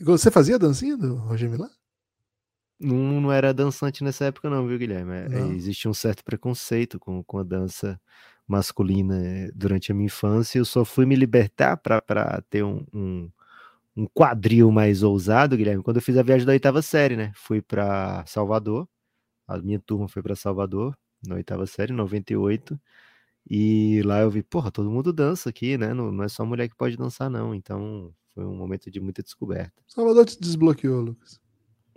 Você 0.00 0.30
fazia 0.30 0.56
a 0.56 0.58
dancinha 0.58 0.96
do 0.96 1.14
Roger 1.16 1.48
Milá? 1.50 1.70
Não, 2.78 3.20
não 3.20 3.32
era 3.32 3.54
dançante 3.54 4.02
nessa 4.02 4.24
época, 4.24 4.50
não, 4.50 4.66
viu, 4.66 4.76
Guilherme? 4.76 5.12
É? 5.12 5.54
Existia 5.54 5.90
um 5.90 5.94
certo 5.94 6.24
preconceito 6.24 6.98
com, 6.98 7.22
com 7.22 7.38
a 7.38 7.44
dança 7.44 8.00
masculina 8.46 9.24
eh, 9.24 9.50
durante 9.54 9.92
a 9.92 9.94
minha 9.94 10.06
infância. 10.06 10.58
Eu 10.58 10.64
só 10.64 10.84
fui 10.84 11.06
me 11.06 11.14
libertar 11.14 11.76
para 11.76 12.42
ter 12.50 12.64
um, 12.64 12.84
um, 12.92 13.30
um 13.96 14.06
quadril 14.06 14.70
mais 14.70 15.02
ousado, 15.02 15.56
Guilherme, 15.56 15.82
quando 15.82 15.96
eu 15.96 16.02
fiz 16.02 16.16
a 16.16 16.22
viagem 16.22 16.46
da 16.46 16.52
oitava 16.52 16.80
série, 16.82 17.16
né? 17.16 17.32
Fui 17.34 17.60
para 17.60 18.24
Salvador, 18.26 18.88
a 19.46 19.58
minha 19.58 19.78
turma 19.78 20.08
foi 20.08 20.22
para 20.22 20.34
Salvador, 20.34 20.96
na 21.26 21.36
oitava 21.36 21.66
série, 21.66 21.92
98, 21.92 22.80
e 23.48 24.02
lá 24.04 24.20
eu 24.20 24.30
vi, 24.30 24.42
porra, 24.42 24.70
todo 24.70 24.90
mundo 24.90 25.12
dança 25.12 25.50
aqui, 25.50 25.76
né? 25.76 25.92
Não, 25.92 26.10
não 26.12 26.24
é 26.24 26.28
só 26.28 26.44
mulher 26.44 26.68
que 26.68 26.76
pode 26.76 26.96
dançar, 26.96 27.28
não. 27.28 27.54
Então 27.54 28.12
foi 28.34 28.44
um 28.44 28.54
momento 28.54 28.90
de 28.90 29.00
muita 29.00 29.22
descoberta. 29.22 29.72
Salvador 29.86 30.24
te 30.24 30.40
desbloqueou, 30.40 31.00
Lucas. 31.00 31.40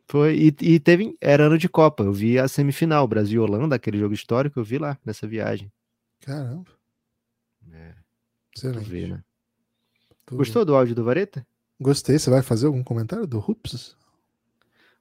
Foi, 0.08 0.36
e, 0.36 0.56
e 0.62 0.80
teve, 0.80 1.18
era 1.20 1.46
ano 1.46 1.58
de 1.58 1.68
Copa, 1.68 2.04
eu 2.04 2.14
vi 2.14 2.38
a 2.38 2.48
semifinal, 2.48 3.08
Brasil 3.08 3.42
Holanda, 3.42 3.76
aquele 3.76 3.98
jogo 3.98 4.14
histórico, 4.14 4.60
eu 4.60 4.64
vi 4.64 4.78
lá 4.78 5.00
nessa 5.04 5.28
viagem. 5.28 5.72
Caramba. 6.22 6.72
É, 7.72 7.96
Excelente. 8.56 8.88
ver, 8.88 9.10
né? 9.10 9.24
Gostou 10.32 10.64
do 10.64 10.76
áudio 10.76 10.94
do 10.94 11.04
Vareta? 11.04 11.46
Gostei. 11.80 12.18
Você 12.18 12.30
vai 12.30 12.42
fazer 12.42 12.68
algum 12.68 12.84
comentário 12.84 13.28
do 13.28 13.40
Rups? 13.40 13.96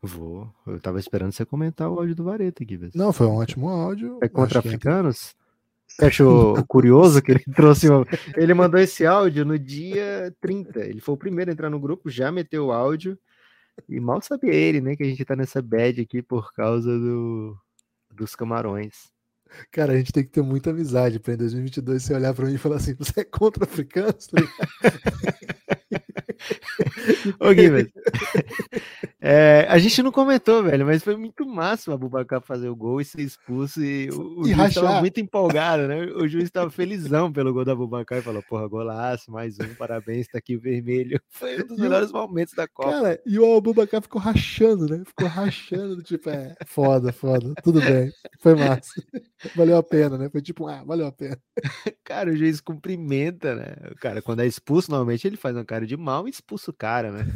Vou. 0.02 0.52
Eu 0.66 0.78
tava 0.80 0.98
esperando 0.98 1.32
você 1.32 1.44
comentar 1.44 1.88
o 1.90 1.98
áudio 1.98 2.14
do 2.14 2.24
Vareta 2.24 2.62
aqui. 2.62 2.76
Se- 2.78 2.96
Não, 2.96 3.12
foi 3.12 3.26
um 3.26 3.36
ótimo 3.36 3.68
áudio. 3.68 4.18
É 4.22 4.28
contra 4.28 4.58
africanos? 4.58 5.34
Você 5.86 6.04
achou 6.06 6.62
curioso 6.66 7.22
que 7.22 7.32
ele 7.32 7.44
trouxe 7.54 7.88
uma... 7.88 8.04
Ele 8.36 8.52
mandou 8.52 8.78
esse 8.80 9.06
áudio 9.06 9.44
no 9.44 9.58
dia 9.58 10.34
30. 10.40 10.80
Ele 10.80 11.00
foi 11.00 11.14
o 11.14 11.18
primeiro 11.18 11.50
a 11.50 11.54
entrar 11.54 11.70
no 11.70 11.78
grupo, 11.80 12.10
já 12.10 12.30
meteu 12.32 12.66
o 12.66 12.72
áudio. 12.72 13.18
E 13.88 13.98
mal 13.98 14.20
sabia 14.20 14.52
ele, 14.52 14.80
né, 14.80 14.94
que 14.94 15.02
a 15.02 15.06
gente 15.06 15.24
tá 15.24 15.34
nessa 15.34 15.60
bad 15.62 16.00
aqui 16.00 16.20
por 16.22 16.52
causa 16.52 16.98
do... 16.98 17.56
dos 18.12 18.34
camarões. 18.36 19.12
Cara, 19.70 19.92
a 19.92 19.96
gente 19.96 20.12
tem 20.12 20.24
que 20.24 20.30
ter 20.30 20.42
muita 20.42 20.70
amizade 20.70 21.18
pra 21.20 21.34
em 21.34 21.36
2022 21.36 22.02
você 22.02 22.14
olhar 22.14 22.34
pra 22.34 22.46
mim 22.46 22.54
e 22.54 22.58
falar 22.58 22.76
assim: 22.76 22.94
você 22.94 23.20
é 23.20 23.24
contra 23.24 23.64
africanos? 23.64 24.28
Tá 26.38 26.54
ligado? 27.24 27.36
Ô, 27.40 27.52
Guilherme, 27.52 27.92
é, 29.26 29.66
a 29.70 29.78
gente 29.78 30.02
não 30.02 30.12
comentou, 30.12 30.62
velho, 30.62 30.84
mas 30.84 31.02
foi 31.02 31.16
muito 31.16 31.46
massa 31.46 31.90
o 31.90 31.94
Abubacar 31.94 32.42
fazer 32.42 32.68
o 32.68 32.76
gol 32.76 33.00
e 33.00 33.04
ser 33.06 33.22
expulso. 33.22 33.82
E 33.82 34.10
o, 34.10 34.42
o 34.42 34.46
E 34.46 34.52
juiz 34.52 34.74
tava 34.74 34.86
rachar. 34.88 35.00
muito 35.00 35.18
empolgado, 35.18 35.88
né? 35.88 36.04
O 36.16 36.28
juiz 36.28 36.50
tava 36.50 36.70
felizão 36.70 37.32
pelo 37.32 37.50
gol 37.52 37.64
do 37.64 37.70
Abubacar 37.70 38.18
e 38.18 38.22
falou: 38.22 38.42
Porra, 38.42 38.68
golaço, 38.68 39.30
mais 39.32 39.58
um, 39.58 39.74
parabéns, 39.78 40.26
tá 40.28 40.36
aqui 40.36 40.54
o 40.56 40.60
vermelho. 40.60 41.18
Foi 41.30 41.54
um 41.62 41.66
dos 41.66 41.78
E 41.78 41.80
o- 41.80 41.84
melhores 41.84 42.12
momentos 42.12 42.52
da 42.52 42.68
Copa. 42.68 42.90
Cara, 42.90 43.20
e 43.24 43.38
o 43.38 43.56
Abubakar 43.56 44.02
ficou 44.02 44.20
rachando, 44.20 44.86
né? 44.86 45.02
Ficou 45.06 45.26
rachando, 45.26 46.02
tipo, 46.02 46.28
é, 46.28 46.54
foda, 46.66 47.10
foda, 47.10 47.54
tudo 47.62 47.80
bem, 47.80 48.12
foi 48.40 48.54
massa. 48.54 48.90
Valeu 49.56 49.78
a 49.78 49.82
pena, 49.82 50.18
né? 50.18 50.28
Foi 50.30 50.40
tipo, 50.42 50.66
ah, 50.66 50.82
valeu 50.84 51.06
a 51.06 51.12
pena. 51.12 51.38
Cara, 52.04 52.30
o 52.30 52.36
juiz 52.36 52.60
cumprimenta, 52.60 53.54
né? 53.54 53.74
O 53.92 53.94
cara, 53.96 54.20
quando 54.22 54.40
é 54.40 54.46
expulso, 54.46 54.90
normalmente 54.90 55.26
ele 55.26 55.36
faz 55.36 55.54
uma 55.56 55.64
cara 55.64 55.86
de 55.86 55.96
mal 55.96 56.26
e 56.26 56.30
expulsa 56.30 56.70
o 56.70 56.74
cara, 56.74 57.10
né? 57.10 57.26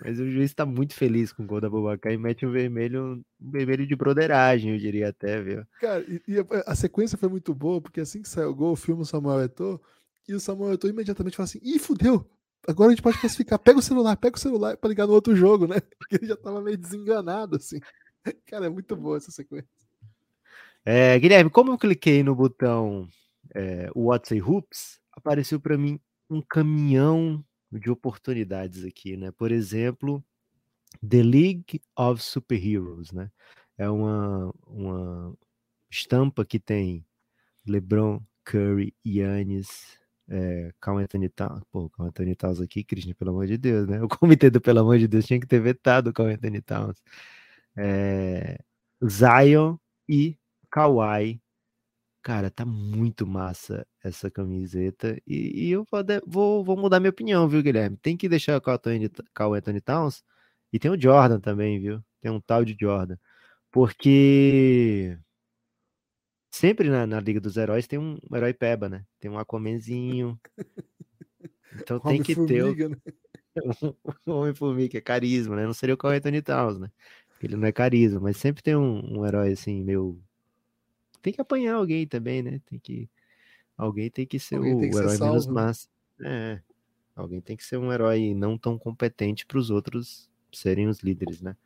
Mas 0.00 0.20
o 0.20 0.30
juiz 0.30 0.54
tá 0.54 0.64
muito 0.64 0.94
feliz 0.94 1.32
com 1.32 1.42
o 1.42 1.46
gol 1.46 1.60
da 1.60 1.66
Abubacar 1.66 2.12
e 2.12 2.16
mete 2.16 2.46
um 2.46 2.52
vermelho, 2.52 3.22
um 3.40 3.50
vermelho 3.50 3.86
de 3.86 3.96
broderagem, 3.96 4.72
eu 4.72 4.78
diria 4.78 5.08
até, 5.08 5.42
viu? 5.42 5.64
Cara, 5.80 6.04
e, 6.08 6.22
e 6.28 6.36
a, 6.66 6.74
sequência 6.74 7.18
foi 7.18 7.28
muito 7.28 7.52
boa, 7.52 7.80
porque 7.80 8.00
assim 8.00 8.22
que 8.22 8.28
saiu 8.28 8.50
o 8.50 8.54
gol, 8.54 8.76
filma 8.76 9.02
o 9.02 9.06
Samuel 9.06 9.42
Eto'o, 9.42 9.80
e 10.28 10.34
o 10.34 10.40
Samuel 10.40 10.74
Eto'o 10.74 10.90
imediatamente 10.90 11.36
fala 11.36 11.44
assim, 11.46 11.58
ih, 11.62 11.80
fudeu, 11.80 12.24
agora 12.66 12.88
a 12.88 12.94
gente 12.94 13.02
pode 13.02 13.18
classificar, 13.18 13.58
pega 13.58 13.78
o 13.78 13.82
celular, 13.82 14.16
pega 14.16 14.36
o 14.36 14.40
celular 14.40 14.76
pra 14.76 14.88
ligar 14.88 15.06
no 15.06 15.14
outro 15.14 15.34
jogo, 15.34 15.66
né? 15.66 15.80
Porque 15.98 16.16
ele 16.16 16.26
já 16.26 16.36
tava 16.36 16.60
meio 16.60 16.78
desenganado, 16.78 17.56
assim. 17.56 17.80
Cara, 18.46 18.66
é 18.66 18.70
muito 18.70 18.94
boa 18.94 19.16
essa 19.16 19.32
sequência. 19.32 19.68
É, 20.84 21.18
Guilherme, 21.18 21.50
como 21.50 21.72
eu 21.72 21.78
cliquei 21.78 22.22
no 22.22 22.34
botão 22.34 23.08
é, 23.54 23.90
What's 23.94 24.32
a 24.32 24.44
Hoops, 24.44 25.00
apareceu 25.12 25.58
para 25.58 25.76
mim 25.76 25.98
um 26.30 26.40
caminhão 26.40 27.44
de 27.72 27.90
oportunidades 27.90 28.84
aqui, 28.84 29.16
né? 29.16 29.30
Por 29.32 29.52
exemplo, 29.52 30.24
The 31.06 31.22
League 31.22 31.82
of 31.96 32.22
Superheroes, 32.22 33.12
né? 33.12 33.30
É 33.76 33.88
uma, 33.88 34.52
uma 34.66 35.34
estampa 35.90 36.44
que 36.44 36.58
tem 36.58 37.04
LeBron, 37.66 38.20
Curry, 38.44 38.94
Yannis, 39.06 39.98
é, 40.28 40.72
Carl 40.80 40.98
Anthony 40.98 41.28
Towns. 41.28 41.62
Pô, 41.70 41.88
Carl 41.90 42.08
Anthony 42.08 42.34
Towns 42.34 42.60
aqui, 42.60 42.84
Christian, 42.84 43.14
pelo 43.14 43.30
amor 43.30 43.46
de 43.46 43.58
Deus, 43.58 43.86
né? 43.86 44.00
O 44.02 44.08
comitê 44.08 44.50
do 44.50 44.60
Pelo 44.60 44.80
amor 44.80 44.98
de 44.98 45.08
Deus 45.08 45.26
tinha 45.26 45.40
que 45.40 45.46
ter 45.46 45.60
vetado 45.60 46.10
o 46.10 46.12
Carl 46.12 46.30
Anthony 46.30 46.60
Towns. 46.62 47.02
É, 47.76 48.58
Zion 49.04 49.76
e 50.08 50.38
Kawhi. 50.70 51.40
Cara, 52.22 52.50
tá 52.50 52.64
muito 52.64 53.26
massa 53.26 53.86
essa 54.02 54.30
camiseta. 54.30 55.16
E, 55.26 55.68
e 55.68 55.70
eu 55.70 55.84
vou, 55.90 56.02
vou, 56.26 56.64
vou 56.64 56.76
mudar 56.76 57.00
minha 57.00 57.10
opinião, 57.10 57.48
viu, 57.48 57.62
Guilherme? 57.62 57.96
Tem 57.96 58.16
que 58.16 58.28
deixar 58.28 58.56
o 58.56 58.60
Carl 58.60 58.76
Anthony, 58.76 59.10
Carl 59.34 59.54
Anthony 59.54 59.80
Towns. 59.80 60.22
E 60.72 60.78
tem 60.78 60.90
o 60.90 61.00
Jordan 61.00 61.40
também, 61.40 61.80
viu? 61.80 62.02
Tem 62.20 62.30
um 62.30 62.40
tal 62.40 62.64
de 62.64 62.76
Jordan. 62.78 63.16
Porque 63.70 65.18
sempre 66.50 66.90
na, 66.90 67.06
na 67.06 67.20
Liga 67.20 67.40
dos 67.40 67.56
Heróis 67.56 67.86
tem 67.86 67.98
um 67.98 68.18
herói 68.34 68.52
peba, 68.52 68.88
né? 68.88 69.04
Tem 69.20 69.30
um 69.30 69.38
Aquamanzinho. 69.38 70.38
Então 71.74 72.00
tem 72.00 72.22
que 72.22 72.34
ter 72.34 72.64
o, 72.64 72.88
né? 72.88 72.96
o 74.26 74.32
Homem-Formiga, 74.32 74.88
que 74.88 74.96
é 74.98 75.00
carisma, 75.00 75.56
né? 75.56 75.64
Não 75.64 75.74
seria 75.74 75.94
o 75.94 75.98
Carl 75.98 76.14
Anthony 76.14 76.42
Towns, 76.42 76.78
né? 76.78 76.90
Ele 77.42 77.56
não 77.56 77.68
é 77.68 77.72
carisma, 77.72 78.20
mas 78.20 78.36
sempre 78.36 78.62
tem 78.62 78.76
um, 78.76 79.20
um 79.20 79.26
herói 79.26 79.52
assim, 79.52 79.82
meio. 79.84 80.20
Tem 81.22 81.32
que 81.32 81.40
apanhar 81.40 81.74
alguém 81.74 82.06
também, 82.06 82.42
né? 82.42 82.60
Tem 82.66 82.78
que. 82.78 83.08
Alguém 83.76 84.10
tem 84.10 84.26
que 84.26 84.38
ser 84.38 84.56
Alguém 84.56 84.74
o, 84.74 84.80
que 84.80 84.88
o 84.88 84.92
ser 84.92 84.98
herói 84.98 85.18
menos 85.18 85.44
salvo, 85.44 85.46
né? 85.46 85.52
massa. 85.52 85.88
É. 86.20 86.60
Alguém 87.14 87.40
tem 87.40 87.56
que 87.56 87.64
ser 87.64 87.76
um 87.78 87.92
herói 87.92 88.34
não 88.34 88.56
tão 88.56 88.78
competente 88.78 89.44
para 89.46 89.58
os 89.58 89.70
outros 89.70 90.28
serem 90.52 90.88
os 90.88 91.00
líderes, 91.00 91.40
né? 91.40 91.56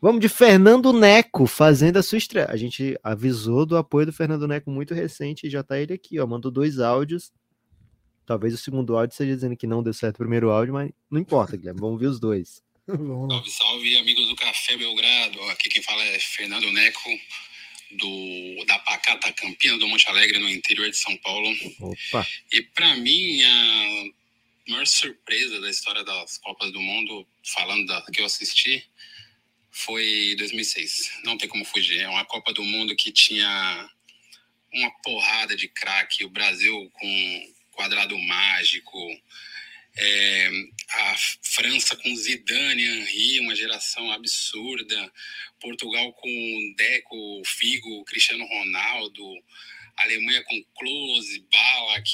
Vamos 0.00 0.20
de 0.20 0.28
Fernando 0.28 0.92
Neco 0.92 1.46
fazendo 1.46 1.96
a 1.96 2.02
sua 2.02 2.18
estreia. 2.18 2.48
A 2.50 2.56
gente 2.56 2.98
avisou 3.04 3.64
do 3.64 3.76
apoio 3.76 4.06
do 4.06 4.12
Fernando 4.12 4.48
Neco 4.48 4.68
muito 4.68 4.94
recente 4.94 5.46
e 5.46 5.50
já 5.50 5.62
tá 5.62 5.78
ele 5.78 5.92
aqui, 5.92 6.18
ó. 6.18 6.26
Mandou 6.26 6.50
dois 6.50 6.80
áudios. 6.80 7.32
Talvez 8.26 8.54
o 8.54 8.58
segundo 8.58 8.96
áudio 8.96 9.16
seja 9.16 9.34
dizendo 9.34 9.56
que 9.56 9.66
não 9.66 9.82
deu 9.82 9.92
certo 9.92 10.16
o 10.16 10.18
primeiro 10.18 10.50
áudio, 10.50 10.74
mas 10.74 10.90
não 11.08 11.20
importa, 11.20 11.56
Guilherme. 11.56 11.80
Vamos 11.80 12.00
ver 12.00 12.06
os 12.06 12.18
dois. 12.18 12.62
Salve, 12.88 13.50
salve, 13.50 13.96
amigos 13.98 14.28
do 14.28 14.34
Café 14.34 14.76
Belgrado. 14.76 15.40
Aqui 15.50 15.68
quem 15.68 15.82
fala 15.82 16.02
é 16.02 16.18
Fernando 16.18 16.70
Neco, 16.72 17.10
do, 17.96 18.64
da 18.66 18.78
Pacata 18.80 19.32
Campina 19.32 19.78
do 19.78 19.88
Monte 19.88 20.08
Alegre, 20.08 20.38
no 20.38 20.48
interior 20.48 20.90
de 20.90 20.96
São 20.96 21.16
Paulo. 21.18 21.48
Opa! 21.80 22.26
E 22.52 22.62
para 22.62 22.96
mim, 22.96 23.42
a 23.42 24.04
maior 24.68 24.86
surpresa 24.86 25.60
da 25.60 25.70
história 25.70 26.04
das 26.04 26.38
Copas 26.38 26.72
do 26.72 26.80
Mundo, 26.80 27.26
falando 27.44 27.86
da 27.86 28.02
que 28.12 28.20
eu 28.20 28.26
assisti, 28.26 28.84
foi 29.70 30.34
2006. 30.38 31.20
Não 31.24 31.36
tem 31.36 31.48
como 31.48 31.64
fugir. 31.64 32.00
É 32.00 32.08
uma 32.08 32.24
Copa 32.24 32.52
do 32.52 32.62
Mundo 32.62 32.94
que 32.94 33.10
tinha 33.10 33.90
uma 34.72 34.90
porrada 35.02 35.56
de 35.56 35.68
craque. 35.68 36.24
O 36.24 36.30
Brasil 36.30 36.90
com 36.92 37.52
quadrado 37.72 38.16
mágico. 38.18 38.98
É, 39.96 40.50
a 40.94 41.16
França 41.42 41.96
com 41.96 42.14
Zidane, 42.14 42.84
Henry, 42.84 43.40
uma 43.40 43.56
geração 43.56 44.10
absurda. 44.12 45.12
Portugal 45.60 46.12
com 46.12 46.74
Deco, 46.76 47.42
Figo, 47.44 48.04
Cristiano 48.04 48.44
Ronaldo. 48.46 49.24
Alemanha 49.96 50.42
com 50.44 50.62
Klose, 50.74 51.46
Ballack, 51.50 52.10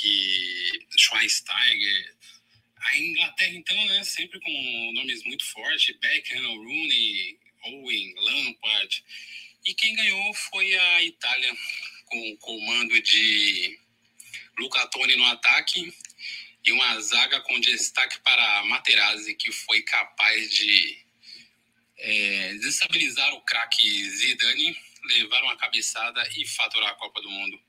Schweinsteiger. 0.96 2.16
A 2.80 2.98
Inglaterra, 2.98 3.54
então, 3.54 3.86
né, 3.86 4.04
sempre 4.04 4.40
com 4.40 4.92
nomes 4.94 5.24
muito 5.24 5.44
fortes, 5.44 5.96
Beckham, 5.98 6.56
Rooney, 6.56 7.38
Owen, 7.64 8.14
Lampard. 8.16 9.04
E 9.66 9.74
quem 9.74 9.94
ganhou 9.94 10.34
foi 10.34 10.74
a 10.74 11.02
Itália, 11.02 11.56
com 12.06 12.30
o 12.30 12.36
comando 12.38 13.00
de 13.02 13.78
Luca 14.58 14.86
Toni 14.86 15.16
no 15.16 15.24
ataque 15.24 15.92
e 16.64 16.72
uma 16.72 17.00
zaga 17.00 17.40
com 17.40 17.60
destaque 17.60 18.18
para 18.20 18.64
Materazzi, 18.64 19.34
que 19.34 19.50
foi 19.52 19.82
capaz 19.82 20.50
de 20.50 20.98
é, 21.98 22.54
desestabilizar 22.54 23.34
o 23.34 23.40
craque 23.42 24.10
Zidane, 24.10 24.76
levar 25.04 25.42
uma 25.42 25.56
cabeçada 25.56 26.22
e 26.36 26.46
faturar 26.46 26.90
a 26.90 26.94
Copa 26.94 27.20
do 27.20 27.30
Mundo. 27.30 27.60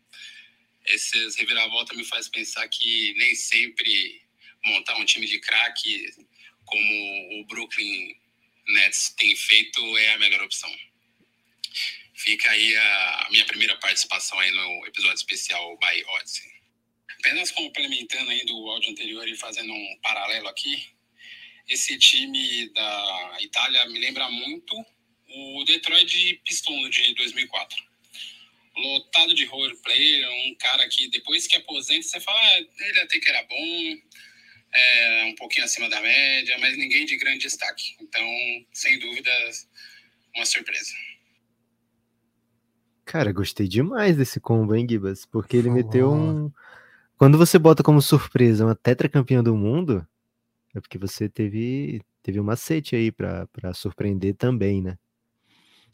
Esses 0.86 1.36
reviravolta 1.36 1.94
me 1.96 2.04
faz 2.04 2.28
pensar 2.28 2.68
que 2.68 3.14
nem 3.18 3.36
sempre 3.36 4.22
montar 4.66 4.98
um 4.98 5.06
time 5.06 5.26
de 5.26 5.40
craque 5.40 6.10
como 6.66 7.42
o 7.42 7.46
Brooklyn 7.46 8.16
Nets 8.68 9.14
tem 9.18 9.36
feito 9.36 9.98
é 9.98 10.14
a 10.14 10.20
melhor 10.20 10.44
opção. 10.44 10.74
Fica 12.14 12.52
aí 12.52 12.76
a 12.76 13.28
minha 13.32 13.46
primeira 13.46 13.78
participação 13.78 14.38
aí 14.40 14.52
no 14.52 14.86
episódio 14.86 15.16
especial 15.16 15.78
by 15.78 16.04
Odyssey. 16.06 16.59
Apenas 17.20 17.52
complementando 17.52 18.30
aí 18.32 18.46
do 18.46 18.70
áudio 18.70 18.92
anterior 18.92 19.28
e 19.28 19.36
fazendo 19.36 19.72
um 19.74 20.00
paralelo 20.02 20.48
aqui, 20.48 20.88
esse 21.68 21.98
time 21.98 22.70
da 22.70 23.38
Itália 23.42 23.86
me 23.86 24.00
lembra 24.00 24.30
muito 24.30 24.76
o 25.30 25.64
Detroit 25.66 26.42
Pistons 26.46 26.90
de 26.90 27.14
2004. 27.16 27.78
Lotado 28.76 29.34
de 29.34 29.46
role 29.46 29.76
player, 29.78 30.30
um 30.30 30.56
cara 30.56 30.88
que 30.88 31.10
depois 31.10 31.46
que 31.46 31.58
aposenta 31.58 32.04
você 32.04 32.20
fala, 32.20 32.40
ah, 32.40 32.60
ele 32.60 33.00
até 33.02 33.20
que 33.20 33.30
era 33.30 33.44
bom, 33.44 33.98
é, 34.74 35.26
um 35.26 35.36
pouquinho 35.36 35.66
acima 35.66 35.90
da 35.90 36.00
média, 36.02 36.58
mas 36.60 36.78
ninguém 36.78 37.06
de 37.06 37.18
grande 37.18 37.40
destaque. 37.40 37.96
Então, 38.00 38.26
sem 38.72 38.98
dúvidas, 39.00 39.68
uma 40.36 40.46
surpresa. 40.46 40.94
Cara, 43.06 43.32
gostei 43.32 43.68
demais 43.68 44.16
desse 44.16 44.40
combo, 44.40 44.76
hein, 44.76 44.88
Gibas? 44.88 45.26
Porque 45.26 45.58
ele 45.58 45.70
oh. 45.70 45.74
meteu 45.74 46.12
um. 46.12 46.52
Quando 47.20 47.38
você 47.38 47.60
bota 47.60 47.84
como 47.84 48.02
surpresa 48.02 48.64
uma 48.64 48.74
tetracampeã 48.74 49.44
do 49.44 49.54
mundo, 49.54 50.08
é 50.74 50.80
porque 50.80 50.98
você 50.98 51.28
teve, 51.28 52.02
teve 52.24 52.40
um 52.40 52.46
macete 52.46 52.96
aí 52.96 53.12
para 53.12 53.74
surpreender 53.74 54.36
também, 54.36 54.82
né? 54.82 54.98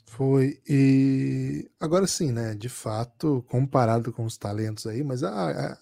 Foi. 0.06 0.62
E 0.70 1.68
agora 1.80 2.06
sim, 2.06 2.32
né? 2.32 2.54
De 2.54 2.70
fato, 2.70 3.44
comparado 3.50 4.14
com 4.14 4.24
os 4.24 4.38
talentos 4.38 4.86
aí, 4.86 5.04
mas 5.04 5.24
a, 5.24 5.72
a 5.72 5.78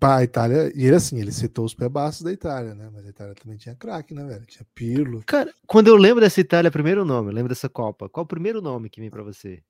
a 0.00 0.24
Itália, 0.24 0.72
e 0.74 0.86
ele 0.86 0.96
assim, 0.96 1.20
ele 1.20 1.30
citou 1.30 1.66
os 1.66 1.74
pé-baços 1.74 2.22
da 2.22 2.32
Itália, 2.32 2.74
né? 2.74 2.90
Mas 2.90 3.04
a 3.04 3.10
Itália 3.10 3.34
também 3.34 3.58
tinha 3.58 3.76
craque, 3.76 4.14
né, 4.14 4.24
velho? 4.24 4.46
Tinha 4.46 4.66
Pirlo. 4.74 5.22
Cara, 5.26 5.54
quando 5.66 5.88
eu 5.88 5.96
lembro 5.96 6.22
dessa 6.22 6.40
Itália, 6.40 6.70
primeiro 6.70 7.04
nome, 7.04 7.28
eu 7.28 7.34
lembro 7.34 7.50
dessa 7.50 7.68
Copa, 7.68 8.08
qual 8.08 8.24
o 8.24 8.26
primeiro 8.26 8.62
nome 8.62 8.88
que 8.88 8.98
vem 8.98 9.10
para 9.10 9.22
você? 9.22 9.62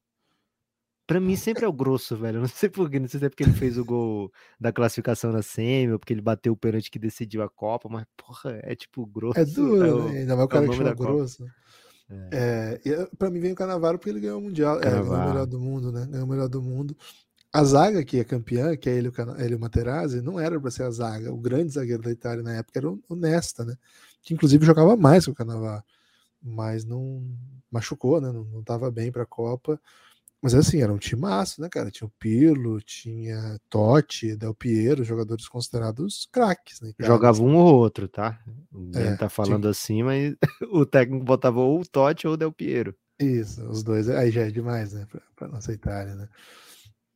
Pra 1.09 1.19
mim 1.19 1.37
sempre 1.37 1.65
é 1.65 1.69
o 1.69 1.73
grosso, 1.73 2.15
velho. 2.19 2.39
não 2.39 2.47
sei 2.47 2.69
porquê, 2.69 3.01
não 3.01 3.09
sei 3.09 3.19
se 3.19 3.25
é 3.25 3.31
porque 3.31 3.43
ele 3.43 3.55
fez 3.55 3.79
o 3.79 3.85
gol 3.85 4.31
da 4.61 4.71
classificação 4.71 5.33
na 5.33 5.41
semi, 5.41 5.91
ou 5.91 5.99
porque 5.99 6.13
ele 6.13 6.21
bateu 6.21 6.53
o 6.53 6.57
pênalti 6.57 6.91
que 6.91 6.99
decidiu 6.99 7.43
a 7.43 7.49
Copa, 7.49 7.89
mas, 7.89 8.05
porra, 8.15 8.61
é 8.63 8.77
tipo 8.77 9.07
grosso. 9.07 9.41
É 9.41 9.45
duro, 9.47 9.87
é 9.87 9.95
o, 9.95 10.09
né? 10.11 10.19
ainda 10.19 10.37
mais 10.37 10.45
o 10.45 10.49
cara 10.49 10.67
é 10.67 10.69
o 10.69 10.71
que 10.71 10.77
chama 10.77 10.95
grosso. 10.95 11.47
É. 12.11 12.81
É, 12.85 13.09
pra 13.19 13.31
mim 13.31 13.41
vem 13.41 13.53
o 13.53 13.55
Canavaro 13.55 13.97
porque 13.97 14.11
ele 14.11 14.21
ganhou 14.21 14.39
o 14.39 14.43
Mundial, 14.43 14.81
é, 14.81 14.91
ganhou 14.91 15.07
o 15.07 15.29
melhor 15.29 15.47
do 15.47 15.59
mundo, 15.59 15.91
né? 15.91 16.07
Ganhou 16.11 16.27
o 16.27 16.31
melhor 16.31 16.49
do 16.49 16.61
mundo. 16.61 16.95
A 17.51 17.65
zaga 17.65 18.05
que 18.05 18.21
é 18.21 18.25
campeã, 18.25 18.77
que 18.77 18.91
é 18.91 18.95
ele, 18.95 19.11
ele 19.39 19.55
o 19.55 19.59
Materazzi, 19.59 20.21
não 20.21 20.39
era 20.39 20.61
para 20.61 20.71
ser 20.71 20.83
a 20.83 20.91
zaga. 20.91 21.33
O 21.33 21.39
grande 21.39 21.73
zagueiro 21.73 22.03
da 22.03 22.11
Itália 22.11 22.43
na 22.43 22.53
época 22.53 22.79
era 22.79 22.91
o 22.91 23.17
Nesta, 23.17 23.65
né? 23.65 23.75
Que 24.21 24.35
inclusive 24.35 24.67
jogava 24.67 24.95
mais 24.95 25.25
que 25.25 25.31
o 25.31 25.35
Cannavaro, 25.35 25.83
mas 26.43 26.85
não 26.85 27.27
machucou, 27.71 28.21
né? 28.21 28.31
Não 28.31 28.61
estava 28.61 28.91
bem 28.91 29.11
para 29.11 29.23
a 29.23 29.27
Copa. 29.27 29.81
Mas 30.41 30.55
assim, 30.55 30.81
era 30.81 30.93
um 30.93 30.99
timaço, 30.99 31.61
né, 31.61 31.69
cara? 31.69 31.91
Tinha 31.91 32.07
o 32.07 32.13
Pirlo, 32.19 32.81
tinha 32.81 33.59
Totti, 33.69 34.37
Del 34.37 34.55
Piero, 34.55 35.03
jogadores 35.03 35.49
considerados 35.49 36.29
craques, 36.31 36.81
né? 36.81 36.93
Jogava 37.01 37.43
um 37.43 37.57
ou 37.57 37.75
outro, 37.75 38.09
tá? 38.09 38.41
O 38.73 38.97
é, 38.97 39.17
tá 39.17 39.29
falando 39.29 39.63
tinha... 39.63 39.71
assim, 39.71 40.03
mas 40.05 40.37
o 40.71 40.87
técnico 40.87 41.25
botava 41.25 41.59
ou 41.61 41.81
o 41.81 41.87
Totti 41.87 42.27
ou 42.27 42.35
o 42.35 42.37
Del 42.37 42.53
Piero. 42.53 42.95
Isso, 43.19 43.69
os 43.69 43.83
dois, 43.83 44.09
aí 44.09 44.31
já 44.31 44.43
é 44.43 44.51
demais, 44.51 44.93
né, 44.93 45.07
para 45.35 45.49
nossa 45.49 45.73
Itália, 45.73 46.15
né? 46.15 46.29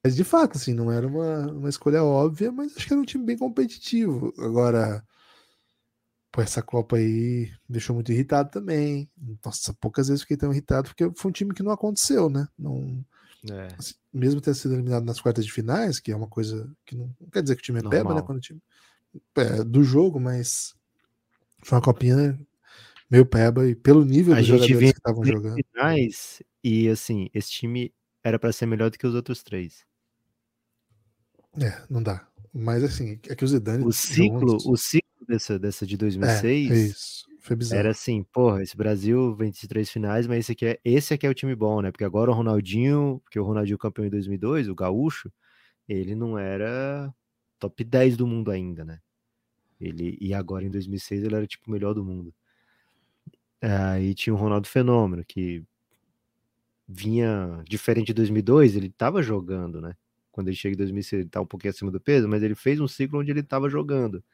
Mas 0.04 0.16
de 0.16 0.24
fato, 0.24 0.56
assim, 0.56 0.74
não 0.74 0.90
era 0.90 1.06
uma, 1.06 1.46
uma 1.52 1.68
escolha 1.68 2.02
óbvia, 2.02 2.50
mas 2.50 2.76
acho 2.76 2.88
que 2.88 2.92
era 2.92 3.00
um 3.00 3.04
time 3.04 3.24
bem 3.24 3.38
competitivo. 3.38 4.34
Agora, 4.36 5.06
pô, 6.32 6.42
essa 6.42 6.60
Copa 6.60 6.96
aí 6.96 7.52
deixou 7.68 7.94
muito 7.94 8.10
irritado 8.10 8.50
também. 8.50 9.08
Nossa, 9.44 9.72
poucas 9.74 10.08
vezes 10.08 10.22
fiquei 10.22 10.36
tão 10.36 10.50
irritado, 10.50 10.88
porque 10.88 11.08
foi 11.14 11.28
um 11.30 11.32
time 11.32 11.54
que 11.54 11.62
não 11.62 11.70
aconteceu, 11.70 12.28
né? 12.28 12.48
Não, 12.58 13.04
é. 13.50 13.68
mesmo 14.12 14.40
ter 14.40 14.54
sido 14.54 14.74
eliminado 14.74 15.04
nas 15.04 15.20
quartas 15.20 15.44
de 15.44 15.52
finais, 15.52 15.98
que 15.98 16.12
é 16.12 16.16
uma 16.16 16.28
coisa 16.28 16.70
que 16.84 16.94
não, 16.96 17.14
não 17.20 17.28
quer 17.28 17.42
dizer 17.42 17.56
que 17.56 17.62
o 17.62 17.64
time 17.64 17.80
é 17.80 17.88
peba, 17.88 18.14
né? 18.14 18.22
Quando 18.22 18.38
o 18.38 18.40
time 18.40 18.60
é, 19.36 19.64
do 19.64 19.82
jogo, 19.82 20.20
mas 20.20 20.74
foi 21.62 21.76
uma 21.76 21.84
copinha 21.84 22.38
meio 23.10 23.26
peba 23.26 23.68
e 23.68 23.74
pelo 23.74 24.04
nível 24.04 24.34
dos 24.34 24.46
jogadores 24.46 24.92
que 24.92 24.98
estavam 24.98 25.24
jogando. 25.24 25.56
Finais, 25.72 26.42
e 26.62 26.88
assim, 26.88 27.28
esse 27.34 27.50
time 27.50 27.92
era 28.22 28.38
para 28.38 28.52
ser 28.52 28.66
melhor 28.66 28.90
do 28.90 28.98
que 28.98 29.06
os 29.06 29.14
outros 29.14 29.42
três. 29.42 29.84
É, 31.60 31.82
não 31.90 32.02
dá. 32.02 32.26
Mas 32.52 32.84
assim, 32.84 33.18
é 33.28 33.34
que 33.34 33.44
o 33.44 33.48
Zidane. 33.48 33.84
O 33.84 33.92
ciclo, 33.92 34.56
o 34.66 34.76
ciclo 34.76 35.26
dessa, 35.26 35.58
dessa 35.58 35.86
de 35.86 35.96
2006 35.96 36.70
é, 36.70 36.74
é 36.74 36.78
isso. 36.78 37.31
Foi 37.42 37.56
bizarro. 37.56 37.80
era 37.80 37.90
assim, 37.90 38.22
porra, 38.22 38.62
esse 38.62 38.76
Brasil 38.76 39.34
23 39.34 39.90
finais, 39.90 40.26
mas 40.28 40.38
esse 40.40 40.52
aqui 40.52 40.66
é, 40.66 40.80
esse 40.84 41.12
aqui 41.12 41.26
é 41.26 41.30
o 41.30 41.34
time 41.34 41.54
bom, 41.56 41.82
né? 41.82 41.90
Porque 41.90 42.04
agora 42.04 42.30
o 42.30 42.34
Ronaldinho, 42.34 43.20
porque 43.24 43.38
o 43.38 43.44
Ronaldinho 43.44 43.76
campeão 43.76 44.06
em 44.06 44.10
2002, 44.10 44.68
o 44.68 44.74
Gaúcho, 44.74 45.30
ele 45.88 46.14
não 46.14 46.38
era 46.38 47.12
top 47.58 47.84
10 47.84 48.16
do 48.16 48.26
mundo 48.26 48.50
ainda, 48.50 48.84
né? 48.84 49.00
Ele, 49.80 50.16
e 50.20 50.34
agora 50.34 50.64
em 50.64 50.70
2006 50.70 51.24
ele 51.24 51.34
era 51.36 51.46
tipo 51.46 51.68
o 51.68 51.72
melhor 51.72 51.94
do 51.94 52.04
mundo. 52.04 52.34
Aí 53.60 54.14
tinha 54.14 54.34
o 54.34 54.36
Ronaldo 54.36 54.68
Fenômeno, 54.68 55.24
que 55.24 55.64
vinha 56.86 57.62
diferente 57.68 58.08
de 58.08 58.14
2002, 58.14 58.76
ele 58.76 58.90
tava 58.90 59.22
jogando, 59.22 59.80
né? 59.80 59.94
quando 60.32 60.48
ele 60.48 60.56
chega 60.56 60.74
em 60.74 60.78
2006, 60.78 61.20
ele 61.20 61.28
tá 61.28 61.40
um 61.40 61.46
pouquinho 61.46 61.70
acima 61.70 61.90
do 61.90 62.00
peso, 62.00 62.26
mas 62.26 62.42
ele 62.42 62.54
fez 62.54 62.80
um 62.80 62.88
ciclo 62.88 63.20
onde 63.20 63.30
ele 63.30 63.40
estava 63.40 63.68
jogando. 63.68 64.24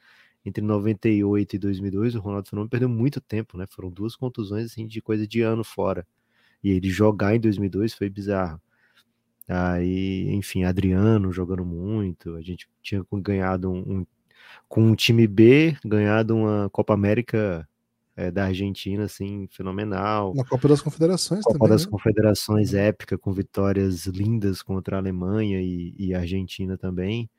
Entre 0.45 0.62
98 0.64 1.57
e 1.57 1.59
2002, 1.59 2.14
o 2.14 2.20
Ronaldo 2.20 2.49
Fenômeno 2.49 2.70
perdeu 2.70 2.89
muito 2.89 3.20
tempo, 3.20 3.59
né? 3.59 3.66
Foram 3.68 3.91
duas 3.91 4.16
contusões, 4.16 4.66
assim, 4.66 4.86
de 4.86 5.03
coisa 5.03 5.26
de 5.26 5.43
ano 5.43 5.64
fora. 5.64 6.07
E 6.62 6.70
ele 6.70 6.89
jogar 6.91 7.34
em 7.34 7.41
2002 7.41 7.95
foi 7.95 8.09
bizarro. 8.09 8.61
Aí, 9.49 10.28
enfim, 10.30 10.64
Adriano 10.64 11.32
jogando 11.32 11.64
muito. 11.64 12.34
A 12.36 12.43
gente 12.43 12.68
tinha 12.82 13.05
ganhado 13.12 13.70
um, 13.70 14.01
um 14.01 14.07
com 14.68 14.82
um 14.82 14.95
time 14.95 15.26
B, 15.26 15.76
ganhado 15.84 16.36
uma 16.36 16.68
Copa 16.70 16.95
América 16.95 17.66
é, 18.14 18.30
da 18.30 18.47
Argentina, 18.47 19.05
assim, 19.05 19.49
fenomenal. 19.51 20.34
Na 20.34 20.45
Copa 20.45 20.68
das 20.68 20.82
Confederações 20.82 21.45
Copa 21.45 21.59
também. 21.59 21.70
das 21.70 21.84
né? 21.84 21.91
Confederações 21.91 22.74
épica, 22.74 23.16
com 23.16 23.32
vitórias 23.32 24.07
lindas 24.07 24.61
contra 24.61 24.97
a 24.97 24.99
Alemanha 24.99 25.61
e, 25.62 25.95
e 25.97 26.14
a 26.14 26.18
Argentina 26.18 26.76
também. 26.76 27.30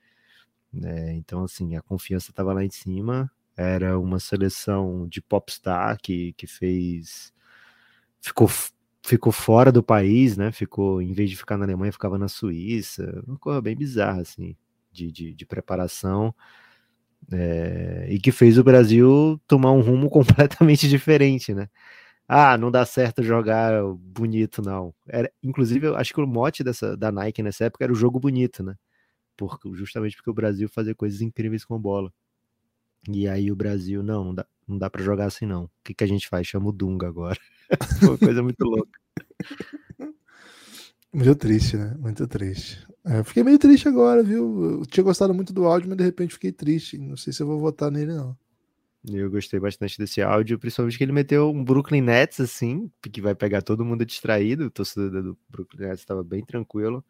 É, 0.84 1.14
então, 1.16 1.44
assim, 1.44 1.76
a 1.76 1.82
confiança 1.82 2.32
estava 2.32 2.54
lá 2.54 2.64
em 2.64 2.70
cima. 2.70 3.32
Era 3.58 4.00
uma 4.00 4.20
seleção 4.20 5.08
de 5.08 5.22
popstar 5.22 5.98
que, 6.02 6.34
que 6.34 6.48
fez. 6.48 7.34
Ficou, 8.22 8.50
ficou 9.06 9.32
fora 9.34 9.72
do 9.72 9.84
país, 9.84 10.38
né? 10.38 10.52
Ficou, 10.52 11.02
em 11.02 11.14
vez 11.14 11.30
de 11.32 11.38
ficar 11.38 11.58
na 11.58 11.66
Alemanha, 11.66 11.92
ficava 11.94 12.18
na 12.20 12.28
Suíça. 12.30 13.24
Uma 13.28 13.38
coisa 13.40 13.62
bem 13.62 13.76
bizarra, 13.76 14.22
assim, 14.22 14.56
de, 14.92 15.12
de, 15.12 15.34
de 15.36 15.46
preparação. 15.46 16.34
É, 17.32 18.08
e 18.10 18.20
que 18.20 18.32
fez 18.32 18.58
o 18.58 18.64
Brasil 18.64 19.40
tomar 19.48 19.72
um 19.72 19.82
rumo 19.82 20.10
completamente 20.12 20.88
diferente, 20.90 21.54
né? 21.54 21.70
Ah, 22.28 22.58
não 22.58 22.72
dá 22.72 22.86
certo 22.86 23.24
jogar 23.24 23.74
bonito, 23.98 24.62
não. 24.62 24.94
Era, 25.08 25.32
inclusive, 25.44 25.88
eu 25.88 25.96
acho 25.98 26.14
que 26.14 26.22
o 26.22 26.28
mote 26.28 26.64
dessa, 26.64 26.98
da 26.98 27.12
Nike 27.12 27.44
nessa 27.44 27.66
época 27.66 27.86
era 27.86 27.94
o 27.94 27.96
jogo 27.96 28.20
bonito, 28.20 28.64
né? 28.64 28.76
Por, 29.40 29.58
justamente 29.74 30.18
porque 30.18 30.30
o 30.30 30.34
Brasil 30.34 30.68
fazia 30.68 30.94
coisas 30.94 31.22
incríveis 31.22 31.64
com 31.64 31.80
bola. 31.80 32.12
E 33.08 33.26
aí 33.26 33.50
o 33.50 33.56
Brasil, 33.56 34.04
não, 34.04 34.26
não 34.26 34.36
dá, 34.36 34.46
não 34.68 34.78
dá 34.78 34.90
para 34.90 35.02
jogar 35.02 35.28
assim, 35.28 35.46
não. 35.46 35.64
O 35.64 35.70
que, 35.82 35.94
que 35.94 36.04
a 36.04 36.08
gente 36.08 36.28
faz? 36.28 36.46
Chama 36.46 36.68
o 36.68 36.74
Dunga 36.74 37.08
agora. 37.08 37.40
Foi 38.00 38.10
uma 38.10 38.18
coisa 38.18 38.44
muito 38.44 38.66
louca. 38.66 39.00
Muito 41.14 41.36
triste, 41.36 41.78
né? 41.78 41.96
Muito 41.98 42.28
triste. 42.28 42.86
É, 43.06 43.20
eu 43.20 43.24
fiquei 43.24 43.44
meio 43.44 43.58
triste 43.58 43.88
agora, 43.88 44.22
viu? 44.22 44.80
Eu 44.82 44.86
tinha 44.86 45.04
gostado 45.04 45.34
muito 45.34 45.54
do 45.54 45.66
áudio, 45.66 45.88
mas 45.88 45.98
de 45.98 46.04
repente 46.04 46.34
fiquei 46.34 46.52
triste. 46.52 46.98
Não 46.98 47.16
sei 47.16 47.32
se 47.32 47.42
eu 47.42 47.48
vou 47.48 47.60
votar 47.60 47.90
nele, 47.90 48.14
não. 48.14 48.38
Eu 49.10 49.32
gostei 49.32 49.60
bastante 49.60 49.98
desse 49.98 50.22
áudio, 50.22 50.60
principalmente 50.60 50.98
que 50.98 51.04
ele 51.06 51.14
meteu 51.14 51.50
um 51.50 51.64
Brooklyn 51.64 52.02
Nets, 52.02 52.42
assim, 52.42 52.92
que 53.02 53.22
vai 53.22 53.34
pegar 53.34 53.62
todo 53.62 53.86
mundo 53.86 54.06
distraído. 54.06 54.66
O 54.66 54.70
torcedor 54.70 55.24
do 55.24 55.38
Brooklyn 55.50 55.88
Nets 55.88 56.02
estava 56.02 56.22
bem 56.22 56.44
tranquilo. 56.44 57.04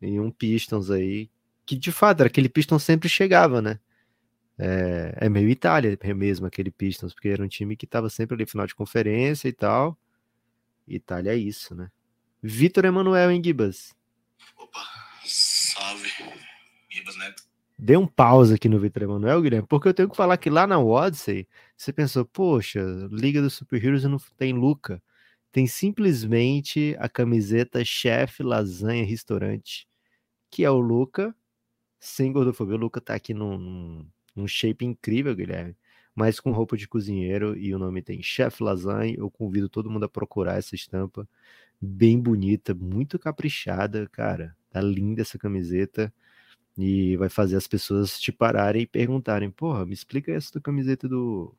E 0.00 0.20
um 0.20 0.30
Pistons 0.30 0.90
aí, 0.90 1.28
que 1.66 1.76
de 1.76 1.90
fato 1.90 2.20
era 2.20 2.28
aquele 2.28 2.48
Pistons 2.48 2.84
sempre 2.84 3.08
chegava, 3.08 3.60
né? 3.60 3.80
É, 4.58 5.26
é 5.26 5.28
meio 5.28 5.48
Itália 5.48 5.98
mesmo, 6.14 6.46
aquele 6.46 6.70
Pistons, 6.70 7.12
porque 7.12 7.28
era 7.28 7.42
um 7.42 7.48
time 7.48 7.76
que 7.76 7.84
estava 7.84 8.08
sempre 8.08 8.34
ali 8.34 8.46
final 8.46 8.66
de 8.66 8.74
conferência 8.74 9.48
e 9.48 9.52
tal. 9.52 9.98
Itália 10.86 11.32
é 11.32 11.36
isso, 11.36 11.74
né? 11.74 11.90
Vitor 12.42 12.84
Emanuel 12.84 13.30
em 13.32 13.42
Gibas. 13.42 13.94
Opa, 14.56 14.80
salve. 15.24 16.08
Gibas 16.88 17.16
Neto. 17.18 17.42
Dê 17.78 17.96
um 17.96 18.06
pausa 18.06 18.54
aqui 18.54 18.68
no 18.70 18.80
Vitor 18.80 19.02
Emanuel, 19.02 19.42
Guilherme, 19.42 19.68
porque 19.68 19.88
eu 19.88 19.92
tenho 19.92 20.08
que 20.08 20.16
falar 20.16 20.38
que 20.38 20.48
lá 20.48 20.66
na 20.66 20.78
Odyssey, 20.78 21.46
você 21.76 21.92
pensou, 21.92 22.24
poxa, 22.24 22.80
Liga 23.10 23.42
dos 23.42 23.52
Super 23.52 23.84
Heroes 23.84 24.04
não 24.04 24.18
tem 24.38 24.54
Luca. 24.54 25.02
Tem 25.52 25.66
simplesmente 25.66 26.96
a 26.98 27.08
camiseta 27.08 27.84
chefe 27.84 28.42
lasanha 28.42 29.04
restaurante, 29.04 29.86
que 30.50 30.64
é 30.64 30.70
o 30.70 30.78
Luca, 30.78 31.34
sem 31.98 32.32
gordofobia. 32.32 32.76
O 32.76 32.78
Luca 32.78 33.00
tá 33.00 33.14
aqui 33.14 33.34
num, 33.34 34.06
num, 34.34 34.46
shape 34.46 34.84
incrível, 34.84 35.34
Guilherme 35.34 35.76
mas 36.16 36.40
com 36.40 36.50
roupa 36.50 36.78
de 36.78 36.88
cozinheiro 36.88 37.54
e 37.58 37.74
o 37.74 37.78
nome 37.78 38.00
tem 38.00 38.22
Chef 38.22 38.62
Lasanha. 38.62 39.14
Eu 39.18 39.30
convido 39.30 39.68
todo 39.68 39.90
mundo 39.90 40.04
a 40.04 40.08
procurar 40.08 40.56
essa 40.56 40.74
estampa 40.74 41.28
bem 41.78 42.18
bonita, 42.18 42.74
muito 42.74 43.18
caprichada, 43.18 44.08
cara. 44.10 44.56
Tá 44.70 44.80
linda 44.80 45.20
essa 45.20 45.38
camiseta 45.38 46.12
e 46.78 47.16
vai 47.18 47.28
fazer 47.28 47.56
as 47.56 47.68
pessoas 47.68 48.18
te 48.18 48.32
pararem 48.32 48.82
e 48.82 48.86
perguntarem: 48.86 49.50
"Porra, 49.50 49.86
me 49.86 49.94
explica 49.94 50.32
essa 50.32 50.60
camiseta 50.60 51.08
do 51.08 51.54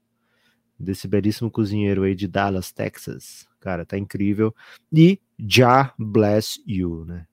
desse 0.79 1.07
belíssimo 1.07 1.51
cozinheiro 1.51 2.03
aí 2.03 2.15
de 2.15 2.27
Dallas, 2.27 2.71
Texas". 2.71 3.47
Cara, 3.59 3.85
tá 3.85 3.97
incrível. 3.97 4.55
E 4.91 5.19
Já 5.39 5.93
Bless 5.99 6.61
You, 6.67 7.05
né? 7.05 7.27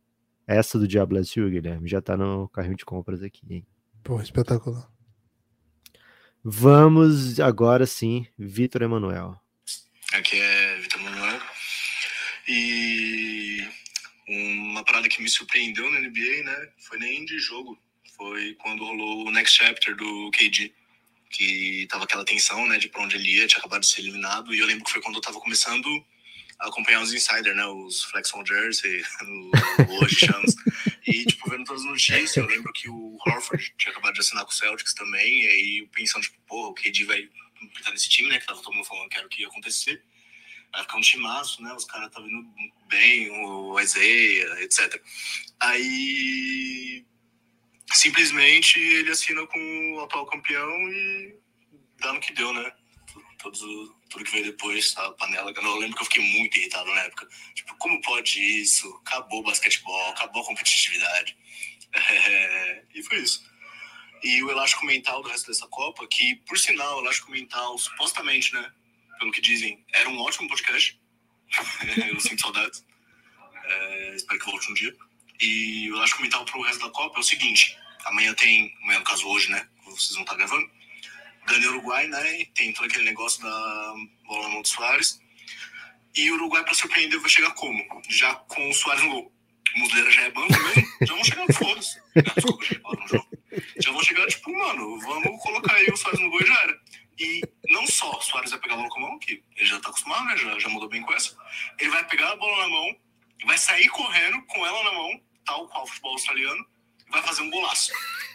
Essa 0.47 0.79
do 0.79 1.07
Bless 1.07 1.39
You, 1.39 1.51
Guilherme, 1.51 1.89
já 1.89 2.03
tá 2.03 2.17
no 2.17 2.49
carrinho 2.49 2.77
de 2.77 2.85
compras 2.85 3.23
aqui, 3.23 3.43
hein? 3.49 3.67
Pô, 4.03 4.21
espetacular. 4.21 4.89
Vamos 6.43 7.41
agora 7.41 7.87
sim, 7.87 8.27
Vitor 8.39 8.83
Emanuel. 8.83 9.41
Aqui 10.13 10.39
é 10.39 10.77
Vitor 10.77 11.01
Emanuel. 11.01 11.41
E 12.47 13.67
uma 14.29 14.85
parada 14.85 15.09
que 15.09 15.23
me 15.23 15.29
surpreendeu 15.31 15.91
na 15.91 16.01
NBA, 16.01 16.43
né? 16.45 16.69
Foi 16.81 16.99
nem 16.99 17.25
de 17.25 17.39
jogo. 17.39 17.79
Foi 18.15 18.55
quando 18.61 18.85
rolou 18.85 19.27
o 19.27 19.31
Next 19.31 19.57
Chapter 19.57 19.97
do 19.97 20.31
KD. 20.33 20.75
Que 21.31 21.87
tava 21.89 22.05
aquela 22.05 22.25
tensão, 22.25 22.67
né? 22.69 22.77
De 22.77 22.91
pra 22.91 23.03
onde 23.03 23.17
ele 23.17 23.39
ia, 23.39 23.47
tinha 23.47 23.59
acabado 23.59 23.81
de 23.81 23.89
ser 23.89 24.03
eliminado. 24.03 24.55
E 24.55 24.59
eu 24.59 24.67
lembro 24.67 24.85
que 24.85 24.93
foi 24.93 25.01
quando 25.01 25.17
eu 25.17 25.23
tava 25.23 25.41
começando 25.41 25.89
acompanhar 26.69 27.03
os 27.03 27.13
insiders, 27.13 27.57
né? 27.57 27.67
Os 27.67 28.05
Flex 28.05 28.33
on 28.35 28.45
Jersey, 28.45 29.03
Hoje 30.01 30.17
Chance. 30.17 30.57
E, 31.07 31.25
tipo, 31.27 31.51
vendo 31.51 31.65
todas 31.65 31.83
as 31.83 31.89
notícias, 31.89 32.37
eu 32.37 32.47
lembro 32.47 32.73
que 32.73 32.89
o 32.89 33.17
Horford 33.27 33.75
tinha 33.79 33.93
acabado 33.93 34.15
de 34.15 34.21
assinar 34.21 34.45
com 34.45 34.51
o 34.51 34.55
Celtics 34.55 34.95
também. 34.95 35.43
E 35.43 35.47
aí 35.47 35.89
pensando, 35.93 36.23
tipo, 36.23 36.39
pô, 36.47 36.69
o 36.69 36.75
KD 36.75 37.05
vai 37.05 37.29
estar 37.77 37.91
nesse 37.91 38.09
time, 38.09 38.29
né? 38.29 38.39
Que 38.39 38.47
tava 38.47 38.63
todo 38.63 38.75
mundo 38.75 38.87
falando 38.87 39.09
que 39.09 39.17
era 39.17 39.27
o 39.27 39.31
que 39.31 39.43
ia 39.43 39.49
acontecer 39.49 40.03
vai 40.75 40.83
ficar 40.83 40.97
um 40.97 41.01
timaço, 41.01 41.63
né? 41.63 41.73
Os 41.73 41.85
caras 41.85 42.09
estão 42.09 42.25
vindo 42.25 42.45
bem, 42.89 43.31
o 43.31 43.79
Isaiah, 43.81 44.61
etc. 44.63 45.01
Aí 45.61 47.05
simplesmente 47.93 48.79
ele 48.79 49.11
assina 49.11 49.47
com 49.47 49.93
o 49.95 50.01
atual 50.01 50.27
campeão 50.27 50.69
e 50.91 51.37
dá 52.01 52.13
no 52.13 52.21
que 52.21 52.33
deu, 52.33 52.53
né? 52.53 52.73
Todos, 53.45 53.61
tudo 54.09 54.25
que 54.25 54.31
veio 54.31 54.45
depois, 54.47 54.97
a 54.97 55.13
panela. 55.13 55.53
Eu 55.55 55.77
lembro 55.77 55.97
que 55.97 56.03
eu 56.03 56.07
fiquei 56.07 56.25
muito 56.25 56.57
irritado 56.57 56.93
na 56.95 57.03
época. 57.03 57.29
Tipo, 57.55 57.77
como 57.77 58.01
pode 58.01 58.41
isso? 58.41 58.89
Acabou 59.07 59.41
o 59.41 59.43
basquetebol, 59.43 60.11
acabou 60.11 60.43
a 60.43 60.47
competitividade. 60.47 61.37
É, 61.97 62.85
e 62.93 63.05
foi 63.05 63.19
isso. 63.19 63.49
E 64.21 64.43
o 64.43 64.51
elástico 64.51 64.85
mental 64.85 65.23
do 65.23 65.29
resto 65.29 65.47
dessa 65.47 65.69
Copa, 65.69 66.05
que, 66.09 66.35
por 66.45 66.59
sinal, 66.59 66.97
o 66.97 67.03
elástico 67.03 67.31
mental, 67.31 67.79
supostamente, 67.79 68.53
né? 68.53 68.73
pelo 69.19 69.31
que 69.31 69.41
dizem, 69.41 69.85
era 69.93 70.09
um 70.09 70.19
ótimo 70.21 70.49
podcast. 70.49 70.99
eu 72.09 72.21
sinto 72.21 72.43
saudades. 72.43 72.85
É, 73.65 74.15
espero 74.17 74.41
que 74.41 74.51
volte 74.51 74.71
um 74.71 74.75
dia. 74.75 74.95
E 75.41 75.91
o 75.93 76.21
mental 76.21 76.45
pro 76.45 76.63
resto 76.63 76.85
da 76.85 76.91
Copa 76.91 77.19
é 77.19 77.21
o 77.21 77.25
seguinte: 77.25 77.77
amanhã 78.05 78.35
tem, 78.35 78.77
amanhã 78.83 78.99
no 78.99 79.05
caso 79.05 79.27
hoje, 79.29 79.51
né? 79.51 79.69
Vocês 79.85 80.15
vão 80.15 80.23
estar 80.23 80.37
gravando. 80.37 80.69
Ganha 81.47 81.69
Uruguai, 81.71 82.07
né? 82.07 82.41
E 82.41 82.47
tem 82.47 82.73
todo 82.73 82.87
aquele 82.87 83.05
negócio 83.05 83.43
da 83.43 83.95
bola 84.27 84.43
na 84.45 84.49
mão 84.49 84.63
do 84.63 84.69
Soares. 84.69 85.21
E 86.17 86.31
o 86.31 86.35
Uruguai, 86.35 86.63
para 86.63 86.75
surpreender, 86.75 87.21
vai 87.21 87.29
chegar 87.29 87.51
como? 87.53 87.83
Já 88.09 88.35
com 88.35 88.71
o 88.71 88.75
Soares 88.75 89.03
no 89.03 89.11
gol. 89.11 89.33
O 89.75 89.79
Muslera 89.81 90.11
já 90.11 90.23
é 90.23 90.31
banco 90.31 90.53
mesmo, 90.53 90.87
já 91.03 91.15
vão 91.15 91.25
chegar, 91.25 91.53
foda-se. 91.53 92.01
Desculpa, 92.37 92.65
já 93.81 93.91
vão 93.91 94.05
chegar, 94.05 94.27
tipo, 94.29 94.53
mano, 94.57 95.01
vamos 95.01 95.43
colocar 95.43 95.75
aí 95.75 95.87
o 95.89 95.97
Soares 95.97 96.21
no 96.21 96.31
gol 96.31 96.41
e 96.41 96.47
já 96.47 96.63
era. 96.63 96.81
E 97.19 97.41
não 97.69 97.87
só 97.87 98.21
Soares 98.21 98.51
vai 98.51 98.61
pegar 98.61 98.75
a 98.75 98.77
bola 98.77 98.89
com 98.89 98.99
a 98.99 99.09
mão, 99.09 99.19
que 99.19 99.43
ele 99.57 99.67
já 99.67 99.81
tá 99.81 99.89
acostumado, 99.89 100.25
né? 100.27 100.37
Já, 100.37 100.59
já 100.61 100.69
mudou 100.69 100.89
bem 100.89 101.03
com 101.03 101.13
essa. 101.13 101.37
Ele 101.81 101.91
vai 101.91 102.07
pegar 102.07 102.31
a 102.31 102.37
bola 102.37 102.57
na 102.63 102.69
mão, 102.69 102.97
vai 103.45 103.59
sair 103.59 103.89
correndo 103.89 104.41
com 104.43 104.65
ela 104.65 104.85
na 104.85 104.93
mão, 104.93 105.21
tal 105.45 105.69
qual 105.69 105.83
o 105.83 105.87
futebol 105.87 106.13
australiano, 106.13 106.67
e 107.07 107.11
vai 107.11 107.23
fazer 107.23 107.43
um 107.43 107.51
golaço. 107.51 107.93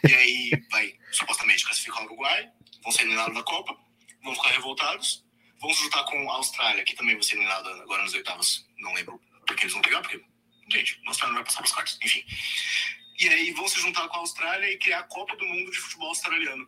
E 0.08 0.14
aí 0.14 0.52
vai 0.70 0.94
supostamente 1.12 1.64
classificar 1.64 2.02
o 2.02 2.06
Uruguai, 2.06 2.52
vão 2.84 2.92
ser 2.92 3.04
eliminados 3.04 3.34
da 3.34 3.44
Copa, 3.44 3.76
vão 4.24 4.36
ficar 4.36 4.50
revoltados, 4.50 5.26
vão 5.60 5.74
se 5.74 5.84
juntar 5.84 6.04
com 6.04 6.32
a 6.32 6.36
Austrália, 6.36 6.84
que 6.84 6.96
também 6.96 7.16
vai 7.16 7.24
ser 7.24 7.36
eliminada 7.36 7.70
agora 7.82 8.04
nos 8.04 8.14
oitavos. 8.14 8.66
Não 8.78 8.94
lembro 8.94 9.20
porque 9.46 9.64
eles 9.64 9.74
vão 9.74 9.82
pegar, 9.82 10.02
porque, 10.02 10.22
gente, 10.70 11.02
a 11.06 11.10
Austrália 11.10 11.34
não 11.34 11.44
vai 11.44 11.46
passar 11.46 11.64
os 11.64 11.72
cartas, 11.72 11.98
enfim. 12.04 12.24
E 13.20 13.28
aí 13.28 13.52
vão 13.52 13.68
se 13.68 13.80
juntar 13.80 14.08
com 14.08 14.18
a 14.18 14.20
Austrália 14.20 14.72
e 14.72 14.78
criar 14.78 15.00
a 15.00 15.04
Copa 15.04 15.36
do 15.36 15.46
Mundo 15.46 15.72
de 15.72 15.78
Futebol 15.78 16.10
Australiano 16.10 16.68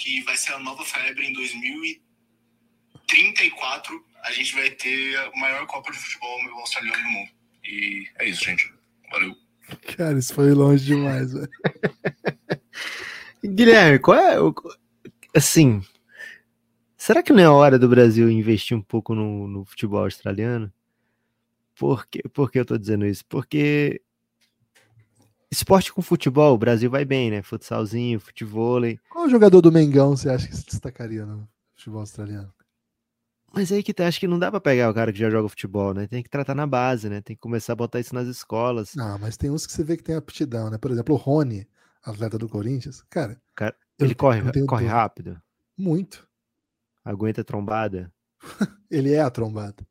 que 0.00 0.22
vai 0.22 0.36
ser 0.36 0.54
a 0.54 0.58
nova 0.58 0.84
febre 0.84 1.24
em 1.26 1.32
2034. 1.34 4.04
A 4.24 4.32
gente 4.32 4.52
vai 4.54 4.70
ter 4.70 5.16
a 5.18 5.30
maior 5.38 5.66
Copa 5.66 5.92
de 5.92 5.98
Futebol 5.98 6.40
australiano 6.58 7.02
do 7.02 7.10
mundo. 7.10 7.30
E 7.64 8.08
é 8.18 8.28
isso, 8.28 8.44
gente. 8.44 8.72
Valeu. 9.10 9.34
Cara, 9.96 10.18
isso 10.18 10.34
foi 10.34 10.52
longe 10.52 10.84
demais, 10.84 11.32
velho. 11.32 11.48
Guilherme, 13.44 13.98
qual 13.98 14.18
é 14.18 14.38
o. 14.40 14.54
Assim. 15.34 15.82
Será 16.96 17.22
que 17.22 17.32
não 17.32 17.42
é 17.42 17.48
hora 17.48 17.78
do 17.78 17.88
Brasil 17.88 18.30
investir 18.30 18.76
um 18.76 18.82
pouco 18.82 19.14
no, 19.14 19.48
no 19.48 19.64
futebol 19.64 20.04
australiano? 20.04 20.72
Por 21.74 22.06
que, 22.06 22.22
por 22.28 22.50
que 22.50 22.58
eu 22.58 22.64
tô 22.64 22.76
dizendo 22.76 23.06
isso? 23.06 23.24
Porque 23.26 24.02
Esporte 25.50 25.92
com 25.92 26.00
futebol, 26.00 26.54
o 26.54 26.58
Brasil 26.58 26.88
vai 26.88 27.04
bem, 27.04 27.28
né? 27.28 27.42
Futsalzinho, 27.42 28.20
futevôlei. 28.20 29.00
Qual 29.10 29.28
jogador 29.28 29.60
do 29.60 29.72
Mengão 29.72 30.16
você 30.16 30.30
acha 30.30 30.46
que 30.46 30.56
se 30.56 30.64
destacaria 30.64 31.26
no 31.26 31.48
futebol 31.74 32.00
australiano? 32.00 32.54
Mas 33.52 33.72
aí 33.72 33.82
que 33.82 33.92
tá, 33.92 34.06
acho 34.06 34.20
que 34.20 34.28
não 34.28 34.38
dá 34.38 34.48
pra 34.48 34.60
pegar 34.60 34.88
o 34.88 34.94
cara 34.94 35.12
que 35.12 35.18
já 35.18 35.28
joga 35.28 35.48
futebol, 35.48 35.92
né? 35.92 36.06
Tem 36.06 36.22
que 36.22 36.30
tratar 36.30 36.54
na 36.54 36.68
base, 36.68 37.08
né? 37.08 37.20
Tem 37.20 37.34
que 37.34 37.42
começar 37.42 37.72
a 37.72 37.76
botar 37.76 37.98
isso 37.98 38.14
nas 38.14 38.28
escolas. 38.28 38.94
Não, 38.94 39.18
mas 39.18 39.36
tem 39.36 39.50
uns 39.50 39.66
que 39.66 39.72
você 39.72 39.82
vê 39.82 39.96
que 39.96 40.04
tem 40.04 40.14
aptidão, 40.14 40.70
né? 40.70 40.78
Por 40.78 40.92
exemplo, 40.92 41.16
o 41.16 41.18
Rony, 41.18 41.66
atleta 42.04 42.38
do 42.38 42.48
Corinthians. 42.48 43.02
Cara, 43.10 43.36
cara 43.56 43.74
ele 44.00 44.14
corre, 44.14 44.42
corre 44.66 44.86
rápido. 44.86 45.40
Muito. 45.76 46.28
Aguenta 47.04 47.44
trombada. 47.44 48.12
ele 48.90 49.12
é 49.12 49.20
a 49.20 49.30
trombada 49.30 49.86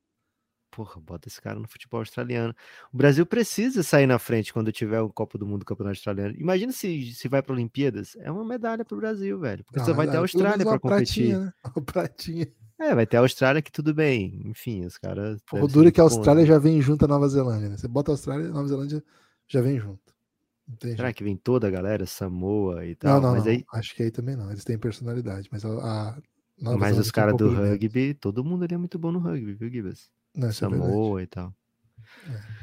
porra, 0.79 1.01
bota 1.01 1.27
esse 1.27 1.41
cara 1.41 1.59
no 1.59 1.67
futebol 1.67 1.99
australiano. 1.99 2.55
O 2.93 2.97
Brasil 2.97 3.25
precisa 3.25 3.83
sair 3.83 4.07
na 4.07 4.17
frente 4.17 4.53
quando 4.53 4.71
tiver 4.71 5.01
o 5.01 5.09
Copa 5.09 5.37
do 5.37 5.45
Mundo, 5.45 5.63
o 5.63 5.65
Campeonato 5.65 5.97
Australiano. 5.97 6.35
Imagina 6.37 6.71
se, 6.71 7.13
se 7.13 7.27
vai 7.27 7.41
para 7.41 7.53
Olimpíadas, 7.53 8.15
é 8.19 8.31
uma 8.31 8.45
medalha 8.45 8.85
para 8.85 8.95
o 8.95 8.99
Brasil, 8.99 9.37
velho. 9.39 9.63
Porque 9.65 9.79
Não, 9.79 9.85
você 9.85 9.93
vai 9.93 10.07
ter 10.07 10.15
a 10.15 10.21
Austrália 10.21 10.65
para 10.65 10.79
competir. 10.79 11.31
Pratinha, 11.31 11.39
né? 11.39 11.53
Uma 11.75 11.85
pratinha. 11.85 12.47
É, 12.79 12.95
vai 12.95 13.05
ter 13.05 13.17
a 13.17 13.19
Austrália 13.19 13.61
que 13.61 13.71
tudo 13.71 13.93
bem. 13.93 14.41
Enfim, 14.45 14.85
os 14.85 14.97
caras. 14.97 15.41
O 15.51 15.67
duro 15.67 15.89
é 15.89 15.91
que 15.91 15.99
a 15.99 16.03
Austrália 16.03 16.45
já 16.45 16.57
vem 16.57 16.81
junto 16.81 17.03
à 17.03 17.07
Nova 17.09 17.27
Zelândia, 17.27 17.67
né? 17.67 17.77
Você 17.77 17.89
bota 17.89 18.11
a 18.11 18.13
Austrália 18.13 18.45
e 18.45 18.47
a 18.47 18.53
Nova 18.53 18.67
Zelândia 18.67 19.03
já 19.49 19.61
vem 19.61 19.77
junto. 19.77 20.13
Será 20.81 21.11
que 21.11 21.23
vem 21.23 21.35
toda 21.35 21.67
a 21.67 21.71
galera, 21.71 22.05
Samoa 22.05 22.85
e 22.85 22.95
tal? 22.95 23.15
Não, 23.15 23.21
não, 23.21 23.35
mas 23.35 23.45
não. 23.45 23.51
Aí... 23.51 23.65
acho 23.73 23.95
que 23.95 24.03
aí 24.03 24.11
também 24.11 24.35
não. 24.35 24.51
Eles 24.51 24.63
têm 24.63 24.77
personalidade, 24.77 25.49
mas 25.51 25.65
a, 25.65 25.69
a 25.69 26.17
mas 26.61 26.97
os 26.97 27.09
caras 27.09 27.35
do 27.37 27.53
rugby, 27.53 28.13
todo 28.13 28.43
mundo 28.43 28.63
ali 28.63 28.75
é 28.75 28.77
muito 28.77 28.99
bom 28.99 29.11
no 29.11 29.19
rugby, 29.19 29.53
viu, 29.53 29.69
Gibas? 29.69 30.11
É 30.35 30.51
Samoa 30.51 31.21
é 31.21 31.23
e 31.23 31.27
tal. 31.27 31.53
É. 32.27 32.59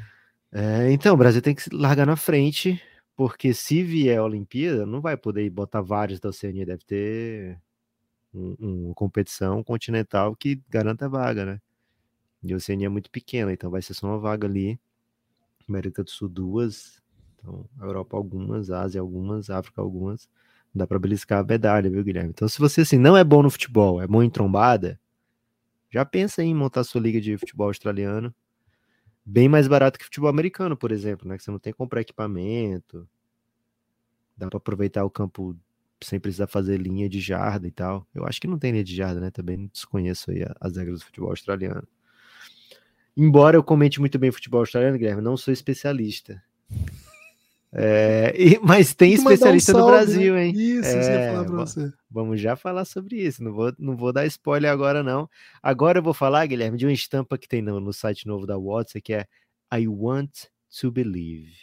É, 0.51 0.91
então, 0.91 1.13
o 1.13 1.17
Brasil 1.17 1.41
tem 1.41 1.53
que 1.53 1.63
se 1.63 1.69
largar 1.73 2.05
na 2.05 2.15
frente, 2.15 2.81
porque 3.15 3.53
se 3.53 3.83
vier 3.83 4.19
a 4.19 4.23
Olimpíada, 4.23 4.85
não 4.85 5.01
vai 5.01 5.17
poder 5.17 5.49
botar 5.49 5.81
vários 5.81 6.19
da 6.19 6.29
Oceania, 6.29 6.65
deve 6.65 6.83
ter 6.85 7.59
um, 8.33 8.55
uma 8.59 8.93
competição 8.93 9.63
continental 9.63 10.35
que 10.35 10.61
garanta 10.69 11.05
a 11.05 11.09
vaga, 11.09 11.45
né? 11.45 11.61
E 12.43 12.53
a 12.53 12.55
Oceania 12.55 12.85
é 12.85 12.89
muito 12.89 13.11
pequena, 13.11 13.51
então 13.51 13.69
vai 13.69 13.81
ser 13.81 13.93
só 13.93 14.07
uma 14.07 14.19
vaga 14.19 14.47
ali. 14.47 14.79
América 15.67 16.03
do 16.03 16.09
Sul, 16.09 16.29
duas. 16.29 17.01
Então, 17.47 17.65
Europa, 17.79 18.17
algumas. 18.17 18.69
Ásia, 18.69 18.99
algumas. 18.99 19.49
África, 19.49 19.81
algumas. 19.81 20.29
Dá 20.75 20.85
para 20.85 20.99
beliscar 20.99 21.39
a 21.39 21.43
medalha, 21.43 21.89
viu, 21.89 22.03
Guilherme? 22.03 22.29
Então, 22.31 22.47
se 22.47 22.59
você 22.59 22.81
assim, 22.81 22.97
não 22.97 23.15
é 23.15 23.23
bom 23.23 23.41
no 23.41 23.49
futebol, 23.49 24.01
é 24.01 24.05
bom 24.05 24.21
em 24.21 24.29
trombada, 24.29 24.99
já 25.89 26.05
pensa 26.05 26.43
em 26.43 26.53
montar 26.53 26.83
sua 26.83 27.01
liga 27.01 27.21
de 27.21 27.37
futebol 27.37 27.67
australiano. 27.67 28.35
Bem 29.25 29.49
mais 29.49 29.67
barato 29.67 29.97
que 29.97 30.05
futebol 30.05 30.29
americano, 30.29 30.75
por 30.75 30.91
exemplo, 30.91 31.27
né? 31.27 31.37
Que 31.37 31.43
você 31.43 31.51
não 31.51 31.59
tem 31.59 31.73
que 31.73 31.77
comprar 31.77 32.01
equipamento. 32.01 33.07
Dá 34.37 34.47
para 34.47 34.57
aproveitar 34.57 35.03
o 35.03 35.09
campo 35.09 35.55
sem 36.03 36.19
precisar 36.19 36.47
fazer 36.47 36.77
linha 36.77 37.09
de 37.09 37.19
jarda 37.19 37.67
e 37.67 37.71
tal. 37.71 38.05
Eu 38.13 38.25
acho 38.25 38.39
que 38.39 38.47
não 38.47 38.59
tem 38.59 38.71
linha 38.71 38.83
de 38.83 38.95
jarda, 38.95 39.19
né? 39.19 39.31
Também 39.31 39.67
desconheço 39.73 40.29
aí 40.31 40.45
as 40.59 40.77
regras 40.77 40.99
do 40.99 41.05
futebol 41.05 41.29
australiano. 41.29 41.87
Embora 43.15 43.57
eu 43.57 43.63
comente 43.63 43.99
muito 43.99 44.19
bem 44.19 44.31
futebol 44.31 44.59
australiano, 44.59 44.97
Guilherme, 44.97 45.23
não 45.23 45.35
sou 45.35 45.51
especialista. 45.51 46.41
É, 47.73 48.33
e, 48.37 48.59
mas 48.59 48.95
tem, 48.95 49.09
tem 49.09 49.17
especialista 49.17 49.71
um 49.71 49.75
salve, 49.75 49.91
no 49.91 49.97
Brasil, 49.97 50.33
né? 50.33 50.45
hein? 50.47 50.53
Isso, 50.55 50.89
é, 50.89 50.99
isso 50.99 51.11
ia 51.11 51.31
falar 51.31 51.45
pra 51.45 51.55
você. 51.55 51.93
Vamos 52.09 52.41
já 52.41 52.55
falar 52.55 52.85
sobre 52.85 53.17
isso. 53.17 53.43
Não 53.43 53.53
vou, 53.53 53.73
não 53.77 53.95
vou 53.95 54.13
dar 54.13 54.25
spoiler 54.25 54.71
agora, 54.71 55.03
não. 55.03 55.29
Agora 55.61 55.99
eu 55.99 56.03
vou 56.03 56.13
falar, 56.13 56.45
Guilherme, 56.45 56.77
de 56.77 56.85
uma 56.85 56.93
estampa 56.93 57.37
que 57.37 57.47
tem 57.47 57.61
no, 57.61 57.79
no 57.79 57.91
site 57.91 58.25
novo 58.25 58.45
da 58.45 58.57
WhatsApp, 58.57 59.01
que 59.01 59.13
é 59.13 59.27
I 59.73 59.87
Want 59.87 60.45
to 60.79 60.91
Believe. 60.91 61.53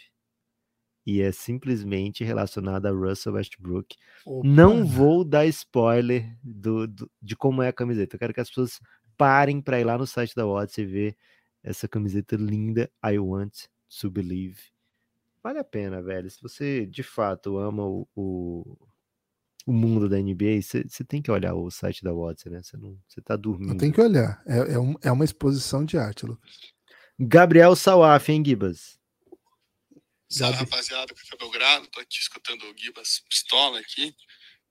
E 1.07 1.21
é 1.21 1.31
simplesmente 1.31 2.23
relacionada 2.23 2.89
a 2.89 2.91
Russell 2.91 3.33
Westbrook. 3.33 3.95
Opa. 4.25 4.47
Não 4.47 4.85
vou 4.85 5.23
dar 5.23 5.45
spoiler 5.47 6.35
do, 6.43 6.87
do, 6.87 7.11
de 7.21 7.35
como 7.35 7.61
é 7.61 7.67
a 7.67 7.73
camiseta. 7.73 8.15
Eu 8.15 8.19
quero 8.19 8.33
que 8.33 8.41
as 8.41 8.49
pessoas 8.49 8.79
parem 9.17 9.61
para 9.61 9.79
ir 9.79 9.83
lá 9.83 9.97
no 9.97 10.07
site 10.07 10.35
da 10.35 10.45
WhatsApp 10.45 10.81
e 10.81 10.85
ver 10.85 11.17
essa 11.63 11.87
camiseta 11.87 12.35
linda, 12.35 12.89
I 13.03 13.17
Want 13.17 13.53
to 14.01 14.09
Believe 14.09 14.74
vale 15.45 15.59
a 15.59 15.63
pena, 15.63 16.01
velho. 16.01 16.27
Se 16.27 16.41
você 16.41 16.87
de 16.87 17.03
fato 17.03 17.59
ama 17.59 17.85
o, 17.85 18.07
o, 18.15 18.77
o 19.63 19.71
mundo 19.71 20.09
da 20.09 20.17
NBA, 20.17 20.59
você 20.59 21.03
tem 21.07 21.21
que 21.21 21.29
olhar 21.29 21.53
o 21.53 21.69
site 21.69 22.03
da 22.03 22.11
Watson, 22.11 22.49
né? 22.49 22.63
Você 22.63 22.75
não, 22.77 22.99
você 23.07 23.21
tá 23.21 23.35
dormindo. 23.35 23.77
Tem 23.77 23.91
que 23.91 24.01
olhar. 24.01 24.41
É, 24.47 24.73
é, 24.73 24.79
um, 24.79 24.95
é 25.03 25.11
uma 25.11 25.23
exposição 25.23 25.85
de 25.85 25.99
arte, 25.99 26.25
Lucas. 26.25 26.49
Gabriel 27.19 27.75
Sawaf, 27.75 28.31
hein, 28.31 28.43
Gibas? 28.43 28.99
Salve, 30.27 30.57
rapaziada, 30.57 31.13
Café 31.13 31.37
Belgrado. 31.37 31.87
Tô 31.89 31.99
aqui 31.99 32.17
escutando 32.17 32.63
o 32.63 32.75
Gibas 32.75 33.23
pistola 33.29 33.79
aqui. 33.79 34.15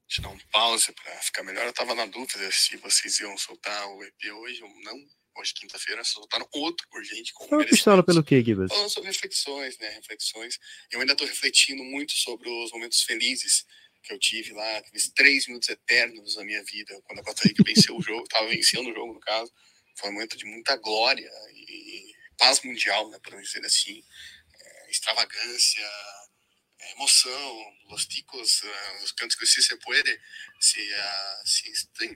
te 0.09 0.21
dar 0.21 0.31
um 0.31 0.39
pause 0.51 0.93
para 0.93 1.13
ficar 1.23 1.45
melhor. 1.45 1.65
Eu 1.67 1.73
tava 1.73 1.95
na 1.95 2.07
dúvida 2.07 2.51
se 2.51 2.77
vocês 2.79 3.21
iam 3.21 3.39
soltar 3.39 3.87
o 3.91 4.03
EP 4.03 4.25
hoje 4.43 4.61
ou 4.61 4.71
não. 4.83 4.99
Hoje, 5.37 5.53
quinta-feira, 5.55 6.05
soltaram 6.05 6.49
outro 6.53 6.87
urgente. 6.93 7.33
Com 7.35 7.49
Foi 7.49 7.59
uma 7.59 7.67
pistola 7.67 8.05
pelo 8.05 8.23
quê, 8.23 8.43
Gibas? 8.43 8.71
Falando 8.71 8.89
sobre 8.89 9.11
reflexões, 9.11 9.77
né? 9.79 9.89
Reflexões. 9.91 10.59
Eu 10.91 11.01
ainda 11.01 11.17
tô 11.17 11.25
refletindo 11.25 11.83
muito 11.83 12.13
sobre 12.13 12.49
os 12.49 12.71
momentos 12.71 13.03
felizes 13.03 13.67
que 14.03 14.13
eu 14.13 14.19
tive 14.19 14.53
lá, 14.53 14.77
aqueles 14.77 15.09
três 15.09 15.47
minutos 15.47 15.69
eternos 15.69 16.37
na 16.37 16.45
minha 16.45 16.63
vida, 16.63 17.01
quando 17.05 17.21
a 17.21 17.25
Costa 17.25 17.49
Rica 17.49 17.65
venceu 17.67 17.97
o 17.97 18.03
jogo, 18.03 18.29
tava 18.29 18.49
vencendo 18.49 18.91
o 18.91 18.95
jogo, 18.95 19.15
no 19.15 19.21
caso. 19.21 19.53
Foi 19.97 20.11
um 20.11 20.13
momento 20.13 20.37
de 20.37 20.45
muita 20.45 20.77
glória 20.77 21.31
e 21.53 22.13
paz 22.39 22.61
mundial, 22.63 23.09
né, 23.11 23.19
por 23.23 23.41
dizer 23.41 23.65
assim. 23.65 24.03
É, 24.61 24.91
extravagância, 24.91 25.91
emoção, 26.93 27.77
os 27.91 28.07
ticos, 28.07 28.63
uh, 28.63 29.05
os 29.05 29.13
cantos 29.13 29.37
que 29.37 29.47
se 29.47 29.77
puede, 29.77 30.21
se, 30.61 30.81
uh, 30.81 31.47
se 31.47 31.71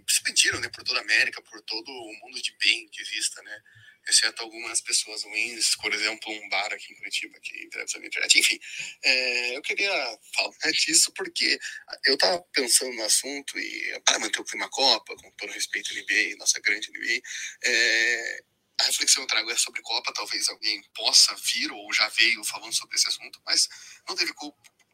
expandiram 0.06 0.60
né, 0.60 0.68
por 0.68 0.84
toda 0.84 0.98
a 0.98 1.02
América, 1.02 1.42
por 1.42 1.60
todo 1.62 1.88
o 1.90 2.12
mundo 2.20 2.40
de 2.40 2.56
bem 2.58 2.88
que 2.88 3.02
exista, 3.02 3.42
né? 3.42 3.62
Exceto 4.08 4.42
algumas 4.42 4.80
pessoas 4.80 5.22
ruins, 5.22 5.76
por 5.76 5.92
exemplo, 5.92 6.32
um 6.32 6.48
bar 6.48 6.72
aqui 6.72 6.92
em 6.92 6.96
Curitiba 6.96 7.38
que 7.42 7.64
entrega 7.64 7.86
na 7.98 8.06
internet. 8.06 8.38
Enfim, 8.38 8.58
é, 9.02 9.56
eu 9.56 9.60
queria 9.60 10.18
falar 10.34 10.54
disso 10.72 11.12
porque 11.12 11.58
eu 12.06 12.14
estava 12.14 12.40
pensando 12.52 12.94
no 12.94 13.04
assunto 13.04 13.58
e 13.58 14.00
para 14.04 14.18
manter 14.18 14.40
o 14.40 14.44
clima 14.44 14.70
Copa, 14.70 15.14
com 15.16 15.30
todo 15.32 15.52
respeito 15.52 15.90
ao 15.90 16.02
NBA, 16.02 16.36
nossa 16.38 16.58
grande 16.60 16.90
NBA, 16.90 17.20
é, 17.64 18.44
a 18.80 18.84
reflexão 18.84 19.22
que 19.26 19.32
eu 19.32 19.36
trago 19.36 19.50
é 19.50 19.56
sobre 19.56 19.82
Copa, 19.82 20.12
talvez 20.12 20.48
alguém 20.48 20.82
possa 20.94 21.34
vir 21.36 21.70
ou 21.72 21.92
já 21.92 22.08
veio 22.10 22.44
falando 22.44 22.72
sobre 22.72 22.96
esse 22.96 23.08
assunto, 23.08 23.40
mas 23.44 23.68
não 24.08 24.14
teve 24.14 24.32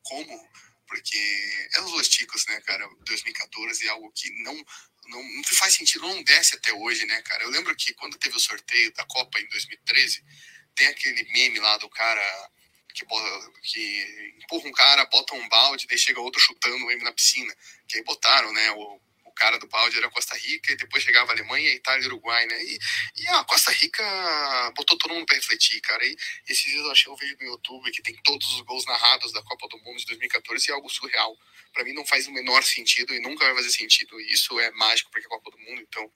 como, 0.02 0.50
porque 0.86 1.68
é 1.74 1.80
os 1.80 1.92
Los 1.92 2.08
Ticos, 2.08 2.46
né, 2.46 2.60
cara, 2.62 2.88
2014 3.06 3.86
é 3.86 3.90
algo 3.90 4.10
que 4.12 4.30
não, 4.42 4.54
não, 5.06 5.22
não 5.22 5.44
faz 5.44 5.74
sentido, 5.74 6.06
não 6.06 6.22
desce 6.22 6.56
até 6.56 6.72
hoje, 6.72 7.04
né, 7.06 7.20
cara. 7.22 7.44
Eu 7.44 7.50
lembro 7.50 7.74
que 7.76 7.92
quando 7.94 8.18
teve 8.18 8.36
o 8.36 8.40
sorteio 8.40 8.92
da 8.94 9.04
Copa 9.06 9.38
em 9.38 9.48
2013, 9.48 10.24
tem 10.74 10.86
aquele 10.88 11.24
meme 11.32 11.58
lá 11.58 11.76
do 11.78 11.88
cara 11.90 12.50
que, 12.94 13.04
que 13.62 14.34
empurra 14.42 14.68
um 14.68 14.72
cara, 14.72 15.04
bota 15.06 15.34
um 15.34 15.48
balde, 15.48 15.86
daí 15.86 15.98
chega 15.98 16.20
outro 16.20 16.40
chutando 16.40 16.90
ele 16.90 17.02
na 17.02 17.12
piscina, 17.12 17.54
que 17.88 17.96
aí 17.96 18.04
botaram, 18.04 18.52
né, 18.52 18.70
o 18.72 19.00
cara 19.34 19.58
do 19.58 19.66
balde 19.66 19.96
era 19.96 20.10
Costa 20.10 20.36
Rica, 20.36 20.72
e 20.72 20.76
depois 20.76 21.02
chegava 21.02 21.32
Alemanha, 21.32 21.72
Itália 21.72 22.06
Uruguai, 22.06 22.46
né? 22.46 22.62
E, 22.62 22.78
e 23.16 23.28
a 23.28 23.44
Costa 23.44 23.70
Rica 23.72 24.02
botou 24.76 24.96
todo 24.96 25.12
mundo 25.12 25.26
para 25.26 25.36
refletir, 25.36 25.80
cara. 25.80 26.04
E 26.04 26.16
esses 26.48 26.64
dias 26.64 26.84
eu 26.84 26.90
achei 26.90 27.12
um 27.12 27.16
vídeo 27.16 27.36
no 27.40 27.46
YouTube 27.46 27.90
que 27.90 28.02
tem 28.02 28.14
todos 28.24 28.46
os 28.54 28.60
gols 28.62 28.84
narrados 28.86 29.32
da 29.32 29.42
Copa 29.42 29.68
do 29.68 29.78
Mundo 29.78 29.98
de 29.98 30.06
2014 30.06 30.66
e 30.68 30.70
é 30.70 30.74
algo 30.74 30.88
surreal. 30.88 31.36
Para 31.72 31.84
mim 31.84 31.92
não 31.92 32.06
faz 32.06 32.26
o 32.26 32.32
menor 32.32 32.62
sentido 32.62 33.14
e 33.14 33.20
nunca 33.20 33.44
vai 33.44 33.54
fazer 33.56 33.70
sentido. 33.70 34.20
E 34.20 34.32
isso 34.32 34.58
é 34.60 34.70
mágico 34.72 35.10
porque 35.10 35.26
é 35.26 35.28
Copa 35.28 35.50
do 35.50 35.58
Mundo, 35.58 35.80
então 35.80 36.10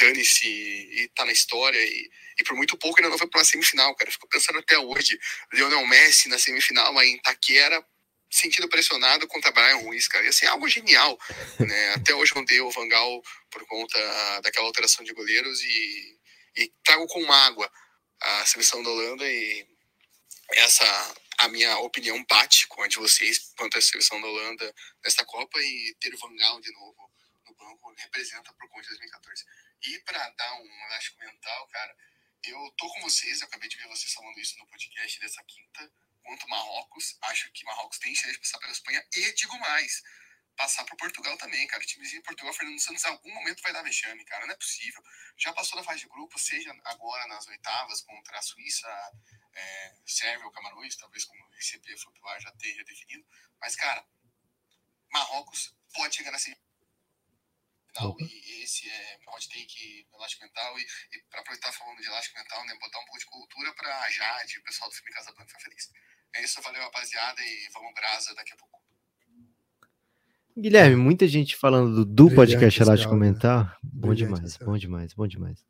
dane-se 0.00 0.46
e 0.46 1.10
tá 1.14 1.24
na 1.24 1.32
história 1.32 1.78
e, 1.78 2.10
e 2.38 2.44
por 2.44 2.54
muito 2.54 2.76
pouco 2.78 2.98
ainda 2.98 3.10
não 3.10 3.18
foi 3.18 3.26
para 3.26 3.40
uma 3.40 3.44
semifinal, 3.44 3.94
cara. 3.94 4.10
Fico 4.10 4.28
pensando 4.28 4.58
até 4.58 4.78
hoje, 4.78 5.18
Lionel 5.52 5.86
Messi 5.86 6.28
na 6.28 6.38
semifinal 6.38 6.96
aí 6.98 7.10
em 7.10 7.16
Itaquera 7.16 7.84
sentindo 8.30 8.68
pressionado 8.68 9.26
contra 9.26 9.52
Brian 9.52 9.76
Ruiz, 9.76 10.06
cara. 10.08 10.24
Ia 10.24 10.32
ser 10.32 10.46
algo 10.46 10.68
genial, 10.68 11.18
né? 11.60 11.94
Até 11.94 12.14
hoje 12.14 12.34
não 12.34 12.44
deu 12.44 12.66
o 12.66 12.70
Vangal 12.70 13.22
por 13.50 13.64
conta 13.66 14.40
daquela 14.42 14.66
alteração 14.66 15.04
de 15.04 15.12
goleiros 15.12 15.60
e, 15.62 16.18
e 16.56 16.72
trago 16.84 17.06
com 17.06 17.24
mágoa 17.24 17.70
a 18.20 18.46
seleção 18.46 18.82
da 18.82 18.90
Holanda 18.90 19.24
e 19.30 19.66
essa 20.50 21.14
a 21.38 21.48
minha 21.48 21.78
opinião 21.78 22.24
bate 22.28 22.66
com 22.66 22.82
a 22.82 22.88
de 22.88 22.96
vocês 22.96 23.52
quanto 23.56 23.78
à 23.78 23.80
seleção 23.80 24.20
da 24.20 24.26
Holanda 24.26 24.74
nesta 25.04 25.24
Copa 25.24 25.58
e 25.60 25.94
ter 26.00 26.12
o 26.12 26.18
Vangal 26.18 26.60
de 26.60 26.72
novo 26.72 27.10
no 27.46 27.54
banco 27.54 27.94
representa 27.96 28.52
por 28.54 28.68
conta 28.68 28.82
de 28.82 28.88
2014. 28.88 29.44
E 29.86 29.98
para 30.00 30.30
dar 30.30 30.54
um 30.60 30.84
elástico 30.86 31.18
mental, 31.20 31.68
cara, 31.68 31.96
eu 32.44 32.74
tô 32.76 32.88
com 32.88 33.02
vocês, 33.02 33.40
eu 33.40 33.46
acabei 33.46 33.68
de 33.68 33.76
ver 33.76 33.86
vocês 33.86 34.12
falando 34.12 34.38
isso 34.40 34.58
no 34.58 34.66
podcast 34.66 35.20
dessa 35.20 35.42
quinta 35.44 35.92
quanto 36.28 36.48
Marrocos. 36.48 37.16
Acho 37.22 37.50
que 37.52 37.64
Marrocos 37.64 37.98
tem 37.98 38.14
chance 38.14 38.32
de 38.32 38.38
passar 38.38 38.58
pela 38.58 38.72
Espanha 38.72 39.02
e, 39.14 39.32
digo 39.32 39.58
mais, 39.58 40.02
passar 40.56 40.84
para 40.84 40.96
Portugal 40.96 41.36
também, 41.38 41.66
cara. 41.66 41.82
O 41.82 41.86
timezinho 41.86 42.20
de 42.20 42.26
Portugal, 42.26 42.52
Fernando 42.52 42.78
Santos, 42.78 43.02
em 43.02 43.08
algum 43.08 43.32
momento 43.32 43.62
vai 43.62 43.72
dar 43.72 43.82
vexame, 43.82 44.24
cara. 44.26 44.44
Não 44.44 44.52
é 44.52 44.56
possível. 44.56 45.02
Já 45.38 45.52
passou 45.54 45.78
da 45.78 45.84
fase 45.84 46.00
de 46.00 46.08
grupo, 46.08 46.38
seja 46.38 46.70
agora 46.84 47.26
nas 47.28 47.46
oitavas 47.46 48.02
contra 48.02 48.38
a 48.38 48.42
Suíça, 48.42 48.88
é, 49.54 49.94
Sérvia 50.06 50.44
ou 50.44 50.52
Camarões, 50.52 50.96
talvez 50.96 51.24
como 51.24 51.42
o 51.42 51.54
RCP 51.54 51.96
Flutuar 51.96 52.38
já 52.40 52.52
tenha 52.52 52.84
definido. 52.84 53.26
Mas, 53.58 53.74
cara, 53.74 54.04
Marrocos 55.10 55.74
pode 55.94 56.14
chegar 56.14 56.30
na 56.30 56.38
semifinal. 56.38 56.68
E 58.20 58.62
esse 58.62 58.88
é 58.88 59.18
meu 59.18 59.30
hot 59.30 59.48
take 59.48 60.06
elástico 60.12 60.44
mental. 60.44 60.78
E, 60.78 60.86
e 61.12 61.22
para 61.30 61.40
aproveitar 61.40 61.72
falando 61.72 61.98
de 62.00 62.06
elástico 62.06 62.38
mental, 62.38 62.64
né, 62.66 62.74
botar 62.74 62.98
um 62.98 63.04
pouco 63.06 63.18
de 63.18 63.24
cultura 63.24 63.74
para 63.74 63.98
a 64.02 64.10
Jade, 64.10 64.58
o 64.58 64.62
pessoal 64.62 64.90
do 64.90 64.94
filme 64.94 65.10
Casablanca 65.10 65.48
ficar 65.48 65.60
feliz. 65.60 65.90
É 66.34 66.44
isso, 66.44 66.60
valeu, 66.62 66.82
rapaziada, 66.82 67.40
e 67.40 67.72
vamos 67.72 67.92
brasa 67.94 68.34
daqui 68.34 68.52
a 68.52 68.56
pouco. 68.56 68.78
Guilherme, 70.56 70.96
muita 70.96 71.28
gente 71.28 71.54
falando 71.56 72.04
do, 72.04 72.34
podcast 72.34 72.82
Elástico 72.82 73.14
né? 73.14 73.26
Mental. 73.28 73.64
Né? 73.64 73.76
Bom 73.82 74.12
demais, 74.12 74.56
bom 74.56 74.76
demais, 74.76 75.14
bom 75.14 75.26
demais. 75.26 75.64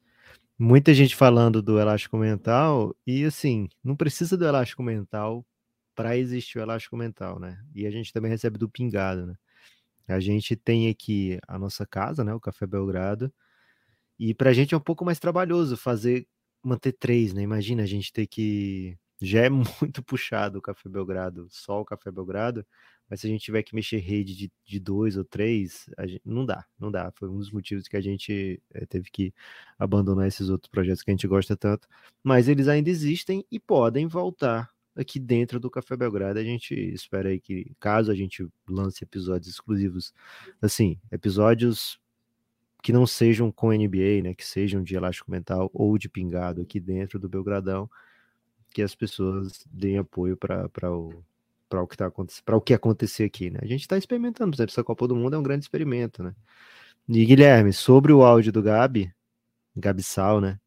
Muita 0.59 0.95
gente 0.95 1.15
falando 1.15 1.63
do 1.63 1.79
elástico 1.79 2.17
mental 2.17 2.97
e 3.07 3.25
assim, 3.25 3.69
não 3.85 3.95
precisa 3.95 4.37
do 4.37 4.47
elástico 4.47 4.83
mental 4.83 5.47
para 5.95 6.17
existir 6.17 6.59
o 6.59 6.63
elástico 6.63 6.97
mental, 6.97 7.39
né? 7.39 7.63
E 7.75 7.87
a 7.87 7.91
gente 7.91 8.13
também 8.13 8.31
recebe 8.31 8.59
do 8.59 8.69
pingado, 8.69 9.27
né? 9.27 9.35
A 10.09 10.21
gente 10.21 10.57
tem 10.57 10.89
aqui 10.89 11.39
a 11.47 11.59
nossa 11.59 11.87
casa, 11.87 12.25
né? 12.25 12.33
O 12.35 12.41
Café 12.41 12.67
Belgrado. 12.67 13.33
E 14.19 14.35
para 14.35 14.51
a 14.51 14.53
gente 14.53 14.75
é 14.75 14.77
um 14.77 14.81
pouco 14.81 15.05
mais 15.05 15.19
trabalhoso 15.19 15.77
fazer 15.77 16.27
manter 16.63 16.93
três, 16.93 17.35
né? 17.35 17.43
Imagina 17.43 17.83
a 17.83 17.87
gente 17.87 18.13
ter 18.13 18.27
que 18.27 18.99
já 19.21 19.41
é 19.41 19.49
muito 19.83 20.03
puxado 20.03 20.59
o 20.59 20.63
Café 20.63 20.89
Belgrado, 20.89 21.47
só 21.51 21.81
o 21.81 21.85
Café 21.85 22.11
Belgrado, 22.11 22.65
mas 23.09 23.21
se 23.21 23.27
a 23.27 23.31
gente 23.31 23.43
tiver 23.43 23.63
que 23.63 23.75
mexer 23.75 23.99
rede 23.99 24.37
de, 24.37 24.53
de 24.67 24.79
dois 24.79 25.17
ou 25.17 25.25
três, 25.25 25.89
gente, 26.01 26.23
não 26.25 26.45
dá, 26.45 26.67
não 26.79 26.91
dá. 26.91 27.11
Foi 27.17 27.29
um 27.29 27.39
dos 27.39 27.51
motivos 27.51 27.89
que 27.89 27.97
a 27.97 28.01
gente 28.01 28.63
é, 28.71 28.85
teve 28.85 29.11
que 29.11 29.33
abandonar 29.79 30.29
esses 30.29 30.51
outros 30.51 30.71
projetos 30.71 31.03
que 31.03 31.11
a 31.11 31.15
gente 31.15 31.27
gosta 31.27 31.57
tanto, 31.57 31.89
mas 32.23 32.49
eles 32.49 32.69
ainda 32.69 32.91
existem 32.91 33.45
e 33.51 33.59
podem 33.59 34.07
voltar 34.07 34.71
aqui 34.95 35.19
dentro 35.19 35.59
do 35.59 35.71
Café 35.71 35.97
Belgrado. 35.97 36.39
A 36.39 36.45
gente 36.45 36.75
espera 36.75 37.31
aí 37.31 37.41
que, 37.41 37.73
caso 37.81 38.11
a 38.11 38.15
gente 38.15 38.47
lance 38.69 39.05
episódios 39.05 39.55
exclusivos, 39.55 40.13
assim, 40.61 40.99
episódios 41.11 41.99
que 42.83 42.93
não 42.93 43.07
sejam 43.07 43.51
com 43.51 43.73
NBA, 43.73 44.23
né, 44.23 44.35
que 44.35 44.47
sejam 44.47 44.83
de 44.83 44.95
elástico 44.95 45.31
mental 45.31 45.71
ou 45.73 45.97
de 45.99 46.09
pingado 46.09 46.63
aqui 46.63 46.79
dentro 46.79 47.19
do 47.19 47.29
Belgradão, 47.29 47.91
que 48.79 48.83
as 48.83 48.95
pessoas 48.95 49.67
deem 49.73 49.99
apoio 49.99 50.37
para 50.37 50.93
o 50.93 51.25
para 51.69 51.83
o 51.83 51.87
que 51.87 51.97
tá 51.97 52.07
acontecendo, 52.07 52.45
para 52.45 52.57
o 52.57 52.61
que 52.61 52.73
acontecer 52.73 53.25
aqui, 53.25 53.51
né? 53.51 53.59
A 53.61 53.67
gente 53.67 53.81
está 53.81 53.99
experimentando, 53.99 54.53
por 54.53 54.57
exemplo, 54.57 54.73
essa 54.73 54.85
Copa 54.85 55.07
do 55.07 55.17
Mundo 55.17 55.35
é 55.35 55.39
um 55.39 55.43
grande 55.43 55.65
experimento, 55.65 56.23
né? 56.23 56.33
E 57.09 57.27
Guilherme, 57.27 57.73
sobre 57.73 58.13
o 58.13 58.23
áudio 58.23 58.53
do 58.53 58.63
Gabi, 58.63 59.13
Gabi 59.77 60.03
Sal, 60.03 60.41
né? 60.41 60.61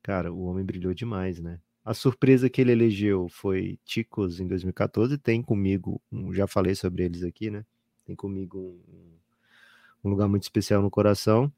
Cara, 0.00 0.32
o 0.32 0.44
homem 0.44 0.64
brilhou 0.64 0.94
demais, 0.94 1.40
né? 1.40 1.58
A 1.84 1.92
surpresa 1.92 2.48
que 2.48 2.60
ele 2.60 2.70
elegeu 2.70 3.28
foi 3.28 3.78
Ticos 3.84 4.38
em 4.38 4.46
2014, 4.46 5.18
tem 5.18 5.42
comigo, 5.42 6.00
já 6.30 6.46
falei 6.46 6.76
sobre 6.76 7.02
eles 7.02 7.24
aqui, 7.24 7.50
né? 7.50 7.66
Tem 8.06 8.14
comigo 8.14 8.80
um, 8.88 9.12
um 10.04 10.10
lugar 10.10 10.28
muito 10.28 10.44
especial 10.44 10.80
no 10.80 10.90
coração. 10.90 11.52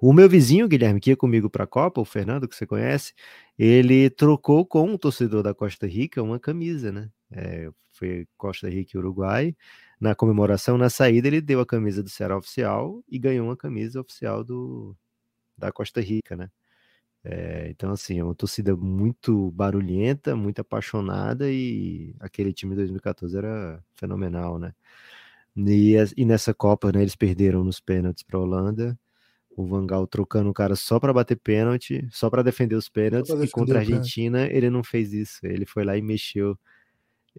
O 0.00 0.12
meu 0.12 0.28
vizinho, 0.28 0.68
Guilherme, 0.68 1.00
que 1.00 1.10
ia 1.10 1.16
comigo 1.16 1.48
para 1.48 1.64
a 1.64 1.66
Copa, 1.66 2.00
o 2.00 2.04
Fernando, 2.04 2.46
que 2.46 2.54
você 2.54 2.66
conhece, 2.66 3.14
ele 3.58 4.08
trocou 4.10 4.64
com 4.64 4.84
um 4.92 4.98
torcedor 4.98 5.42
da 5.42 5.54
Costa 5.54 5.86
Rica 5.86 6.22
uma 6.22 6.38
camisa, 6.38 6.92
né? 6.92 7.10
É, 7.30 7.70
foi 7.92 8.26
Costa 8.36 8.68
Rica 8.68 8.92
e 8.96 8.98
Uruguai. 8.98 9.56
Na 10.00 10.14
comemoração, 10.14 10.78
na 10.78 10.88
saída, 10.88 11.26
ele 11.28 11.40
deu 11.40 11.60
a 11.60 11.66
camisa 11.66 12.02
do 12.02 12.08
Ceará 12.08 12.36
oficial 12.36 13.02
e 13.08 13.18
ganhou 13.18 13.46
uma 13.46 13.56
camisa 13.56 14.00
oficial 14.00 14.44
do, 14.44 14.96
da 15.56 15.72
Costa 15.72 16.00
Rica, 16.00 16.36
né? 16.36 16.50
É, 17.24 17.68
então, 17.70 17.90
assim, 17.92 18.18
é 18.20 18.24
uma 18.24 18.34
torcida 18.34 18.76
muito 18.76 19.50
barulhenta, 19.52 20.36
muito 20.36 20.60
apaixonada 20.60 21.50
e 21.50 22.14
aquele 22.20 22.52
time 22.52 22.72
de 22.72 22.76
2014 22.78 23.36
era 23.36 23.82
fenomenal, 23.94 24.58
né? 24.58 24.74
E, 25.56 25.94
e 26.16 26.24
nessa 26.24 26.54
Copa, 26.54 26.92
né, 26.92 27.02
eles 27.02 27.16
perderam 27.16 27.64
nos 27.64 27.80
pênaltis 27.80 28.22
para 28.22 28.38
a 28.38 28.42
Holanda 28.42 28.98
o 29.58 29.66
Vangal 29.66 30.06
trocando 30.06 30.48
o 30.48 30.54
cara 30.54 30.76
só 30.76 31.00
para 31.00 31.12
bater 31.12 31.36
pênalti, 31.36 32.06
só 32.12 32.30
para 32.30 32.44
defender 32.44 32.76
os 32.76 32.88
pênaltis, 32.88 33.30
e 33.30 33.48
contra 33.48 33.78
a 33.78 33.80
Argentina 33.80 34.46
ele 34.46 34.70
não 34.70 34.84
fez 34.84 35.12
isso. 35.12 35.40
Ele 35.42 35.66
foi 35.66 35.84
lá 35.84 35.96
e 35.96 36.02
mexeu. 36.02 36.56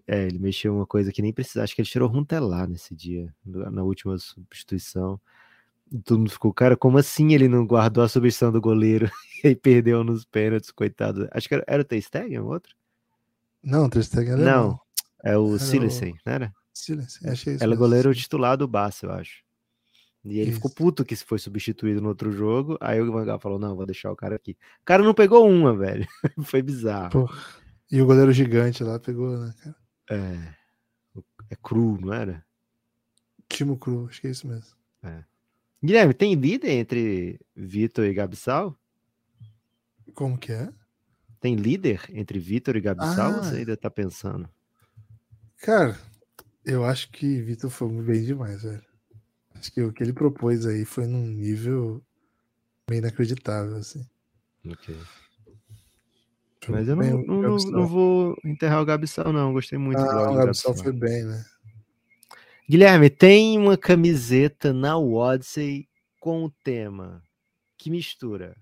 É, 0.06 0.26
ele 0.26 0.38
mexeu 0.38 0.76
uma 0.76 0.86
coisa 0.86 1.14
que 1.14 1.22
nem 1.22 1.32
precisava. 1.32 1.64
Acho 1.64 1.74
que 1.74 1.82
ele 1.82 1.88
tirou 1.88 2.10
Runtelar 2.10 2.68
nesse 2.68 2.94
dia, 2.94 3.34
na 3.46 3.84
última 3.84 4.18
substituição. 4.18 5.20
todo 6.04 6.20
mundo 6.20 6.32
ficou, 6.32 6.54
cara, 6.54 6.76
como 6.76 6.98
assim 6.98 7.34
ele 7.34 7.48
não 7.48 7.66
guardou 7.66 8.04
a 8.04 8.10
substituição 8.10 8.52
do 8.52 8.60
goleiro 8.60 9.10
e 9.44 9.56
perdeu 9.56 10.04
nos 10.04 10.26
pênaltis, 10.26 10.72
coitado? 10.72 11.30
Acho 11.32 11.48
que 11.48 11.54
era, 11.56 11.64
era 11.68 11.82
o 11.82 11.86
Ter 11.86 12.02
Stegen, 12.02 12.40
outro? 12.40 12.76
Não, 13.64 13.86
o 13.86 13.90
Ter 13.90 14.04
Stegen 14.04 14.34
era 14.34 14.44
Não, 14.44 14.78
é 15.24 15.38
o 15.38 15.58
Silicen, 15.58 16.16
não 16.26 16.34
era? 16.34 16.54
Silence. 16.74 17.26
Achei 17.28 17.56
isso 17.56 17.64
Ela 17.64 17.74
é 17.74 17.78
goleiro 17.78 18.14
titular 18.14 18.58
do 18.58 18.68
Barça, 18.68 19.06
eu 19.06 19.12
acho. 19.12 19.42
E 20.26 20.40
ele 20.40 20.52
ficou 20.52 20.70
Isso. 20.70 20.76
puto 20.76 21.06
que 21.06 21.16
foi 21.16 21.40
substituído 21.40 22.02
no 22.02 22.10
outro 22.10 22.32
jogo. 22.32 22.78
Aí 22.82 23.00
o 23.02 23.12
Van 23.12 23.26
Gaal 23.26 23.40
falou: 23.40 23.58
não, 23.58 23.76
vou 23.76 23.86
deixar 23.86 24.12
o 24.12 24.16
cara 24.16 24.36
aqui. 24.36 24.52
O 24.82 24.86
cara 24.86 25.04
não 25.04 25.14
pegou 25.14 25.50
uma, 25.50 25.76
velho. 25.76 26.08
foi 26.44 26.62
bizarro. 26.62 27.30
E 27.92 28.02
o 28.02 28.06
goleiro 28.06 28.32
gigante 28.32 28.84
lá 28.84 29.00
pegou, 29.00 29.38
né, 29.38 29.54
cara? 29.64 29.76
É. 30.12 30.60
É 31.50 31.56
cru, 31.56 31.98
não 32.00 32.14
era? 32.14 32.46
Timo 33.48 33.78
Cru, 33.78 34.08
acho 34.08 34.22
que 34.22 34.28
é 34.28 34.32
isso 34.32 34.48
mesmo. 34.48 34.78
Guilherme, 35.84 36.14
tem 36.14 36.36
líder 36.36 36.72
entre 36.72 37.40
Vitor 37.56 38.06
e 38.06 38.14
Gabsal? 38.14 38.78
Como 40.14 40.38
que 40.38 40.52
é? 40.52 40.70
Tem 41.40 41.56
líder 41.56 42.02
entre 42.10 42.38
Vitor 42.38 42.76
e 42.76 42.82
Gabsal? 42.82 43.32
Ah. 43.32 43.44
Você 43.44 43.56
ainda 43.58 43.78
tá 43.78 43.90
pensando? 43.90 44.50
Cara, 45.62 45.98
eu 46.66 46.84
acho 46.84 47.10
que 47.12 47.42
Vitor 47.42 47.70
foi 47.70 47.90
bem 48.04 48.24
demais, 48.24 48.62
velho. 48.62 48.84
Acho 49.60 49.72
que 49.74 49.82
o 49.82 49.92
que 49.92 50.02
ele 50.02 50.14
propôs 50.14 50.66
aí 50.66 50.86
foi 50.86 51.06
num 51.06 51.26
nível 51.28 52.02
meio 52.90 53.00
inacreditável, 53.00 53.76
assim. 53.76 54.06
Ok. 54.66 54.96
Foi 56.64 56.76
Mas 56.76 56.88
eu 56.88 56.96
não, 56.96 57.22
o 57.22 57.26
não, 57.26 57.58
não- 57.72 57.88
vou 57.88 58.38
enterrar 58.46 58.82
o 58.82 58.86
Gabsal, 58.86 59.34
não. 59.34 59.52
Gostei 59.54 59.78
muito 59.78 60.00
do 60.00 60.04
Ah, 60.06 60.24
o 60.24 60.28
do 60.32 60.36
Gabsal 60.38 60.74
Gabsal. 60.74 60.84
foi 60.84 60.94
bem, 60.94 61.24
né? 61.26 61.46
Guilherme, 62.70 63.10
tem 63.10 63.58
uma 63.58 63.76
camiseta 63.78 64.72
na 64.72 64.98
Odyssey 64.98 65.88
com 66.20 66.44
o 66.46 66.52
tema 66.64 67.22
que 67.78 67.90
mistura 67.90 68.56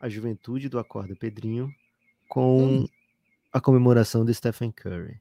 a 0.00 0.08
juventude 0.08 0.68
do 0.68 0.78
Acorda 0.78 1.14
Pedrinho 1.14 1.72
com 2.28 2.80
Hum. 2.82 2.86
a 3.52 3.60
comemoração 3.60 4.24
do 4.24 4.34
Stephen 4.34 4.72
Curry. 4.72 5.20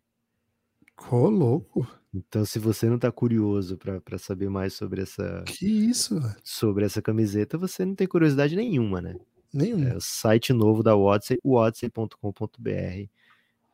Ô, 1.11 1.29
louco. 1.29 1.87
Então, 2.13 2.43
se 2.43 2.57
você 2.59 2.89
não 2.89 2.97
tá 2.97 3.11
curioso 3.11 3.77
para 3.77 4.17
saber 4.17 4.49
mais 4.49 4.73
sobre 4.73 5.01
essa, 5.03 5.43
Que 5.45 5.65
isso, 5.67 6.19
velho. 6.19 6.35
sobre 6.43 6.85
essa 6.85 7.01
camiseta, 7.01 7.57
você 7.57 7.85
não 7.85 7.93
tem 7.95 8.07
curiosidade 8.07 8.55
nenhuma, 8.55 8.99
né? 9.01 9.15
Nenhum. 9.53 9.87
É 9.87 9.95
o 9.95 10.01
site 10.01 10.51
novo 10.53 10.81
da 10.83 10.95
Odyssey, 10.95 11.37
odyssey.com.br. 11.43 13.07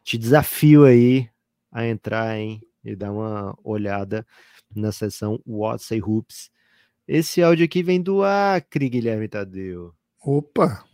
Te 0.04 0.18
desafio 0.18 0.86
aí 0.86 1.30
a 1.72 1.86
entrar, 1.88 2.38
hein, 2.38 2.62
e 2.84 2.96
dar 2.96 3.12
uma 3.12 3.58
olhada 3.64 4.26
na 4.74 4.92
seção 4.92 5.42
Odyssey 5.48 6.02
Hoops. 6.02 6.52
Esse 7.08 7.42
áudio 7.42 7.66
aqui 7.66 7.82
vem 7.84 8.02
do 8.02 8.24
Acre, 8.24 8.90
Guilherme 8.90 9.28
Tadeu. 9.28 9.94
Opa! 10.22 10.86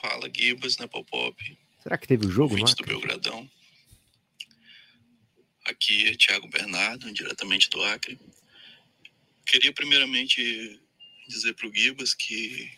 Fala, 0.00 0.28
Gibas, 0.34 0.78
né, 0.78 0.86
Pop? 0.86 1.58
Será 1.82 1.98
que 1.98 2.06
teve 2.08 2.26
o 2.26 2.30
jogo, 2.30 2.52
Ouvintes 2.52 2.74
do? 2.74 2.84
Belgradão. 2.84 3.48
Aqui 5.64 6.08
é 6.08 6.16
Thiago 6.16 6.48
Bernardo, 6.48 7.12
diretamente 7.12 7.70
do 7.70 7.82
Acre. 7.82 8.18
Queria 9.46 9.72
primeiramente 9.72 10.80
dizer 11.28 11.54
para 11.54 11.68
o 11.68 11.74
Gibas 11.74 12.14
que 12.14 12.70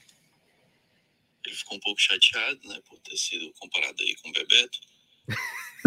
ele 1.44 1.56
ficou 1.56 1.76
um 1.76 1.80
pouco 1.80 2.00
chateado, 2.00 2.60
né, 2.68 2.80
por 2.88 2.98
ter 3.00 3.16
sido 3.16 3.52
comparado 3.54 4.02
aí 4.02 4.14
com 4.16 4.28
o 4.28 4.32
Bebeto. 4.32 4.78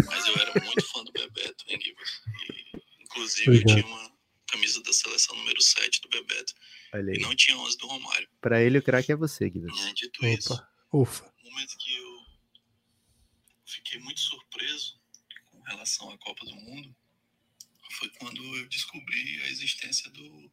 Mas 0.06 0.28
eu 0.28 0.36
era 0.36 0.64
muito 0.64 0.86
fã 0.86 1.04
do 1.04 1.12
Bebeto, 1.12 1.66
hein, 1.68 1.80
Gibas? 1.82 2.22
E, 2.50 3.04
inclusive, 3.04 3.58
eu 3.58 3.66
tinha 3.66 3.86
uma 3.86 4.18
camisa 4.48 4.82
da 4.84 4.94
seleção 4.94 5.36
número 5.36 5.62
7 5.62 6.02
do 6.02 6.10
Bebeto 6.10 6.54
Olha 6.94 7.14
e 7.14 7.20
não 7.20 7.36
tinha 7.36 7.58
11 7.58 7.78
do 7.78 7.88
Romário. 7.88 8.28
Pra 8.40 8.62
ele, 8.62 8.78
o 8.78 8.84
craque 8.84 9.12
é 9.12 9.16
você, 9.16 9.50
Guilherme. 9.50 9.80
Né? 9.82 9.94
Dito 9.94 10.26
isso, 10.26 10.54
Opa! 10.54 10.70
Ufa! 10.94 11.34
o 11.44 11.50
momento 11.50 11.78
que 11.78 11.96
eu 11.96 12.26
fiquei 13.66 14.00
muito 14.00 14.20
surpreso 14.20 14.97
relação 15.68 16.10
à 16.12 16.18
Copa 16.18 16.46
do 16.46 16.56
Mundo 16.56 16.96
foi 17.92 18.10
quando 18.12 18.42
eu 18.58 18.68
descobri 18.68 19.42
a 19.44 19.48
existência 19.48 20.10
do 20.12 20.52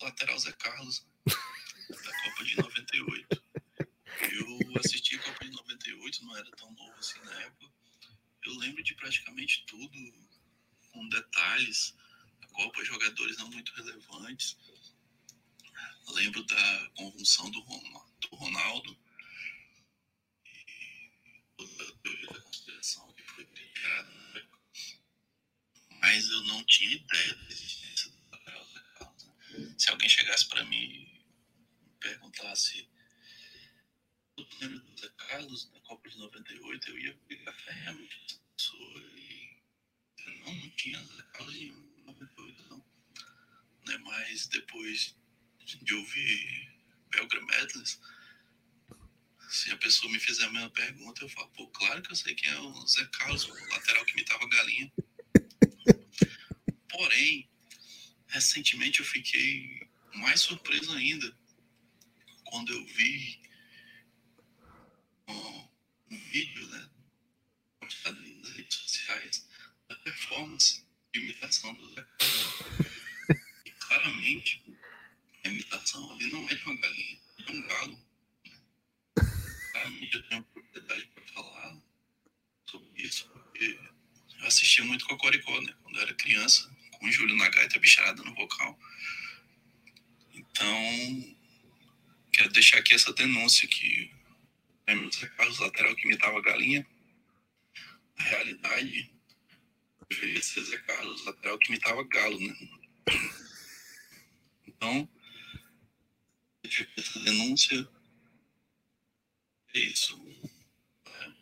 lateral 0.00 0.38
Zé 0.38 0.52
Carlos 0.52 1.04
da 1.26 2.22
Copa 2.24 2.44
de 2.44 2.56
98. 2.56 3.42
Eu 4.32 4.80
assisti 4.80 5.16
a 5.16 5.22
Copa 5.22 5.44
de 5.44 5.50
98, 5.52 6.24
não 6.24 6.36
era 6.36 6.50
tão 6.52 6.70
novo 6.72 6.92
assim 6.98 7.18
na 7.20 7.40
época. 7.42 7.72
Eu 8.44 8.54
lembro 8.58 8.82
de 8.82 8.94
praticamente 8.94 9.64
tudo, 9.66 10.28
com 10.90 11.08
detalhes. 11.08 11.94
A 12.42 12.46
Copa, 12.48 12.84
jogadores 12.84 13.36
não 13.38 13.48
muito 13.50 13.72
relevantes. 13.74 14.56
Lembro 16.08 16.42
da 16.44 16.90
convulsão 16.96 17.50
do 17.50 17.60
Ron- 17.60 18.10
do 18.20 18.36
Ronaldo 18.36 18.98
toda 21.56 21.84
Mas 26.12 26.28
eu 26.28 26.44
não 26.44 26.62
tinha 26.64 26.94
ideia 26.94 27.34
da 27.34 27.46
existência 27.48 28.10
Zé 28.10 28.38
Carlos. 28.44 29.24
né? 29.48 29.74
Se 29.78 29.90
alguém 29.90 30.10
chegasse 30.10 30.46
para 30.46 30.62
mim 30.66 30.76
e 30.76 31.24
perguntasse 32.00 32.86
eu 34.36 34.46
lembro 34.60 34.80
do 34.80 35.00
Zé 35.00 35.08
Carlos 35.16 35.70
da 35.70 35.80
Copa 35.80 36.10
de 36.10 36.18
98, 36.18 36.90
eu 36.90 36.98
ia 36.98 37.14
pegar 37.26 37.54
ferramente 37.54 38.20
essa 38.26 38.38
pessoa 38.54 39.00
e 39.16 39.56
eu 40.26 40.38
não, 40.40 40.54
não 40.54 40.70
tinha 40.72 41.02
Zé 41.02 41.22
Carlos 41.32 41.56
em 41.56 41.72
98 42.04 42.68
não. 42.68 42.84
Né? 43.86 43.96
Mas 43.96 44.46
depois 44.48 45.16
de 45.64 45.94
ouvir 45.94 46.74
Belgram 47.08 47.46
Medleys, 47.46 47.98
se 49.48 49.70
a 49.70 49.78
pessoa 49.78 50.12
me 50.12 50.20
fizer 50.20 50.44
a 50.44 50.50
mesma 50.50 50.68
pergunta, 50.68 51.24
eu 51.24 51.28
falo, 51.30 51.48
pô, 51.52 51.68
claro 51.68 52.02
que 52.02 52.12
eu 52.12 52.16
sei 52.16 52.34
quem 52.34 52.50
é 52.50 52.60
o 52.60 52.86
Zé 52.86 53.06
Carlos, 53.06 53.44
o 53.46 53.68
lateral 53.70 54.04
que 54.04 54.12
imitava 54.12 54.46
galinha. 54.46 54.92
Porém, 57.02 57.50
recentemente 58.28 59.00
eu 59.00 59.04
fiquei 59.04 59.88
mais 60.14 60.40
surpreso 60.40 60.92
ainda 60.92 61.36
quando 62.44 62.72
eu 62.72 62.86
vi 62.86 63.40
um, 65.26 65.68
vídeo, 66.30 66.64
né, 66.68 66.90
nas 67.80 68.50
redes 68.56 68.78
sociais, 68.78 69.48
da 69.88 69.96
performance 69.96 70.86
de 71.12 71.20
imitação 71.22 71.74
do 71.74 71.92
Zé. 71.92 72.06
E 73.66 73.70
claramente, 73.72 74.62
a 75.44 75.48
imitação 75.48 76.12
ali 76.12 76.30
não 76.30 76.48
é 76.48 76.54
de 76.54 76.64
uma 76.64 76.80
galinha, 76.80 77.18
é 77.36 77.42
de 77.42 77.52
um 77.52 77.66
galo. 77.66 78.06
Claramente 79.72 80.14
eu 80.14 80.28
tenho 80.28 80.44
propriedade 80.44 81.06
para 81.06 81.24
falar 81.24 81.82
sobre 82.64 83.02
isso, 83.02 83.28
porque 83.28 83.76
eu 84.42 84.48
assistia 84.48 84.84
muito 84.84 85.06
Cocoricó, 85.06 85.60
né? 85.60 85.72
Quando 85.82 85.96
eu 85.96 86.02
era 86.02 86.14
criança, 86.14 86.68
com 87.02 87.08
o 87.08 87.12
Júlio 87.12 87.34
na 87.34 87.48
gaita 87.48 87.80
bicharada 87.80 88.22
no 88.22 88.32
vocal. 88.32 88.78
Então, 90.32 91.36
quero 92.32 92.52
deixar 92.52 92.78
aqui 92.78 92.94
essa 92.94 93.12
denúncia 93.12 93.66
que 93.66 94.14
é 94.86 94.94
meu 94.94 95.10
Zé 95.10 95.26
Carlos 95.26 95.58
lateral 95.58 95.96
que 95.96 96.06
imitava 96.06 96.40
galinha. 96.40 96.86
Na 98.16 98.24
realidade, 98.24 99.12
deveria 100.08 100.40
ser 100.40 100.62
Zé 100.62 100.78
Carlos 100.78 101.24
lateral 101.24 101.58
que 101.58 101.70
imitava 101.70 102.04
galo, 102.04 102.38
né? 102.38 102.54
Então, 104.64 105.08
aqui 106.64 106.88
essa 106.96 107.18
denúncia. 107.18 107.88
É 109.74 109.78
isso. 109.78 110.24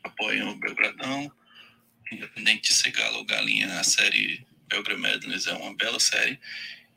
Apoiam 0.02 0.52
o 0.52 0.56
Belgradão. 0.56 1.30
Independente 2.10 2.70
de 2.70 2.74
ser 2.74 2.90
galo 2.92 3.18
ou 3.18 3.24
galinha, 3.24 3.78
a 3.78 3.84
série 3.84 4.44
Belgram 4.70 4.98
Madness 4.98 5.47
é 5.47 5.52
uma 5.52 5.74
bela 5.74 6.01
série. 6.01 6.38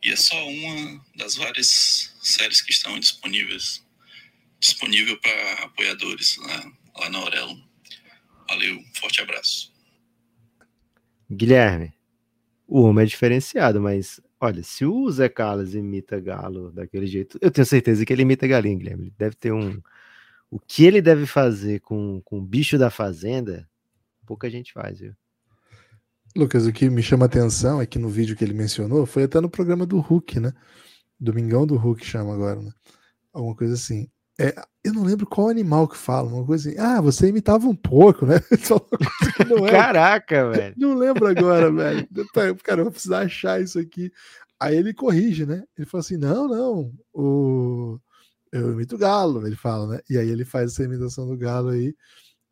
E 0.02 0.12
é 0.12 0.16
só 0.16 0.48
uma 0.48 1.04
das 1.16 1.36
várias 1.36 2.16
séries 2.22 2.62
que 2.62 2.72
estão 2.72 3.00
disponíveis 3.00 3.84
disponível 4.60 5.20
para 5.20 5.66
apoiadores 5.66 6.38
lá, 6.38 6.72
lá 7.00 7.10
na 7.10 7.18
Aurelo. 7.20 7.62
Valeu, 8.48 8.78
um 8.78 8.86
forte 8.96 9.22
abraço. 9.22 9.74
Guilherme, 11.30 11.94
o 12.66 12.84
homem 12.84 13.04
é 13.04 13.08
diferenciado, 13.08 13.82
mas 13.82 14.22
olha, 14.40 14.64
se 14.64 14.86
o 14.86 15.10
Zé 15.12 15.28
Carlos 15.28 15.76
imita 15.76 16.20
galo 16.20 16.72
daquele 16.72 17.08
jeito, 17.08 17.38
eu 17.42 17.52
tenho 17.52 17.66
certeza 17.66 18.06
que 18.06 18.14
ele 18.14 18.22
imita 18.22 18.48
galinha, 18.48 18.78
Guilherme. 18.78 19.04
Ele 19.04 19.16
deve 19.18 19.36
ter 19.36 19.52
um. 19.52 19.82
O 20.50 20.60
que 20.60 20.86
ele 20.86 21.02
deve 21.02 21.26
fazer 21.26 21.82
com, 21.82 22.22
com 22.24 22.38
o 22.38 22.42
bicho 22.42 22.78
da 22.78 22.90
fazenda, 22.90 23.68
pouca 24.26 24.50
gente 24.50 24.72
faz, 24.72 25.00
viu? 25.00 25.16
Lucas, 26.36 26.66
o 26.66 26.74
que 26.74 26.90
me 26.90 27.04
chama 27.04 27.26
a 27.26 27.28
atenção 27.28 27.82
é 27.82 27.86
que 27.86 28.00
no 28.00 28.10
vídeo 28.10 28.36
que 28.36 28.44
ele 28.44 28.54
mencionou 28.54 29.06
foi 29.06 29.24
até 29.24 29.40
no 29.40 29.50
programa 29.50 29.86
do 29.86 30.00
Hulk, 30.00 30.40
né? 30.40 30.52
Domingão 31.20 31.66
do 31.66 31.76
Hulk 31.76 32.06
chama 32.06 32.34
agora, 32.34 32.62
né? 32.62 32.72
Alguma 33.32 33.56
coisa 33.56 33.76
assim. 33.76 34.10
É, 34.40 34.56
eu 34.84 34.94
não 34.94 35.04
lembro 35.04 35.28
qual 35.28 35.48
animal 35.48 35.88
que 35.88 35.96
fala, 35.96 36.28
uma 36.28 36.46
coisa 36.46 36.70
assim. 36.70 36.80
Ah, 36.80 37.00
você 37.00 37.28
imitava 37.28 37.68
um 37.68 37.76
porco, 37.76 38.26
né? 38.26 38.36
É. 39.68 39.72
Caraca, 39.72 40.50
velho. 40.52 40.76
Não 40.78 40.96
lembro 40.96 41.28
agora, 41.28 41.72
velho. 41.72 42.08
Cara, 42.64 42.82
eu 42.82 42.86
vou 42.86 42.92
precisar 42.92 43.20
achar 43.20 43.62
isso 43.62 43.80
aqui. 43.80 44.12
Aí 44.60 44.76
ele 44.76 44.94
corrige, 44.94 45.46
né? 45.46 45.64
Ele 45.78 45.86
fala 45.86 46.02
assim: 46.02 46.18
não, 46.18 46.48
não, 46.48 46.92
o... 47.14 48.00
eu 48.52 48.72
imito 48.74 48.96
o 48.96 48.98
galo, 48.98 49.46
ele 49.46 49.56
fala, 49.56 49.88
né? 49.88 50.00
E 50.10 50.18
aí 50.18 50.30
ele 50.30 50.46
faz 50.46 50.72
essa 50.72 50.84
imitação 50.84 51.28
do 51.28 51.38
galo 51.38 51.70
aí. 51.70 51.96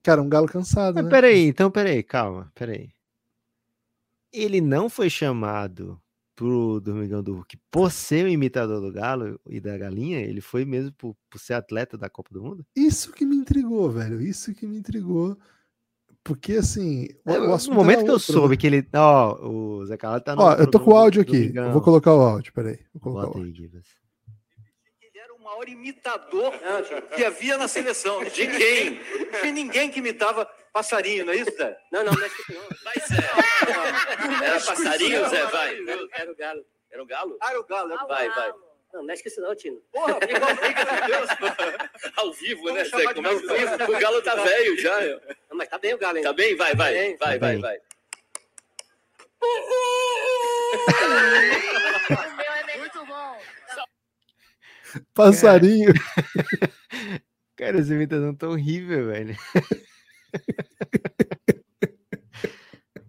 Cara, 0.03 0.21
um 0.21 0.29
galo 0.29 0.47
cansado, 0.47 0.95
Mas 0.95 1.05
né? 1.05 1.09
peraí, 1.09 1.45
então 1.45 1.71
peraí, 1.71 2.03
calma, 2.03 2.51
peraí. 2.55 2.89
Ele 4.31 4.61
não 4.61 4.89
foi 4.89 5.09
chamado 5.09 5.99
pro 6.35 6.79
Domingão 6.79 7.21
do 7.21 7.33
Hulk 7.35 7.57
por 7.69 7.91
ser 7.91 8.25
o 8.25 8.29
imitador 8.29 8.81
do 8.81 8.91
Galo 8.91 9.39
e 9.47 9.59
da 9.59 9.77
Galinha, 9.77 10.19
ele 10.19 10.41
foi 10.41 10.65
mesmo 10.65 10.91
por, 10.93 11.15
por 11.29 11.39
ser 11.39 11.53
atleta 11.53 11.97
da 11.97 12.09
Copa 12.09 12.29
do 12.33 12.41
Mundo? 12.41 12.65
Isso 12.75 13.11
que 13.11 13.25
me 13.25 13.35
intrigou, 13.35 13.91
velho. 13.91 14.19
Isso 14.21 14.53
que 14.53 14.65
me 14.65 14.77
intrigou. 14.77 15.37
Porque 16.23 16.53
assim. 16.53 17.07
o- 17.25 17.31
É, 17.31 17.39
o 17.39 17.73
momento 17.73 18.03
que 18.03 18.09
eu 18.09 18.13
outro, 18.13 18.33
soube 18.33 18.55
né? 18.55 18.57
que 18.57 18.67
ele. 18.67 18.87
Ó, 18.93 19.47
o 19.47 19.85
Zé 19.85 19.97
Carlos 19.97 20.23
tá 20.23 20.35
no. 20.35 20.41
Ó, 20.43 20.53
eu 20.53 20.69
tô 20.69 20.79
com 20.79 20.91
o 20.91 20.95
áudio 20.95 21.21
aqui. 21.21 21.51
Eu 21.53 21.71
vou 21.73 21.81
colocar 21.81 22.13
o 22.13 22.21
áudio, 22.21 22.53
peraí. 22.53 22.79
Vou 22.93 23.01
colocar 23.01 23.21
o 23.23 23.25
Bota 23.27 23.37
áudio. 23.39 23.51
aí, 23.53 23.53
Gibas. 23.55 23.85
Ele 25.01 25.17
era 25.19 25.33
o 25.33 25.40
maior 25.51 25.67
imitador 25.67 26.53
que 27.15 27.25
havia 27.25 27.57
na 27.57 27.67
seleção. 27.67 28.23
De 28.23 28.47
quem? 28.47 28.99
De 29.41 29.51
ninguém 29.51 29.91
que 29.91 29.99
imitava 29.99 30.45
passarinho, 30.71 31.25
não 31.25 31.33
é 31.33 31.37
isso, 31.37 31.51
Zé? 31.55 31.77
Não, 31.91 32.03
não, 32.03 32.13
não 32.13 32.23
é 32.25 32.29
não. 32.49 32.61
Vai, 32.83 32.93
Zé. 32.99 34.45
Era 34.45 34.61
passarinho, 34.61 35.29
Zé, 35.29 35.45
vai. 35.47 35.77
Era, 36.13 36.31
o 36.31 36.35
galo. 36.35 36.65
Era 36.89 37.03
o 37.03 37.05
galo? 37.05 37.37
era 37.41 37.59
o 37.59 37.63
galo. 37.65 37.91
era 37.93 38.03
o 38.03 38.07
Vai, 38.07 38.29
galo. 38.29 38.39
vai. 38.41 38.53
Não, 38.93 39.03
não 39.03 39.11
é 39.11 39.13
isso 39.13 39.39
não, 39.39 39.55
Tino. 39.55 39.81
Porra, 39.91 40.15
pelo 40.19 40.43
amor 40.45 40.55
de 40.55 41.07
Deus. 41.07 41.29
Ao 42.17 42.33
vivo, 42.33 42.63
Vamos 42.63 42.77
né, 42.77 42.83
Zé? 42.85 43.13
Como 43.13 43.27
é 43.27 43.31
o? 43.31 43.39
Zé. 43.47 43.85
O 43.87 43.99
galo 43.99 44.21
tá 44.21 44.35
velho 44.35 44.77
já. 44.81 44.99
Não, 45.49 45.57
mas 45.57 45.69
tá 45.69 45.77
bem 45.77 45.93
o 45.93 45.97
galo 45.97 46.17
ainda. 46.17 46.29
Tá 46.29 46.33
bem? 46.33 46.55
Vai, 46.55 46.75
vai. 46.75 46.93
bem. 46.93 47.17
Vai, 47.17 47.39
Tá 47.39 47.45
vai, 47.45 47.53
bem. 47.53 47.61
vai. 47.61 47.79
Bom. 49.39 49.47
Passarinho. 55.13 55.93
Cara, 57.55 57.79
essa 57.79 57.93
imitação 57.93 58.33
tá 58.35 58.49
horrível, 58.49 59.07
velho. 59.07 59.35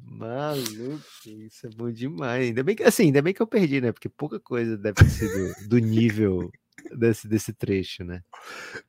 Maluco, 0.05 1.03
isso 1.25 1.67
é 1.67 1.71
bom 1.71 1.91
demais. 1.91 2.47
Ainda 2.47 2.63
bem 2.63 2.77
que 2.77 2.85
assim, 2.85 3.05
ainda 3.05 3.23
bem 3.23 3.35
que 3.35 3.43
eu 3.43 3.47
perdi, 3.47 3.81
né? 3.81 3.93
Porque 3.93 4.09
pouca 4.09 4.39
coisa 4.39 4.77
deve 4.77 4.97
ter 4.97 5.09
sido 5.11 5.69
do 5.69 5.79
nível 5.79 6.53
desse, 6.97 7.27
desse 7.27 7.53
trecho, 7.53 8.05
né? 8.05 8.23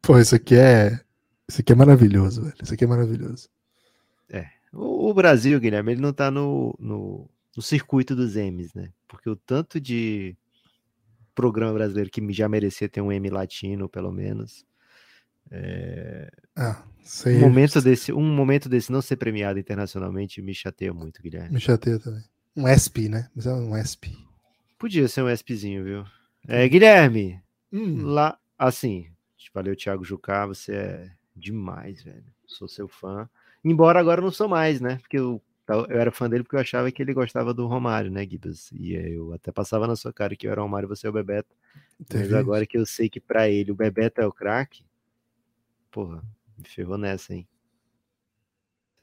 Pô, 0.01 0.19
isso 0.19 0.35
aqui 0.35 0.55
é. 0.55 0.99
Isso 1.47 1.61
aqui 1.61 1.71
é 1.71 1.75
maravilhoso, 1.75 2.43
velho. 2.43 2.55
Isso 2.61 2.73
aqui 2.73 2.83
é 2.83 2.87
maravilhoso. 2.87 3.49
O, 4.73 5.09
o 5.09 5.13
Brasil, 5.13 5.59
Guilherme, 5.59 5.91
ele 5.91 6.01
não 6.01 6.11
tá 6.11 6.31
no, 6.31 6.75
no, 6.79 7.29
no 7.55 7.61
circuito 7.61 8.15
dos 8.15 8.35
M's, 8.35 8.73
né? 8.73 8.89
Porque 9.07 9.29
o 9.29 9.35
tanto 9.35 9.79
de 9.79 10.35
programa 11.35 11.73
brasileiro 11.73 12.09
que 12.09 12.33
já 12.33 12.47
merecia 12.47 12.87
ter 12.89 13.01
um 13.01 13.11
M 13.11 13.29
latino, 13.29 13.89
pelo 13.89 14.11
menos. 14.11 14.65
Ah, 16.55 16.83
sei. 17.03 17.35
Um 17.37 17.39
momento 17.41 17.81
desse, 17.81 18.11
um 18.13 18.23
momento 18.23 18.69
desse 18.69 18.91
não 18.91 19.01
ser 19.01 19.17
premiado 19.17 19.59
internacionalmente 19.59 20.41
me 20.41 20.53
chateia 20.53 20.93
muito, 20.93 21.21
Guilherme. 21.21 21.53
Me 21.53 21.59
chateia 21.59 21.99
também. 21.99 22.23
Um 22.55 22.67
ESP, 22.67 23.09
né? 23.09 23.29
Mas 23.35 23.45
é 23.47 23.53
um 23.53 23.75
ESP. 23.77 24.15
Podia 24.77 25.07
ser 25.07 25.23
um 25.23 25.29
ESPzinho, 25.29 25.83
viu? 25.83 26.05
É, 26.47 26.67
Guilherme, 26.67 27.41
Hum, 27.71 28.05
lá, 28.05 28.37
assim, 28.57 29.07
valeu, 29.51 29.75
Thiago 29.75 30.03
Jucá, 30.03 30.45
você 30.45 30.75
é 30.75 31.11
demais, 31.35 32.03
velho. 32.03 32.23
Sou 32.45 32.67
seu 32.67 32.87
fã. 32.87 33.27
Embora 33.63 33.99
agora 33.99 34.21
não 34.21 34.29
sou 34.29 34.47
mais, 34.47 34.79
né? 34.79 34.97
Porque 34.97 35.17
eu, 35.17 35.41
eu 35.67 35.85
era 35.99 36.11
fã 36.11 36.29
dele 36.29 36.43
porque 36.43 36.55
eu 36.55 36.59
achava 36.61 36.91
que 36.91 37.01
ele 37.01 37.13
gostava 37.13 37.53
do 37.53 37.65
Romário, 37.67 38.11
né, 38.11 38.25
Gibas? 38.27 38.71
E 38.73 38.93
eu 38.93 39.33
até 39.33 39.51
passava 39.51 39.87
na 39.87 39.95
sua 39.95 40.11
cara 40.13 40.35
que 40.35 40.45
eu 40.47 40.51
era 40.51 40.59
o 40.61 40.63
Romário 40.63 40.87
e 40.87 40.89
você 40.89 41.07
é 41.07 41.09
o 41.09 41.13
Bebeto. 41.13 41.55
Mas 41.99 42.07
teve 42.07 42.35
agora 42.35 42.65
que 42.65 42.77
eu 42.77 42.85
sei 42.85 43.09
que 43.09 43.19
pra 43.19 43.49
ele 43.49 43.71
o 43.71 43.75
Bebeto 43.75 44.19
é 44.21 44.25
o 44.27 44.31
craque, 44.31 44.83
porra, 45.91 46.21
me 46.57 46.67
ferrou 46.67 46.97
nessa, 46.97 47.33
hein? 47.33 47.47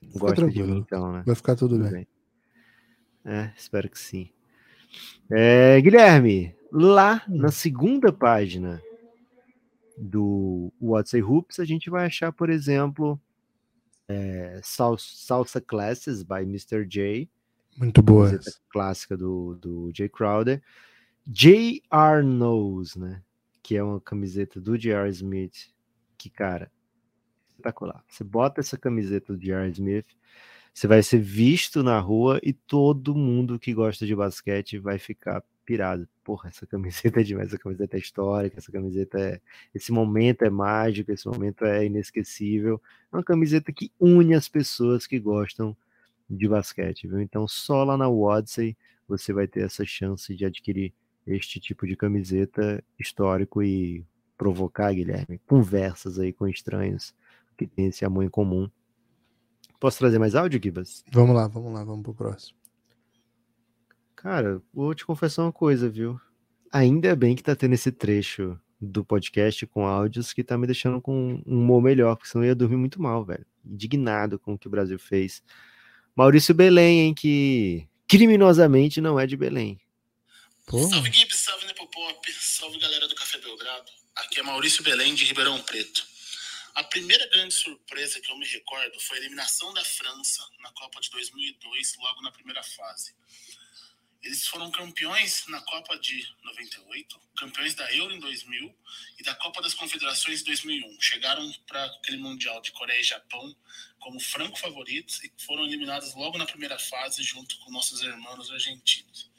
Fica 0.03 0.19
Gosta 0.19 0.35
de 0.37 0.45
mim, 0.45 0.55
tranquilo. 0.55 0.79
então, 0.79 1.13
né? 1.13 1.23
Vai 1.27 1.35
ficar 1.35 1.57
tudo 1.57 1.77
Tudo 1.77 1.85
bem. 1.85 1.93
bem. 1.93 2.09
É, 3.25 3.53
espero 3.57 3.89
que 3.89 3.99
sim. 3.99 4.31
É, 5.31 5.81
Guilherme, 5.81 6.55
lá 6.73 7.23
Hum. 7.29 7.37
na 7.39 7.51
segunda 7.51 8.13
página 8.13 8.83
do 9.97 10.73
WhatsApp 10.81 11.23
Hoops, 11.23 11.61
a 11.61 11.65
gente 11.65 11.91
vai 11.91 12.07
achar, 12.07 12.33
por 12.33 12.49
exemplo, 12.51 13.21
é, 14.11 14.61
Sal- 14.63 14.99
Salsa 14.99 15.61
Classes 15.61 16.23
by 16.25 16.43
Mr. 16.43 16.85
J, 16.85 17.29
Muito 17.77 18.03
boa. 18.03 18.39
clássica 18.69 19.17
do, 19.17 19.55
do 19.57 19.91
Jay 19.95 20.09
Crowder. 20.09 20.61
J.R. 21.27 22.23
Knows, 22.25 22.97
né? 22.97 23.23
Que 23.63 23.77
é 23.77 23.83
uma 23.83 24.01
camiseta 24.01 24.61
do 24.61 24.77
J.R. 24.77 25.09
Smith, 25.11 25.69
que, 26.19 26.29
cara, 26.29 26.71
espetacular. 27.49 28.03
Você 28.09 28.25
bota 28.25 28.61
essa 28.61 28.77
camiseta 28.77 29.33
do 29.33 29.39
J.R. 29.39 29.71
Smith, 29.71 30.07
você 30.75 30.87
vai 30.89 31.03
ser 31.03 31.19
visto 31.21 31.83
na 31.83 32.01
rua 32.01 32.41
e 32.43 32.53
todo 32.53 33.15
mundo 33.15 33.59
que 33.59 33.73
gosta 33.73 34.05
de 34.07 34.17
basquete 34.17 34.79
vai 34.79 34.99
ficar 34.99 35.43
pirado. 35.65 36.09
Porra, 36.25 36.49
essa 36.49 36.67
camiseta 36.67 37.21
é 37.21 37.23
demais, 37.23 37.49
essa 37.49 37.59
camiseta 37.59 37.97
é 37.97 38.01
histórica, 38.01 38.59
essa 38.59 38.73
camiseta 38.73 39.19
é. 39.19 39.41
Esse 39.75 39.93
momento 39.93 40.43
é 40.43 40.51
mágico, 40.51 41.13
esse 41.13 41.27
momento 41.27 41.65
é 41.65 41.87
inesquecível. 41.87 42.81
É 43.13 43.17
uma 43.17 43.25
camiseta 43.25 43.73
que 43.73 43.93
une 43.99 44.35
as 44.35 44.49
pessoas 44.49 45.07
que 45.07 45.19
gostam 45.19 45.77
de 46.29 46.49
basquete, 46.49 47.09
viu? 47.09 47.21
Então, 47.21 47.47
só 47.49 47.85
lá 47.85 47.97
na 47.97 48.09
Odyssey 48.09 48.77
você 49.09 49.33
vai 49.33 49.49
ter 49.49 49.65
essa 49.65 49.85
chance 49.85 50.35
de 50.35 50.45
adquirir 50.45 50.93
este 51.27 51.59
tipo 51.59 51.87
de 51.87 51.97
camiseta 51.97 52.83
histórico 52.99 53.63
e 53.63 54.05
provocar, 54.39 54.93
Guilherme, 54.93 55.41
conversas 55.47 56.19
aí 56.19 56.33
com 56.33 56.47
estranhos 56.47 57.15
que 57.59 57.67
têm 57.67 57.87
esse 57.87 58.05
amor 58.05 58.25
em 58.25 58.31
comum. 58.31 58.71
Posso 59.79 59.99
trazer 59.99 60.19
mais 60.19 60.35
áudio, 60.35 60.61
Gibas? 60.63 61.05
Vamos 61.13 61.35
lá, 61.35 61.49
vamos 61.49 61.73
lá, 61.73 61.85
vamos 61.85 62.03
pro 62.03 62.15
próximo. 62.15 62.60
Cara, 64.23 64.61
vou 64.71 64.95
te 64.95 65.07
confessar 65.07 65.45
uma 65.45 65.53
coisa, 65.53 65.89
viu? 65.89 66.21
Ainda 66.71 67.17
bem 67.17 67.35
que 67.35 67.43
tá 67.43 67.57
tendo 67.57 67.73
esse 67.73 67.91
trecho 67.91 68.61
do 68.79 69.03
podcast 69.03 69.67
com 69.67 69.87
áudios 69.87 70.35
que 70.35 70.45
tá 70.45 70.59
me 70.59 70.67
deixando 70.67 71.01
com 71.01 71.43
um 71.47 71.59
humor 71.59 71.81
melhor, 71.81 72.15
porque 72.17 72.29
senão 72.29 72.45
eu 72.45 72.49
ia 72.49 72.55
dormir 72.55 72.77
muito 72.77 73.01
mal, 73.01 73.25
velho. 73.25 73.47
Indignado 73.65 74.39
com 74.39 74.53
o 74.53 74.59
que 74.59 74.67
o 74.67 74.71
Brasil 74.71 74.99
fez. 74.99 75.43
Maurício 76.15 76.55
Belém, 76.55 77.01
hein, 77.01 77.15
que 77.15 77.89
criminosamente 78.07 79.01
não 79.01 79.19
é 79.19 79.27
de 79.27 79.39
Belém. 79.39 79.81
Pô, 80.67 80.87
Salve 80.87 81.11
Gibbs, 81.11 81.39
salve 81.39 81.65
Nepopop, 81.65 82.33
salve 82.35 82.79
galera 82.79 83.09
do 83.09 83.15
Café 83.15 83.39
Belgrado. 83.39 83.91
Aqui 84.17 84.39
é 84.39 84.43
Maurício 84.43 84.85
Belém 84.85 85.15
de 85.15 85.25
Ribeirão 85.25 85.59
Preto. 85.63 86.07
A 86.75 86.85
primeira 86.85 87.27
grande 87.31 87.55
surpresa 87.55 88.21
que 88.21 88.31
eu 88.31 88.37
me 88.37 88.47
recordo 88.47 89.01
foi 89.01 89.17
a 89.17 89.21
eliminação 89.21 89.73
da 89.73 89.83
França 89.83 90.47
na 90.61 90.71
Copa 90.73 91.01
de 91.01 91.09
2002, 91.09 91.97
logo 91.99 92.21
na 92.21 92.31
primeira 92.31 92.63
fase. 92.63 93.15
Eles 94.23 94.47
foram 94.47 94.71
campeões 94.71 95.47
na 95.49 95.61
Copa 95.63 95.99
de 95.99 96.27
98, 96.45 97.21
campeões 97.39 97.75
da 97.75 97.91
Euro 97.95 98.15
em 98.15 98.21
2000 98.21 98.79
e 99.19 99.23
da 99.23 99.35
Copa 99.35 99.63
das 99.63 99.73
Confederações 99.73 100.43
em 100.43 100.45
2001. 100.45 101.01
Chegaram 101.01 101.51
para 101.67 101.85
aquele 101.87 102.19
Mundial 102.19 102.61
de 102.61 102.71
Coreia 102.73 103.01
e 103.01 103.05
Japão 103.05 103.57
como 103.99 104.21
franco 104.21 104.59
favoritos 104.59 105.25
e 105.25 105.33
foram 105.39 105.65
eliminados 105.65 106.15
logo 106.15 106.37
na 106.37 106.45
primeira 106.45 106.79
fase 106.79 107.23
junto 107.23 107.59
com 107.61 107.71
nossos 107.71 108.03
irmãos 108.03 108.51
argentinos. 108.51 109.31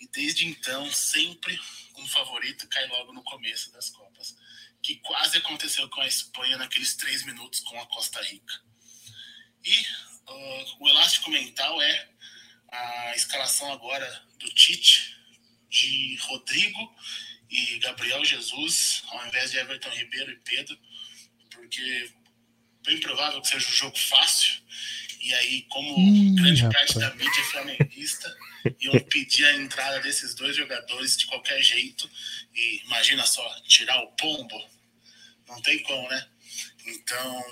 E 0.00 0.08
desde 0.08 0.46
então, 0.46 0.90
sempre 0.92 1.58
um 1.96 2.06
favorito 2.06 2.66
cai 2.68 2.86
logo 2.88 3.12
no 3.12 3.22
começo 3.22 3.70
das 3.72 3.90
Copas, 3.90 4.36
que 4.82 4.96
quase 4.96 5.38
aconteceu 5.38 5.88
com 5.90 6.00
a 6.00 6.06
Espanha 6.06 6.56
naqueles 6.56 6.94
três 6.96 7.24
minutos 7.24 7.60
com 7.60 7.78
a 7.80 7.86
Costa 7.86 8.22
Rica. 8.22 8.62
E 9.64 9.80
uh, 10.28 10.76
o 10.80 10.88
elástico 10.88 11.30
mental 11.30 11.80
é 11.82 12.15
a 12.76 13.12
escalação 13.16 13.72
agora 13.72 14.22
do 14.38 14.48
Tite, 14.50 15.16
de 15.70 16.16
Rodrigo 16.22 16.96
e 17.50 17.78
Gabriel 17.78 18.24
Jesus, 18.24 19.02
ao 19.08 19.26
invés 19.26 19.50
de 19.50 19.58
Everton 19.58 19.90
Ribeiro 19.90 20.32
e 20.32 20.36
Pedro, 20.36 20.78
porque 21.50 22.10
bem 22.84 23.00
provável 23.00 23.40
que 23.40 23.48
seja 23.48 23.68
um 23.68 23.72
jogo 23.72 23.98
fácil. 23.98 24.62
E 25.20 25.34
aí, 25.34 25.62
como 25.62 25.98
Ih, 25.98 26.34
grande 26.36 26.62
rapaz. 26.62 26.92
parte 26.92 26.98
da 27.00 27.14
mídia 27.14 27.40
é 27.40 27.44
flamenguista, 27.44 28.36
iam 28.80 28.98
pedir 29.00 29.44
a 29.46 29.56
entrada 29.56 30.00
desses 30.00 30.34
dois 30.34 30.54
jogadores 30.56 31.16
de 31.16 31.26
qualquer 31.26 31.60
jeito. 31.62 32.08
E 32.54 32.82
imagina 32.84 33.26
só, 33.26 33.60
tirar 33.62 34.00
o 34.02 34.12
pombo, 34.12 34.70
não 35.48 35.60
tem 35.62 35.82
como, 35.82 36.08
né? 36.08 36.28
Então, 36.86 37.44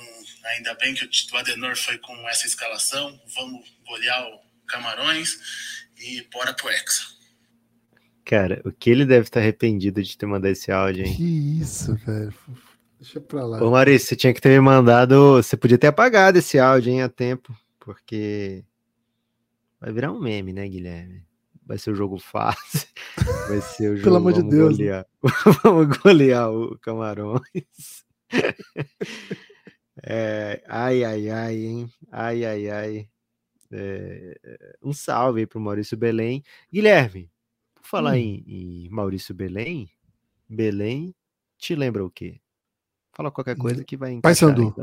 ainda 0.44 0.74
bem 0.74 0.94
que 0.94 1.04
o 1.04 1.36
Adenor 1.36 1.76
foi 1.76 1.98
com 1.98 2.28
essa 2.28 2.46
escalação. 2.46 3.20
Vamos 3.34 3.68
golear 3.84 4.24
o 4.28 4.43
Camarões 4.66 5.38
e 5.98 6.26
bora 6.32 6.52
pro 6.54 6.68
Hexa. 6.68 7.14
Cara, 8.24 8.62
o 8.64 8.72
que 8.72 8.88
ele 8.90 9.04
deve 9.04 9.26
estar 9.26 9.40
arrependido 9.40 10.02
de 10.02 10.16
ter 10.16 10.26
mandado 10.26 10.50
esse 10.50 10.72
áudio, 10.72 11.04
hein? 11.04 11.14
que 11.14 11.60
isso, 11.60 11.94
velho. 11.96 12.34
Deixa 12.98 13.20
pra 13.20 13.44
lá. 13.44 13.62
Ô 13.62 13.70
Maurício, 13.70 14.08
você 14.08 14.16
tinha 14.16 14.32
que 14.32 14.40
ter 14.40 14.48
me 14.48 14.60
mandado. 14.60 15.34
Você 15.34 15.56
podia 15.56 15.76
ter 15.76 15.88
apagado 15.88 16.38
esse 16.38 16.58
áudio, 16.58 16.90
hein, 16.90 17.02
a 17.02 17.08
tempo, 17.08 17.54
porque 17.78 18.64
vai 19.78 19.92
virar 19.92 20.10
um 20.10 20.18
meme, 20.18 20.54
né, 20.54 20.66
Guilherme? 20.66 21.22
Vai 21.66 21.76
ser 21.76 21.90
o 21.90 21.94
jogo 21.94 22.18
fácil. 22.18 22.88
Vai 23.48 23.60
ser 23.60 23.90
o 23.90 23.96
jogo. 23.96 24.04
Pelo 24.04 24.16
amor 24.16 24.32
de 24.32 24.40
vamos 24.40 24.54
Deus, 24.54 24.76
Golear. 24.76 25.06
vamos 25.62 25.96
golear 25.98 26.50
o 26.50 26.78
Camarões. 26.78 28.04
É, 30.02 30.62
ai, 30.68 31.04
ai, 31.04 31.30
ai, 31.30 31.54
hein? 31.54 31.90
Ai, 32.10 32.44
ai, 32.44 32.68
ai. 32.68 33.08
É, 33.76 34.76
um 34.82 34.92
salve 34.92 35.40
aí 35.40 35.46
pro 35.46 35.60
Maurício 35.60 35.96
Belém. 35.96 36.42
Guilherme, 36.72 37.30
por 37.74 37.84
falar 37.84 38.12
Hum. 38.12 38.16
em, 38.16 38.44
em 38.46 38.88
Maurício 38.90 39.34
Belém, 39.34 39.90
Belém 40.48 41.14
te 41.58 41.74
lembra 41.74 42.04
o 42.04 42.10
quê? 42.10 42.40
Fala 43.12 43.30
qualquer 43.30 43.56
coisa 43.56 43.84
que 43.84 43.96
vai 43.96 44.20
Paysandu. 44.20 44.74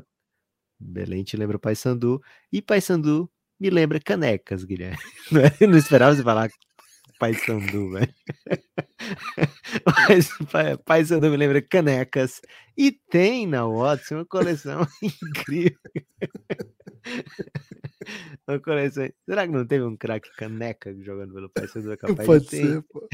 Belém 0.79 1.23
te 1.23 1.37
lembra 1.37 1.59
Paysandu 1.59 2.21
e 2.51 2.61
Paysandu 2.61 3.29
me 3.59 3.69
lembra 3.69 3.99
canecas, 3.99 4.63
Guilherme. 4.63 4.97
Não, 5.31 5.41
é? 5.41 5.67
Não 5.67 5.77
esperava 5.77 6.15
você 6.15 6.23
falar 6.23 6.49
Paysandu, 7.19 7.91
velho. 7.91 8.13
Mas 9.85 10.29
Pa- 10.51 10.77
Paysandu 10.83 11.29
me 11.29 11.37
lembra 11.37 11.61
canecas 11.61 12.41
e 12.75 12.91
tem 12.91 13.45
na 13.45 13.65
Watson 13.67 14.15
uma 14.15 14.25
coleção 14.25 14.87
incrível. 15.03 15.77
Será 19.25 19.47
que 19.47 19.53
não 19.53 19.65
teve 19.65 19.83
um 19.83 19.95
craque 19.95 20.29
caneca 20.35 20.93
jogando 21.01 21.33
pelo 21.33 21.49
Paysandu? 21.49 21.91
É 21.91 21.97
capaz 21.97 22.19
de 22.19 22.25
Pode 22.25 22.49
ser, 22.49 22.81
pô. 22.83 23.07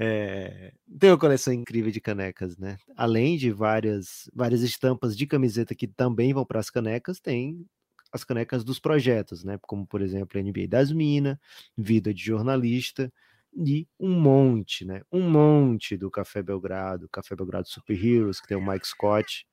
É, 0.00 0.72
tem 0.98 1.10
uma 1.10 1.18
coleção 1.18 1.52
incrível 1.52 1.90
de 1.90 2.00
canecas, 2.00 2.56
né? 2.56 2.78
Além 2.96 3.36
de 3.36 3.50
várias, 3.50 4.30
várias 4.32 4.62
estampas 4.62 5.16
de 5.16 5.26
camiseta 5.26 5.74
que 5.74 5.88
também 5.88 6.32
vão 6.32 6.46
para 6.46 6.60
as 6.60 6.70
canecas, 6.70 7.18
tem 7.18 7.66
as 8.12 8.22
canecas 8.22 8.62
dos 8.62 8.78
projetos, 8.78 9.42
né? 9.42 9.58
Como, 9.62 9.84
por 9.84 10.00
exemplo, 10.00 10.40
NBA 10.40 10.68
das 10.68 10.92
Minas, 10.92 11.36
Vida 11.76 12.14
de 12.14 12.22
Jornalista 12.22 13.12
e 13.52 13.88
um 13.98 14.20
monte, 14.20 14.84
né? 14.84 15.02
Um 15.10 15.28
monte 15.28 15.96
do 15.96 16.10
Café 16.10 16.42
Belgrado, 16.42 17.08
Café 17.08 17.34
Belgrado 17.34 17.68
Super 17.68 18.04
Heroes, 18.04 18.40
que 18.40 18.46
tem 18.46 18.56
o 18.56 18.64
Mike 18.64 18.86
Scott. 18.86 19.47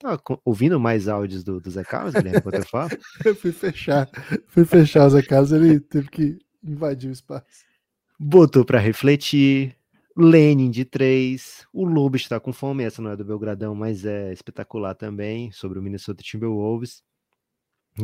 Tá 0.00 0.16
co- 0.16 0.40
ouvindo 0.46 0.80
mais 0.80 1.08
áudios 1.08 1.44
do, 1.44 1.60
do 1.60 1.70
Zé 1.70 1.84
Carlos, 1.84 2.14
Guilherme, 2.14 2.38
enquanto 2.38 2.54
eu 2.54 2.66
falo? 2.66 2.90
Eu 3.24 3.34
fui 3.36 3.52
fechar. 3.52 4.08
Fui 4.48 4.64
fechar 4.64 5.06
os 5.06 5.14
acasos, 5.14 5.52
ele 5.52 5.78
teve 5.78 6.08
que 6.08 6.38
invadir 6.64 7.10
o 7.10 7.12
espaço. 7.12 7.44
Botou 8.18 8.64
para 8.64 8.78
refletir. 8.78 9.76
Lenin 10.16 10.70
de 10.70 10.84
3. 10.84 11.66
O 11.72 11.84
Lobo 11.84 12.16
está 12.16 12.40
com 12.40 12.52
fome. 12.52 12.82
Essa 12.82 13.00
não 13.00 13.10
é 13.10 13.16
do 13.16 13.24
Belgradão, 13.24 13.74
mas 13.74 14.04
é 14.06 14.32
espetacular 14.32 14.94
também. 14.94 15.52
Sobre 15.52 15.78
o 15.78 15.82
Minnesota 15.82 16.22
Timberwolves. 16.22 17.02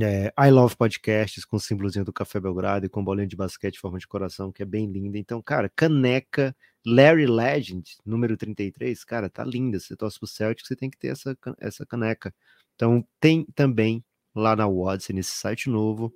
É, 0.04 0.32
I 0.38 0.50
Love 0.50 0.76
Podcasts 0.76 1.44
com 1.44 1.56
o 1.56 1.60
símbolozinho 1.60 2.04
do 2.04 2.12
Café 2.12 2.40
Belgrado 2.40 2.86
e 2.86 2.88
com 2.88 3.04
bolinha 3.04 3.26
de 3.26 3.36
basquete 3.36 3.76
em 3.76 3.80
forma 3.80 3.98
de 3.98 4.06
coração, 4.06 4.52
que 4.52 4.62
é 4.62 4.66
bem 4.66 4.90
linda. 4.90 5.16
Então, 5.18 5.40
cara, 5.40 5.68
caneca 5.68 6.54
Larry 6.84 7.26
Legend, 7.26 7.96
número 8.04 8.36
33, 8.36 9.04
cara, 9.04 9.30
tá 9.30 9.44
linda. 9.44 9.80
Você 9.80 9.96
torce 9.96 10.18
pro 10.18 10.28
Celtic, 10.28 10.66
você 10.66 10.76
tem 10.76 10.90
que 10.90 10.98
ter 10.98 11.08
essa, 11.08 11.36
essa 11.58 11.86
caneca. 11.86 12.34
Então, 12.74 13.06
tem 13.18 13.44
também 13.54 14.04
lá 14.34 14.54
na 14.54 14.68
Watson, 14.68 15.14
nesse 15.14 15.32
site 15.32 15.70
novo, 15.70 16.12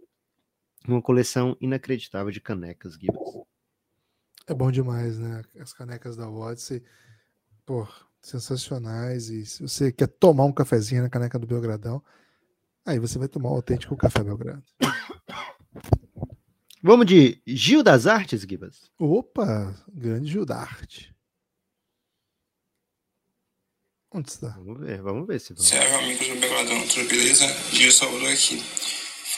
uma 0.87 1.01
coleção 1.01 1.57
inacreditável 1.61 2.31
de 2.31 2.41
canecas, 2.41 2.95
Gibbs. 2.95 3.41
É 4.47 4.55
bom 4.55 4.71
demais, 4.71 5.19
né? 5.19 5.43
As 5.59 5.73
canecas 5.73 6.17
da 6.17 6.29
Odyssey, 6.29 6.83
pô, 7.65 7.87
sensacionais. 8.21 9.31
E 9.31 9.47
se 9.47 9.63
você 9.63 9.93
quer 9.93 10.09
tomar 10.09 10.45
um 10.45 10.53
cafezinho 10.53 11.03
na 11.03 11.09
caneca 11.09 11.39
do 11.39 11.47
Belgradão, 11.47 12.03
aí 12.85 12.99
você 12.99 13.19
vai 13.19 13.29
tomar 13.29 13.51
o 13.51 13.57
autêntico 13.57 13.97
café 13.97 14.23
Belgrado. 14.23 14.65
Vamos 16.83 17.07
de 17.07 17.43
Gil 17.47 17.83
das 17.83 18.07
Artes, 18.07 18.41
Gibas? 18.41 18.91
Opa, 18.99 19.75
grande 19.93 20.31
Gildarte. 20.31 21.15
Onde 24.11 24.31
está? 24.31 24.49
Vamos 24.49 24.81
ver, 24.81 25.03
vamos 25.03 25.27
ver 25.27 25.39
se 25.39 25.53
vamos. 25.53 25.69
Serve 25.69 25.95
amigos 25.95 26.27
do 26.27 26.37
Belgradão, 26.37 26.89
tudo 26.89 27.07
beleza? 27.07 27.47
Gil 27.71 27.93
Salvador 27.93 28.33
aqui. 28.33 28.59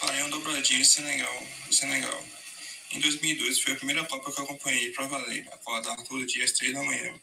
Falei 0.01 0.23
um 0.23 0.31
dobradinho 0.31 0.81
em 0.81 0.85
Senegal, 0.85 1.43
Senegal. 1.71 2.25
Em 2.93 3.01
2002 3.01 3.61
foi 3.61 3.73
a 3.73 3.77
primeira 3.77 4.05
Copa 4.05 4.33
que 4.33 4.41
eu 4.41 4.45
acompanhei 4.45 4.91
pra 4.93 5.07
valer, 5.07 5.47
acordar 5.53 5.97
todo 6.05 6.25
dia 6.25 6.45
às 6.45 6.53
3 6.53 6.75
da 6.75 6.83
manhã. 6.83 7.15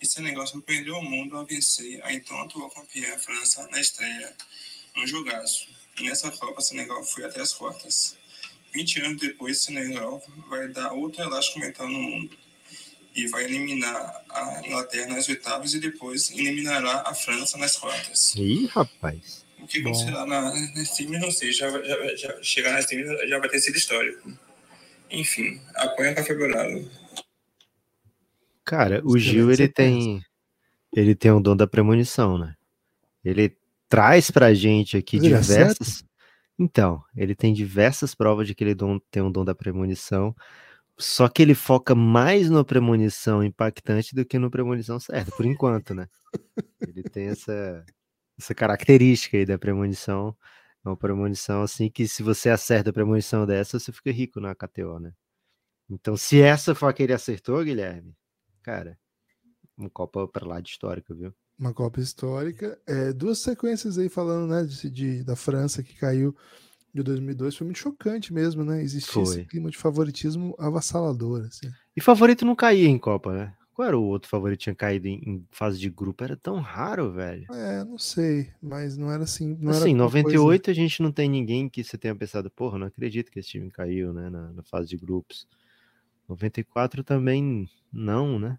E 0.00 0.06
Senegal 0.06 0.46
surpreendeu 0.46 0.96
o 0.96 1.02
mundo 1.02 1.36
ao 1.36 1.46
vencer 1.46 2.00
a 2.04 2.12
então 2.12 2.40
atual 2.40 2.70
campeã 2.70 3.18
França 3.18 3.66
na 3.68 3.80
estreia, 3.80 4.36
um 4.96 5.06
jogaço. 5.06 5.68
E 5.98 6.04
nessa 6.04 6.30
Copa 6.30 6.60
Senegal 6.60 7.02
foi 7.04 7.24
até 7.24 7.40
as 7.40 7.52
quartas. 7.52 8.16
20 8.74 9.00
anos 9.02 9.20
depois, 9.20 9.62
Senegal 9.62 10.22
vai 10.48 10.68
dar 10.68 10.92
outro 10.92 11.22
elástico 11.22 11.60
mental 11.60 11.88
no 11.88 11.98
mundo. 11.98 12.36
E 13.14 13.26
vai 13.26 13.44
eliminar 13.44 14.24
a 14.30 14.66
Inglaterra 14.66 15.14
nas 15.14 15.28
oitavas 15.28 15.74
e 15.74 15.80
depois 15.80 16.30
eliminará 16.30 17.02
a 17.06 17.14
França 17.14 17.58
nas 17.58 17.76
quartas. 17.76 18.34
Ih, 18.34 18.66
rapaz. 18.68 19.44
O 19.58 19.66
que 19.66 19.80
acontecerá 19.80 20.24
na, 20.24 20.50
nas 20.74 20.96
times, 20.96 21.20
não 21.20 21.30
sei. 21.30 21.52
Já, 21.52 21.70
já, 21.70 22.16
já 22.16 22.42
chegar 22.42 22.72
nas 22.72 22.86
times 22.86 23.06
já 23.28 23.38
vai 23.38 23.48
ter 23.48 23.60
sido 23.60 23.76
histórico. 23.76 24.32
Enfim, 25.10 25.60
apoia 25.74 26.12
o 26.12 26.14
Café 26.14 26.34
Belgrado. 26.34 26.90
Cara, 28.64 29.02
o 29.04 29.18
Gil, 29.18 29.52
ele 29.52 29.68
tem. 29.68 30.24
Ele 30.94 31.14
tem 31.14 31.30
o 31.30 31.40
dom 31.40 31.54
da 31.54 31.66
premonição, 31.66 32.38
né? 32.38 32.54
Ele 33.24 33.54
traz 33.92 34.30
pra 34.30 34.54
gente 34.54 34.96
aqui 34.96 35.16
ele 35.16 35.28
diversas. 35.28 36.02
Então, 36.58 37.02
ele 37.14 37.34
tem 37.34 37.52
diversas 37.52 38.14
provas 38.14 38.46
de 38.46 38.54
que 38.54 38.64
ele 38.64 38.74
dom- 38.74 38.98
tem 39.10 39.22
um 39.22 39.30
dom 39.30 39.44
da 39.44 39.54
premonição. 39.54 40.34
Só 40.98 41.28
que 41.28 41.42
ele 41.42 41.54
foca 41.54 41.94
mais 41.94 42.48
na 42.48 42.64
premonição 42.64 43.42
impactante 43.44 44.14
do 44.14 44.24
que 44.24 44.38
no 44.38 44.50
premonição 44.50 44.98
certa, 44.98 45.32
por 45.32 45.44
enquanto, 45.44 45.94
né? 45.94 46.06
Ele 46.86 47.02
tem 47.02 47.28
essa, 47.28 47.84
essa 48.38 48.54
característica 48.54 49.36
aí 49.36 49.44
da 49.46 49.58
premonição. 49.58 50.36
É 50.84 50.88
uma 50.88 50.96
premonição 50.96 51.62
assim 51.62 51.90
que 51.90 52.08
se 52.08 52.22
você 52.22 52.50
acerta 52.50 52.90
a 52.90 52.92
premonição 52.92 53.46
dessa, 53.46 53.78
você 53.78 53.92
fica 53.92 54.10
rico 54.10 54.40
na 54.40 54.54
KTO, 54.54 54.98
né? 55.00 55.12
Então, 55.90 56.16
se 56.16 56.40
essa 56.40 56.74
foi 56.74 56.90
a 56.90 56.92
que 56.92 57.02
ele 57.02 57.12
acertou, 57.12 57.62
Guilherme, 57.62 58.14
cara, 58.62 58.98
um 59.78 59.88
Copa 59.88 60.26
pra 60.28 60.46
lá 60.46 60.60
de 60.60 60.70
histórica, 60.70 61.14
viu? 61.14 61.34
Uma 61.62 61.72
Copa 61.72 62.00
histórica. 62.00 62.76
É, 62.84 63.12
duas 63.12 63.38
sequências 63.38 63.96
aí 63.96 64.08
falando, 64.08 64.50
né, 64.50 64.64
de, 64.64 64.90
de- 64.90 65.22
da 65.22 65.36
França 65.36 65.80
que 65.80 65.94
caiu 65.94 66.34
de 66.92 67.04
2002. 67.04 67.54
Foi 67.54 67.64
muito 67.64 67.78
chocante 67.78 68.34
mesmo, 68.34 68.64
né? 68.64 68.82
Existia 68.82 69.12
Foi. 69.12 69.22
esse 69.22 69.44
clima 69.44 69.70
de 69.70 69.78
favoritismo 69.78 70.56
avassalador, 70.58 71.44
assim. 71.46 71.70
E 71.96 72.00
favorito 72.00 72.44
não 72.44 72.56
caía 72.56 72.88
em 72.88 72.98
Copa, 72.98 73.32
né? 73.32 73.54
Qual 73.72 73.86
era 73.86 73.96
o 73.96 74.02
outro 74.02 74.28
favorito 74.28 74.58
que 74.58 74.64
tinha 74.64 74.74
caído 74.74 75.06
em, 75.06 75.22
em 75.24 75.46
fase 75.52 75.78
de 75.78 75.88
grupo? 75.88 76.24
Era 76.24 76.36
tão 76.36 76.58
raro, 76.58 77.12
velho. 77.12 77.46
É, 77.52 77.84
não 77.84 77.96
sei, 77.96 78.50
mas 78.60 78.98
não 78.98 79.08
era 79.12 79.22
assim. 79.22 79.56
Não 79.60 79.70
assim, 79.70 79.90
em 79.90 79.94
uma 79.94 80.10
coisa- 80.10 80.18
98 80.24 80.68
a 80.68 80.74
gente 80.74 81.00
não 81.00 81.12
tem 81.12 81.30
ninguém 81.30 81.68
que 81.68 81.84
você 81.84 81.96
tenha 81.96 82.14
pensado, 82.16 82.50
porra, 82.50 82.76
não 82.76 82.88
acredito 82.88 83.30
que 83.30 83.38
esse 83.38 83.50
time 83.50 83.70
caiu, 83.70 84.12
né, 84.12 84.28
na, 84.28 84.52
na 84.52 84.62
fase 84.64 84.88
de 84.88 84.96
grupos. 84.96 85.46
94 86.28 87.04
também 87.04 87.68
não, 87.92 88.36
né? 88.40 88.58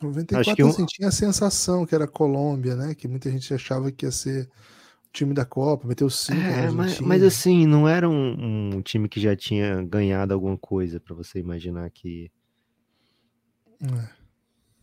94 0.00 0.56
que 0.56 0.62
um- 0.62 0.68
assim, 0.68 0.86
tinha 0.86 1.08
a 1.08 1.12
sensação 1.12 1.84
que 1.84 1.94
era 1.94 2.06
Colômbia, 2.06 2.74
né? 2.76 2.94
Que 2.94 3.06
muita 3.08 3.30
gente 3.30 3.52
achava 3.52 3.90
que 3.92 4.06
ia 4.06 4.12
ser 4.12 4.48
o 5.06 5.12
time 5.12 5.34
da 5.34 5.44
Copa, 5.44 5.86
meteu 5.86 6.08
cinco 6.08 6.40
É, 6.42 6.70
mas, 6.70 7.00
mas 7.00 7.22
assim, 7.22 7.66
não 7.66 7.88
era 7.88 8.08
um, 8.08 8.76
um 8.76 8.82
time 8.82 9.08
que 9.08 9.20
já 9.20 9.36
tinha 9.36 9.82
ganhado 9.82 10.32
alguma 10.32 10.56
coisa 10.56 10.98
pra 10.98 11.14
você 11.14 11.38
imaginar 11.38 11.88
que, 11.90 12.30
É, 13.82 14.08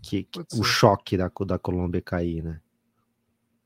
que, 0.02 0.23
que 0.23 0.40
o 0.60 0.64
choque 0.64 1.18
da, 1.18 1.31
da 1.45 1.57
Colômbia 1.60 2.02
cair, 2.02 2.44
né? 2.44 2.60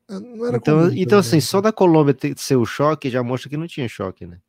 é, 0.08 0.18
não 0.20 0.46
era 0.46 0.56
Então, 0.56 0.86
comum 0.86 0.92
então 0.96 1.18
assim, 1.18 1.40
só 1.40 1.60
da 1.60 1.72
Colômbia 1.72 2.14
ter, 2.14 2.38
ser 2.38 2.56
o 2.56 2.64
choque 2.66 3.10
já 3.10 3.22
mostra 3.22 3.48
que 3.50 3.56
não 3.56 3.66
tinha 3.66 3.88
choque, 3.88 4.26
né? 4.26 4.40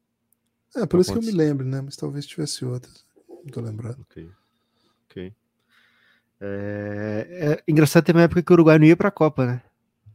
É, 0.75 0.85
por 0.85 0.99
isso 0.99 1.11
que 1.11 1.17
eu 1.17 1.21
me 1.21 1.31
lembro, 1.31 1.65
né? 1.65 1.81
Mas 1.81 1.95
talvez 1.95 2.25
tivesse 2.25 2.65
outras. 2.65 3.05
Não 3.27 3.51
tô 3.51 3.61
lembrado. 3.61 3.97
Ok. 4.01 4.27
Ok. 5.09 5.33
É, 6.41 7.59
é 7.67 7.71
engraçado 7.71 8.03
ter 8.05 8.11
uma 8.15 8.23
época 8.23 8.43
que 8.43 8.51
o 8.51 8.55
Uruguai 8.55 8.77
não 8.77 8.85
ia 8.85 8.97
pra 8.97 9.11
Copa, 9.11 9.45
né? 9.45 9.61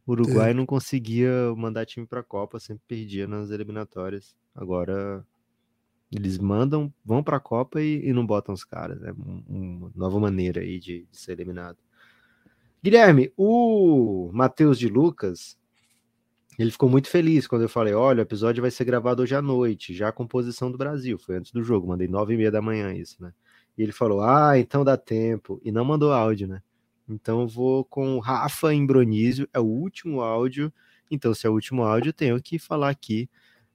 O 0.06 0.12
Uruguai 0.12 0.52
não 0.54 0.66
conseguia 0.66 1.30
mandar 1.56 1.86
time 1.86 2.06
pra 2.06 2.22
Copa, 2.22 2.58
sempre 2.58 2.82
perdia 2.86 3.26
nas 3.26 3.50
eliminatórias. 3.50 4.34
Agora 4.54 5.24
eles 6.10 6.38
mandam, 6.38 6.92
vão 7.04 7.22
pra 7.22 7.38
Copa 7.38 7.80
e, 7.80 8.08
e 8.08 8.12
não 8.12 8.26
botam 8.26 8.52
os 8.54 8.64
caras. 8.64 9.02
É 9.02 9.12
um- 9.12 9.42
uma 9.48 9.92
nova 9.94 10.18
maneira 10.18 10.60
aí 10.60 10.78
de, 10.80 11.06
de 11.10 11.16
ser 11.16 11.32
eliminado. 11.32 11.78
Guilherme, 12.82 13.32
o 13.36 14.30
Matheus 14.32 14.78
de 14.78 14.88
Lucas, 14.88 15.56
ele 16.58 16.70
ficou 16.70 16.88
muito 16.88 17.08
feliz 17.08 17.46
quando 17.46 17.62
eu 17.62 17.68
falei: 17.68 17.92
olha, 17.94 18.18
o 18.20 18.22
episódio 18.22 18.62
vai 18.62 18.70
ser 18.70 18.84
gravado 18.84 19.22
hoje 19.22 19.34
à 19.34 19.42
noite, 19.42 19.94
já 19.94 20.10
com 20.10 20.26
posição 20.26 20.70
do 20.72 20.78
Brasil. 20.78 21.18
Foi 21.18 21.36
antes 21.36 21.52
do 21.52 21.62
jogo, 21.62 21.86
mandei 21.86 22.08
nove 22.08 22.34
e 22.34 22.36
meia 22.36 22.50
da 22.50 22.60
manhã 22.62 22.92
isso, 22.92 23.22
né? 23.22 23.32
E 23.80 23.82
ele 23.82 23.92
falou: 23.92 24.20
Ah, 24.20 24.58
então 24.58 24.84
dá 24.84 24.94
tempo. 24.94 25.58
E 25.64 25.72
não 25.72 25.86
mandou 25.86 26.12
áudio, 26.12 26.46
né? 26.46 26.62
Então 27.08 27.40
eu 27.40 27.48
vou 27.48 27.82
com 27.82 28.16
o 28.16 28.18
Rafa 28.18 28.74
Imbronísio, 28.74 29.48
é 29.54 29.58
o 29.58 29.64
último 29.64 30.20
áudio. 30.20 30.70
Então, 31.10 31.32
se 31.32 31.46
é 31.46 31.50
o 31.50 31.54
último 31.54 31.82
áudio, 31.82 32.10
eu 32.10 32.12
tenho 32.12 32.42
que 32.42 32.58
falar 32.58 32.90
aqui 32.90 33.26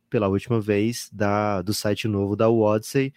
pela 0.07 0.27
última 0.27 0.61
vez 0.61 1.10
da, 1.11 1.64
do 1.64 1.73
site 1.73 2.07
novo 2.07 2.36
da 2.36 2.48
Odyssey. 2.48 3.11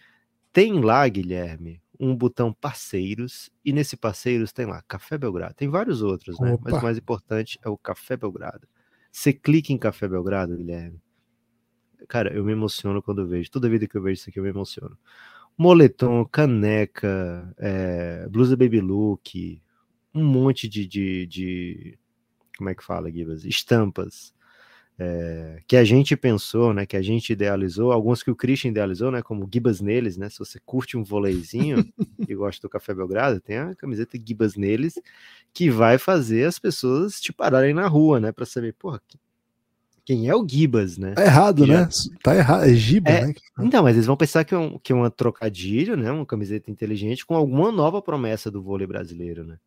Tem 0.51 0.81
lá, 0.81 1.07
Guilherme, 1.07 1.79
um 1.99 2.15
botão 2.15 2.51
parceiros, 2.51 3.51
e 3.63 3.71
nesse 3.71 3.95
parceiros 3.95 4.51
tem 4.51 4.65
lá 4.65 4.81
Café 4.87 5.15
Belgrado. 5.15 5.53
Tem 5.53 5.69
vários 5.69 6.01
outros, 6.01 6.39
né? 6.39 6.57
Mas 6.59 6.73
Opa. 6.73 6.81
o 6.81 6.83
mais 6.83 6.97
importante 6.97 7.59
é 7.63 7.69
o 7.69 7.77
Café 7.77 8.17
Belgrado. 8.17 8.67
Você 9.11 9.31
clica 9.31 9.71
em 9.71 9.77
Café 9.77 10.07
Belgrado, 10.07 10.57
Guilherme. 10.57 10.99
Cara, 12.07 12.33
eu 12.33 12.43
me 12.43 12.51
emociono 12.51 12.99
quando 12.99 13.21
eu 13.21 13.27
vejo. 13.27 13.51
Toda 13.51 13.69
vida 13.69 13.87
que 13.87 13.95
eu 13.95 14.01
vejo 14.01 14.21
isso 14.21 14.29
aqui, 14.31 14.39
eu 14.39 14.43
me 14.43 14.49
emociono. 14.49 14.97
Moletom, 15.59 16.23
caneca, 16.23 17.53
é, 17.57 18.25
blusa 18.29 18.55
baby 18.55 18.79
look, 18.79 19.61
um 20.15 20.23
monte 20.23 20.69
de, 20.69 20.87
de, 20.87 21.27
de 21.27 21.99
como 22.57 22.69
é 22.69 22.75
que 22.75 22.81
fala, 22.81 23.11
Gibas? 23.11 23.43
Estampas. 23.43 24.33
É, 24.97 25.61
que 25.67 25.75
a 25.75 25.83
gente 25.83 26.15
pensou, 26.15 26.73
né? 26.73 26.85
Que 26.85 26.95
a 26.95 27.01
gente 27.01 27.33
idealizou, 27.33 27.91
alguns 27.91 28.23
que 28.23 28.31
o 28.31 28.35
Christian 28.37 28.69
idealizou, 28.71 29.11
né? 29.11 29.21
Como 29.21 29.49
Gibas 29.53 29.81
neles, 29.81 30.15
né? 30.15 30.29
Se 30.29 30.39
você 30.39 30.61
curte 30.65 30.95
um 30.95 31.03
voleizinho 31.03 31.85
e 32.25 32.33
gosta 32.33 32.61
do 32.61 32.69
Café 32.69 32.93
Belgrado, 32.93 33.41
tem 33.41 33.57
a 33.57 33.75
camiseta 33.75 34.17
Gibas 34.17 34.55
neles, 34.55 34.93
que 35.53 35.69
vai 35.69 35.97
fazer 35.97 36.45
as 36.45 36.57
pessoas 36.57 37.19
te 37.19 37.33
pararem 37.33 37.73
na 37.73 37.85
rua, 37.85 38.17
né? 38.17 38.31
Para 38.31 38.45
saber, 38.45 38.75
porra, 38.75 39.01
quem 40.09 40.27
é 40.27 40.35
o 40.35 40.43
Gibas, 40.47 40.97
né? 40.97 41.13
Tá 41.13 41.23
errado, 41.23 41.67
né? 41.67 41.87
Tá 42.23 42.35
errado. 42.35 42.63
É 42.63 42.73
Giba, 42.73 43.11
É, 43.11 43.27
né? 43.27 43.33
Então, 43.59 43.83
mas 43.83 43.95
eles 43.95 44.07
vão 44.07 44.17
pensar 44.17 44.43
que 44.43 44.55
é, 44.55 44.57
um, 44.57 44.79
que 44.79 44.91
é 44.91 44.95
uma 44.95 45.11
trocadilho, 45.11 45.95
né? 45.95 46.11
Uma 46.11 46.25
camiseta 46.25 46.71
inteligente 46.71 47.23
com 47.23 47.35
alguma 47.35 47.71
nova 47.71 48.01
promessa 48.01 48.49
do 48.49 48.59
vôlei 48.59 48.87
brasileiro, 48.87 49.43
né? 49.45 49.59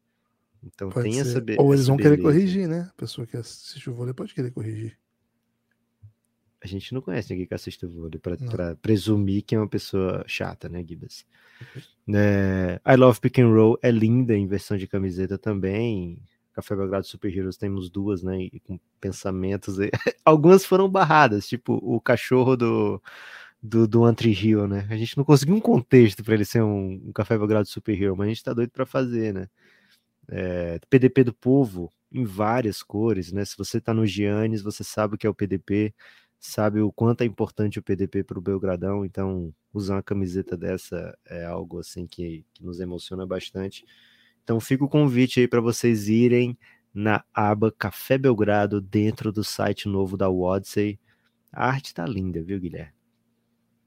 Então 0.65 0.91
Pode 0.91 1.05
tem 1.05 1.13
ser. 1.15 1.21
essa 1.21 1.41
be- 1.41 1.55
Ou 1.61 1.73
eles 1.73 1.87
vão 1.87 1.97
querer 1.97 2.17
beleza. 2.17 2.29
corrigir, 2.29 2.67
né? 2.67 2.89
A 2.91 3.01
pessoa 3.01 3.25
que 3.25 3.37
assiste 3.37 3.89
o 3.89 3.95
vôlei 3.95 4.13
pode 4.13 4.35
querer 4.35 4.51
corrigir. 4.51 4.99
A 6.61 6.67
gente 6.67 6.93
não 6.93 7.01
conhece 7.01 7.31
ninguém 7.31 7.47
que 7.47 7.55
assiste 7.55 7.87
o 7.87 7.89
vôlei 7.89 8.19
pra 8.19 8.37
presumir 8.83 9.43
que 9.43 9.55
é 9.55 9.59
uma 9.59 9.69
pessoa 9.69 10.25
chata, 10.27 10.69
né, 10.69 10.85
Gibas? 10.85 11.25
É, 12.13 12.81
I 12.85 12.97
Love 12.97 13.21
Pick 13.21 13.39
and 13.39 13.49
Roll 13.49 13.79
é 13.81 13.93
linda 13.93 14.37
em 14.37 14.49
versão 14.49 14.77
de 14.77 14.89
camiseta 14.89 15.39
também. 15.39 16.19
Café 16.53 16.77
Belgrado 16.77 17.07
Super 17.07 17.37
Heroes 17.37 17.57
temos 17.57 17.91
duas, 17.91 18.23
né? 18.23 18.41
E 18.41 18.61
com 18.61 18.79
pensamentos. 19.01 19.79
aí. 19.81 19.91
Algumas 20.25 20.65
foram 20.65 20.89
barradas, 20.89 21.47
tipo 21.49 21.75
o 21.83 22.01
cachorro 22.01 22.57
do, 22.57 23.03
do, 23.63 23.87
do 23.87 24.05
Antri 24.05 24.33
Hill, 24.33 24.67
né? 24.67 24.87
A 24.91 24.97
gente 24.97 25.17
não 25.17 25.25
conseguiu 25.25 25.55
um 25.55 25.61
contexto 25.61 26.23
para 26.25 26.35
ele 26.35 26.45
ser 26.45 26.63
um, 26.63 27.01
um 27.07 27.13
Café 27.13 27.39
Belgrado 27.39 27.69
Super 27.69 28.01
Hero, 28.01 28.17
mas 28.17 28.27
a 28.27 28.29
gente 28.29 28.45
tá 28.45 28.53
doido 28.53 28.71
para 28.71 28.85
fazer, 28.85 29.33
né? 29.33 29.49
É, 30.29 30.81
PDP 30.91 31.25
do 31.25 31.35
povo 31.35 31.91
em 32.11 32.25
várias 32.25 32.83
cores, 32.83 33.33
né? 33.33 33.45
Se 33.45 33.57
você 33.57 33.81
tá 33.81 33.95
no 33.95 34.07
Giannis, 34.07 34.63
você 34.63 34.85
sabe 34.85 35.15
o 35.15 35.19
que 35.19 35.27
é 35.27 35.31
o 35.31 35.35
PDP, 35.35 35.95
sabe 36.39 36.81
o 36.81 36.93
quanto 36.93 37.23
é 37.23 37.25
importante 37.25 37.79
o 37.79 37.83
PDP 37.83 38.25
para 38.25 38.39
o 38.39 38.43
Belgradão, 38.43 39.05
então 39.05 39.55
usar 39.73 39.95
uma 39.97 40.03
camiseta 40.03 40.57
dessa 40.57 41.17
é 41.27 41.45
algo 41.45 41.79
assim 41.79 42.07
que, 42.07 42.45
que 42.53 42.65
nos 42.65 42.81
emociona 42.81 43.27
bastante. 43.27 43.85
Então 44.43 44.61
fica 44.61 44.85
o 44.85 44.89
convite 44.89 45.41
aí 45.41 45.49
para 45.49 45.61
vocês 45.61 46.09
irem 46.09 46.59
na 46.93 47.25
aba 47.33 47.73
Café 47.73 48.19
Belgrado 48.19 48.81
dentro 48.81 49.33
do 49.33 49.43
site 49.43 49.89
novo 49.89 50.17
da 50.17 50.29
Wodsey. 50.29 50.99
A 51.53 51.67
arte 51.67 51.95
tá 51.95 52.05
linda, 52.07 52.43
viu, 52.43 52.61
Guilherme? 52.61 52.93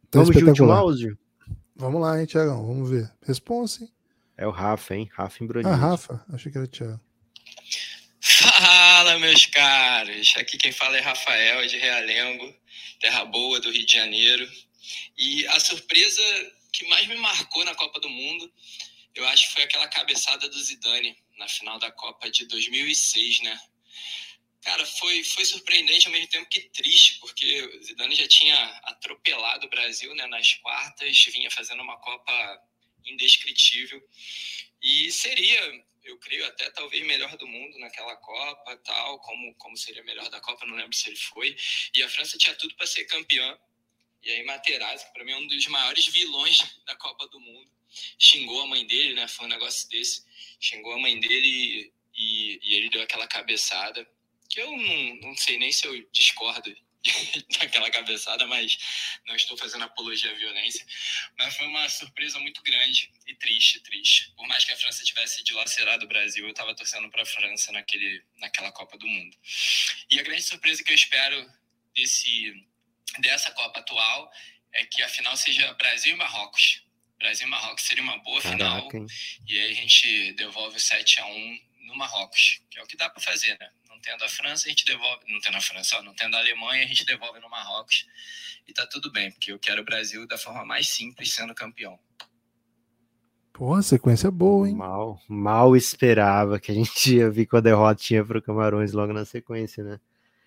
Tá 0.09 0.19
Vamos 0.19 0.35
de 0.35 0.43
último 0.43 0.71
áudio? 0.71 1.17
Vamos 1.75 2.01
lá, 2.01 2.19
hein, 2.19 2.25
Tiagão? 2.25 2.65
Vamos 2.65 2.89
ver. 2.89 3.11
Responsa, 3.21 3.83
hein? 3.83 3.91
É 4.37 4.47
o 4.47 4.51
Rafa, 4.51 4.95
hein? 4.95 5.09
Rafa 5.13 5.43
em 5.43 5.47
Bronite. 5.47 5.69
Ah, 5.69 5.75
Rafa. 5.75 6.25
Achei 6.31 6.51
que 6.51 6.57
era 6.57 6.65
o 6.65 6.69
Thiago. 6.69 7.01
Fala, 8.21 9.19
meus 9.19 9.45
caros! 9.45 10.33
Aqui 10.37 10.57
quem 10.57 10.71
fala 10.71 10.97
é 10.97 11.01
Rafael, 11.01 11.67
de 11.67 11.77
Realengo, 11.77 12.53
terra 12.99 13.23
boa 13.25 13.59
do 13.59 13.71
Rio 13.71 13.85
de 13.85 13.93
Janeiro. 13.93 14.47
E 15.17 15.45
a 15.47 15.59
surpresa 15.59 16.21
que 16.71 16.87
mais 16.89 17.07
me 17.07 17.15
marcou 17.17 17.63
na 17.63 17.75
Copa 17.75 17.99
do 17.99 18.09
Mundo, 18.09 18.51
eu 19.15 19.25
acho 19.27 19.47
que 19.47 19.53
foi 19.53 19.63
aquela 19.63 19.87
cabeçada 19.87 20.47
do 20.49 20.61
Zidane 20.61 21.17
na 21.37 21.47
final 21.47 21.79
da 21.79 21.91
Copa 21.91 22.29
de 22.29 22.45
2006, 22.45 23.39
né? 23.39 23.59
Cara, 24.61 24.85
foi, 24.85 25.23
foi 25.23 25.45
surpreendente 25.45 26.07
ao 26.07 26.11
mesmo 26.11 26.27
tempo 26.27 26.49
que 26.49 26.61
triste, 26.69 27.19
porque 27.19 27.61
o 27.61 27.83
Zidane 27.83 28.15
já 28.15 28.27
tinha 28.27 28.57
atropelado 28.83 29.67
o 29.67 29.69
Brasil 29.69 30.13
né, 30.15 30.25
nas 30.25 30.55
quartas, 30.55 31.23
vinha 31.25 31.51
fazendo 31.51 31.81
uma 31.83 31.97
Copa 31.99 32.61
indescritível. 33.05 34.01
E 34.81 35.11
seria, 35.11 35.85
eu 36.03 36.17
creio, 36.17 36.45
até 36.47 36.69
talvez 36.71 37.05
melhor 37.05 37.37
do 37.37 37.47
mundo 37.47 37.77
naquela 37.77 38.15
Copa, 38.17 38.75
tal, 38.77 39.19
como, 39.19 39.53
como 39.55 39.77
seria 39.77 40.03
melhor 40.03 40.29
da 40.29 40.41
Copa, 40.41 40.65
não 40.65 40.75
lembro 40.75 40.95
se 40.95 41.09
ele 41.09 41.17
foi. 41.17 41.55
E 41.93 42.01
a 42.01 42.09
França 42.09 42.37
tinha 42.37 42.55
tudo 42.55 42.75
para 42.75 42.87
ser 42.87 43.05
campeã. 43.05 43.57
E 44.23 44.31
aí 44.31 44.43
Materazzi, 44.43 45.05
que 45.05 45.13
para 45.13 45.23
mim 45.23 45.31
é 45.31 45.37
um 45.37 45.47
dos 45.47 45.67
maiores 45.67 46.07
vilões 46.07 46.59
da 46.85 46.95
Copa 46.95 47.27
do 47.27 47.39
Mundo, 47.39 47.74
xingou 48.19 48.61
a 48.61 48.67
mãe 48.67 48.85
dele, 48.85 49.13
né? 49.13 49.27
Foi 49.27 49.45
um 49.45 49.49
negócio 49.49 49.87
desse. 49.89 50.23
Xingou 50.59 50.93
a 50.93 50.99
mãe 50.99 51.19
dele 51.19 51.91
e, 52.15 52.59
e, 52.63 52.75
ele 52.75 52.89
deu 52.89 53.01
aquela 53.01 53.27
cabeçada. 53.27 54.07
Que 54.49 54.61
eu 54.61 54.71
não, 54.71 55.15
não 55.29 55.37
sei 55.37 55.57
nem 55.57 55.71
se 55.71 55.87
eu 55.87 56.07
discordo 56.11 56.75
daquela 57.59 57.89
cabeçada, 57.89 58.45
mas 58.47 58.77
não 59.27 59.35
estou 59.35 59.57
fazendo 59.57 59.83
apologia 59.83 60.31
à 60.31 60.35
violência. 60.35 60.85
Mas 61.37 61.55
foi 61.55 61.67
uma 61.67 61.87
surpresa 61.89 62.39
muito 62.39 62.61
grande 62.63 63.11
e 63.27 63.35
triste, 63.35 63.79
triste. 63.81 64.31
Por 64.35 64.47
mais 64.47 64.63
que 64.63 64.71
a 64.71 64.77
França 64.77 65.03
tivesse 65.03 65.43
dilacerado 65.43 66.05
o 66.05 66.07
Brasil, 66.07 66.45
eu 66.45 66.51
estava 66.51 66.75
torcendo 66.75 67.09
para 67.09 67.23
a 67.23 67.25
França 67.25 67.71
naquele, 67.71 68.23
naquela 68.37 68.71
Copa 68.71 68.97
do 68.97 69.07
Mundo. 69.07 69.37
E 70.09 70.19
a 70.19 70.23
grande 70.23 70.43
surpresa 70.43 70.83
que 70.83 70.91
eu 70.91 70.95
espero 70.95 71.49
desse, 71.95 72.65
dessa 73.19 73.51
Copa 73.51 73.79
atual 73.79 74.31
é 74.73 74.85
que 74.85 75.01
a 75.01 75.09
final 75.09 75.35
seja 75.37 75.73
Brasil 75.73 76.13
e 76.13 76.17
Marrocos. 76.17 76.84
Brasil 77.19 77.47
e 77.47 77.49
Marrocos 77.49 77.83
seria 77.85 78.03
uma 78.03 78.17
boa 78.19 78.41
final. 78.41 78.77
Caraca, 78.81 78.97
hein? 78.97 79.07
E 79.47 79.57
aí 79.59 79.71
a 79.71 79.75
gente 79.75 80.33
devolve 80.33 80.77
o 80.77 80.79
7 80.79 81.19
a 81.21 81.25
1 81.27 81.57
no 81.87 81.95
Marrocos, 81.95 82.61
que 82.69 82.79
é 82.79 82.83
o 82.83 82.87
que 82.87 82.97
dá 82.97 83.09
para 83.09 83.21
fazer, 83.21 83.57
né? 83.59 83.69
Não 83.89 83.99
tendo 84.01 84.23
a 84.23 84.29
França, 84.29 84.67
a 84.67 84.69
gente 84.69 84.85
devolve. 84.85 85.23
Não 85.31 85.39
tendo 85.39 85.57
a 85.57 85.61
França, 85.61 85.97
ó, 85.97 86.01
não 86.03 86.13
tendo 86.13 86.35
a 86.35 86.39
Alemanha, 86.39 86.83
a 86.83 86.87
gente 86.87 87.05
devolve 87.05 87.39
no 87.39 87.49
Marrocos. 87.49 88.05
E 88.67 88.73
tá 88.73 88.85
tudo 88.87 89.11
bem, 89.11 89.31
porque 89.31 89.51
eu 89.51 89.59
quero 89.59 89.81
o 89.81 89.85
Brasil 89.85 90.27
da 90.27 90.37
forma 90.37 90.65
mais 90.65 90.89
simples 90.89 91.33
sendo 91.33 91.53
campeão. 91.55 91.97
Porra, 93.53 93.81
sequência 93.81 94.29
boa, 94.29 94.67
hein? 94.67 94.75
Mal, 94.75 95.21
mal 95.29 95.75
esperava 95.77 96.59
que 96.59 96.71
a 96.71 96.75
gente 96.75 96.91
ia 97.15 97.29
vir 97.31 97.45
com 97.45 97.55
a 97.57 97.61
derrotinha 97.61 98.25
pro 98.25 98.41
Camarões 98.41 98.91
logo 98.91 99.13
na 99.13 99.23
sequência, 99.23 99.83
né? 99.83 99.99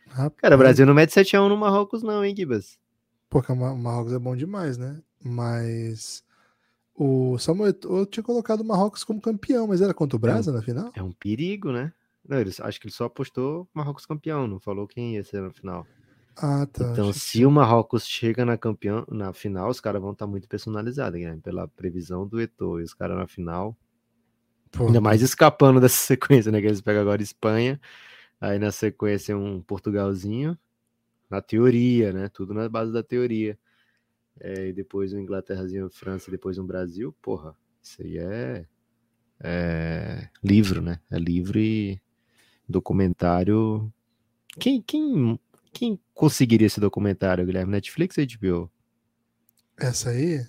Rapaz, 0.08 0.40
Cara, 0.40 0.54
o 0.54 0.58
Brasil 0.58 0.84
não 0.86 0.94
mete 0.94 1.10
7x1 1.10 1.48
no 1.48 1.56
Marrocos, 1.56 2.02
não, 2.02 2.24
hein, 2.24 2.34
Gibas? 2.36 2.78
Pô, 3.30 3.40
o 3.46 3.56
Ma- 3.56 3.74
Marrocos 3.74 4.12
é 4.12 4.18
bom 4.18 4.36
demais, 4.36 4.76
né? 4.76 5.00
Mas 5.22 6.22
o 6.98 7.38
Samuel 7.38 7.70
Eto'o 7.70 8.06
tinha 8.06 8.24
colocado 8.24 8.62
o 8.62 8.64
Marrocos 8.64 9.04
como 9.04 9.20
campeão, 9.20 9.68
mas 9.68 9.80
era 9.80 9.94
contra 9.94 10.16
o 10.16 10.18
Brasa 10.18 10.50
na 10.50 10.60
final? 10.60 10.90
É 10.94 11.02
um 11.02 11.12
perigo, 11.12 11.70
né? 11.70 11.92
Não, 12.28 12.38
ele, 12.38 12.50
acho 12.60 12.80
que 12.80 12.86
ele 12.86 12.94
só 12.94 13.04
apostou 13.04 13.68
Marrocos 13.72 14.04
campeão, 14.04 14.48
não 14.48 14.58
falou 14.58 14.86
quem 14.88 15.14
ia 15.14 15.22
ser 15.22 15.40
na 15.40 15.50
final. 15.50 15.86
Ah, 16.36 16.66
tá. 16.66 16.90
Então, 16.92 17.08
achei 17.08 17.12
que 17.12 17.18
se 17.20 17.46
o 17.46 17.50
Marrocos 17.50 18.06
chega 18.06 18.44
na 18.44 18.58
campeão, 18.58 19.04
na 19.08 19.32
final, 19.32 19.70
os 19.70 19.80
caras 19.80 20.02
vão 20.02 20.12
estar 20.12 20.26
muito 20.26 20.48
personalizados, 20.48 21.20
né? 21.20 21.38
Pela 21.42 21.68
previsão 21.68 22.26
do 22.26 22.40
Eto'o. 22.40 22.80
E 22.80 22.82
os 22.84 22.94
caras 22.94 23.16
na 23.16 23.26
final, 23.26 23.76
Pô, 24.70 24.86
ainda 24.86 25.00
mais 25.00 25.22
escapando 25.22 25.80
dessa 25.80 25.96
sequência, 26.04 26.50
né? 26.52 26.60
Que 26.60 26.66
eles 26.66 26.80
pegam 26.80 27.02
agora 27.02 27.22
Espanha, 27.22 27.80
aí 28.40 28.58
na 28.58 28.70
sequência 28.70 29.36
um 29.36 29.62
Portugalzinho, 29.62 30.58
na 31.30 31.40
teoria, 31.40 32.12
né? 32.12 32.28
Tudo 32.28 32.54
na 32.54 32.68
base 32.68 32.92
da 32.92 33.02
teoria. 33.02 33.58
É, 34.40 34.68
e 34.68 34.72
depois 34.72 35.12
um 35.12 35.18
Inglaterrazinho, 35.18 35.90
França, 35.90 36.28
e 36.28 36.32
depois 36.32 36.58
um 36.58 36.66
Brasil. 36.66 37.12
Porra, 37.22 37.56
isso 37.82 38.02
aí 38.02 38.18
é, 38.18 38.66
é 39.40 40.28
livro, 40.42 40.80
né? 40.80 41.00
É 41.10 41.18
livro 41.18 41.58
e 41.58 42.00
documentário. 42.68 43.92
Quem, 44.58 44.80
quem, 44.82 45.38
quem 45.72 46.00
conseguiria 46.14 46.66
esse 46.66 46.80
documentário, 46.80 47.44
Guilherme? 47.46 47.72
Netflix 47.72 48.16
ou 48.18 48.24
HBO? 48.24 48.70
Essa 49.78 50.10
aí, 50.10 50.44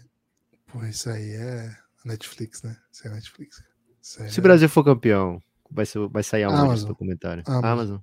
pô, 0.67 0.83
isso 0.85 1.09
aí 1.09 1.31
é 1.31 1.75
Netflix, 2.03 2.63
né? 2.63 2.75
Isso 2.91 3.07
é 3.07 3.11
Netflix. 3.11 3.63
Isso 4.01 4.27
Se 4.29 4.39
o 4.39 4.41
é- 4.41 4.43
Brasil 4.43 4.67
for 4.69 4.83
campeão, 4.83 5.41
vai, 5.69 5.85
ser, 5.85 6.07
vai 6.07 6.23
sair 6.23 6.43
aonde 6.43 6.57
esse 6.57 6.65
Amazon. 6.67 6.87
documentário? 6.89 7.43
Amazon. 7.47 7.99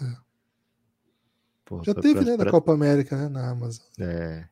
É. 0.00 0.16
Porra, 1.64 1.84
Já 1.84 1.94
teve, 1.94 2.14
pra- 2.14 2.24
né? 2.24 2.30
Na 2.32 2.42
pra- 2.44 2.50
Copa 2.50 2.72
América, 2.74 3.16
né? 3.16 3.28
Na 3.28 3.50
Amazon. 3.50 3.84
É. 3.98 4.48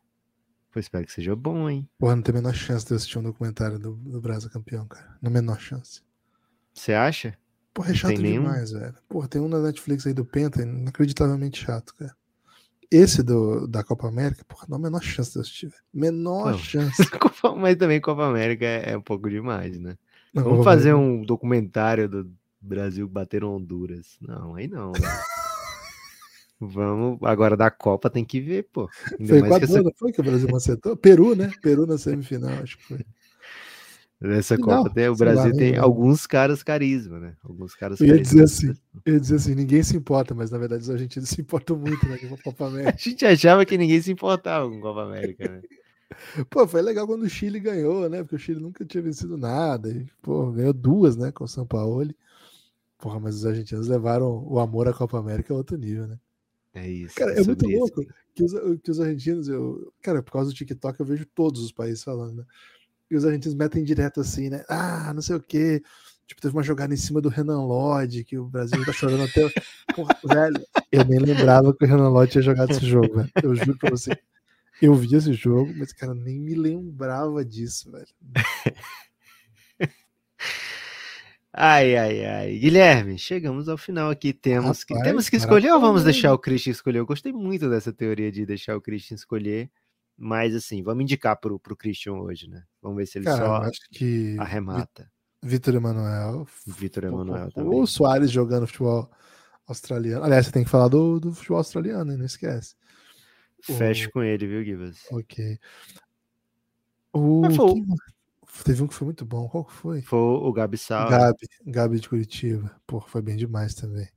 Pô, 0.72 0.80
espero 0.80 1.04
que 1.04 1.12
seja 1.12 1.36
bom, 1.36 1.68
hein? 1.68 1.86
Porra, 1.98 2.16
não 2.16 2.22
tem 2.22 2.32
a 2.34 2.38
menor 2.38 2.54
chance 2.54 2.84
de 2.86 2.92
eu 2.92 2.96
assistir 2.96 3.18
um 3.18 3.22
documentário 3.22 3.78
do, 3.78 3.92
do 3.94 4.20
Brasa 4.20 4.48
campeão, 4.48 4.86
cara. 4.86 5.16
Na 5.20 5.28
menor 5.28 5.60
chance. 5.60 6.00
Você 6.72 6.94
acha? 6.94 7.36
Porra, 7.74 7.88
é 7.88 7.92
Não 7.92 7.96
chato 7.98 8.08
tem 8.14 8.18
nenhum? 8.18 8.42
demais, 8.44 8.70
velho. 8.72 8.94
Porra, 9.08 9.28
tem 9.28 9.40
um 9.40 9.48
na 9.48 9.58
Netflix 9.60 10.06
aí 10.06 10.14
do 10.14 10.24
Penta, 10.24 10.62
inacreditavelmente 10.62 11.62
chato, 11.64 11.94
cara. 11.94 12.14
Esse 12.90 13.22
do, 13.22 13.66
da 13.66 13.82
Copa 13.84 14.06
América, 14.08 14.44
porra, 14.46 14.66
não 14.68 14.76
a 14.76 14.80
menor 14.80 15.02
chance 15.02 15.30
de 15.32 15.36
eu 15.38 15.42
assistir, 15.42 15.66
velho. 15.68 15.82
Menor 15.92 16.52
Não. 16.52 16.58
chance. 16.58 17.02
Mas 17.58 17.76
também 17.76 18.00
Copa 18.00 18.26
América 18.26 18.64
é, 18.64 18.92
é 18.92 18.96
um 18.96 19.02
pouco 19.02 19.28
demais, 19.30 19.78
né? 19.78 19.96
Não, 20.34 20.42
Vamos 20.44 20.64
fazer 20.64 20.90
América- 20.92 21.12
um 21.22 21.24
documentário 21.24 22.08
do 22.08 22.30
Brasil 22.60 23.06
bater 23.08 23.44
Honduras. 23.44 24.16
Não, 24.20 24.54
aí 24.54 24.68
não. 24.68 24.92
Vamos. 26.68 27.18
Agora 27.22 27.56
da 27.56 27.70
Copa 27.70 28.08
tem 28.08 28.24
que 28.24 28.40
ver, 28.40 28.68
pô. 28.72 28.88
Ainda 29.18 29.30
Foi 29.30 29.38
Equador, 29.38 29.64
essa- 29.64 29.82
não 29.82 29.92
foi 29.96 30.12
que 30.12 30.20
o 30.20 30.24
Brasil 30.24 30.48
macetou? 30.48 30.96
Peru, 30.96 31.34
né? 31.34 31.52
Peru 31.60 31.86
na 31.86 31.98
semifinal, 31.98 32.52
acho 32.62 32.78
que 32.78 32.84
foi. 32.84 32.98
Nessa 34.20 34.56
Copa 34.56 34.88
tem, 34.90 35.08
o 35.08 35.16
sei 35.16 35.26
lá, 35.26 35.32
Brasil 35.32 35.52
nem 35.56 35.72
tem 35.72 35.76
alguns 35.78 36.26
caras 36.28 36.62
carisma, 36.62 37.18
né? 37.18 37.34
Alguns 37.42 37.74
caras 37.74 37.98
Eu 37.98 38.06
ia 38.06 38.12
carisma. 38.14 38.44
dizer 38.44 38.44
assim, 38.44 38.80
eu 39.04 39.14
ia 39.14 39.20
dizer 39.20 39.34
assim, 39.36 39.54
ninguém 39.56 39.82
se 39.82 39.96
importa, 39.96 40.32
mas 40.32 40.50
na 40.52 40.58
verdade 40.58 40.82
os 40.84 40.90
argentinos 40.90 41.28
se 41.28 41.40
importam 41.40 41.76
muito 41.76 42.08
né, 42.08 42.16
com 42.18 42.32
a 42.34 42.38
Copa 42.38 42.64
A 42.68 42.68
América. 42.68 42.98
gente 42.98 43.26
achava 43.26 43.66
que 43.66 43.76
ninguém 43.76 44.00
se 44.00 44.12
importava 44.12 44.68
com 44.70 44.80
Copa 44.80 45.02
América, 45.02 45.48
né? 45.48 45.62
Pô, 46.50 46.68
foi 46.68 46.82
legal 46.82 47.06
quando 47.06 47.22
o 47.22 47.28
Chile 47.28 47.58
ganhou, 47.58 48.08
né? 48.08 48.22
Porque 48.22 48.36
o 48.36 48.38
Chile 48.38 48.60
nunca 48.60 48.84
tinha 48.84 49.02
vencido 49.02 49.36
nada. 49.36 49.88
E, 49.90 50.06
pô, 50.22 50.52
ganhou 50.52 50.72
duas, 50.72 51.16
né? 51.16 51.32
Com 51.32 51.44
o 51.44 51.48
São 51.48 51.66
Paulo. 51.66 52.14
Porra, 52.98 53.18
mas 53.18 53.36
os 53.36 53.46
argentinos 53.46 53.88
levaram 53.88 54.44
o 54.46 54.60
amor 54.60 54.86
à 54.88 54.92
Copa 54.92 55.18
América 55.18 55.52
a 55.52 55.56
outro 55.56 55.76
nível, 55.76 56.06
né? 56.06 56.18
É 56.74 56.88
isso. 56.88 57.14
Cara, 57.14 57.32
é 57.32 57.42
muito 57.42 57.60
sobre 57.60 57.74
isso. 57.74 57.80
louco 57.80 58.06
que 58.34 58.42
os, 58.42 58.52
que 58.82 58.90
os 58.90 59.00
argentinos, 59.00 59.48
eu, 59.48 59.92
cara, 60.02 60.22
por 60.22 60.32
causa 60.32 60.50
do 60.50 60.56
TikTok, 60.56 60.98
eu 60.98 61.06
vejo 61.06 61.26
todos 61.26 61.62
os 61.62 61.72
países 61.72 62.02
falando, 62.02 62.36
né? 62.36 62.44
E 63.10 63.16
os 63.16 63.26
argentinos 63.26 63.54
metem 63.54 63.84
direto 63.84 64.20
assim, 64.20 64.48
né? 64.48 64.64
Ah, 64.68 65.12
não 65.14 65.20
sei 65.20 65.36
o 65.36 65.40
quê. 65.40 65.82
Tipo, 66.26 66.40
teve 66.40 66.56
uma 66.56 66.62
jogada 66.62 66.94
em 66.94 66.96
cima 66.96 67.20
do 67.20 67.28
Renan 67.28 67.62
Lodge, 67.62 68.24
que 68.24 68.38
o 68.38 68.46
Brasil 68.46 68.82
tá 68.86 68.92
chorando 68.92 69.24
até. 69.24 69.42
Porra, 69.94 70.16
velho, 70.24 70.64
eu 70.90 71.04
nem 71.04 71.18
lembrava 71.18 71.76
que 71.76 71.84
o 71.84 71.88
Renan 71.88 72.08
Lodge 72.08 72.32
tinha 72.32 72.42
jogado 72.42 72.70
esse 72.70 72.86
jogo, 72.86 73.16
velho. 73.16 73.30
Eu 73.42 73.54
juro 73.54 73.76
pra 73.76 73.90
você. 73.90 74.18
Eu 74.80 74.94
vi 74.94 75.14
esse 75.14 75.34
jogo, 75.34 75.74
mas, 75.76 75.92
cara, 75.92 76.14
nem 76.14 76.40
me 76.40 76.54
lembrava 76.54 77.44
disso, 77.44 77.92
velho. 77.92 78.06
Ai, 81.52 81.96
ai, 81.96 82.24
ai. 82.24 82.58
Guilherme, 82.58 83.18
chegamos 83.18 83.68
ao 83.68 83.76
final 83.76 84.10
aqui. 84.10 84.32
Temos 84.32 84.84
que, 84.84 84.94
Rapaz, 84.94 85.08
temos 85.08 85.28
que 85.28 85.36
escolher 85.36 85.72
ou 85.72 85.80
vamos 85.80 86.02
deixar 86.02 86.32
o 86.32 86.38
Christian 86.38 86.70
escolher? 86.70 87.00
Eu 87.00 87.06
gostei 87.06 87.32
muito 87.32 87.68
dessa 87.68 87.92
teoria 87.92 88.32
de 88.32 88.46
deixar 88.46 88.74
o 88.76 88.80
Christian 88.80 89.16
escolher. 89.16 89.70
Mas, 90.16 90.54
assim, 90.54 90.82
vamos 90.82 91.02
indicar 91.02 91.36
pro, 91.36 91.58
pro 91.58 91.76
Christian 91.76 92.14
hoje, 92.14 92.48
né? 92.48 92.62
Vamos 92.80 92.96
ver 92.96 93.06
se 93.06 93.18
ele 93.18 93.24
Cara, 93.24 93.36
só 93.36 93.56
acho 93.56 93.80
que 93.90 94.36
arremata. 94.38 95.10
Vitor 95.42 95.74
Emanuel. 95.74 96.46
Vitor 96.66 97.04
Emanuel 97.04 97.50
também. 97.50 97.80
O 97.80 97.86
Soares 97.86 98.30
jogando 98.30 98.66
futebol 98.66 99.10
australiano. 99.66 100.24
Aliás, 100.24 100.46
você 100.46 100.52
tem 100.52 100.64
que 100.64 100.70
falar 100.70 100.88
do, 100.88 101.18
do 101.18 101.34
futebol 101.34 101.58
australiano, 101.58 102.12
hein? 102.12 102.18
Não 102.18 102.26
esquece. 102.26 102.76
Fecho 103.60 104.10
com 104.10 104.22
ele, 104.22 104.46
viu, 104.46 104.64
Gibas? 104.64 105.04
Ok. 105.10 105.58
O, 107.12 107.42
Mas 107.42 107.56
Teve 108.64 108.82
um 108.82 108.86
que 108.86 108.94
foi 108.94 109.06
muito 109.06 109.24
bom. 109.24 109.48
Qual 109.48 109.64
que 109.64 109.72
foi? 109.72 110.02
Foi 110.02 110.18
o 110.18 110.52
Gabi 110.52 110.76
Sal. 110.78 111.08
Gabi. 111.08 111.48
Gabi 111.66 112.00
de 112.00 112.08
Curitiba. 112.08 112.74
Pô, 112.86 113.00
foi 113.00 113.22
bem 113.22 113.36
demais 113.36 113.74
também. 113.74 114.08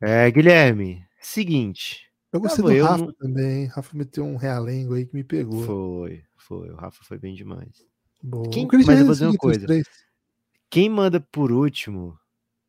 É, 0.00 0.28
Guilherme, 0.32 1.06
seguinte. 1.20 2.10
Eu 2.32 2.40
gostei 2.40 2.64
do 2.64 2.72
eu 2.72 2.84
Rafa 2.84 3.04
no- 3.04 3.12
também. 3.12 3.66
Rafa 3.66 3.96
meteu 3.96 4.24
um 4.24 4.34
realengo 4.36 4.94
aí 4.94 5.06
que 5.06 5.14
me 5.14 5.22
pegou. 5.22 5.62
Foi, 5.64 6.24
foi. 6.36 6.70
O 6.70 6.74
Rafa 6.74 7.04
foi 7.04 7.18
bem 7.18 7.34
demais. 7.34 7.86
Boa. 8.20 8.50
Quem- 8.50 8.66
mas 8.84 8.98
eu 8.98 9.04
vou 9.06 9.14
dizer 9.14 9.26
uma 9.26 9.36
coisa. 9.36 9.66
Quem 10.68 10.88
manda 10.88 11.20
por 11.20 11.52
último 11.52 12.18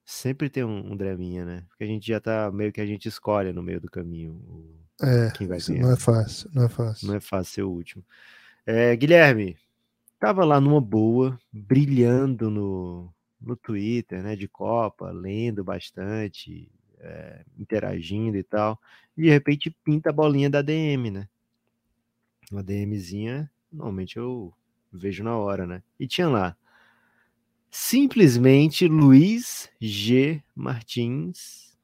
sempre 0.05 0.47
tem 0.49 0.63
um, 0.63 0.91
um 0.91 0.95
draminha, 0.97 1.43
né? 1.43 1.65
Porque 1.69 1.83
a 1.83 1.87
gente 1.87 2.05
já 2.05 2.19
tá 2.19 2.51
meio 2.51 2.71
que 2.71 2.81
a 2.81 2.85
gente 2.85 3.07
escolhe 3.07 3.51
no 3.51 3.63
meio 3.63 3.81
do 3.81 3.89
caminho 3.89 4.33
o- 4.33 4.75
É, 5.01 5.31
quem 5.31 5.47
vai 5.47 5.59
ganhar. 5.59 5.81
não 5.81 5.91
é 5.91 5.97
fácil. 5.97 6.51
Não 6.53 6.65
é 6.65 6.69
fácil. 6.69 7.07
Não 7.07 7.15
é 7.15 7.19
fácil 7.19 7.53
ser 7.53 7.63
o 7.63 7.69
último. 7.71 8.05
É, 8.65 8.95
Guilherme, 8.95 9.57
tava 10.23 10.45
lá 10.45 10.61
numa 10.61 10.79
boa, 10.79 11.37
brilhando 11.51 12.49
no, 12.49 13.13
no 13.41 13.57
Twitter, 13.57 14.23
né? 14.23 14.37
De 14.37 14.47
Copa, 14.47 15.11
lendo 15.11 15.65
bastante, 15.65 16.71
é, 16.97 17.43
interagindo 17.59 18.37
e 18.37 18.43
tal. 18.43 18.79
E 19.17 19.23
de 19.23 19.29
repente 19.29 19.69
pinta 19.83 20.11
a 20.11 20.13
bolinha 20.13 20.49
da 20.49 20.61
DM, 20.61 21.11
né? 21.11 21.27
Uma 22.49 22.63
DMzinha, 22.63 23.51
normalmente 23.69 24.15
eu 24.15 24.53
vejo 24.93 25.25
na 25.25 25.35
hora, 25.35 25.67
né? 25.67 25.83
E 25.99 26.07
tinha 26.07 26.29
lá. 26.29 26.55
Simplesmente 27.69 28.87
Luiz 28.87 29.69
G. 29.81 30.41
Martins. 30.55 31.77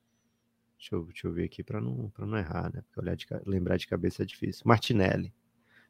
Deixa 0.78 0.96
eu, 0.96 1.04
deixa 1.04 1.28
eu 1.28 1.34
ver 1.34 1.44
aqui 1.44 1.62
para 1.62 1.82
não, 1.82 2.10
não 2.18 2.38
errar, 2.38 2.72
né? 2.74 2.82
Porque 2.84 3.02
olhar 3.02 3.18
de 3.18 3.28
lembrar 3.46 3.76
de 3.76 3.86
cabeça 3.86 4.24
é 4.24 4.26
difícil. 4.26 4.64
Martinelli. 4.66 5.34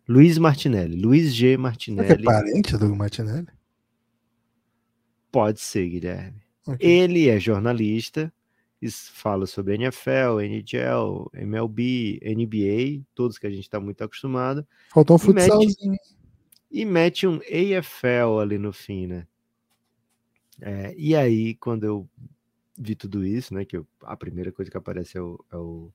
Luiz 0.10 0.38
Martinelli. 0.40 1.00
Luiz 1.00 1.34
G. 1.36 1.38
Será 1.38 1.54
que 1.54 1.54
é 1.54 1.58
Martinelli. 1.58 2.24
parente 2.24 2.78
do 2.78 2.96
Martinelli? 2.96 3.48
Pode 5.32 5.60
ser, 5.60 5.88
Guilherme. 5.88 6.42
Ok. 6.68 6.78
Ele 6.88 7.30
é 7.30 7.40
jornalista, 7.40 8.34
fala 9.14 9.46
sobre 9.46 9.76
NFL, 9.76 10.40
NHL, 10.42 11.30
MLB, 11.34 12.20
NBA, 12.24 13.06
todos 13.14 13.38
que 13.38 13.46
a 13.46 13.50
gente 13.50 13.62
está 13.62 13.80
muito 13.80 14.04
acostumado, 14.04 14.66
Faltou 14.92 15.18
um 15.18 15.20
E 15.30 15.34
mete- 15.34 15.50
futsalzinho. 15.52 15.98
e 16.72 16.86
mete 16.86 17.28
um 17.28 17.36
AFL 17.40 18.40
ali 18.42 18.58
no 18.58 18.74
fim, 18.74 19.06
né? 19.08 19.28
É, 20.62 20.94
e 20.98 21.16
aí, 21.16 21.54
quando 21.56 21.84
eu 21.86 22.10
vi 22.78 22.96
tudo 22.96 23.24
isso, 23.26 23.54
né? 23.54 23.64
Que 23.66 23.78
eu- 23.78 23.88
a 24.04 24.18
primeira 24.18 24.52
coisa 24.52 24.70
que 24.72 24.78
aparece 24.78 25.18
é 25.18 25.22
o, 25.22 25.40
é 25.52 25.56
o, 25.58 25.92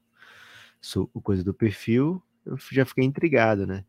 o 1.12 1.20
coisa 1.20 1.42
do 1.42 1.52
perfil, 1.52 2.22
eu 2.46 2.56
já 2.70 2.84
fiquei 2.84 3.04
intrigado, 3.04 3.66
né? 3.66 3.84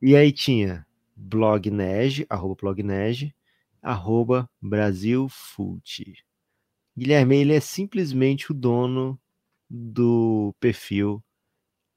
E 0.00 0.14
aí 0.14 0.32
tinha 0.32 0.86
blognej, 1.16 2.26
arroba 2.28 2.54
blognej, 2.54 3.34
arroba 3.82 4.48
brasilfult. 4.60 6.02
Guilherme, 6.96 7.36
ele 7.36 7.54
é 7.54 7.60
simplesmente 7.60 8.50
o 8.50 8.54
dono 8.54 9.18
do 9.68 10.54
perfil 10.60 11.22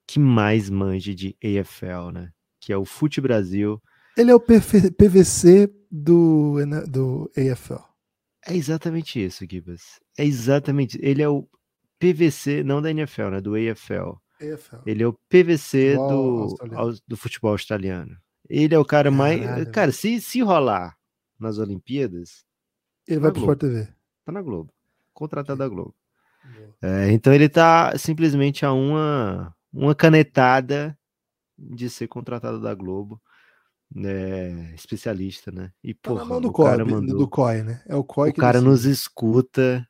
que 0.07 0.19
mais 0.19 0.69
manje 0.69 1.13
de 1.13 1.37
AFL, 1.43 2.11
né? 2.11 2.31
Que 2.59 2.73
é 2.73 2.77
o 2.77 2.83
Fute 2.83 3.21
Brasil. 3.21 3.81
Ele 4.17 4.31
é 4.31 4.35
o 4.35 4.39
PVC 4.39 5.71
do, 5.91 6.55
do 6.87 7.31
AFL. 7.37 7.83
É 8.47 8.55
exatamente 8.55 9.23
isso, 9.23 9.45
Gibas. 9.49 9.99
É 10.17 10.25
exatamente. 10.25 10.97
Ele 11.01 11.21
é 11.21 11.29
o 11.29 11.47
PVC, 11.99 12.63
não 12.63 12.81
da 12.81 12.89
NFL, 12.89 13.29
né? 13.29 13.41
Do 13.41 13.53
AFL. 13.55 14.17
AFL. 14.41 14.77
Ele 14.85 15.03
é 15.03 15.07
o 15.07 15.13
PVC 15.29 15.95
do, 15.95 16.55
do 17.07 17.17
futebol 17.17 17.51
australiano. 17.51 18.17
Ele 18.49 18.73
é 18.73 18.79
o 18.79 18.85
cara 18.85 19.11
mais. 19.11 19.41
Caralho, 19.41 19.71
Cara, 19.71 19.91
se, 19.91 20.19
se 20.21 20.41
rolar 20.41 20.95
nas 21.39 21.57
Olimpíadas, 21.57 22.43
Ele 23.07 23.19
vai 23.19 23.29
Na 23.29 23.33
pro. 23.33 23.41
Sport 23.41 23.59
TV. 23.59 23.87
tá 24.25 24.31
na 24.31 24.41
Globo. 24.41 24.73
Contratado 25.13 25.59
da 25.59 25.67
Globo. 25.67 25.93
É, 26.81 27.11
então 27.11 27.33
ele 27.33 27.49
tá 27.49 27.97
simplesmente 27.97 28.65
a 28.65 28.71
uma, 28.73 29.53
uma 29.71 29.93
canetada 29.93 30.97
de 31.57 31.89
ser 31.89 32.07
contratado 32.07 32.59
da 32.61 32.73
Globo. 32.73 33.21
né, 33.93 34.73
especialista, 34.75 35.51
né? 35.51 35.71
E 35.83 35.93
Tá 35.93 36.11
na 36.11 36.15
porra, 36.17 36.25
mão 36.29 36.41
do 36.41 36.49
o 36.49 36.53
cara 36.53 36.83
COI, 36.85 36.93
mandou. 36.93 37.17
do 37.17 37.27
COI, 37.27 37.63
né? 37.63 37.83
É 37.87 37.95
o 37.95 38.03
COI 38.03 38.29
O 38.29 38.33
que 38.33 38.39
cara 38.39 38.61
nos 38.61 38.85
escuta, 38.85 39.85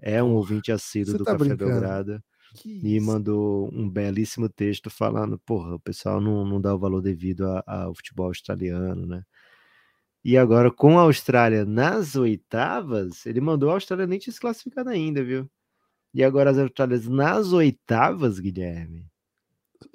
é 0.00 0.22
um 0.22 0.34
ouvinte 0.34 0.70
assíduo 0.72 1.12
você 1.12 1.18
do 1.18 1.24
tá 1.24 1.32
Café 1.32 1.44
brincando? 1.44 1.70
Belgrado 1.72 2.22
e 2.64 3.00
mandou 3.00 3.68
um 3.72 3.88
belíssimo 3.88 4.48
texto 4.48 4.90
falando, 4.90 5.38
porra, 5.38 5.74
o 5.74 5.80
pessoal 5.80 6.20
não, 6.20 6.44
não 6.44 6.60
dá 6.60 6.74
o 6.74 6.78
valor 6.78 7.00
devido 7.00 7.44
ao 7.66 7.94
futebol 7.94 8.26
australiano, 8.26 9.06
né? 9.06 9.22
E 10.24 10.38
agora, 10.38 10.70
com 10.70 10.98
a 10.98 11.02
Austrália 11.02 11.64
nas 11.64 12.14
oitavas, 12.14 13.26
ele 13.26 13.40
mandou 13.40 13.70
a 13.70 13.74
Austrália 13.74 14.06
nem 14.06 14.20
classificado 14.40 14.88
ainda, 14.88 15.24
viu? 15.24 15.50
E 16.14 16.22
agora 16.22 16.50
as 16.50 16.58
Austrálias 16.58 17.08
nas 17.08 17.52
oitavas, 17.52 18.38
Guilherme, 18.38 19.06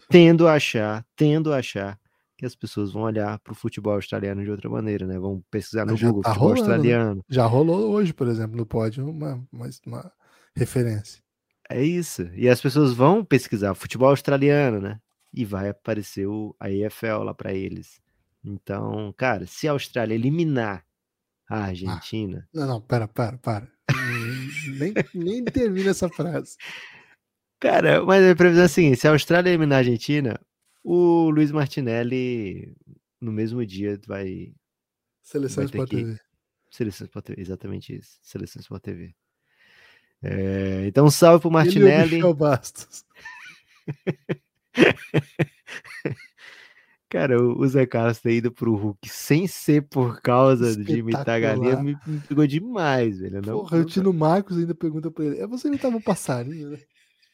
tendo 0.10 0.48
a 0.48 0.56
achar, 0.56 1.06
tendo 1.16 1.54
a 1.54 1.58
achar 1.58 1.98
que 2.38 2.46
as 2.46 2.56
pessoas 2.56 2.92
vão 2.92 3.04
olhar 3.04 3.40
para 3.40 3.54
o 3.54 3.56
futebol 3.56 3.94
australiano 3.94 4.44
de 4.44 4.52
outra 4.52 4.70
maneira, 4.70 5.08
né? 5.08 5.18
Vão 5.18 5.44
pesquisar 5.50 5.86
no 5.86 5.96
já 5.96 6.08
Google 6.08 6.24
tá 6.24 6.30
futebol 6.30 6.50
rolando, 6.50 6.68
né? 6.68 6.76
australiano. 6.76 7.26
Já 7.30 7.46
rolou 7.46 7.92
hoje, 7.92 8.14
por 8.14 8.28
exemplo, 8.28 8.58
no 8.58 8.66
pódio, 8.66 9.10
uma, 9.10 9.44
uma, 9.52 9.70
uma 9.86 10.12
referência. 10.56 11.27
É 11.70 11.84
isso. 11.84 12.24
E 12.34 12.48
as 12.48 12.62
pessoas 12.62 12.94
vão 12.94 13.24
pesquisar 13.26 13.74
futebol 13.76 14.10
australiano, 14.10 14.80
né? 14.80 15.00
E 15.34 15.44
vai 15.46 15.70
aparecer 15.70 16.26
o, 16.28 16.56
a 16.60 16.72
EFL 16.72 17.24
lá 17.24 17.34
para 17.34 17.54
eles. 17.54 18.02
Então, 18.44 19.14
cara, 19.18 19.46
se 19.46 19.68
a 19.68 19.72
Austrália 19.72 20.16
eliminar 20.16 20.86
a 21.50 21.66
Argentina, 21.66 22.48
Não, 22.54 22.66
não, 22.68 22.82
pera, 22.82 23.08
para, 23.08 23.38
para. 23.38 23.66
Hum, 23.92 24.78
nem, 24.80 24.94
nem 25.14 25.44
termina 25.46 25.92
essa 25.92 26.08
frase. 26.10 26.56
cara, 27.60 28.04
mas 28.06 28.24
a 28.30 28.36
previsão 28.36 28.64
é 28.64 28.66
a 28.66 28.70
seguinte: 28.70 28.98
se 29.00 29.08
a 29.08 29.12
Austrália 29.12 29.50
eliminar 29.50 29.78
a 29.78 29.80
Argentina, 29.80 30.40
o 30.84 31.30
Luiz 31.30 31.52
Martinelli 31.52 32.74
no 33.20 33.32
mesmo 33.32 33.66
dia 33.66 34.00
vai. 34.08 34.54
Seleção 35.22 35.64
Sport 35.66 35.90
que- 35.90 35.96
TV. 35.98 36.20
Seleção 36.72 37.06
Sport 37.06 37.26
TV, 37.26 37.42
exatamente 37.42 37.96
isso. 37.96 38.18
Seleção 38.22 38.62
Sport 38.62 38.84
TV. 38.84 39.16
É, 40.24 40.86
então, 40.88 41.10
salve 41.10 41.42
pro 41.42 41.50
Ele 41.60 41.80
e 41.80 41.80
o 41.80 41.84
Martinelli. 41.84 42.34
Bastos. 42.34 43.06
Cara, 47.10 47.42
o 47.42 47.62
o 47.62 47.68
Zé 47.68 47.86
Carlos 47.86 48.20
ter 48.20 48.34
ido 48.34 48.52
pro 48.52 48.76
Hulk 48.76 49.08
sem 49.08 49.48
ser 49.48 49.84
por 49.84 50.22
causa 50.22 50.76
de 50.76 50.98
imitar 51.00 51.30
a 51.30 51.40
galinha 51.40 51.82
me, 51.82 51.98
me 52.06 52.20
pegou 52.20 52.46
demais, 52.46 53.20
velho. 53.20 53.36
Não, 53.42 53.60
Porra, 53.60 53.78
o 53.78 53.80
não- 53.80 53.86
Tino 53.86 54.12
Marcos 54.14 54.58
ainda 54.58 54.76
pergunta 54.76 55.10
pra 55.10 55.24
ele: 55.24 55.40
é 55.40 55.48
você 55.48 55.70
imitava 55.70 55.96
um 55.96 56.02
passarinho, 56.02 56.72
né? 56.72 56.80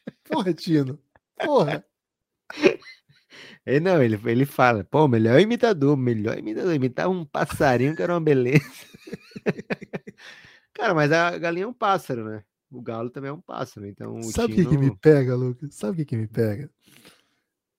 Porra, 0.29 0.53
Tino. 0.53 0.99
Porra. 1.43 1.83
Ele, 3.65 3.79
não, 3.79 4.03
ele, 4.03 4.19
ele 4.25 4.45
fala, 4.45 4.83
pô, 4.83 5.07
melhor 5.07 5.39
imitador, 5.39 5.97
melhor 5.97 6.37
imitador. 6.37 6.75
Imitar 6.75 7.09
um 7.09 7.25
passarinho 7.25 7.95
que 7.95 8.01
era 8.03 8.13
uma 8.13 8.21
beleza. 8.21 8.61
Cara, 10.73 10.93
mas 10.93 11.11
a 11.11 11.35
galinha 11.39 11.63
é 11.63 11.67
um 11.67 11.73
pássaro, 11.73 12.25
né? 12.25 12.43
O 12.73 12.81
galo 12.81 13.11
também 13.11 13.29
é 13.29 13.33
um 13.33 13.39
pássaro, 13.39 13.85
então 13.85 14.15
o 14.15 14.23
Sabe 14.23 14.53
o 14.53 14.55
que, 14.55 14.65
que 14.65 14.77
me 14.79 14.97
pega, 14.97 15.35
Lucas? 15.35 15.75
Sabe 15.75 15.93
o 15.93 15.95
que, 15.97 16.05
que 16.05 16.17
me 16.17 16.27
pega? 16.27 16.71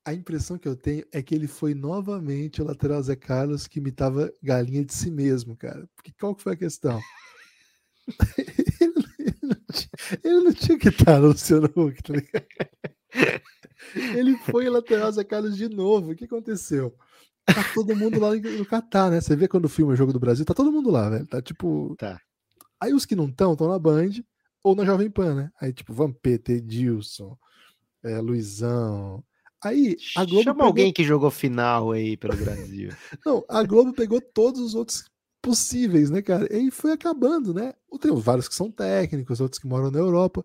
A 0.04 0.14
impressão 0.14 0.56
que 0.56 0.68
eu 0.68 0.76
tenho 0.76 1.04
é 1.10 1.20
que 1.20 1.34
ele 1.34 1.48
foi 1.48 1.74
novamente 1.74 2.62
o 2.62 2.64
lateral 2.64 3.02
Zé 3.02 3.16
Carlos 3.16 3.66
que 3.66 3.80
imitava 3.80 4.32
galinha 4.40 4.84
de 4.84 4.94
si 4.94 5.10
mesmo, 5.10 5.56
cara. 5.56 5.88
Porque 5.96 6.12
qual 6.20 6.32
que 6.32 6.44
foi 6.44 6.52
a 6.52 6.56
questão? 6.56 7.00
ele, 8.38 8.94
ele 9.18 9.36
não 9.42 9.56
tinha, 9.72 10.20
ele 10.22 10.40
não 10.40 10.52
tinha 10.52 10.78
que 10.78 10.88
estar 10.90 11.18
no 11.18 11.28
Luciano 11.28 11.68
Huck, 11.74 12.00
tá 12.00 12.12
ligado? 12.12 12.46
Ele 14.16 14.36
foi 14.36 14.68
o 14.68 14.72
lateral 14.72 15.10
Zé 15.10 15.24
Carlos 15.24 15.56
de 15.56 15.68
novo. 15.68 16.12
O 16.12 16.14
que 16.14 16.26
aconteceu? 16.26 16.94
Tá 17.46 17.64
todo 17.74 17.96
mundo 17.96 18.20
lá 18.20 18.32
no 18.32 18.66
Catar, 18.66 19.10
né? 19.10 19.20
Você 19.20 19.34
vê 19.34 19.48
quando 19.48 19.64
o 19.64 19.68
filme 19.68 19.92
o 19.92 19.96
Jogo 19.96 20.12
do 20.12 20.20
Brasil, 20.20 20.44
tá 20.44 20.54
todo 20.54 20.70
mundo 20.70 20.88
lá, 20.90 21.10
velho. 21.10 21.26
Tá 21.26 21.42
tipo. 21.42 21.96
Tá. 21.98 22.20
Aí 22.80 22.94
os 22.94 23.04
que 23.04 23.16
não 23.16 23.26
estão, 23.26 23.52
estão 23.52 23.68
na 23.68 23.78
Band 23.78 24.10
ou 24.65 24.74
na 24.74 24.85
Jovem 24.85 25.11
Pan, 25.11 25.35
né? 25.35 25.51
Aí, 25.61 25.73
tipo, 25.73 25.93
Vampeta, 25.93 26.51
Edilson, 26.51 27.36
é, 28.03 28.19
Luizão. 28.19 29.23
Aí 29.62 29.97
a 30.16 30.24
Globo. 30.24 30.43
Chama 30.43 30.55
pegou- 30.57 30.66
alguém 30.66 30.93
que 30.93 31.05
jogou 31.05 31.31
final 31.31 31.93
aí 31.93 32.16
pelo 32.16 32.36
Brasil. 32.36 32.89
Não, 33.24 33.45
a 33.49 33.62
Globo 33.62 33.93
pegou 33.93 34.20
todos 34.20 34.61
os 34.61 34.74
outros 34.74 35.05
possíveis, 35.41 36.11
né, 36.11 36.23
cara? 36.23 36.51
E 36.51 36.57
aí 36.57 36.70
foi 36.70 36.93
acabando, 36.93 37.53
né? 37.53 37.74
Tem 38.01 38.15
vários 38.16 38.49
que 38.49 38.55
são 38.55 38.70
técnicos, 38.70 39.41
outros 39.41 39.59
que 39.61 39.66
moram 39.66 39.91
na 39.91 39.99
Europa. 39.99 40.45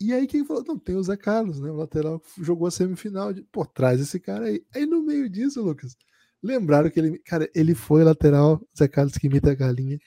E 0.00 0.14
aí 0.14 0.26
quem 0.26 0.44
falou? 0.46 0.64
Não, 0.66 0.78
tem 0.78 0.96
o 0.96 1.02
Zé 1.02 1.16
Carlos, 1.16 1.60
né? 1.60 1.70
O 1.70 1.76
lateral 1.76 2.18
que 2.18 2.42
jogou 2.42 2.66
a 2.66 2.70
semifinal. 2.70 3.32
De, 3.34 3.42
Pô, 3.52 3.66
traz 3.66 4.00
esse 4.00 4.18
cara 4.18 4.46
aí. 4.46 4.64
Aí 4.74 4.86
no 4.86 5.02
meio 5.02 5.28
disso, 5.28 5.62
Lucas, 5.62 5.94
lembraram 6.42 6.88
que 6.90 6.98
ele. 6.98 7.18
Cara, 7.18 7.50
ele 7.54 7.74
foi 7.74 8.02
lateral, 8.02 8.60
Zé 8.76 8.88
Carlos 8.88 9.16
que 9.18 9.26
imita 9.26 9.50
a 9.50 9.54
galinha 9.54 9.98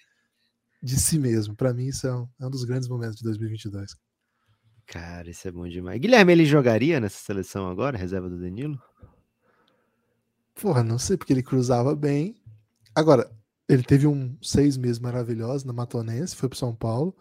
de 0.83 0.99
si 0.99 1.17
mesmo. 1.17 1.55
Pra 1.55 1.73
mim, 1.73 1.87
isso 1.87 2.05
é 2.05 2.13
um, 2.13 2.27
é 2.41 2.45
um 2.45 2.49
dos 2.49 2.65
grandes 2.65 2.89
momentos 2.89 3.15
de 3.15 3.23
2022. 3.23 3.95
Cara, 4.85 5.29
isso 5.29 5.47
é 5.47 5.51
bom 5.51 5.65
demais. 5.67 5.99
Guilherme, 5.99 6.33
ele 6.33 6.45
jogaria 6.45 6.99
nessa 6.99 7.17
seleção 7.17 7.69
agora, 7.69 7.97
reserva 7.97 8.29
do 8.29 8.37
Danilo? 8.37 8.79
Porra, 10.53 10.83
não 10.83 10.99
sei, 10.99 11.15
porque 11.15 11.31
ele 11.31 11.41
cruzava 11.41 11.95
bem. 11.95 12.35
Agora, 12.93 13.31
ele 13.67 13.81
teve 13.81 14.05
um 14.05 14.37
seis 14.41 14.75
meses 14.75 14.99
maravilhosos 14.99 15.63
na 15.63 15.71
Matonense, 15.71 16.35
foi 16.35 16.49
pro 16.49 16.57
São 16.57 16.75
Paulo. 16.75 17.15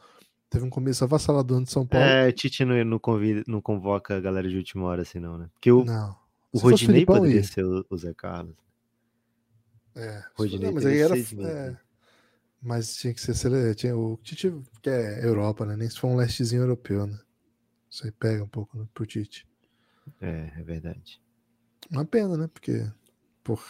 Teve 0.51 0.65
um 0.65 0.71
começo 0.71 1.03
avassalador 1.05 1.61
no 1.61 1.67
São 1.67 1.87
Paulo. 1.87 2.05
É, 2.05 2.31
Tite 2.33 2.65
não, 2.65 2.85
não, 2.85 2.99
convida, 2.99 3.43
não 3.47 3.61
convoca 3.63 4.17
a 4.17 4.21
galera 4.21 4.49
de 4.49 4.57
última 4.57 4.85
hora 4.85 5.03
assim, 5.03 5.19
não, 5.19 5.39
né? 5.39 5.49
Porque 5.55 5.73
o, 5.73 5.85
Não. 5.85 6.15
o 6.53 6.59
Se 6.59 6.65
Rodinei 6.65 6.95
Filipão, 6.95 7.17
poderia 7.17 7.37
ia. 7.41 7.45
ser 7.45 7.65
o, 7.65 7.87
o 7.89 7.97
Zé 7.97 8.13
Carlos. 8.13 8.55
É, 9.95 10.23
Rodinei 10.35 10.67
não, 10.67 10.75
mas 10.75 10.85
aí 10.85 10.99
era. 10.99 11.17
é, 11.17 11.71
né? 11.71 11.79
Mas 12.63 12.97
tinha 12.97 13.13
que 13.13 13.21
ser. 13.21 13.35
sele- 13.35 13.75
Tinha, 13.75 13.97
o 13.97 14.17
Tite, 14.23 14.53
que 14.81 14.89
é 14.91 15.25
Europa, 15.25 15.67
né? 15.67 15.77
Nem 15.77 15.89
se 15.91 15.99
for 15.99 16.09
um 16.09 16.17
lestezinho 16.17 16.63
europeu, 16.63 17.07
né? 17.07 17.19
Isso 17.91 18.05
aí 18.07 18.13
pega 18.13 18.43
um 18.45 18.49
pouco 18.49 18.79
né, 18.79 18.87
pro 18.95 19.05
Tite. 19.07 19.47
É, 20.21 20.51
é 20.59 20.63
verdade. 20.63 21.21
Uma 21.91 22.05
pena, 22.05 22.37
né? 22.37 22.49
Porque, 22.53 22.87
porra, 23.45 23.65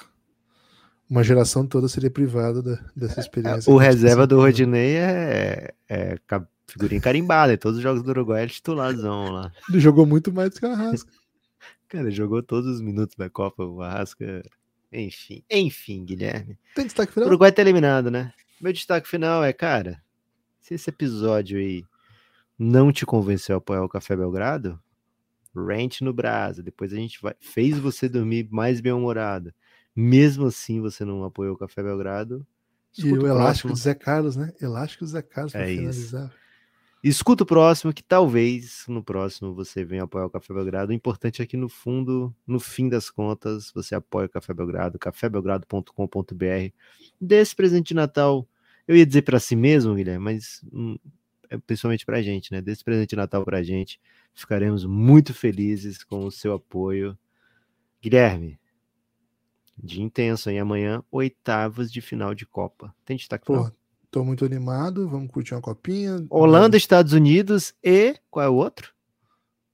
uma 1.08 1.22
geração 1.24 1.66
toda 1.66 1.88
seria 1.88 2.10
privada 2.10 2.62
da- 2.62 2.84
dessa 2.94 3.20
experiência. 3.20 3.70
É, 3.70 3.72
O 3.72 3.76
reserva 3.76 4.26
do 4.26 4.36
passou. 4.36 4.44
Rodinei 4.46 4.96
é, 4.96 5.74
é 5.88 6.16
figurinha 6.66 7.00
carimbada. 7.00 7.56
Todos 7.58 7.78
os 7.78 7.82
jogos 7.82 8.02
do 8.02 8.10
Uruguai 8.10 8.44
é 8.44 8.46
titularzão 8.46 9.30
lá. 9.30 9.52
Ele 9.68 9.80
jogou 9.80 10.06
muito 10.06 10.32
mais 10.32 10.50
do 10.50 10.60
que 10.60 10.66
o 10.66 10.70
Arrasca. 10.70 11.10
Cara, 11.88 12.04
ele 12.06 12.14
jogou 12.14 12.42
todos 12.42 12.76
os 12.76 12.80
minutos 12.80 13.16
da 13.16 13.28
Copa, 13.28 13.64
o 13.64 13.82
Arrasca. 13.82 14.42
Enfim, 14.90 15.42
enfim, 15.50 16.04
Guilherme. 16.04 16.58
Tem 16.74 16.84
destaque 16.84 17.10
O 17.10 17.14
final? 17.14 17.28
Uruguai 17.28 17.50
tá 17.52 17.60
eliminado, 17.62 18.10
né? 18.10 18.32
Meu 18.62 18.72
destaque 18.72 19.08
final 19.08 19.42
é, 19.42 19.52
cara, 19.52 20.00
se 20.60 20.74
esse 20.74 20.88
episódio 20.88 21.58
aí 21.58 21.84
não 22.56 22.92
te 22.92 23.04
convenceu 23.04 23.56
a 23.56 23.58
apoiar 23.58 23.82
o 23.82 23.88
Café 23.88 24.14
Belgrado, 24.14 24.80
rente 25.54 26.04
no 26.04 26.12
Brasa. 26.12 26.62
Depois 26.62 26.92
a 26.92 26.96
gente 26.96 27.20
vai. 27.20 27.34
Fez 27.40 27.76
você 27.76 28.08
dormir 28.08 28.48
mais 28.52 28.80
bem-humorado. 28.80 29.52
Mesmo 29.96 30.46
assim, 30.46 30.80
você 30.80 31.04
não 31.04 31.24
apoiou 31.24 31.54
o 31.56 31.58
Café 31.58 31.82
Belgrado. 31.82 32.46
E 32.96 33.02
escuta 33.02 33.24
o 33.24 33.28
elástico 33.28 33.68
do 33.68 33.76
Zé 33.76 33.94
Carlos, 33.94 34.36
né? 34.36 34.52
Elástico 34.60 35.04
do 35.04 35.10
Zé 35.10 35.22
Carlos 35.22 35.54
É 35.56 35.68
isso. 35.68 35.78
finalizar. 35.80 36.32
Escuta 37.02 37.42
o 37.42 37.46
próximo, 37.46 37.92
que 37.92 38.02
talvez 38.02 38.84
no 38.86 39.02
próximo 39.02 39.52
você 39.52 39.84
venha 39.84 40.04
apoiar 40.04 40.26
o 40.26 40.30
Café 40.30 40.54
Belgrado. 40.54 40.92
O 40.92 40.94
importante 40.94 41.42
é 41.42 41.46
que 41.46 41.56
no 41.56 41.68
fundo, 41.68 42.32
no 42.46 42.60
fim 42.60 42.88
das 42.88 43.10
contas, 43.10 43.72
você 43.74 43.96
apoia 43.96 44.26
o 44.26 44.30
Café 44.30 44.54
Belgrado, 44.54 45.00
cafébelgrado.com.br. 45.00 46.72
Dê 47.20 47.40
esse 47.40 47.56
presente 47.56 47.88
de 47.88 47.94
Natal. 47.94 48.48
Eu 48.86 48.96
ia 48.96 49.06
dizer 49.06 49.22
para 49.22 49.38
si 49.38 49.54
mesmo, 49.54 49.94
Guilherme, 49.94 50.24
mas 50.24 50.60
hum, 50.72 50.98
é 51.48 51.58
principalmente 51.58 52.06
pra 52.06 52.22
gente, 52.22 52.50
né? 52.50 52.60
Dê 52.60 52.72
esse 52.72 52.82
presente 52.82 53.10
de 53.10 53.16
Natal 53.16 53.44
pra 53.44 53.62
gente. 53.62 54.00
Ficaremos 54.34 54.84
muito 54.84 55.34
felizes 55.34 56.02
com 56.02 56.24
o 56.24 56.30
seu 56.30 56.54
apoio. 56.54 57.16
Guilherme, 58.00 58.58
dia 59.76 60.02
intenso, 60.02 60.50
hein? 60.50 60.58
Amanhã, 60.58 61.02
oitavas 61.10 61.92
de 61.92 62.00
final 62.00 62.34
de 62.34 62.46
Copa. 62.46 62.94
Tem 63.04 63.16
destaque 63.16 63.46
final? 63.46 63.70
Pô, 63.70 63.76
tô 64.10 64.24
muito 64.24 64.44
animado. 64.44 65.08
Vamos 65.08 65.30
curtir 65.30 65.54
uma 65.54 65.60
copinha. 65.60 66.24
Holanda, 66.30 66.76
Estados 66.76 67.12
Unidos 67.12 67.74
e 67.82 68.16
qual 68.30 68.46
é 68.46 68.48
o 68.48 68.54
outro? 68.54 68.92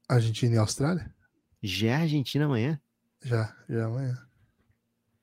Argentina 0.08 0.56
e 0.56 0.58
Austrália? 0.58 1.14
Já 1.62 1.88
é 1.88 1.94
Argentina 1.94 2.44
amanhã. 2.46 2.80
Já, 3.22 3.54
já 3.68 3.86
amanhã. 3.86 4.16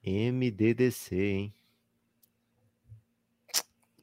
MDDC, 0.06 1.16
hein? 1.16 1.56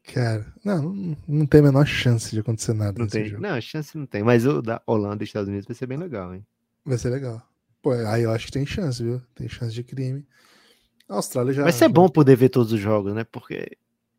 Cara, 0.05 0.53
não, 0.65 1.17
não, 1.29 1.47
tem 1.47 1.61
a 1.61 1.65
menor 1.65 1.87
chance 1.87 2.31
de 2.33 2.41
acontecer 2.41 2.73
nada 2.75 2.99
Não 2.99 3.07
tem. 3.07 3.27
jogo. 3.27 3.41
Não, 3.43 3.61
chance 3.61 3.97
não 3.97 4.05
tem. 4.05 4.23
Mas 4.23 4.45
o 4.45 4.61
da 4.61 4.83
Holanda 4.87 5.23
e 5.23 5.27
Estados 5.27 5.49
Unidos 5.49 5.67
vai 5.67 5.77
ser 5.77 5.87
bem 5.87 5.97
legal, 5.97 6.35
hein? 6.35 6.45
Vai 6.85 6.99
ser 6.99 7.11
legal. 7.11 7.41
Pô, 7.81 7.93
aí 7.93 8.23
eu 8.23 8.31
acho 8.33 8.47
que 8.47 8.53
tem 8.53 8.67
chance, 8.67 9.03
viu? 9.03 9.23
Tem 9.35 9.49
chance 9.49 9.73
de 9.73 9.83
crime. 9.85 10.27
A 11.09 11.15
Austrália 11.17 11.53
já. 11.53 11.63
Vai 11.63 11.73
ser 11.73 11.85
já- 11.87 11.89
bom 11.89 12.09
poder 12.09 12.37
ver 12.37 12.49
todos 12.49 12.73
os 12.73 12.81
jogos, 12.81 13.15
né? 13.15 13.23
Porque, 13.25 13.77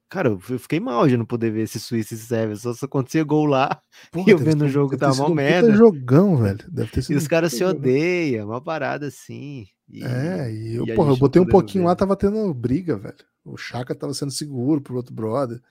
cara, 0.10 0.30
eu 0.30 0.40
fiquei 0.40 0.80
mal 0.80 1.06
de 1.08 1.18
não 1.18 1.26
poder 1.26 1.52
ver 1.52 1.64
esse 1.64 1.80
Suíça 1.80 2.14
e 2.14 2.18
Sérvia. 2.18 2.56
Só 2.56 2.74
se 2.74 2.86
acontecia 2.86 3.24
gol 3.24 3.46
lá 3.46 3.82
Porra, 4.12 4.30
e 4.30 4.32
eu 4.32 4.38
vendo 4.38 4.64
o 4.64 4.70
jogo 4.70 4.92
deve 4.96 5.00
tá 5.02 5.10
mó 5.18 5.24
puta 5.26 5.36
merda. 5.36 5.74
jogão, 5.76 6.38
velho. 6.38 6.60
Deve 6.72 6.92
ter 6.92 7.00
E 7.02 7.04
sido 7.04 7.18
os 7.18 7.26
um 7.26 7.28
caras 7.28 7.52
se 7.54 7.64
odeiam, 7.64 8.48
uma 8.48 8.62
parada 8.62 9.08
assim. 9.08 9.68
E- 9.90 10.04
É, 10.04 10.50
e 10.52 10.76
eu, 10.76 10.86
e 10.88 10.96
porra, 10.96 11.12
eu 11.12 11.18
botei 11.18 11.42
um 11.42 11.46
pouquinho 11.46 11.84
ver. 11.84 11.90
lá, 11.90 11.96
tava 11.96 12.16
tendo 12.16 12.54
briga, 12.54 12.96
velho. 12.98 13.16
O 13.46 13.58
Chaka 13.58 13.94
tava 13.94 14.14
sendo 14.14 14.32
seguro 14.32 14.82
pro 14.82 14.96
outro 14.96 15.14
brother. 15.14 15.62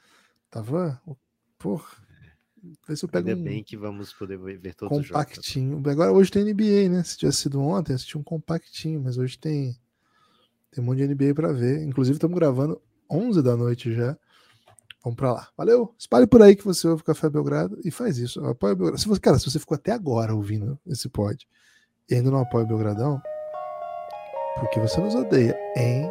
Tava. 0.50 1.00
Porra. 1.58 1.88
Vê 2.86 2.94
se 2.94 3.04
eu 3.04 3.08
pego 3.08 3.28
Ainda 3.28 3.40
um 3.40 3.44
bem 3.44 3.64
que 3.64 3.76
vamos 3.76 4.12
poder 4.12 4.38
ver 4.38 4.56
ver 4.58 4.74
todos 4.74 4.96
os 4.98 5.06
jogos. 5.06 5.24
compactinho. 5.24 5.82
Agora 5.90 6.12
hoje 6.12 6.30
tem 6.30 6.44
NBA, 6.44 6.88
né? 6.88 7.02
Se 7.02 7.16
tivesse 7.16 7.38
sido 7.38 7.60
ontem, 7.60 7.92
assisti 7.94 8.16
um 8.16 8.22
compactinho, 8.22 9.00
mas 9.00 9.18
hoje 9.18 9.38
tem. 9.38 9.76
Tem 10.70 10.82
um 10.82 10.86
monte 10.86 10.98
de 10.98 11.08
NBA 11.08 11.34
pra 11.34 11.52
ver. 11.52 11.82
Inclusive, 11.82 12.16
estamos 12.16 12.38
gravando 12.38 12.80
11 13.10 13.42
da 13.42 13.56
noite 13.56 13.92
já. 13.92 14.16
Vamos 15.02 15.16
pra 15.16 15.32
lá. 15.32 15.48
Valeu. 15.56 15.92
Espalhe 15.98 16.26
por 16.26 16.40
aí 16.40 16.54
que 16.54 16.64
você 16.64 16.86
ouve 16.86 17.02
o 17.02 17.04
Café 17.04 17.28
Belgrado 17.28 17.78
e 17.84 17.90
faz 17.90 18.18
isso. 18.18 18.44
Apoia 18.46 18.74
o 18.74 18.76
Belgrado. 18.76 19.00
Se 19.00 19.08
você, 19.08 19.20
cara, 19.20 19.38
se 19.38 19.50
você 19.50 19.58
ficou 19.58 19.74
até 19.74 19.90
agora 19.90 20.34
ouvindo 20.34 20.78
esse 20.86 21.08
pod 21.08 21.46
e 22.08 22.14
ainda 22.14 22.30
não 22.30 22.38
apoia 22.38 22.64
o 22.64 22.68
Belgradão, 22.68 23.20
porque 24.60 24.78
você 24.78 25.00
nos 25.00 25.14
odeia, 25.14 25.58
hein? 25.76 26.08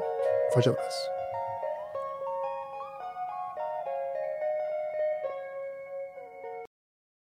Forte 0.53 0.67
abraço. 0.67 1.20